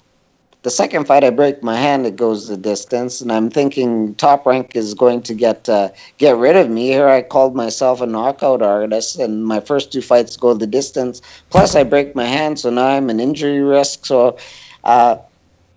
The 0.63 0.69
second 0.69 1.07
fight, 1.07 1.23
I 1.23 1.31
break 1.31 1.63
my 1.63 1.75
hand, 1.75 2.05
it 2.05 2.15
goes 2.15 2.47
the 2.47 2.55
distance, 2.55 3.19
and 3.19 3.31
I'm 3.31 3.49
thinking 3.49 4.13
Top 4.15 4.45
Rank 4.45 4.75
is 4.75 4.93
going 4.93 5.23
to 5.23 5.33
get 5.33 5.67
uh, 5.67 5.89
get 6.19 6.37
rid 6.37 6.55
of 6.55 6.69
me. 6.69 6.89
Here, 6.89 7.07
I 7.07 7.23
called 7.23 7.55
myself 7.55 7.99
a 7.99 8.05
knockout 8.05 8.61
artist, 8.61 9.17
and 9.17 9.43
my 9.43 9.59
first 9.59 9.91
two 9.91 10.03
fights 10.03 10.37
go 10.37 10.53
the 10.53 10.67
distance. 10.67 11.19
Plus, 11.49 11.75
I 11.75 11.83
break 11.83 12.15
my 12.15 12.25
hand, 12.25 12.59
so 12.59 12.69
now 12.69 12.85
I'm 12.85 13.09
an 13.09 13.19
injury 13.19 13.61
risk. 13.61 14.05
So, 14.05 14.37
uh, 14.83 15.17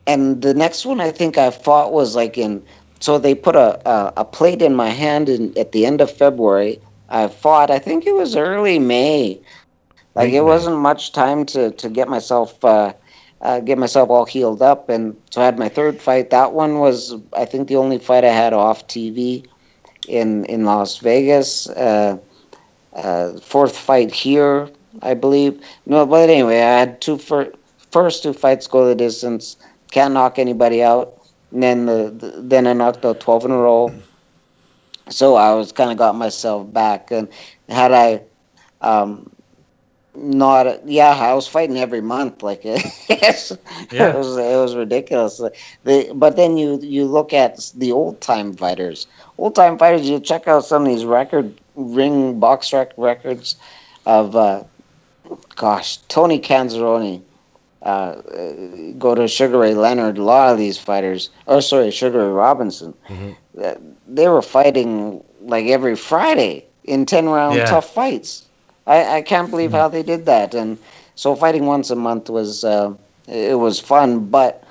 and 0.06 0.42
the 0.42 0.52
next 0.52 0.84
one 0.84 1.00
I 1.00 1.10
think 1.10 1.38
I 1.38 1.50
fought 1.50 1.94
was 1.94 2.14
like 2.14 2.36
in. 2.36 2.62
So 3.00 3.16
they 3.18 3.34
put 3.34 3.56
a 3.56 3.80
a, 3.88 4.12
a 4.18 4.24
plate 4.26 4.60
in 4.60 4.74
my 4.74 4.90
hand 4.90 5.30
in, 5.30 5.56
at 5.56 5.72
the 5.72 5.86
end 5.86 6.02
of 6.02 6.10
February. 6.10 6.78
I 7.08 7.28
fought. 7.28 7.70
I 7.70 7.78
think 7.78 8.06
it 8.06 8.14
was 8.14 8.36
early 8.36 8.78
May. 8.78 9.40
Like 10.14 10.34
it 10.34 10.42
wasn't 10.42 10.76
much 10.76 11.12
time 11.12 11.46
to 11.46 11.70
to 11.70 11.88
get 11.88 12.06
myself. 12.06 12.62
Uh, 12.62 12.92
uh, 13.44 13.60
get 13.60 13.78
myself 13.78 14.08
all 14.10 14.24
healed 14.24 14.62
up. 14.62 14.88
And 14.88 15.16
so 15.30 15.42
I 15.42 15.44
had 15.44 15.58
my 15.58 15.68
third 15.68 16.00
fight. 16.00 16.30
That 16.30 16.52
one 16.52 16.78
was, 16.78 17.14
I 17.34 17.44
think, 17.44 17.68
the 17.68 17.76
only 17.76 17.98
fight 17.98 18.24
I 18.24 18.32
had 18.32 18.52
off 18.52 18.86
TV 18.88 19.46
in 20.08 20.44
in 20.46 20.64
Las 20.64 20.98
Vegas. 20.98 21.68
Uh, 21.68 22.18
uh, 22.94 23.38
fourth 23.40 23.76
fight 23.76 24.12
here, 24.12 24.68
I 25.02 25.14
believe. 25.14 25.62
No, 25.84 26.06
but 26.06 26.28
anyway, 26.30 26.60
I 26.60 26.78
had 26.78 27.00
two 27.00 27.18
fir- 27.18 27.52
first 27.90 28.22
two 28.22 28.32
fights 28.32 28.66
go 28.66 28.86
the 28.86 28.94
distance. 28.94 29.56
Can't 29.90 30.14
knock 30.14 30.38
anybody 30.38 30.82
out. 30.82 31.20
And 31.52 31.62
then 31.62 31.86
the, 31.86 32.10
the 32.10 32.34
then 32.38 32.66
I 32.66 32.72
knocked 32.72 33.04
out 33.04 33.20
twelve 33.20 33.44
in 33.44 33.50
a 33.50 33.58
row. 33.58 33.92
So 35.10 35.34
I 35.34 35.52
was 35.54 35.70
kind 35.70 35.90
of 35.90 35.98
got 35.98 36.14
myself 36.14 36.72
back. 36.72 37.10
And 37.10 37.28
had 37.68 37.92
I 37.92 38.22
um, 38.80 39.30
not 40.14 40.86
yeah 40.88 41.10
i 41.10 41.32
was 41.34 41.46
fighting 41.46 41.76
every 41.78 42.00
month 42.00 42.42
like 42.42 42.64
yes 42.64 43.52
Yeah. 43.90 44.10
it 44.10 44.14
was 44.14 44.36
it 44.36 44.56
was 44.56 44.74
ridiculous 44.76 45.38
the, 45.84 46.12
but 46.14 46.36
then 46.36 46.56
you 46.56 46.78
you 46.82 47.04
look 47.06 47.32
at 47.32 47.70
the 47.76 47.92
old 47.92 48.20
time 48.20 48.54
fighters 48.54 49.06
old 49.38 49.54
time 49.54 49.78
fighters 49.78 50.08
you 50.08 50.20
check 50.20 50.46
out 50.48 50.64
some 50.64 50.82
of 50.82 50.88
these 50.88 51.04
record 51.04 51.60
ring 51.74 52.38
box 52.38 52.72
rec 52.72 52.92
records 52.96 53.56
of 54.06 54.34
uh 54.36 54.62
gosh 55.56 55.98
tony 56.08 56.38
Canzoneri 56.40 57.22
uh, 57.82 57.86
uh, 57.86 58.52
go 58.98 59.14
to 59.14 59.28
Sugar 59.28 59.58
Ray 59.58 59.74
Leonard. 59.74 60.16
A 60.18 60.22
lot 60.22 60.50
of 60.52 60.58
these 60.58 60.78
fighters, 60.78 61.30
or 61.46 61.60
sorry, 61.60 61.90
Sugar 61.90 62.18
Ray 62.26 62.32
Robinson, 62.32 62.94
uh, 63.62 63.74
they 64.06 64.28
were 64.28 64.42
fighting 64.42 65.22
like 65.40 65.66
every 65.66 65.94
Friday 65.94 66.66
in 66.84 67.04
ten 67.06 67.28
round 67.28 67.56
Yeah. 67.56 67.64
tough 67.66 67.92
fights. 67.92 68.46
I, 68.86 69.16
I 69.16 69.22
can't 69.22 69.50
believe 69.50 69.72
how 69.72 69.88
they 69.88 70.02
did 70.02 70.26
that. 70.26 70.54
And 70.54 70.78
so 71.14 71.34
fighting 71.34 71.66
once 71.66 71.90
a 71.90 71.96
month 71.96 72.28
was 72.30 72.64
uh, 72.64 72.94
it 73.28 73.58
was 73.58 73.80
fun, 73.80 74.26
but 74.26 74.64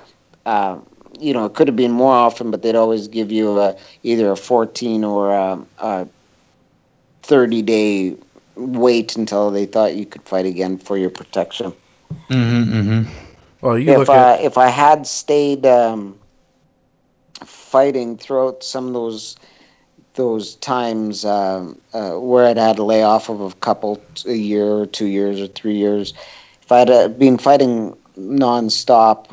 uh, 0.46 0.78
you 1.18 1.32
know 1.32 1.46
it 1.46 1.54
could 1.54 1.68
have 1.68 1.76
been 1.76 1.92
more 1.92 2.14
often. 2.14 2.50
But 2.50 2.62
they'd 2.62 2.76
always 2.76 3.08
give 3.08 3.30
you 3.30 3.58
a, 3.58 3.76
either 4.02 4.30
a 4.30 4.36
fourteen 4.36 5.04
or 5.04 5.32
a, 5.32 5.58
a 5.78 6.06
thirty 7.22 7.62
day 7.62 8.16
wait 8.56 9.16
until 9.16 9.50
they 9.50 9.66
thought 9.66 9.94
you 9.94 10.06
could 10.06 10.22
fight 10.22 10.46
again 10.46 10.78
for 10.78 10.96
your 10.96 11.10
protection. 11.10 11.72
mm-hmm, 12.30 12.72
mm-hmm. 12.72 13.10
Well, 13.60 13.78
you 13.78 13.92
if 13.92 14.08
I 14.08 14.14
at 14.14 14.40
if 14.40 14.56
I 14.58 14.68
had 14.68 15.06
stayed 15.06 15.66
um, 15.66 16.18
fighting 17.44 18.16
throughout 18.16 18.62
some 18.62 18.88
of 18.88 18.92
those 18.94 19.36
those 20.14 20.56
times 20.56 21.24
um, 21.24 21.80
uh, 21.92 22.12
where 22.12 22.46
I'd 22.46 22.56
had 22.58 22.78
a 22.78 22.84
layoff 22.84 23.28
of 23.28 23.40
a 23.40 23.52
couple 23.56 24.06
a 24.26 24.32
year 24.34 24.66
or 24.66 24.86
two 24.86 25.06
years 25.06 25.40
or 25.40 25.46
three 25.48 25.76
years, 25.76 26.12
if 26.62 26.70
I'd 26.72 26.90
uh, 26.90 27.08
been 27.08 27.38
fighting 27.38 27.96
nonstop 28.16 29.26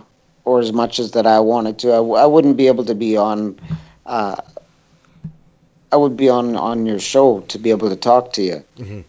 or 0.45 0.59
as 0.59 0.73
much 0.73 0.99
as 0.99 1.11
that 1.11 1.25
I 1.27 1.39
wanted 1.39 1.79
to, 1.79 1.89
I, 1.89 1.97
w- 1.97 2.15
I 2.15 2.25
wouldn't 2.25 2.57
be 2.57 2.67
able 2.67 2.85
to 2.85 2.95
be 2.95 3.17
on 3.17 3.59
uh, 4.05 4.35
I 5.91 5.97
would 5.97 6.15
be 6.17 6.29
on 6.29 6.55
on 6.55 6.85
your 6.85 6.99
show 6.99 7.41
to 7.41 7.57
be 7.59 7.69
able 7.71 7.89
to 7.89 7.95
talk 7.95 8.33
to 8.33 8.41
you. 8.43 8.63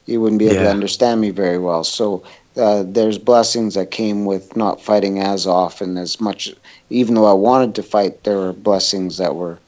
You 0.07 0.21
wouldn't 0.21 0.39
be 0.39 0.49
able 0.49 0.65
to 0.65 0.71
understand 0.71 1.21
me 1.21 1.31
very 1.31 1.59
well. 1.59 1.85
So 1.85 2.23
uh, 2.57 2.85
there's 2.87 3.19
blessings 3.19 3.75
that 3.75 3.91
came 3.91 4.25
with 4.25 4.57
not 4.57 4.81
fighting 4.83 5.19
as 5.19 5.47
often 5.47 5.97
as 5.97 6.21
much. 6.21 6.51
Even 6.91 7.15
though 7.15 7.27
I 7.27 7.33
wanted 7.35 7.75
to 7.77 7.83
fight, 7.83 8.25
there 8.25 8.39
were 8.39 8.53
blessings 8.53 9.19
that 9.19 9.35
were 9.37 9.61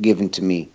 given 0.00 0.28
to 0.30 0.42
me. 0.42 0.72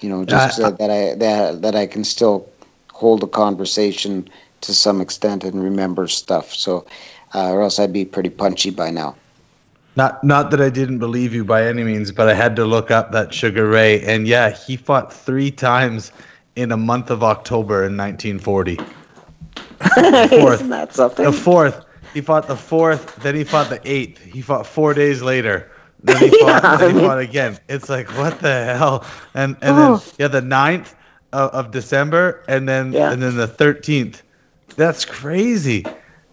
You 0.00 0.08
know, 0.10 0.24
just 0.24 0.60
I- 0.60 0.64
uh, 0.64 0.70
that 0.72 0.90
I 0.90 1.14
that 1.16 1.62
that 1.62 1.74
I 1.74 1.86
can 1.86 2.04
still 2.04 2.48
hold 2.92 3.22
a 3.22 3.26
conversation 3.26 4.28
to 4.62 4.74
some 4.74 5.00
extent 5.00 5.44
and 5.44 5.62
remember 5.62 6.08
stuff. 6.08 6.52
So, 6.54 6.86
uh, 7.34 7.50
or 7.50 7.62
else 7.62 7.78
I'd 7.78 7.92
be 7.92 8.04
pretty 8.04 8.30
punchy 8.30 8.70
by 8.70 8.90
now. 8.90 9.14
Not 9.96 10.22
not 10.22 10.50
that 10.50 10.60
I 10.60 10.68
didn't 10.68 10.98
believe 10.98 11.32
you 11.32 11.44
by 11.44 11.66
any 11.66 11.82
means, 11.82 12.12
but 12.12 12.28
I 12.28 12.34
had 12.34 12.54
to 12.56 12.64
look 12.66 12.90
up 12.90 13.12
that 13.12 13.32
Sugar 13.32 13.66
Ray, 13.68 14.02
and 14.04 14.26
yeah, 14.28 14.50
he 14.50 14.76
fought 14.76 15.12
three 15.12 15.50
times 15.50 16.12
in 16.56 16.72
a 16.72 16.76
month 16.76 17.10
of 17.10 17.22
October 17.22 17.84
in 17.84 17.96
1940. 17.96 18.76
Fourth. 20.28 20.54
Isn't 20.54 20.68
that 20.70 20.94
something? 20.94 21.24
The 21.24 21.32
fourth, 21.32 21.84
he 22.12 22.20
fought 22.20 22.46
the 22.46 22.56
fourth, 22.56 23.16
then 23.16 23.34
he 23.34 23.44
fought 23.44 23.68
the 23.70 23.80
eighth. 23.84 24.22
He 24.22 24.42
fought 24.42 24.66
four 24.66 24.94
days 24.94 25.22
later. 25.22 25.70
Then 26.06 26.16
he 26.18 26.30
fought, 26.40 26.62
Yeah, 26.62 26.76
then 26.78 26.90
he 26.90 26.96
mean- 26.96 27.04
fought 27.08 27.18
again. 27.18 27.58
It's 27.68 27.88
like 27.88 28.08
what 28.16 28.40
the 28.40 28.64
hell? 28.76 29.04
And 29.34 29.56
and 29.60 29.76
Oh. 29.78 29.96
then 29.96 30.12
yeah, 30.18 30.28
the 30.28 30.40
9th 30.40 30.94
of, 31.32 31.50
of 31.50 31.70
December, 31.72 32.42
and 32.48 32.68
then 32.68 32.92
Yeah. 32.92 33.12
and 33.12 33.22
then 33.22 33.36
the 33.36 33.46
thirteenth. 33.48 34.22
That's 34.76 35.04
crazy. 35.04 35.84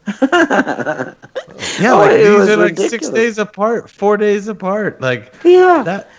Yeah, 1.79 1.93
Oh, 1.93 1.97
like 1.99 2.11
it 2.11 2.17
these 2.29 2.37
was 2.37 2.49
are 2.49 2.57
like 2.57 2.77
six 2.77 3.09
days 3.09 3.37
apart, 3.37 3.89
four 3.89 4.17
days 4.17 4.47
apart. 4.47 5.01
Like 5.01 5.33
yeah. 5.43 5.83
that. 5.83 6.09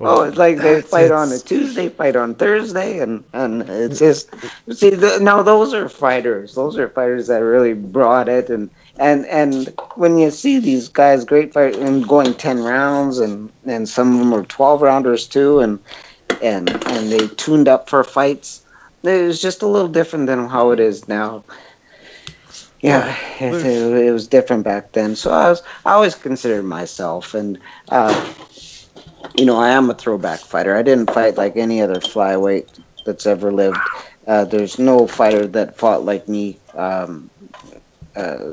Oh, 0.00 0.22
it's 0.24 0.36
like 0.36 0.56
they 0.56 0.74
That's- 0.82 0.90
fight 0.90 1.12
on 1.12 1.30
a 1.30 1.38
Tuesday, 1.38 1.88
fight 1.88 2.16
on 2.16 2.34
Thursday, 2.34 2.98
and 2.98 3.22
and 3.32 3.62
it's 3.70 3.98
just 4.00 4.30
see. 4.72 4.90
The, 4.90 5.18
no, 5.20 5.42
those 5.44 5.72
are 5.74 5.88
fighters. 5.88 6.54
Those 6.56 6.76
are 6.76 6.88
fighters 6.88 7.28
that 7.28 7.38
really 7.38 7.72
brought 7.74 8.28
it, 8.28 8.50
and 8.50 8.68
and 9.02 9.26
and 9.26 9.74
when 9.96 10.18
you 10.18 10.30
see 10.30 10.58
these 10.58 10.88
guys, 10.88 11.24
great 11.24 11.52
fighters, 11.52 11.76
and 11.76 12.06
going 12.08 12.34
ten 12.34 12.62
rounds, 12.62 13.18
and 13.18 13.52
and 13.66 13.88
some 13.88 14.12
of 14.12 14.18
them 14.20 14.34
are 14.34 14.44
twelve 14.44 14.82
rounders 14.82 15.26
too, 15.26 15.60
and 15.60 15.80
and 16.42 16.70
and 16.70 17.12
they 17.12 17.28
tuned 17.28 17.68
up 17.68 17.90
for 17.90 18.04
fights. 18.04 18.64
It 19.04 19.26
was 19.26 19.42
just 19.42 19.62
a 19.62 19.66
little 19.68 19.88
different 19.88 20.26
than 20.26 20.48
how 20.48 20.70
it 20.70 20.80
is 20.80 21.08
now. 21.08 21.44
Yeah, 22.80 23.16
it, 23.40 23.64
it, 23.64 24.06
it 24.06 24.12
was 24.12 24.28
different 24.28 24.64
back 24.64 24.92
then. 24.92 25.16
So 25.16 25.32
I 25.32 25.50
was, 25.50 25.62
I 25.84 25.92
always 25.92 26.14
considered 26.14 26.64
myself, 26.64 27.34
and 27.34 27.58
uh, 27.90 28.34
you 29.36 29.46
know, 29.46 29.58
I 29.58 29.70
am 29.70 29.90
a 29.90 29.94
throwback 29.94 30.40
fighter. 30.40 30.76
I 30.76 30.82
didn't 30.82 31.10
fight 31.12 31.36
like 31.36 31.56
any 31.56 31.82
other 31.82 32.00
flyweight 32.00 32.80
that's 33.06 33.26
ever 33.26 33.52
lived. 33.52 33.90
Uh, 34.26 34.44
there's 34.44 34.78
no 34.78 35.08
fighter 35.08 35.46
that 35.48 35.78
fought 35.78 36.04
like 36.04 36.28
me. 36.28 36.60
Um, 36.74 37.31
uh, 38.16 38.52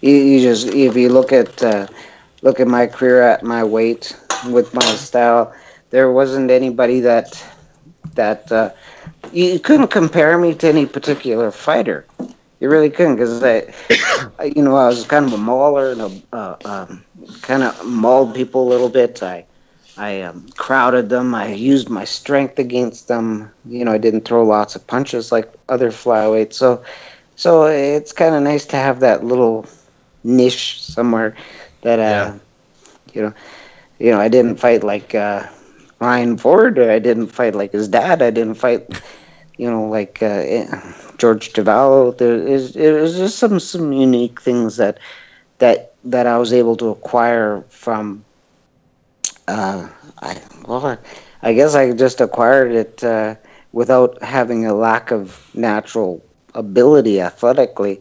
you, 0.00 0.14
you 0.14 0.40
just 0.40 0.68
if 0.68 0.96
you 0.96 1.08
look 1.10 1.32
at 1.32 1.62
uh, 1.62 1.86
look 2.42 2.60
at 2.60 2.66
my 2.68 2.86
career 2.86 3.22
at 3.22 3.42
my 3.42 3.64
weight 3.64 4.16
with 4.50 4.72
my 4.74 4.84
style, 4.96 5.52
there 5.90 6.10
wasn't 6.10 6.50
anybody 6.50 7.00
that 7.00 7.42
that 8.14 8.50
uh, 8.52 8.70
you, 9.32 9.58
couldn't 9.60 9.88
compare 9.88 10.38
me 10.38 10.54
to 10.54 10.68
any 10.68 10.86
particular 10.86 11.50
fighter. 11.50 12.06
You 12.60 12.68
really 12.70 12.90
couldn't 12.90 13.16
because 13.16 13.38
I, 13.38 13.62
I- 14.38 14.44
you 14.44 14.62
know, 14.62 14.76
I 14.76 14.86
was 14.88 15.04
kind 15.04 15.24
of 15.26 15.32
a 15.32 15.36
mauler 15.38 15.92
and 15.92 16.00
a 16.00 16.10
uh, 16.32 16.56
um, 16.64 17.04
kind 17.42 17.62
of 17.62 17.84
mauled 17.84 18.34
people 18.34 18.66
a 18.66 18.70
little 18.70 18.88
bit. 18.88 19.22
I 19.22 19.46
I 19.96 20.20
um, 20.22 20.46
crowded 20.56 21.08
them. 21.08 21.34
I 21.34 21.52
used 21.52 21.88
my 21.88 22.04
strength 22.04 22.58
against 22.58 23.08
them. 23.08 23.50
You 23.64 23.84
know, 23.84 23.92
I 23.92 23.98
didn't 23.98 24.24
throw 24.24 24.44
lots 24.44 24.74
of 24.76 24.86
punches 24.86 25.32
like 25.32 25.52
other 25.68 25.90
flyweights. 25.90 26.54
So, 26.54 26.82
so 27.40 27.64
it's 27.66 28.12
kind 28.12 28.34
of 28.34 28.42
nice 28.42 28.66
to 28.66 28.76
have 28.76 29.00
that 29.00 29.24
little 29.24 29.66
niche 30.24 30.82
somewhere 30.82 31.34
that, 31.82 31.98
uh, 31.98 32.32
Yeah. 32.32 32.38
you 33.12 33.22
know, 33.22 33.32
you 33.98 34.10
know, 34.12 34.20
I 34.20 34.28
didn't 34.28 34.56
fight 34.56 34.82
like 34.84 35.14
uh, 35.14 35.44
Ryan 36.00 36.36
Ford. 36.36 36.78
Or 36.78 36.90
I 36.90 36.98
didn't 36.98 37.28
fight 37.28 37.54
like 37.54 37.72
his 37.72 37.88
dad. 37.88 38.22
I 38.22 38.30
didn't 38.30 38.54
fight, 38.54 38.86
you 39.56 39.70
know, 39.70 39.84
like 39.88 40.18
uh, 40.22 40.26
eh, 40.26 40.66
George 41.18 41.52
Cavallo. 41.52 42.12
There 42.12 42.36
is 42.36 42.76
it 42.76 42.92
was 42.92 43.16
just 43.16 43.38
some 43.38 43.58
some 43.60 43.92
unique 43.92 44.40
things 44.40 44.76
that 44.76 44.98
that 45.58 45.94
that 46.04 46.26
I 46.26 46.38
was 46.38 46.52
able 46.52 46.76
to 46.76 46.88
acquire 46.90 47.64
from 47.68 48.24
uh, 49.48 49.88
I 50.22 50.40
well, 50.66 50.86
I- 50.86 50.98
I 51.42 51.52
guess 51.54 51.74
I 51.74 51.92
just 51.92 52.20
acquired 52.20 52.72
it 52.72 53.02
uh, 53.04 53.34
without 53.72 54.22
having 54.22 54.66
a 54.66 54.74
lack 54.74 55.10
of 55.10 55.50
natural 55.54 56.22
ability 56.54 57.20
athletically. 57.20 58.00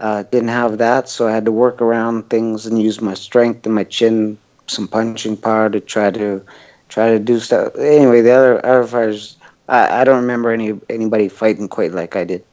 Uh, 0.00 0.22
didn't 0.24 0.48
have 0.48 0.78
that, 0.78 1.08
so 1.08 1.26
I 1.26 1.32
had 1.32 1.44
to 1.44 1.52
work 1.52 1.80
around 1.80 2.28
things 2.28 2.66
and 2.66 2.80
use 2.80 3.00
my 3.00 3.14
strength 3.14 3.66
and 3.66 3.74
my 3.74 3.84
chin, 3.84 4.38
some 4.66 4.88
punching 4.88 5.38
power 5.38 5.70
to 5.70 5.80
try 5.80 6.10
to 6.10 6.42
try 6.88 7.10
to 7.10 7.18
do 7.18 7.40
stuff. 7.40 7.74
Anyway, 7.76 8.20
the 8.20 8.32
other 8.32 8.64
other 8.64 8.86
fighters, 8.86 9.36
I, 9.68 10.00
I 10.00 10.04
don't 10.04 10.20
remember 10.20 10.50
any 10.50 10.78
anybody 10.88 11.28
fighting 11.28 11.68
quite 11.68 11.92
like 11.92 12.16
I 12.16 12.24
did. 12.24 12.44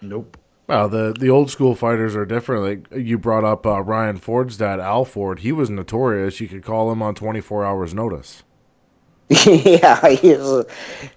Nope. 0.00 0.36
Well, 0.66 0.88
the 0.88 1.14
the 1.18 1.30
old 1.30 1.50
school 1.50 1.74
fighters 1.74 2.16
are 2.16 2.26
different. 2.26 2.64
Like 2.64 3.00
you 3.00 3.18
brought 3.18 3.44
up 3.44 3.66
uh, 3.66 3.82
Ryan 3.82 4.18
Ford's 4.18 4.56
dad, 4.56 4.80
Al 4.80 5.04
Ford. 5.04 5.40
He 5.40 5.52
was 5.52 5.70
notorious. 5.70 6.40
You 6.40 6.48
could 6.48 6.64
call 6.64 6.90
him 6.90 7.02
on 7.02 7.14
twenty 7.14 7.40
four 7.40 7.64
hours 7.64 7.94
notice. 7.94 8.42
yeah, 9.44 10.06
he 10.08 10.30
is, 10.30 10.64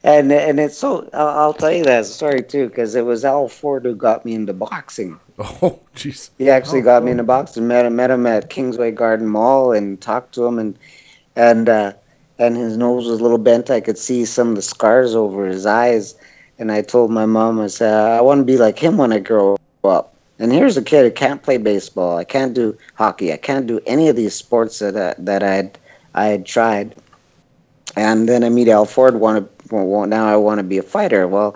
and 0.03 0.31
and 0.31 0.60
it's 0.60 0.76
so. 0.76 1.07
I'll, 1.14 1.53
tell 1.53 1.72
you 1.72 1.84
that 1.84 2.07
story 2.07 2.41
too, 2.41 2.68
because 2.68 2.95
it 2.95 3.06
was 3.06 3.23
Al 3.23 3.48
Ford 3.48 3.86
who 3.86 3.94
got 3.94 4.26
me 4.26 4.34
into 4.34 4.53
boxing. 4.53 5.19
Oh, 5.61 5.80
jeez. 5.95 6.31
He 6.38 6.49
actually 6.49 6.81
got 6.81 7.02
me 7.02 7.11
into 7.11 7.23
boxing. 7.23 7.68
Met 7.68 7.86
him, 7.86 7.95
met 7.95 8.11
him 8.11 8.27
at 8.27 8.49
Kingsway 8.49 8.91
Garden 8.91 9.27
Mall, 9.27 9.72
and 9.72 10.02
talked 10.02 10.34
to 10.36 10.45
him, 10.45 10.60
and 10.60 10.77
and 11.36 11.69
uh, 11.69 11.94
and 12.40 12.57
his 12.57 12.77
nose 12.77 13.07
was 13.07 13.19
a 13.19 13.23
little 13.23 13.38
bent. 13.38 13.69
I 13.69 13.80
could 13.80 13.98
see 13.98 14.26
some 14.26 14.49
of 14.49 14.56
the 14.56 14.61
scars 14.61 15.14
over 15.14 15.45
his 15.45 15.65
eyes, 15.65 16.15
and 16.57 16.72
I 16.72 16.81
told 16.81 17.11
my 17.11 17.26
mom, 17.26 17.60
I 17.61 17.68
said, 17.68 17.94
I 17.94 18.22
want 18.22 18.40
to 18.40 18.44
be 18.44 18.57
like 18.57 18.80
him 18.80 18.98
when 18.98 19.14
I 19.14 19.19
grow 19.19 19.57
up. 19.84 20.15
And 20.40 20.52
here's 20.52 20.77
a 20.77 20.81
kid 20.81 21.03
who 21.03 21.11
can't 21.11 21.44
play 21.44 21.57
baseball. 21.57 22.18
I 22.18 22.23
can't 22.23 22.53
do 22.53 22.77
hockey. 22.95 23.31
I 23.34 23.38
can't 23.38 23.68
do 23.68 23.80
any 23.86 24.07
of 24.07 24.15
these 24.15 24.34
sports 24.34 24.80
that 24.80 24.98
I, 24.98 25.15
that 25.19 25.44
I 25.44 25.53
had 25.53 25.77
I 26.15 26.26
had 26.26 26.45
tried. 26.45 26.95
And 27.95 28.30
then 28.30 28.44
I 28.44 28.49
meet 28.49 28.68
Al 28.68 28.86
Ford. 28.86 29.16
Want 29.16 29.45
to 29.45 29.60
well, 29.76 30.06
now 30.07 30.28
I 30.28 30.36
want 30.36 30.60
to 30.60 30.64
be 30.64 30.78
a 30.78 30.84
fighter. 30.84 31.28
Well, 31.28 31.56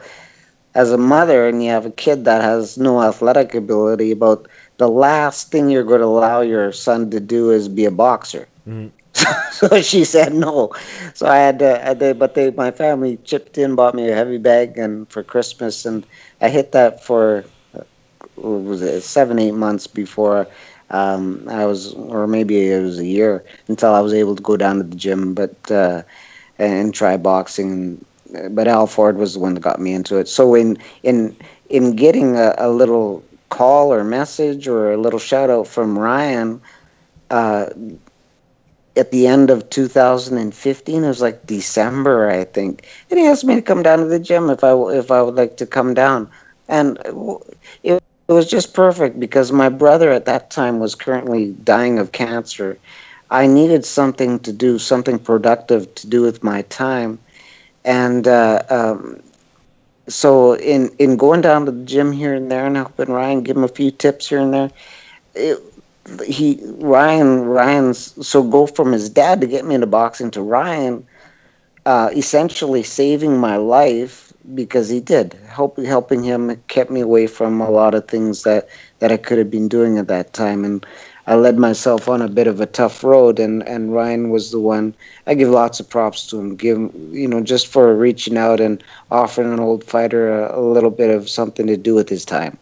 as 0.75 0.91
a 0.91 0.97
mother 0.97 1.47
and 1.47 1.63
you 1.63 1.69
have 1.69 1.85
a 1.85 1.91
kid 1.91 2.25
that 2.25 2.41
has 2.41 2.77
no 2.77 3.01
athletic 3.01 3.53
ability, 3.53 4.11
about 4.11 4.47
the 4.77 4.89
last 4.89 5.51
thing 5.51 5.69
you're 5.69 5.83
going 5.83 6.01
to 6.01 6.05
allow 6.05 6.41
your 6.41 6.71
son 6.71 7.09
to 7.11 7.19
do 7.19 7.51
is 7.51 7.67
be 7.67 7.85
a 7.85 7.91
boxer. 7.91 8.47
so 9.51 9.81
she 9.81 10.03
said 10.03 10.33
no. 10.33 10.71
So 11.13 11.27
I 11.27 11.37
had 11.37 11.59
to, 11.59 11.89
I 11.89 11.93
to 11.93 12.15
but 12.15 12.33
they, 12.33 12.49
my 12.51 12.71
family 12.71 13.17
chipped 13.23 13.57
in, 13.57 13.75
bought 13.75 13.93
me 13.93 14.09
a 14.09 14.15
heavy 14.15 14.37
bag, 14.37 14.77
and 14.77 15.07
for 15.09 15.23
Christmas, 15.23 15.85
and 15.85 16.05
I 16.41 16.49
hit 16.49 16.71
that 16.71 17.03
for 17.03 17.45
uh, 17.77 17.83
was 18.35 18.81
it 18.81 19.01
seven, 19.01 19.37
eight 19.37 19.53
months 19.53 19.85
before 19.85 20.47
um, 20.93 21.47
I 21.49 21.65
was, 21.65 21.93
or 21.95 22.27
maybe 22.27 22.69
it 22.71 22.81
was 22.83 22.99
a 22.99 23.05
year 23.05 23.43
until 23.67 23.93
I 23.93 24.01
was 24.01 24.13
able 24.13 24.35
to 24.35 24.43
go 24.43 24.57
down 24.57 24.77
to 24.77 24.83
the 24.83 24.95
gym, 24.95 25.35
but 25.35 25.55
uh, 25.71 26.03
and 26.59 26.93
try 26.93 27.17
boxing. 27.17 28.05
But 28.51 28.67
Al 28.67 28.87
Ford 28.87 29.17
was 29.17 29.33
the 29.35 29.39
one 29.39 29.55
that 29.55 29.61
got 29.61 29.81
me 29.81 29.93
into 29.93 30.17
it. 30.17 30.27
So 30.29 30.55
in 30.55 30.77
in 31.03 31.35
in 31.69 31.95
getting 31.95 32.37
a, 32.37 32.55
a 32.57 32.69
little 32.69 33.23
call 33.49 33.93
or 33.93 34.03
message 34.03 34.67
or 34.67 34.93
a 34.93 34.97
little 34.97 35.19
shout 35.19 35.49
out 35.49 35.67
from 35.67 35.97
Ryan. 35.99 36.61
Uh, 37.31 37.67
at 38.95 39.11
the 39.11 39.27
end 39.27 39.49
of 39.49 39.69
2015, 39.69 41.03
it 41.03 41.07
was 41.07 41.21
like 41.21 41.45
December, 41.47 42.29
I 42.29 42.43
think, 42.45 42.85
and 43.09 43.19
he 43.19 43.25
asked 43.27 43.45
me 43.45 43.55
to 43.55 43.61
come 43.61 43.83
down 43.83 43.99
to 43.99 44.05
the 44.05 44.19
gym 44.19 44.49
if 44.49 44.63
I 44.63 44.73
if 44.93 45.11
I 45.11 45.21
would 45.21 45.35
like 45.35 45.57
to 45.57 45.65
come 45.65 45.93
down, 45.93 46.29
and 46.67 46.97
it, 47.83 48.01
it 48.33 48.35
was 48.35 48.49
just 48.49 48.73
perfect 48.73 49.19
because 49.19 49.51
my 49.51 49.69
brother 49.69 50.11
at 50.11 50.25
that 50.25 50.49
time 50.49 50.79
was 50.79 50.95
currently 50.95 51.51
dying 51.63 51.99
of 51.99 52.11
cancer. 52.11 52.77
I 53.29 53.47
needed 53.47 53.85
something 53.85 54.39
to 54.39 54.51
do, 54.51 54.79
something 54.79 55.19
productive 55.19 55.93
to 55.95 56.07
do 56.07 56.21
with 56.21 56.43
my 56.43 56.63
time, 56.63 57.19
and 57.85 58.27
uh, 58.27 58.63
um, 58.69 59.21
so 60.07 60.55
in 60.57 60.89
in 60.99 61.17
going 61.17 61.41
down 61.41 61.65
to 61.65 61.71
the 61.71 61.85
gym 61.85 62.11
here 62.11 62.33
and 62.33 62.51
there 62.51 62.65
and 62.65 62.75
helping 62.75 63.11
Ryan 63.11 63.43
give 63.43 63.57
him 63.57 63.63
a 63.63 63.69
few 63.69 63.91
tips 63.91 64.29
here 64.29 64.39
and 64.39 64.53
there, 64.53 64.71
it, 65.35 65.59
he 66.25 66.59
Ryan 66.79 67.45
Ryan's 67.45 68.27
so 68.27 68.43
go 68.43 68.67
from 68.67 68.91
his 68.91 69.09
dad 69.09 69.41
to 69.41 69.47
get 69.47 69.65
me 69.65 69.75
into 69.75 69.87
boxing 69.87 70.31
to 70.31 70.41
Ryan, 70.41 71.05
uh, 71.85 72.09
essentially 72.15 72.83
saving 72.83 73.37
my 73.37 73.57
life 73.57 74.32
because 74.53 74.89
he 74.89 74.99
did 74.99 75.33
help 75.47 75.77
helping 75.77 76.23
him 76.23 76.55
kept 76.67 76.91
me 76.91 77.01
away 77.01 77.27
from 77.27 77.61
a 77.61 77.69
lot 77.69 77.95
of 77.95 78.07
things 78.07 78.43
that 78.43 78.67
that 78.99 79.11
I 79.11 79.17
could 79.17 79.37
have 79.37 79.51
been 79.51 79.67
doing 79.67 79.97
at 79.97 80.07
that 80.07 80.33
time 80.33 80.65
and 80.65 80.85
I 81.25 81.35
led 81.35 81.57
myself 81.57 82.09
on 82.09 82.21
a 82.21 82.27
bit 82.27 82.47
of 82.47 82.59
a 82.59 82.65
tough 82.65 83.03
road, 83.03 83.39
and 83.39 83.65
and 83.67 83.93
Ryan 83.93 84.29
was 84.29 84.51
the 84.51 84.59
one. 84.59 84.93
I 85.25 85.35
give 85.35 85.49
lots 85.49 85.79
of 85.79 85.89
props 85.89 86.27
to 86.27 86.39
him. 86.39 86.55
Give 86.55 86.77
him, 86.77 87.09
you 87.13 87.27
know, 87.27 87.41
just 87.41 87.67
for 87.67 87.95
reaching 87.95 88.37
out 88.37 88.59
and 88.59 88.83
offering 89.09 89.53
an 89.53 89.59
old 89.59 89.83
fighter 89.85 90.43
a, 90.43 90.59
a 90.59 90.61
little 90.61 90.89
bit 90.89 91.09
of 91.09 91.29
something 91.29 91.65
to 91.67 91.77
do 91.77 91.95
with 91.95 92.09
his 92.09 92.25
time. 92.25 92.57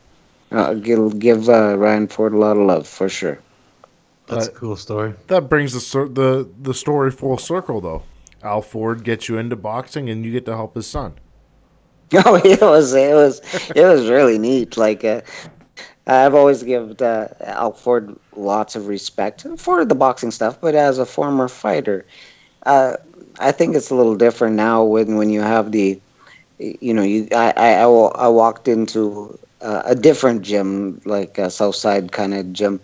Uh, 0.51 0.75
give 0.75 1.17
give 1.17 1.49
uh, 1.49 1.75
Ryan 1.77 2.07
Ford 2.07 2.33
a 2.33 2.37
lot 2.37 2.57
of 2.57 2.63
love 2.63 2.87
for 2.87 3.09
sure. 3.09 3.39
That's 4.27 4.47
a 4.47 4.51
cool 4.51 4.75
story. 4.75 5.15
That 5.27 5.49
brings 5.49 5.73
the 5.73 6.07
the 6.07 6.47
the 6.61 6.73
story 6.73 7.09
full 7.09 7.39
circle, 7.39 7.81
though. 7.81 8.03
Al 8.43 8.61
Ford 8.61 9.03
gets 9.03 9.27
you 9.27 9.37
into 9.37 9.55
boxing, 9.55 10.07
and 10.07 10.23
you 10.23 10.31
get 10.31 10.45
to 10.45 10.55
help 10.55 10.75
his 10.75 10.85
son. 10.85 11.15
Oh, 12.25 12.35
it 12.43 12.61
was 12.61 12.93
it 12.93 13.13
was 13.13 13.41
it 13.75 13.83
was 13.85 14.09
really 14.09 14.37
neat. 14.37 14.77
Like 14.77 15.03
uh, 15.03 15.21
I've 16.07 16.35
always 16.35 16.63
given 16.63 16.97
uh, 17.05 17.29
Al 17.41 17.73
Ford 17.73 18.15
lots 18.35 18.75
of 18.75 18.87
respect 18.87 19.45
for 19.57 19.85
the 19.85 19.95
boxing 19.95 20.31
stuff, 20.31 20.59
but 20.61 20.75
as 20.75 20.99
a 20.99 21.05
former 21.05 21.47
fighter, 21.47 22.05
uh, 22.65 22.97
I 23.39 23.51
think 23.51 23.75
it's 23.75 23.89
a 23.91 23.95
little 23.95 24.15
different 24.15 24.55
now 24.55 24.83
when 24.83 25.17
when 25.17 25.29
you 25.29 25.41
have 25.41 25.71
the, 25.71 26.01
you 26.59 26.93
know, 26.93 27.03
you 27.03 27.27
I 27.33 27.53
I, 27.57 27.69
I 27.73 27.83
I 27.85 28.27
walked 28.29 28.67
into 28.67 29.37
uh, 29.61 29.83
a 29.85 29.95
different 29.95 30.43
gym 30.43 31.01
like 31.05 31.37
a 31.37 31.49
Southside 31.49 32.11
kind 32.11 32.33
of 32.33 32.53
gym, 32.53 32.81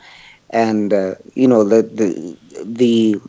and 0.51 0.93
uh, 0.93 1.15
you 1.35 1.47
know 1.47 1.63
the 1.63 1.83
the 1.83 2.37
the 2.65 3.21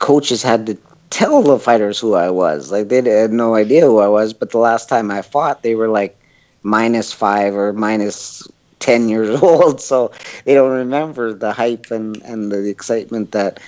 coaches 0.00 0.42
had 0.42 0.66
to 0.66 0.74
tell 1.10 1.42
the 1.42 1.58
fighters 1.58 1.98
who 1.98 2.14
I 2.14 2.30
was. 2.30 2.70
Like 2.72 2.88
they 2.88 3.02
had 3.02 3.32
no 3.32 3.54
idea 3.54 3.82
who 3.82 3.98
I 3.98 4.08
was. 4.08 4.32
But 4.32 4.50
the 4.50 4.58
last 4.58 4.88
time 4.88 5.10
I 5.10 5.22
fought, 5.22 5.62
they 5.62 5.74
were 5.74 5.88
like 5.88 6.18
minus 6.62 7.12
five 7.12 7.54
or 7.54 7.72
minus 7.72 8.46
ten 8.80 9.08
years 9.08 9.40
old, 9.42 9.80
so 9.80 10.12
they 10.44 10.54
don't 10.54 10.72
remember 10.72 11.32
the 11.32 11.52
hype 11.52 11.90
and, 11.90 12.20
and 12.22 12.50
the 12.52 12.68
excitement 12.68 13.32
that 13.32 13.60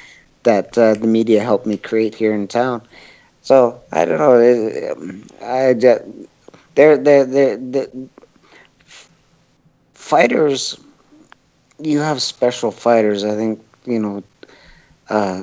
that 0.44 0.76
uh, 0.78 0.94
the 0.94 1.06
media 1.06 1.42
helped 1.42 1.66
me 1.66 1.76
create 1.76 2.14
here 2.14 2.34
in 2.34 2.48
town. 2.48 2.82
So 3.42 3.80
I 3.92 4.04
don't 4.04 4.18
know. 4.18 5.22
I 5.46 5.74
just, 5.74 6.04
they're 6.74 6.96
they're 6.98 7.24
they're, 7.26 7.56
they're 7.56 7.88
fighters. 9.94 10.78
You 11.78 12.00
have 12.00 12.22
special 12.22 12.70
fighters. 12.70 13.24
I 13.24 13.34
think 13.36 13.60
you 13.86 13.98
know 13.98 14.22
uh, 15.10 15.42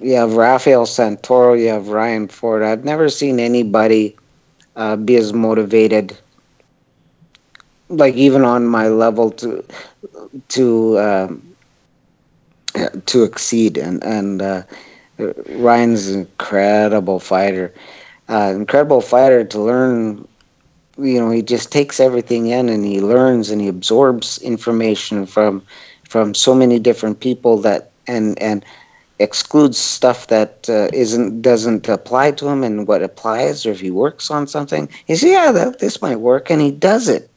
you 0.00 0.14
have 0.14 0.34
Rafael 0.34 0.86
Santoro, 0.86 1.58
you 1.60 1.68
have 1.68 1.88
Ryan 1.88 2.28
Ford. 2.28 2.62
I've 2.62 2.84
never 2.84 3.08
seen 3.10 3.40
anybody 3.40 4.16
uh, 4.76 4.96
be 4.96 5.16
as 5.16 5.32
motivated, 5.32 6.18
like 7.88 8.14
even 8.14 8.44
on 8.44 8.66
my 8.66 8.88
level 8.88 9.30
to 9.32 9.64
to 10.48 10.98
um, 11.00 11.56
to 13.06 13.24
exceed. 13.24 13.78
And 13.78 14.02
and 14.04 14.42
uh, 14.42 14.62
Ryan's 15.48 16.08
an 16.08 16.20
incredible 16.20 17.20
fighter, 17.20 17.74
uh, 18.28 18.52
incredible 18.56 19.00
fighter 19.00 19.44
to 19.44 19.60
learn. 19.60 20.28
You 20.98 21.20
know, 21.20 21.30
he 21.30 21.42
just 21.42 21.72
takes 21.72 22.00
everything 22.00 22.48
in 22.48 22.68
and 22.68 22.84
he 22.84 23.00
learns 23.00 23.50
and 23.50 23.60
he 23.60 23.68
absorbs 23.68 24.38
information 24.38 25.26
from 25.26 25.64
from 26.08 26.34
so 26.34 26.54
many 26.54 26.78
different 26.78 27.20
people 27.20 27.58
that 27.58 27.92
and 28.06 28.40
and 28.42 28.64
excludes 29.22 29.78
stuff 29.78 30.26
that 30.26 30.68
uh, 30.68 30.88
isn't 30.92 31.42
doesn't 31.42 31.88
apply 31.88 32.32
to 32.32 32.48
him 32.48 32.62
and 32.62 32.86
what 32.86 33.02
applies 33.02 33.64
or 33.64 33.70
if 33.70 33.80
he 33.80 33.90
works 33.90 34.30
on 34.30 34.46
something. 34.46 34.88
He 35.06 35.16
says 35.16 35.30
yeah 35.30 35.52
that, 35.52 35.78
this 35.78 36.02
might 36.02 36.20
work 36.20 36.50
and 36.50 36.60
he 36.60 36.70
does 36.70 37.08
it. 37.08 37.28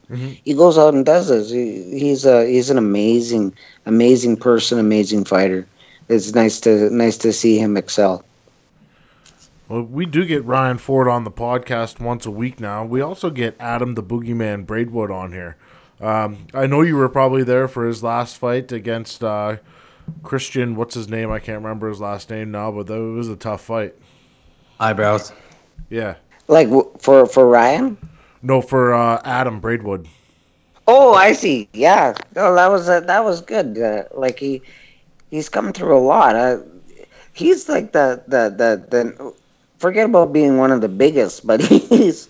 He 0.44 0.54
goes 0.54 0.78
out 0.78 0.94
and 0.94 1.04
does 1.04 1.30
it. 1.30 1.52
He, 1.52 1.98
he's 1.98 2.24
a 2.24 2.46
he's 2.46 2.70
an 2.70 2.78
amazing 2.78 3.52
amazing 3.86 4.36
person 4.36 4.78
amazing 4.78 5.24
fighter. 5.24 5.66
It's 6.08 6.34
nice 6.34 6.60
to 6.60 6.90
nice 6.90 7.16
to 7.18 7.32
see 7.32 7.58
him 7.58 7.76
excel. 7.76 8.24
Well, 9.68 9.82
we 9.82 10.06
do 10.06 10.24
get 10.24 10.44
Ryan 10.44 10.78
Ford 10.78 11.08
on 11.08 11.24
the 11.24 11.30
podcast 11.32 11.98
once 11.98 12.24
a 12.24 12.30
week 12.30 12.60
now. 12.60 12.84
We 12.84 13.00
also 13.00 13.30
get 13.30 13.56
Adam 13.58 13.94
the 13.94 14.02
Boogeyman 14.02 14.64
Braidwood 14.64 15.10
on 15.10 15.32
here. 15.32 15.56
Um, 16.00 16.46
I 16.54 16.68
know 16.68 16.82
you 16.82 16.94
were 16.94 17.08
probably 17.08 17.42
there 17.42 17.66
for 17.66 17.84
his 17.84 18.00
last 18.02 18.38
fight 18.38 18.70
against 18.70 19.24
uh, 19.24 19.56
Christian. 20.22 20.76
What's 20.76 20.94
his 20.94 21.08
name? 21.08 21.30
I 21.30 21.38
can't 21.38 21.62
remember 21.62 21.88
his 21.88 22.00
last 22.00 22.30
name 22.30 22.50
now, 22.50 22.70
but 22.72 22.86
that 22.86 23.00
was 23.00 23.28
a 23.28 23.36
tough 23.36 23.62
fight. 23.62 23.94
Eyebrows. 24.80 25.32
Yeah. 25.90 26.16
like 26.48 26.68
for 27.00 27.26
for 27.26 27.48
ryan 27.48 27.96
No, 28.42 28.60
for 28.60 28.94
uh, 28.94 29.20
Adam 29.24 29.60
Braidwood. 29.60 30.08
Oh, 30.86 31.14
I 31.14 31.32
see. 31.32 31.68
Yeah, 31.72 32.14
no, 32.34 32.54
that 32.54 32.70
was 32.70 32.88
uh, 32.88 33.00
that 33.00 33.24
was 33.24 33.40
good. 33.40 33.78
Uh, 33.78 34.04
like 34.14 34.38
he 34.38 34.62
he's 35.30 35.48
come 35.48 35.72
through 35.72 35.96
a 35.96 36.00
lot. 36.00 36.36
Uh, 36.36 36.58
he's 37.32 37.68
like 37.68 37.92
the 37.92 38.22
the 38.28 38.50
the 38.50 38.86
the. 38.90 39.34
Forget 39.78 40.06
about 40.06 40.32
being 40.32 40.56
one 40.56 40.70
of 40.72 40.80
the 40.80 40.88
biggest, 40.88 41.46
but 41.46 41.60
he's 41.62 42.28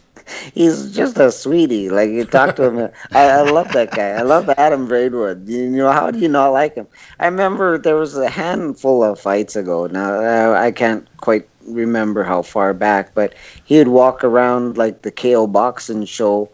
he's 0.55 0.95
just 0.95 1.19
a 1.19 1.31
sweetie. 1.31 1.89
Like 1.91 2.11
you 2.11 2.25
talk 2.25 2.57
to 2.57 2.65
him, 2.71 2.91
I, 3.15 3.25
I 3.29 3.41
love 3.43 3.73
that 3.73 3.91
guy. 3.93 4.11
I 4.11 4.23
love 4.23 4.49
Adam 4.51 4.87
Braidwood. 4.87 5.49
You 5.49 5.69
know 5.71 5.91
how 5.91 6.11
do 6.11 6.19
you 6.19 6.29
not 6.29 6.49
like 6.49 6.75
him? 6.75 6.87
I 7.19 7.27
remember 7.27 7.79
there 7.79 7.97
was 7.97 8.17
a 8.17 8.29
handful 8.29 9.03
of 9.05 9.21
fights 9.21 9.57
ago. 9.57 9.87
Now 9.87 10.15
uh, 10.15 10.59
I 10.59 10.71
can't 10.73 11.07
quite 11.19 11.49
remember 11.67 12.23
how 12.23 12.43
far 12.43 12.73
back, 12.75 13.15
but 13.15 13.35
he 13.65 13.79
would 13.79 13.89
walk 13.89 14.25
around 14.25 14.77
like 14.77 15.03
the 15.03 15.11
KO 15.11 15.47
boxing 15.47 16.05
show 16.05 16.51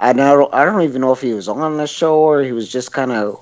and 0.00 0.20
I 0.20 0.32
don't, 0.32 0.52
I 0.52 0.64
don't 0.64 0.82
even 0.82 1.00
know 1.00 1.12
if 1.12 1.20
he 1.20 1.32
was 1.32 1.48
on 1.48 1.76
the 1.76 1.86
show 1.86 2.18
or 2.18 2.42
he 2.42 2.52
was 2.52 2.70
just 2.70 2.92
kind 2.92 3.12
of. 3.12 3.40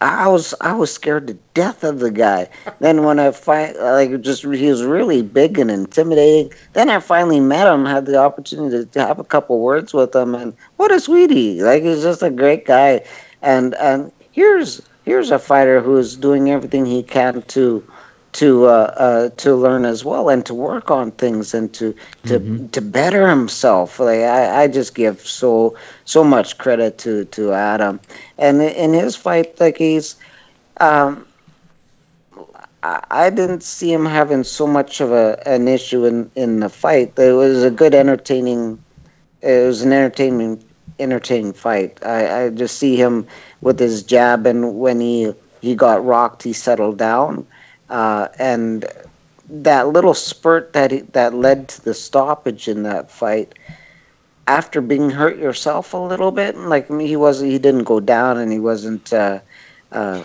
I 0.00 0.28
was 0.28 0.54
I 0.60 0.72
was 0.72 0.92
scared 0.92 1.28
to 1.28 1.34
death 1.54 1.84
of 1.84 2.00
the 2.00 2.10
guy. 2.10 2.48
Then 2.80 3.04
when 3.04 3.18
I 3.18 3.30
find 3.30 3.76
like 3.78 4.20
just 4.20 4.42
he 4.44 4.68
was 4.68 4.84
really 4.84 5.22
big 5.22 5.58
and 5.58 5.70
intimidating. 5.70 6.52
Then 6.72 6.90
I 6.90 7.00
finally 7.00 7.40
met 7.40 7.72
him, 7.72 7.86
had 7.86 8.06
the 8.06 8.16
opportunity 8.18 8.84
to 8.84 9.00
have 9.00 9.18
a 9.18 9.24
couple 9.24 9.60
words 9.60 9.94
with 9.94 10.14
him, 10.14 10.34
and 10.34 10.54
what 10.76 10.92
a 10.92 11.00
sweetie! 11.00 11.62
Like 11.62 11.82
he's 11.82 12.02
just 12.02 12.22
a 12.22 12.30
great 12.30 12.66
guy. 12.66 13.04
And 13.42 13.74
and 13.76 14.10
here's 14.32 14.82
here's 15.04 15.30
a 15.30 15.38
fighter 15.38 15.80
who's 15.80 16.16
doing 16.16 16.50
everything 16.50 16.86
he 16.86 17.02
can 17.02 17.42
to 17.42 17.84
to 18.34 18.66
uh, 18.66 18.94
uh, 18.96 19.28
to 19.38 19.54
learn 19.54 19.84
as 19.84 20.04
well 20.04 20.28
and 20.28 20.44
to 20.46 20.54
work 20.54 20.90
on 20.90 21.10
things 21.12 21.54
and 21.54 21.72
to 21.74 21.94
to 22.26 22.68
to 22.72 22.80
better 22.80 23.28
himself. 23.28 23.98
Like 23.98 24.20
I, 24.20 24.62
I 24.62 24.68
just 24.68 24.94
give 24.94 25.20
so 25.20 25.76
so 26.04 26.22
much 26.24 26.58
credit 26.58 26.98
to 26.98 27.24
to 27.26 27.52
Adam, 27.52 28.00
and 28.38 28.60
in 28.62 28.92
his 28.92 29.16
fight, 29.16 29.58
like 29.60 29.78
he's. 29.78 30.16
Um, 30.80 31.26
I 32.82 33.00
I 33.10 33.30
didn't 33.30 33.62
see 33.62 33.92
him 33.92 34.04
having 34.04 34.44
so 34.44 34.66
much 34.66 35.00
of 35.00 35.12
a 35.12 35.40
an 35.46 35.68
issue 35.68 36.04
in 36.04 36.30
in 36.34 36.60
the 36.60 36.68
fight. 36.68 37.18
It 37.18 37.32
was 37.32 37.62
a 37.64 37.70
good, 37.70 37.94
entertaining. 37.94 38.78
It 39.42 39.66
was 39.66 39.82
an 39.82 39.92
entertaining, 39.92 40.62
entertaining 40.98 41.52
fight. 41.52 41.98
I, 42.04 42.44
I 42.44 42.48
just 42.50 42.78
see 42.78 42.96
him 42.96 43.26
with 43.60 43.78
his 43.78 44.02
jab, 44.02 44.46
and 44.46 44.78
when 44.78 45.00
he 45.00 45.32
he 45.60 45.74
got 45.74 46.04
rocked, 46.04 46.42
he 46.42 46.52
settled 46.52 46.98
down, 46.98 47.46
uh, 47.90 48.28
and 48.38 48.86
that 49.48 49.88
little 49.88 50.14
spurt 50.14 50.72
that 50.72 50.90
he, 50.90 51.00
that 51.12 51.34
led 51.34 51.68
to 51.68 51.84
the 51.84 51.94
stoppage 51.94 52.68
in 52.68 52.82
that 52.84 53.10
fight. 53.10 53.54
After 54.46 54.80
being 54.80 55.10
hurt 55.10 55.38
yourself 55.38 55.92
a 55.94 55.98
little 55.98 56.30
bit, 56.30 56.56
like 56.56 56.88
he 57.00 57.16
was 57.16 57.40
he 57.40 57.58
didn't 57.58 57.84
go 57.84 58.00
down, 58.00 58.38
and 58.38 58.52
he 58.52 58.58
wasn't. 58.60 59.12
Uh, 59.12 59.40
uh, 59.92 60.22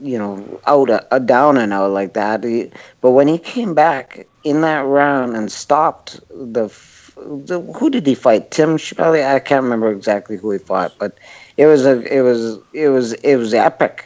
you 0.00 0.18
know, 0.18 0.60
out 0.66 0.90
a, 0.90 1.06
a 1.14 1.20
down 1.20 1.56
and 1.56 1.72
out 1.72 1.90
like 1.90 2.14
that. 2.14 2.44
He, 2.44 2.70
but 3.00 3.12
when 3.12 3.28
he 3.28 3.38
came 3.38 3.74
back 3.74 4.26
in 4.44 4.60
that 4.62 4.80
round 4.84 5.36
and 5.36 5.50
stopped 5.50 6.20
the, 6.30 6.68
the 7.16 7.60
who 7.78 7.90
did 7.90 8.06
he 8.06 8.14
fight? 8.14 8.50
Tim 8.50 8.76
Shelley? 8.76 9.24
I 9.24 9.38
can't 9.40 9.64
remember 9.64 9.90
exactly 9.90 10.36
who 10.36 10.50
he 10.50 10.58
fought, 10.58 10.92
but 10.98 11.16
it 11.56 11.66
was 11.66 11.86
a 11.86 12.00
it 12.12 12.20
was 12.22 12.58
it 12.72 12.88
was 12.88 13.12
it 13.14 13.36
was 13.36 13.54
epic, 13.54 14.05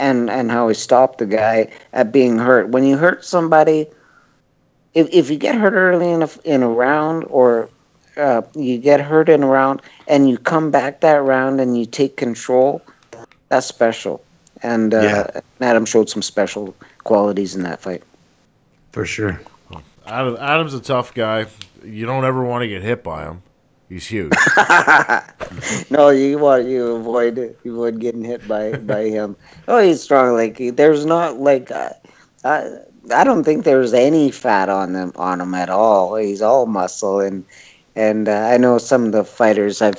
and 0.00 0.30
and 0.30 0.50
how 0.50 0.66
he 0.66 0.74
stopped 0.74 1.18
the 1.18 1.26
guy 1.26 1.68
at 1.92 2.10
being 2.10 2.38
hurt. 2.38 2.70
When 2.70 2.84
you 2.84 2.96
hurt 2.96 3.24
somebody, 3.24 3.86
if 4.94 5.08
if 5.12 5.30
you 5.30 5.36
get 5.36 5.54
hurt 5.54 5.74
early 5.74 6.10
in 6.10 6.22
a 6.22 6.30
in 6.44 6.62
a 6.64 6.68
round 6.68 7.24
or 7.28 7.68
uh, 8.16 8.42
you 8.56 8.78
get 8.78 9.00
hurt 9.00 9.28
in 9.28 9.44
a 9.44 9.46
round 9.46 9.82
and 10.08 10.28
you 10.28 10.38
come 10.38 10.70
back 10.72 11.00
that 11.02 11.22
round 11.22 11.60
and 11.60 11.78
you 11.78 11.86
take 11.86 12.16
control, 12.16 12.82
that's 13.48 13.66
special. 13.66 14.24
And 14.62 14.92
uh, 14.92 15.00
Yeah. 15.00 15.40
Adam 15.60 15.84
showed 15.86 16.10
some 16.10 16.22
special 16.22 16.74
qualities 17.04 17.54
in 17.54 17.62
that 17.62 17.80
fight. 17.80 18.02
For 18.92 19.04
sure. 19.04 19.40
Adam, 20.06 20.36
Adam's 20.40 20.74
a 20.74 20.80
tough 20.80 21.14
guy. 21.14 21.46
You 21.84 22.04
don't 22.04 22.24
ever 22.24 22.42
want 22.42 22.62
to 22.62 22.68
get 22.68 22.82
hit 22.82 23.04
by 23.04 23.24
him. 23.24 23.42
He's 23.90 24.06
huge. 24.06 24.32
no, 25.90 26.10
you 26.10 26.38
want 26.38 26.66
you 26.66 26.94
avoid 26.94 27.36
you 27.64 27.72
avoid 27.72 27.98
getting 27.98 28.24
hit 28.24 28.46
by 28.46 28.76
by 28.76 29.02
him. 29.02 29.36
Oh, 29.66 29.80
he's 29.82 30.00
strong. 30.00 30.34
Like 30.34 30.58
he- 30.58 30.70
there's 30.70 31.04
not 31.04 31.40
like 31.40 31.72
uh, 31.72 31.90
I 32.44 32.70
I 33.12 33.24
don't 33.24 33.42
think 33.42 33.64
there's 33.64 33.92
any 33.92 34.30
fat 34.30 34.68
on 34.68 34.92
them 34.92 35.12
on 35.16 35.40
him 35.40 35.54
at 35.54 35.70
all. 35.70 36.14
He's 36.14 36.40
all 36.40 36.66
muscle 36.66 37.18
and 37.18 37.44
and 37.96 38.28
uh, 38.28 38.48
I 38.52 38.58
know 38.58 38.78
some 38.78 39.06
of 39.06 39.12
the 39.12 39.24
fighters 39.24 39.82
I've 39.82 39.98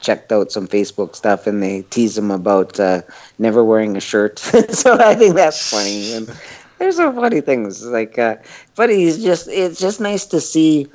checked 0.00 0.32
out 0.32 0.50
some 0.50 0.66
Facebook 0.66 1.14
stuff, 1.14 1.46
and 1.46 1.62
they 1.62 1.82
tease 1.82 2.16
him 2.16 2.30
about 2.30 2.80
uh, 2.80 3.02
never 3.38 3.62
wearing 3.62 3.94
a 3.94 4.00
shirt. 4.00 4.38
so 4.70 4.96
I 4.98 5.14
think 5.14 5.34
that's 5.34 5.70
funny. 5.70 6.14
And 6.14 6.32
there's 6.78 6.96
some 6.96 7.14
funny 7.14 7.42
things 7.42 7.84
like, 7.84 8.18
uh, 8.18 8.36
but 8.74 8.88
he's 8.88 9.22
just 9.22 9.48
it's 9.48 9.78
just 9.78 10.00
nice 10.00 10.24
to 10.26 10.40
see. 10.40 10.86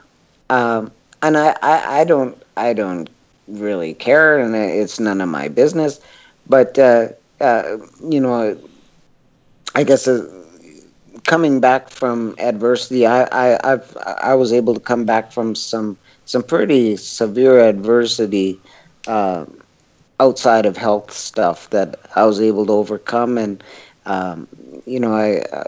Um, 0.50 0.92
and 1.24 1.38
I, 1.38 1.58
I, 1.64 2.02
I 2.02 2.06
don't 2.06 2.42
I 2.58 2.74
don't 2.74 3.10
really 3.48 3.96
care, 3.96 4.40
and 4.40 4.56
it's 4.56 5.00
none 5.00 5.22
of 5.22 5.30
my 5.30 5.50
business. 5.50 6.02
But 6.48 6.80
uh, 6.80 7.10
uh, 7.42 7.78
you 8.04 8.22
know, 8.22 8.58
I 9.76 9.84
guess 9.84 10.08
uh, 10.08 10.26
coming 11.26 11.62
back 11.62 11.90
from 11.90 12.36
adversity, 12.40 13.06
I, 13.08 13.24
I 13.32 13.74
I've 13.74 13.98
I 14.22 14.36
was 14.36 14.54
able 14.54 14.76
to 14.76 14.82
come 14.82 15.06
back 15.06 15.32
from 15.32 15.56
some 15.56 15.98
some 16.26 16.44
pretty 16.44 16.98
severe 16.98 17.60
adversity 17.62 18.62
uh, 19.08 19.46
outside 20.20 20.66
of 20.66 20.78
health 20.78 21.12
stuff 21.12 21.70
that 21.72 21.98
I 22.16 22.26
was 22.26 22.42
able 22.42 22.66
to 22.68 22.74
overcome, 22.74 23.38
and 23.38 23.64
um, 24.06 24.48
you 24.86 25.00
know 25.00 25.14
I. 25.16 25.40
Uh, 25.52 25.64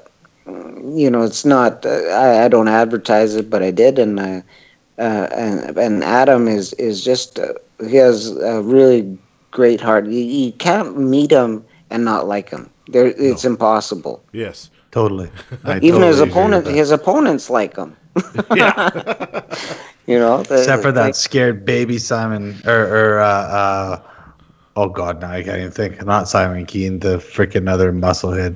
you 0.96 1.10
know, 1.10 1.24
it's 1.24 1.46
not. 1.46 1.86
Uh, 1.86 1.90
I, 2.12 2.46
I 2.46 2.48
don't 2.50 2.68
advertise 2.68 3.36
it, 3.36 3.50
but 3.50 3.64
I 3.64 3.72
did, 3.72 4.00
and 4.00 4.20
I, 4.20 4.44
uh, 4.98 5.28
and 5.36 5.78
and 5.78 6.04
Adam 6.04 6.48
is 6.48 6.74
is 6.74 7.04
just 7.04 7.40
uh, 7.40 7.54
he 7.88 7.96
has 7.98 8.36
a 8.38 8.62
really 8.62 9.18
great 9.52 9.82
heart. 9.82 10.06
You, 10.06 10.20
you 10.20 10.52
can't 10.54 10.98
meet 10.98 11.32
him 11.32 11.66
and 11.90 12.06
not 12.06 12.28
like 12.28 12.50
him. 12.50 12.70
There, 12.88 13.08
it's 13.08 13.44
no. 13.44 13.52
impossible. 13.52 14.24
Yes, 14.32 14.70
totally. 14.92 15.30
I 15.64 15.78
Even 15.78 16.02
totally 16.02 16.08
his 16.08 16.20
opponent, 16.20 16.68
his 16.68 16.92
opponents 16.92 17.50
like 17.50 17.76
him. 17.76 17.96
yeah. 18.56 18.90
you 20.08 20.20
know, 20.20 20.44
the, 20.44 20.60
except 20.60 20.82
for 20.82 20.92
that 20.92 21.02
like, 21.02 21.16
scared 21.16 21.66
baby 21.66 21.98
Simon 21.98 22.56
or 22.66 22.86
or 22.86 23.20
uh, 23.20 23.28
uh, 23.28 24.02
oh 24.76 24.90
god, 24.90 25.22
now 25.22 25.32
I 25.32 25.44
can't 25.44 25.60
even 25.60 25.72
think. 25.72 26.06
Not 26.06 26.30
Simon 26.30 26.66
Kean, 26.66 27.00
the 27.00 27.18
freaking 27.18 27.70
other 27.70 27.92
musclehead. 27.92 28.56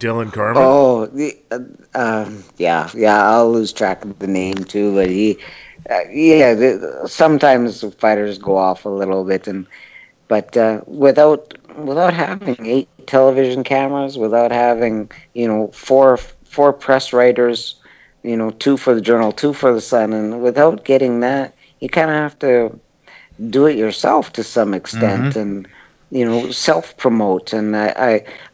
Dillon 0.00 0.30
Carman. 0.30 0.62
Oh, 0.64 1.06
the, 1.06 1.36
uh, 1.52 1.58
um, 1.94 2.42
yeah, 2.56 2.90
yeah. 2.94 3.30
I'll 3.30 3.52
lose 3.52 3.72
track 3.72 4.02
of 4.04 4.18
the 4.18 4.26
name 4.26 4.56
too, 4.64 4.94
but 4.94 5.08
he, 5.08 5.38
uh, 5.88 6.00
yeah. 6.10 6.54
The, 6.54 7.04
sometimes 7.06 7.84
fighters 7.94 8.38
go 8.38 8.56
off 8.56 8.84
a 8.84 8.88
little 8.88 9.24
bit, 9.24 9.46
and 9.46 9.66
but 10.26 10.56
uh, 10.56 10.80
without 10.86 11.54
without 11.76 12.14
having 12.14 12.66
eight 12.66 12.88
television 13.06 13.62
cameras, 13.62 14.18
without 14.18 14.50
having 14.50 15.10
you 15.34 15.46
know 15.46 15.68
four 15.68 16.16
four 16.16 16.72
press 16.72 17.12
writers, 17.12 17.76
you 18.22 18.36
know 18.36 18.50
two 18.50 18.78
for 18.78 18.94
the 18.94 19.02
Journal, 19.02 19.32
two 19.32 19.52
for 19.52 19.72
the 19.72 19.82
Sun, 19.82 20.14
and 20.14 20.42
without 20.42 20.84
getting 20.84 21.20
that, 21.20 21.54
you 21.80 21.90
kind 21.90 22.10
of 22.10 22.16
have 22.16 22.38
to 22.40 22.80
do 23.50 23.66
it 23.66 23.76
yourself 23.76 24.32
to 24.32 24.42
some 24.42 24.72
extent, 24.72 25.34
mm-hmm. 25.34 25.38
and 25.38 25.68
you 26.10 26.24
know, 26.24 26.50
self 26.50 26.96
promote. 26.96 27.52
And 27.52 27.76
I, 27.76 27.94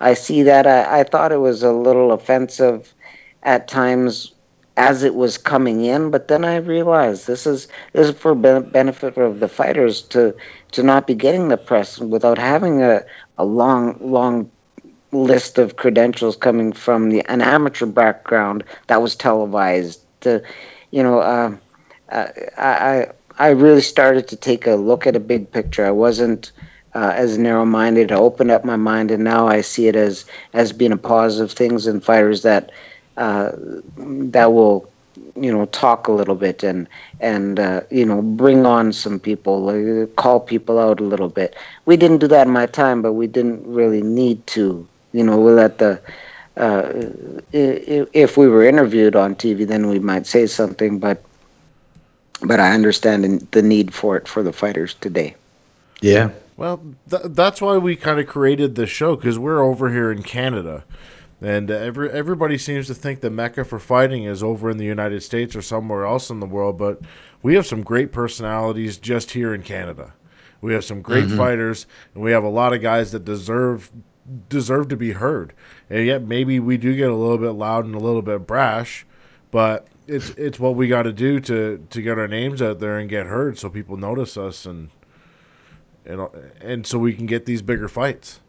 I, 0.01 0.11
I 0.11 0.15
see 0.15 0.43
that. 0.43 0.67
I, 0.67 1.01
I 1.01 1.05
thought 1.05 1.33
it 1.33 1.41
was 1.41 1.63
a 1.63 1.73
little 1.73 2.13
offensive 2.13 2.95
at 3.43 3.69
times 3.69 4.33
as 4.77 5.03
it 5.03 5.15
was 5.15 5.39
coming 5.39 5.85
in, 5.85 6.11
but 6.11 6.29
then 6.29 6.45
I 6.45 6.57
realized 6.57 7.27
this 7.27 7.47
is 7.47 7.67
this 7.93 8.09
is 8.09 8.15
for 8.15 8.35
benefit 8.35 9.17
of 9.17 9.41
the 9.41 9.49
fighters 9.49 10.03
to 10.03 10.35
to 10.73 10.83
not 10.83 11.07
be 11.07 11.15
getting 11.15 11.49
the 11.49 11.57
press 11.57 11.99
without 11.99 12.37
having 12.39 12.83
a, 12.83 13.03
a 13.39 13.45
long 13.45 13.97
long 14.01 14.51
list 15.13 15.59
of 15.59 15.77
credentials 15.77 16.37
coming 16.37 16.73
from 16.73 17.09
the 17.09 17.25
an 17.29 17.41
amateur 17.41 17.87
background 17.87 18.65
that 18.89 19.01
was 19.01 19.17
televised. 19.17 20.03
To, 20.23 20.43
you 20.91 21.03
know, 21.03 21.21
uh, 21.21 21.57
I 22.13 22.29
I 22.59 23.13
I 23.39 23.49
really 23.51 23.81
started 23.83 24.29
to 24.29 24.37
take 24.37 24.67
a 24.67 24.75
look 24.75 25.07
at 25.07 25.17
a 25.17 25.21
big 25.21 25.51
picture. 25.51 25.87
I 25.87 25.91
wasn't 25.91 26.53
uh, 26.97 27.13
as 27.17 27.39
narrow-minded. 27.39 28.13
I 28.13 28.17
opened 28.17 28.51
up 28.51 28.65
my 28.65 28.77
mind, 28.77 29.13
and 29.13 29.25
now 29.25 29.49
I 29.49 29.63
see 29.63 29.89
it 29.89 29.97
as 29.97 30.27
as 30.55 30.73
being 30.73 30.93
a 30.93 30.97
positive 30.99 31.53
things 31.53 31.87
and 31.87 32.03
fighters 32.05 32.43
that 32.43 32.71
uh, 33.19 33.53
that 33.97 34.53
will 34.53 34.91
you 35.37 35.53
know 35.53 35.67
talk 35.67 36.09
a 36.09 36.13
little 36.13 36.35
bit 36.37 36.63
and 36.65 36.89
and 37.21 37.61
uh, 37.61 37.81
you 37.91 38.07
know 38.07 38.23
bring 38.23 38.67
on 38.67 38.93
some 38.93 39.19
people 39.21 39.69
uh, 39.69 40.07
call 40.21 40.41
people 40.41 40.79
out 40.79 41.01
a 41.01 41.05
little 41.05 41.29
bit 41.29 41.55
we 41.87 41.97
didn't 41.97 42.19
do 42.19 42.29
that 42.29 42.47
in 42.47 42.53
my 42.53 42.67
time 42.67 43.03
but 43.03 43.13
we 43.15 43.27
didn't 43.27 43.63
really 43.67 44.03
need 44.03 44.47
to 44.47 44.87
you 45.13 45.25
know 45.25 45.39
we 45.39 45.53
let 45.53 45.79
the 45.79 46.01
uh, 46.57 46.93
if 47.53 48.37
we 48.37 48.49
were 48.49 48.65
interviewed 48.65 49.17
on 49.17 49.35
TV 49.35 49.65
then 49.65 49.89
we 49.89 49.99
might 49.99 50.27
say 50.27 50.47
something 50.47 50.99
but 50.99 51.23
but 52.43 52.61
I 52.61 52.73
understand 52.73 53.49
the 53.53 53.63
need 53.63 53.95
for 53.95 54.17
it 54.17 54.29
for 54.29 54.43
the 54.43 54.53
fighters 54.53 54.95
today 54.95 55.37
yeah 56.03 56.31
well, 56.57 56.83
th- 57.11 57.23
that's 57.27 57.61
why 57.61 57.77
we 57.77 57.97
kind 57.97 58.19
of 58.19 58.27
created 58.27 58.75
this 58.75 58.91
show 58.91 59.17
because 59.17 59.39
we're 59.39 59.63
over 59.63 59.91
here 59.91 60.11
in 60.11 60.23
Canada, 60.23 60.85
and 61.41 61.71
uh, 61.71 61.75
every 61.75 62.11
everybody 62.11 62.57
seems 62.57 62.87
to 62.87 62.95
think 62.95 63.21
the 63.21 63.31
mecca 63.31 63.65
for 63.65 63.79
fighting 63.79 64.25
is 64.25 64.43
over 64.43 64.71
in 64.71 64.79
the 64.79 64.85
United 64.85 65.23
States 65.23 65.55
or 65.55 65.63
somewhere 65.63 66.07
else 66.07 66.31
in 66.31 66.41
the 66.41 66.47
world. 66.47 66.79
But 66.79 67.01
we 67.43 67.55
have 67.55 67.67
some 67.67 67.83
great 67.83 68.11
personalities 68.11 68.97
just 68.97 69.33
here 69.33 69.55
in 69.55 69.63
Canada. 69.63 70.15
We 70.61 70.73
have 70.73 70.85
some 70.85 71.03
great 71.03 71.27
mm-hmm. 71.27 71.37
fighters, 71.37 71.87
and 72.15 72.23
we 72.23 72.33
have 72.33 72.45
a 72.45 72.49
lot 72.49 72.73
of 72.73 72.81
guys 72.81 73.13
that 73.13 73.25
deserve 73.25 73.93
deserve 74.49 74.89
to 74.89 74.97
be 74.97 75.13
heard. 75.13 75.53
And 75.91 76.07
yet, 76.07 76.23
maybe 76.23 76.59
we 76.59 76.79
do 76.79 76.97
get 76.97 77.11
a 77.11 77.15
little 77.15 77.39
bit 77.39 77.51
loud 77.51 77.85
and 77.85 77.95
a 77.95 78.01
little 78.01 78.23
bit 78.23 78.47
brash, 78.47 79.05
but 79.51 79.87
it's 80.07 80.31
it's 80.31 80.59
what 80.59 80.75
we 80.75 80.89
got 80.89 81.03
to 81.03 81.13
do 81.13 81.39
to 81.41 81.87
to 81.91 82.03
get 82.03 82.19
our 82.19 82.29
names 82.29 82.63
out 82.63 82.81
there 82.81 82.99
and 82.99 83.11
get 83.11 83.27
heard, 83.27 83.59
so 83.59 83.69
people 83.69 83.99
notice 83.99 84.39
us 84.39 84.65
and 84.65 84.89
and 86.07 86.29
and 86.61 86.87
so 86.87 86.99
we 86.99 87.13
can 87.13 87.27
get 87.27 87.47
these 87.47 87.63
bigger 87.63 87.89
fights. 87.89 88.41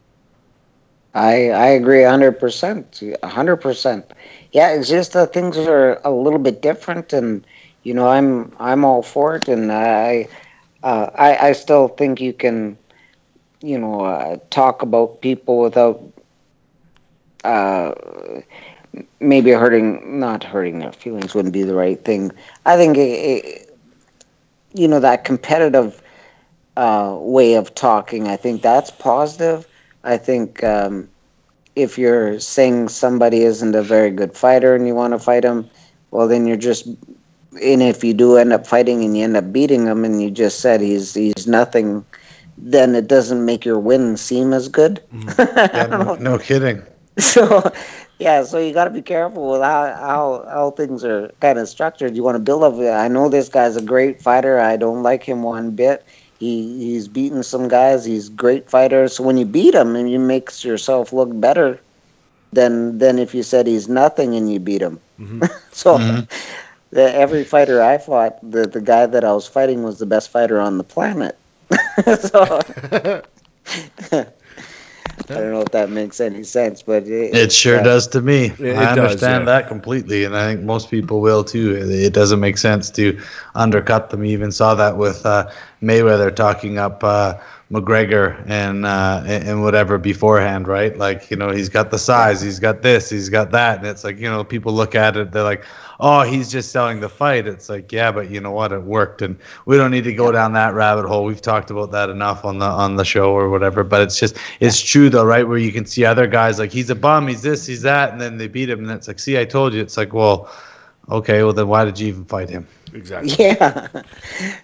I 1.14 1.50
I 1.50 1.68
agree 1.68 2.04
hundred 2.04 2.40
percent, 2.40 3.02
hundred 3.24 3.58
percent. 3.58 4.06
Yeah, 4.52 4.72
it's 4.74 4.90
just 4.90 5.14
that 5.14 5.34
things 5.34 5.58
are 5.58 6.00
a 6.04 6.12
little 6.12 6.40
bit 6.40 6.62
different, 6.62 7.14
and 7.14 7.46
you 7.84 7.94
know 7.94 8.08
I'm 8.08 8.54
I'm 8.60 8.86
all 8.86 9.02
for 9.02 9.36
it, 9.36 9.48
and 9.48 9.72
I 9.72 10.28
uh, 10.84 11.10
I 11.16 11.50
I 11.50 11.52
still 11.54 11.88
think 11.88 12.22
you 12.22 12.34
can, 12.34 12.78
you 13.62 13.78
know, 13.80 14.02
uh, 14.02 14.38
talk 14.50 14.82
about 14.82 15.22
people 15.22 15.60
without 15.60 16.02
uh, 17.44 17.94
maybe 19.20 19.52
hurting 19.52 20.20
not 20.20 20.44
hurting 20.44 20.80
their 20.80 20.92
feelings 20.92 21.34
wouldn't 21.34 21.54
be 21.54 21.64
the 21.64 21.76
right 21.76 22.04
thing. 22.04 22.32
I 22.66 22.78
think 22.78 22.98
it, 22.98 23.02
it, 23.02 23.80
you 24.74 24.88
know 24.88 25.00
that 25.00 25.24
competitive 25.24 26.02
uh, 26.78 27.18
way 27.20 27.56
of 27.56 27.74
talking. 27.74 28.28
I 28.28 28.38
think 28.38 28.62
that's 28.62 28.92
positive. 28.92 29.68
I 30.04 30.18
think 30.18 30.64
um, 30.64 31.10
if 31.76 31.98
you're 31.98 32.40
saying 32.40 32.90
somebody 32.90 33.42
isn't 33.42 33.76
a 33.76 33.82
very 33.82 34.12
good 34.12 34.38
fighter 34.38 34.76
and 34.76 34.88
you 34.88 34.94
want 34.94 35.14
to 35.14 35.20
fight 35.20 35.44
him, 35.44 35.70
well, 36.12 36.28
then 36.28 36.46
you're 36.48 36.56
just. 36.56 36.88
And 37.64 37.82
if 37.82 38.04
you 38.04 38.14
do 38.14 38.38
end 38.38 38.54
up 38.54 38.68
fighting 38.68 39.04
and 39.04 39.18
you 39.18 39.24
end 39.24 39.36
up 39.36 39.52
beating 39.52 39.88
him, 39.88 40.06
and 40.06 40.22
you 40.22 40.30
just 40.30 40.60
said 40.60 40.80
he's 40.80 41.16
he's 41.16 41.48
nothing, 41.48 42.06
then 42.58 42.94
it 42.94 43.08
doesn't 43.08 43.44
make 43.44 43.66
your 43.66 43.80
win 43.80 44.16
seem 44.16 44.54
as 44.54 44.68
good. 44.68 45.02
Mm. 45.12 45.74
Yeah, 45.74 45.88
no, 45.88 46.16
no 46.16 46.38
kidding. 46.38 46.84
So, 47.20 47.72
yeah, 48.20 48.44
so 48.44 48.60
you 48.60 48.74
got 48.76 48.84
to 48.84 48.92
be 48.92 49.02
careful 49.02 49.50
with 49.50 49.62
how, 49.64 49.86
how 49.96 50.46
how 50.48 50.72
things 50.72 51.04
are 51.04 51.32
kind 51.40 51.58
of 51.58 51.68
structured. 51.68 52.16
You 52.16 52.22
want 52.22 52.36
to 52.36 52.40
build 52.40 52.62
up. 52.62 52.76
I 52.76 53.08
know 53.08 53.28
this 53.28 53.50
guy's 53.50 53.76
a 53.76 53.82
great 53.82 54.22
fighter. 54.22 54.60
I 54.60 54.78
don't 54.78 55.02
like 55.02 55.24
him 55.24 55.42
one 55.42 55.72
bit. 55.72 56.06
He 56.40 56.78
he's 56.80 57.08
beaten 57.08 57.44
some 57.44 57.68
guys. 57.68 58.06
He's 58.06 58.30
great 58.30 58.70
fighter. 58.70 59.08
So 59.08 59.24
when 59.24 59.38
you 59.38 59.46
beat 59.46 59.74
him, 59.74 59.96
and 59.96 60.10
you 60.10 60.20
makes 60.20 60.64
yourself 60.64 61.12
look 61.12 61.30
better 61.40 61.80
than 62.54 63.00
than 63.00 63.20
if 63.20 63.34
you 63.34 63.44
said 63.44 63.68
he's 63.68 63.90
nothing 63.90 64.36
and 64.36 64.52
you 64.52 64.60
beat 64.60 64.82
him. 64.82 65.00
Mm-hmm. 65.20 65.44
so 65.72 65.98
mm-hmm. 65.98 66.22
The, 66.92 67.14
every 67.14 67.44
fighter 67.44 67.82
I 67.82 67.98
fought, 67.98 68.40
the 68.50 68.66
the 68.66 68.80
guy 68.82 69.06
that 69.06 69.24
I 69.24 69.34
was 69.34 69.48
fighting 69.48 69.84
was 69.84 70.00
the 70.00 70.06
best 70.06 70.30
fighter 70.30 70.60
on 70.60 70.78
the 70.78 70.84
planet. 70.84 71.38
so 72.20 72.62
I 75.30 75.34
don't 75.36 75.52
know 75.52 75.62
if 75.64 75.72
that 75.72 75.90
makes 75.90 76.20
any 76.22 76.44
sense, 76.44 76.84
but 76.84 77.04
it, 77.08 77.34
it 77.34 77.52
sure 77.52 77.80
uh, 77.80 77.84
does 77.84 78.08
to 78.10 78.22
me. 78.22 78.52
It, 78.60 78.78
I 78.78 78.94
understand 78.94 79.46
does, 79.46 79.48
yeah. 79.48 79.60
that 79.60 79.68
completely, 79.68 80.24
and 80.24 80.36
I 80.36 80.46
think 80.54 80.62
most 80.64 80.90
people 80.90 81.22
will 81.22 81.44
too. 81.44 81.76
It 81.76 82.14
doesn't 82.14 82.40
make 82.40 82.58
sense 82.58 82.90
to 82.92 83.20
undercut 83.56 84.10
them. 84.10 84.24
You 84.24 84.32
even 84.32 84.52
saw 84.52 84.74
that 84.76 84.98
with 84.98 85.26
uh, 85.26 85.50
Mayweather 85.82 86.34
talking 86.36 86.78
up 86.78 87.04
uh, 87.04 87.36
McGregor 87.72 88.42
and 88.48 88.86
uh, 88.86 89.22
and 89.26 89.62
whatever 89.62 89.98
beforehand, 89.98 90.70
right? 90.70 90.98
Like 90.98 91.30
you 91.30 91.36
know, 91.36 91.52
he's 91.52 91.68
got 91.68 91.92
the 91.92 92.00
size, 92.00 92.42
he's 92.42 92.60
got 92.60 92.82
this, 92.82 93.10
he's 93.10 93.28
got 93.28 93.52
that, 93.52 93.80
and 93.80 93.88
it's 93.88 94.06
like 94.06 94.18
you 94.18 94.30
know, 94.30 94.44
people 94.44 94.72
look 94.72 94.96
at 94.96 95.18
it, 95.18 95.32
they're 95.32 95.44
like, 95.44 95.66
oh, 96.00 96.22
he's 96.22 96.50
just 96.50 96.72
selling 96.72 97.02
the 97.02 97.10
fight. 97.10 97.46
It's 97.46 97.68
like, 97.68 97.92
yeah, 97.92 98.10
but 98.10 98.30
you 98.30 98.40
know 98.40 98.52
what? 98.52 98.72
It 98.72 98.84
worked, 98.84 99.22
and 99.22 99.38
we 99.66 99.76
don't 99.76 99.92
need 99.92 100.06
to 100.06 100.14
go 100.14 100.32
down 100.32 100.54
that 100.54 100.76
rabbit 100.76 101.08
hole. 101.08 101.26
We've 101.26 101.42
talked 101.42 101.70
about 101.70 101.92
that 101.92 102.10
enough 102.10 102.46
on 102.46 102.60
the 102.60 102.66
on 102.66 102.96
the 102.96 103.04
show 103.04 103.32
or 103.34 103.50
whatever. 103.50 103.84
But 103.84 104.02
it's 104.02 104.18
just 104.18 104.38
it's 104.62 104.82
true 104.82 105.10
though, 105.10 105.26
right? 105.26 105.46
Where 105.46 105.58
you 105.58 105.74
can 105.74 105.86
see 105.86 106.06
other 106.06 106.26
guys 106.26 106.60
like 106.60 106.72
he's 106.72 106.90
a 106.90 106.96
bum, 106.96 107.28
he's 107.28 107.42
this, 107.42 107.66
he's 107.66 107.82
that, 107.82 108.14
and 108.14 108.22
then 108.22 108.38
they 108.38 108.48
beat 108.48 108.70
him, 108.70 108.80
and 108.80 108.92
it's 108.92 109.10
like, 109.10 109.20
see, 109.20 109.38
I 109.38 109.44
told 109.44 109.74
you. 109.74 109.82
It's 109.82 109.98
like, 109.98 110.14
well 110.14 110.50
Okay, 111.10 111.44
well 111.44 111.54
then 111.54 111.68
why 111.68 111.86
did 111.86 112.00
you 112.00 112.08
even 112.08 112.26
fight 112.26 112.50
him? 112.50 112.68
Exactly. 112.94 113.40
Yeah. 113.40 113.88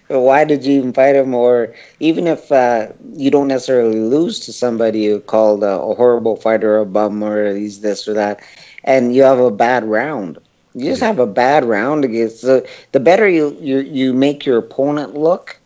Why 0.08 0.44
did 0.46 0.66
you 0.66 0.78
even 0.78 0.94
fight 0.94 1.16
him? 1.16 1.34
Or 1.34 1.74
even 2.00 2.28
if 2.28 2.52
uh, 2.52 2.88
you 3.14 3.30
don't 3.32 3.48
necessarily 3.48 4.00
lose 4.00 4.40
to 4.42 4.54
somebody 4.54 5.08
who 5.08 5.20
called 5.20 5.64
a, 5.64 5.80
a 5.80 5.96
horrible 5.96 6.36
fighter, 6.36 6.78
a 6.78 6.86
bum, 6.86 7.24
or 7.24 7.54
he's 7.56 7.82
this 7.82 8.08
or 8.08 8.14
that, 8.14 8.40
and 8.84 9.14
you 9.16 9.24
have 9.24 9.40
a 9.40 9.52
bad 9.52 9.84
round. 9.86 10.38
You 10.74 10.86
just 10.92 11.02
have 11.02 11.20
a 11.20 11.28
bad 11.28 11.66
round 11.66 12.04
against 12.06 12.42
the. 12.42 12.68
The 12.92 13.00
better 13.00 13.28
you, 13.28 13.56
you 13.60 13.80
you 13.80 14.14
make 14.14 14.46
your 14.46 14.58
opponent 14.58 15.16
look, 15.16 15.60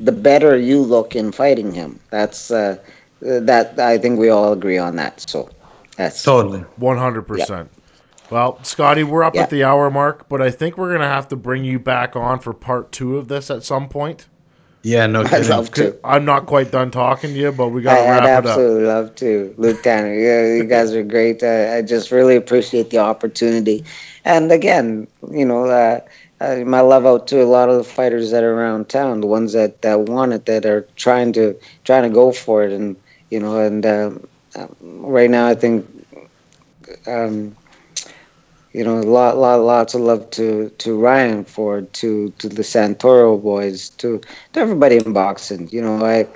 the 0.00 0.12
better 0.12 0.56
you 0.56 0.80
look 0.82 1.14
in 1.16 1.32
fighting 1.32 1.72
him. 1.72 2.00
That's 2.10 2.50
uh, 2.50 2.76
that. 3.20 3.78
I 3.78 3.98
think 3.98 4.18
we 4.18 4.28
all 4.28 4.52
agree 4.52 4.78
on 4.78 4.96
that. 4.96 5.20
So 5.28 5.48
that's 5.96 6.22
Totally. 6.22 6.60
One 6.76 6.96
hundred 6.98 7.22
percent. 7.22 7.70
Well, 8.30 8.62
Scotty, 8.62 9.04
we're 9.04 9.24
up 9.24 9.34
Yeah. 9.34 9.42
at 9.42 9.50
the 9.50 9.64
hour 9.64 9.90
mark, 9.90 10.28
but 10.28 10.42
I 10.42 10.50
think 10.50 10.76
we're 10.76 10.92
gonna 10.92 11.08
have 11.08 11.28
to 11.28 11.36
bring 11.36 11.64
you 11.64 11.78
back 11.78 12.14
on 12.14 12.38
for 12.40 12.52
part 12.52 12.92
two 12.92 13.16
of 13.16 13.28
this 13.28 13.50
at 13.50 13.62
some 13.62 13.88
point. 13.88 14.26
Yeah, 14.82 15.06
no 15.06 15.22
I'd 15.24 15.46
love 15.46 15.72
to. 15.72 15.96
I'm 16.04 16.24
not 16.24 16.46
quite 16.46 16.70
done 16.70 16.90
talking 16.90 17.30
to 17.30 17.36
you, 17.38 17.50
but 17.52 17.68
we 17.68 17.80
I, 17.80 17.84
gotta 17.84 18.00
I'd 18.00 18.10
wrap 18.10 18.22
it 18.22 18.28
up. 18.28 18.44
absolutely 18.52 18.84
love 18.84 19.14
to, 19.16 19.54
Luke 19.56 19.82
Tanner. 19.82 20.14
You 20.14 20.64
guys 20.64 20.94
are 20.94 21.02
great. 21.02 21.42
Uh, 21.42 21.72
I 21.74 21.82
just 21.82 22.10
really 22.12 22.36
appreciate 22.36 22.90
the 22.90 22.98
opportunity. 22.98 23.84
And 24.24 24.52
again, 24.52 25.08
you 25.30 25.44
know, 25.44 25.64
uh, 25.64 26.00
uh, 26.40 26.56
my 26.64 26.80
love 26.80 27.06
out 27.06 27.26
to 27.28 27.42
a 27.42 27.44
lot 27.44 27.68
of 27.68 27.76
the 27.76 27.84
fighters 27.84 28.30
that 28.30 28.44
are 28.44 28.54
around 28.54 28.88
town, 28.88 29.20
the 29.20 29.26
ones 29.26 29.52
that, 29.54 29.82
that 29.82 30.02
want 30.02 30.32
it, 30.32 30.46
that 30.46 30.64
are 30.64 30.82
trying 30.94 31.32
to 31.32 31.56
trying 31.84 32.04
to 32.04 32.10
go 32.10 32.30
for 32.30 32.62
it, 32.62 32.72
and 32.72 32.94
you 33.30 33.40
know, 33.40 33.58
and 33.58 33.84
um, 33.84 34.26
um, 34.54 34.76
right 34.80 35.30
now 35.30 35.48
I 35.48 35.54
think. 35.54 35.86
Um, 37.06 37.54
you 38.72 38.84
know, 38.84 39.00
lot, 39.00 39.36
lot, 39.38 39.56
lots 39.60 39.94
of 39.94 40.00
love 40.02 40.30
to, 40.32 40.70
to 40.78 40.98
Ryan 40.98 41.44
Ford, 41.44 41.92
to, 41.94 42.30
to 42.38 42.48
the 42.48 42.62
Santoro 42.62 43.40
boys, 43.40 43.90
to, 43.90 44.20
to 44.52 44.60
everybody 44.60 44.96
in 44.98 45.12
boxing. 45.12 45.68
You 45.70 45.82
know, 45.82 46.04
I, 46.04 46.26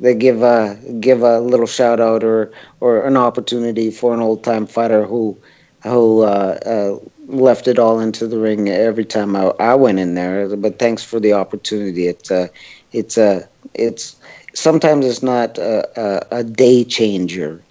they 0.00 0.14
give 0.14 0.42
a 0.42 0.78
give 1.00 1.22
a 1.22 1.40
little 1.40 1.66
shout 1.66 2.00
out 2.00 2.24
or 2.24 2.50
or 2.80 3.06
an 3.06 3.16
opportunity 3.16 3.90
for 3.90 4.14
an 4.14 4.20
old 4.20 4.42
time 4.44 4.66
fighter 4.66 5.04
who 5.04 5.36
who 5.82 6.22
uh, 6.22 6.58
uh, 6.64 6.98
left 7.26 7.68
it 7.68 7.78
all 7.78 8.00
into 8.00 8.26
the 8.26 8.38
ring 8.38 8.68
every 8.68 9.04
time 9.04 9.36
I, 9.36 9.52
I 9.58 9.74
went 9.74 9.98
in 9.98 10.14
there. 10.14 10.54
But 10.56 10.78
thanks 10.78 11.02
for 11.04 11.20
the 11.20 11.32
opportunity. 11.34 12.06
It's 12.06 12.30
a 12.30 12.50
it's 12.92 13.16
a 13.18 13.48
it's 13.74 14.16
sometimes 14.54 15.06
it's 15.06 15.22
not 15.22 15.58
a, 15.58 15.88
a, 16.00 16.38
a 16.38 16.44
day 16.44 16.84
changer. 16.84 17.62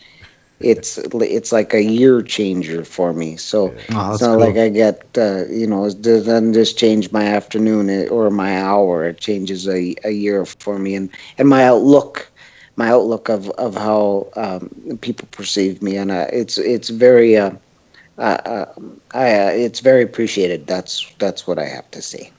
It's 0.60 0.98
it's 0.98 1.52
like 1.52 1.74
a 1.74 1.82
year 1.84 2.22
changer 2.22 2.84
for 2.84 3.14
me. 3.14 3.38
So 3.38 3.76
Oh, 3.90 4.18
it's 4.18 4.22
not 4.22 4.38
cool. 4.38 4.40
like 4.40 4.58
I 4.58 4.70
get 4.70 5.08
uh, 5.18 5.46
you 5.50 5.68
know 5.68 5.86
it 5.86 6.02
doesn't 6.02 6.54
just 6.54 6.78
change 6.78 7.12
my 7.12 7.26
afternoon 7.26 7.90
eh, 7.90 8.08
or 8.08 8.30
my 8.32 8.60
hour. 8.62 9.06
It 9.08 9.20
changes 9.20 9.68
a, 9.68 9.96
a 10.04 10.12
year 10.12 10.46
for 10.46 10.72
me 10.72 10.88
and, 10.88 11.04
and 11.30 11.42
my 11.42 11.56
outlook, 11.58 12.24
my 12.70 12.84
outlook 12.84 13.28
of 13.30 13.50
of 13.52 13.76
how 13.76 14.30
um, 14.36 14.98
people 15.02 15.28
perceive 15.32 15.82
me, 15.82 15.96
and 15.98 16.12
uh, 16.12 16.28
it's 16.32 16.58
it's 16.58 16.90
very 16.90 17.38
uh, 17.38 17.52
uh, 18.18 18.22
uh, 18.46 18.66
I, 19.14 19.32
uh, 19.40 19.52
it's 19.52 19.80
very 19.80 20.04
appreciated. 20.04 20.68
That's 20.68 21.14
that's 21.20 21.48
what 21.48 21.58
I 21.60 21.66
have 21.66 21.90
to 21.92 22.02
say. 22.02 22.32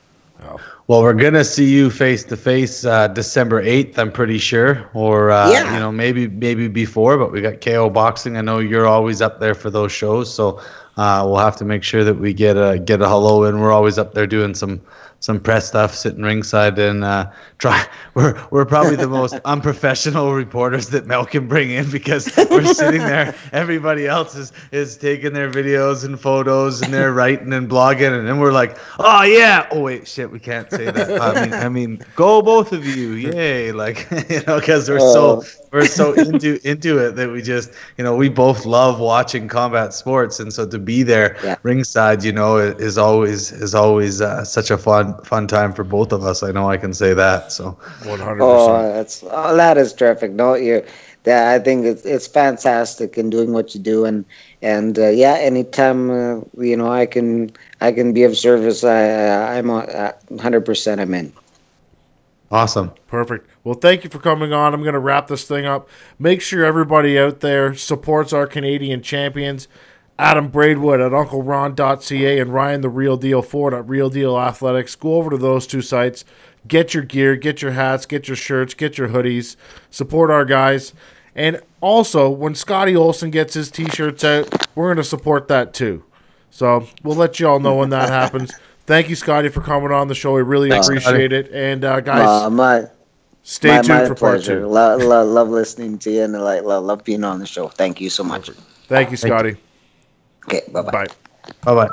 Well, 0.91 1.03
we're 1.03 1.13
gonna 1.13 1.45
see 1.45 1.69
you 1.69 1.89
face 1.89 2.25
to 2.25 2.35
face 2.35 2.83
uh, 2.83 3.07
December 3.07 3.61
eighth. 3.61 3.97
I'm 3.97 4.11
pretty 4.11 4.37
sure, 4.37 4.89
or 4.93 5.31
uh, 5.31 5.49
Yeah. 5.49 5.73
you 5.73 5.79
know 5.79 5.89
maybe 5.89 6.27
maybe 6.27 6.67
before. 6.67 7.17
But 7.17 7.31
we 7.31 7.39
got 7.39 7.61
KO 7.61 7.89
Boxing. 7.89 8.35
I 8.35 8.41
know 8.41 8.59
you're 8.59 8.85
always 8.85 9.21
up 9.21 9.39
there 9.39 9.53
for 9.55 9.69
those 9.69 9.93
shows, 9.93 10.33
so 10.33 10.59
uh, 10.97 11.23
we'll 11.25 11.37
have 11.37 11.55
to 11.59 11.63
make 11.63 11.83
sure 11.83 12.03
that 12.03 12.15
we 12.15 12.33
get 12.33 12.57
a 12.57 12.77
get 12.77 13.01
a 13.01 13.07
hello 13.07 13.45
in. 13.45 13.61
We're 13.61 13.71
always 13.71 13.97
up 13.97 14.13
there 14.15 14.27
doing 14.27 14.53
some 14.53 14.81
some 15.21 15.39
press 15.39 15.67
stuff, 15.67 15.93
sitting 15.93 16.23
ringside, 16.23 16.77
and 16.79 17.03
uh, 17.03 17.29
try. 17.59 17.85
We're 18.13 18.35
we're 18.51 18.65
probably 18.65 18.97
the 18.97 19.07
most 19.07 19.35
unprofessional 19.45 20.33
reporters 20.33 20.89
that 20.89 21.05
Mel 21.05 21.25
can 21.25 21.47
bring 21.47 21.69
in 21.69 21.89
because 21.89 22.29
we're 22.49 22.65
sitting 22.65 22.99
there. 22.99 23.33
Everybody 23.53 24.05
else 24.05 24.35
is 24.35 24.51
is 24.73 24.97
taking 24.97 25.31
their 25.31 25.49
videos 25.49 26.03
and 26.03 26.19
photos, 26.19 26.81
and 26.81 26.93
they're 26.93 27.13
writing 27.13 27.53
and 27.53 27.69
blogging, 27.69 28.17
and 28.17 28.27
then 28.27 28.39
we're 28.39 28.51
like, 28.51 28.77
oh 28.99 29.23
yeah. 29.23 29.67
Oh 29.71 29.79
wait, 29.79 30.09
shit, 30.09 30.29
we 30.29 30.39
can't 30.39 30.69
say 30.69 30.91
that. 30.91 31.21
I 31.21 31.45
mean, 31.45 31.53
I 31.53 31.69
mean, 31.69 32.01
go 32.17 32.41
both 32.41 32.73
of 32.73 32.85
you, 32.85 33.13
yay! 33.13 33.71
Like 33.71 34.07
you 34.29 34.41
know, 34.45 34.59
because 34.59 34.89
we're 34.89 34.99
so 34.99 35.45
we're 35.71 35.85
so 35.87 36.13
into 36.13 36.59
into 36.67 36.97
it 36.99 37.15
that 37.15 37.31
we 37.31 37.41
just 37.41 37.71
you 37.97 38.03
know 38.03 38.15
we 38.15 38.29
both 38.29 38.65
love 38.65 38.99
watching 38.99 39.47
combat 39.47 39.93
sports, 39.93 40.39
and 40.39 40.51
so 40.53 40.67
to 40.67 40.79
be 40.79 41.03
there 41.03 41.37
Yeah. 41.41 41.55
ringside, 41.63 42.23
you 42.23 42.31
know, 42.31 42.57
is 42.57 42.97
always 42.97 43.51
is 43.51 43.73
always 43.75 44.21
uh, 44.21 44.43
such 44.43 44.69
a 44.71 44.77
fun 44.77 45.15
fun 45.23 45.47
time 45.47 45.73
for 45.73 45.83
both 45.83 46.11
of 46.11 46.23
us. 46.23 46.43
I 46.43 46.51
know 46.51 46.69
I 46.69 46.77
can 46.77 46.93
say 46.93 47.13
that. 47.13 47.51
So 47.51 47.77
One 47.99 48.19
hundred 48.19 48.45
Oh, 48.45 48.81
percent. 48.81 48.87
that's 48.93 49.23
oh, 49.29 49.55
that 49.55 49.77
is 49.77 49.93
terrific. 49.93 50.31
No, 50.31 50.53
you. 50.55 50.83
That 51.23 51.53
I 51.53 51.59
think 51.63 51.85
it's 51.85 52.05
it's 52.05 52.27
fantastic 52.27 53.17
in 53.17 53.29
doing 53.29 53.51
what 53.53 53.73
you 53.75 53.81
do, 53.81 54.05
and 54.05 54.25
and 54.61 54.97
uh, 54.97 55.09
yeah, 55.09 55.33
anytime 55.39 56.09
uh, 56.09 56.41
you 56.57 56.75
know 56.77 56.89
I 56.91 57.05
can 57.05 57.51
I 57.81 57.91
can 57.91 58.13
be 58.13 58.23
of 58.23 58.37
service, 58.37 58.83
I, 58.83 58.99
I 58.99 59.57
I'm 59.59 59.69
hundred 60.39 60.61
percent 60.65 60.99
I'm 61.01 61.13
in. 61.13 61.31
Awesome. 62.51 62.91
Perfect. 63.07 63.49
Well, 63.63 63.75
thank 63.75 64.03
you 64.03 64.09
for 64.09 64.19
coming 64.19 64.53
on. 64.53 64.73
I'm 64.73 64.81
going 64.81 64.93
to 64.93 64.99
wrap 64.99 65.27
this 65.27 65.45
thing 65.45 65.65
up. 65.65 65.89
Make 66.19 66.41
sure 66.41 66.63
everybody 66.65 67.17
out 67.17 67.39
there 67.39 67.73
supports 67.73 68.33
our 68.33 68.47
Canadian 68.47 69.01
champions. 69.01 69.67
Adam 70.19 70.49
Braidwood 70.49 71.01
at 71.01 71.11
UncleRon.ca 71.11 72.39
and 72.39 72.53
Ryan 72.53 72.81
the 72.81 72.89
Real 72.89 73.17
Deal 73.17 73.41
Ford 73.41 73.73
at 73.73 73.87
Real 73.89 74.09
Deal 74.09 74.37
Athletics. 74.37 74.95
Go 74.95 75.15
over 75.15 75.31
to 75.31 75.37
those 75.37 75.65
two 75.65 75.81
sites. 75.81 76.25
Get 76.67 76.93
your 76.93 77.03
gear, 77.03 77.35
get 77.35 77.63
your 77.63 77.71
hats, 77.71 78.05
get 78.05 78.27
your 78.27 78.37
shirts, 78.37 78.75
get 78.75 78.99
your 78.99 79.09
hoodies. 79.09 79.55
Support 79.89 80.29
our 80.29 80.45
guys. 80.45 80.93
And 81.35 81.61
also, 81.79 82.29
when 82.29 82.53
Scotty 82.53 82.95
Olson 82.95 83.31
gets 83.31 83.55
his 83.55 83.71
t 83.71 83.89
shirts 83.89 84.23
out, 84.23 84.67
we're 84.75 84.87
going 84.87 84.97
to 84.97 85.03
support 85.03 85.47
that 85.47 85.73
too. 85.73 86.03
So 86.51 86.87
we'll 87.01 87.15
let 87.15 87.39
you 87.39 87.47
all 87.47 87.59
know 87.59 87.75
when 87.75 87.89
that 87.89 88.09
happens. 88.21 88.53
Thank 88.91 89.07
you, 89.07 89.15
Scotty, 89.15 89.47
for 89.47 89.61
coming 89.61 89.89
on 89.93 90.09
the 90.09 90.15
show. 90.15 90.33
We 90.33 90.41
really 90.41 90.69
Thanks, 90.69 90.85
appreciate 90.85 91.31
it. 91.31 91.49
And 91.53 91.85
uh, 91.85 92.01
guys, 92.01 92.27
Uh, 92.27 92.49
my 92.49 92.87
Stay 93.41 93.69
my, 93.69 93.81
tuned 93.81 93.87
my 94.01 94.05
for 94.09 94.15
part 94.15 94.43
two. 94.43 94.67
Lo- 94.67 94.97
lo- 94.97 95.23
love 95.23 95.47
listening 95.47 95.97
to 95.99 96.11
you, 96.11 96.23
and 96.23 96.33
like 96.33 96.63
lo- 96.63 96.81
love 96.81 97.05
being 97.05 97.23
on 97.23 97.39
the 97.39 97.45
show. 97.45 97.69
Thank 97.69 98.01
you 98.01 98.09
so 98.09 98.21
much. 98.21 98.49
Thank 98.89 99.09
you, 99.11 99.15
Scotty. 99.15 99.55
Okay, 100.45 100.63
bye 100.73 100.81
bye. 100.81 100.91
Bye. 100.91 101.05
Bye 101.63 101.73
bye. 101.73 101.87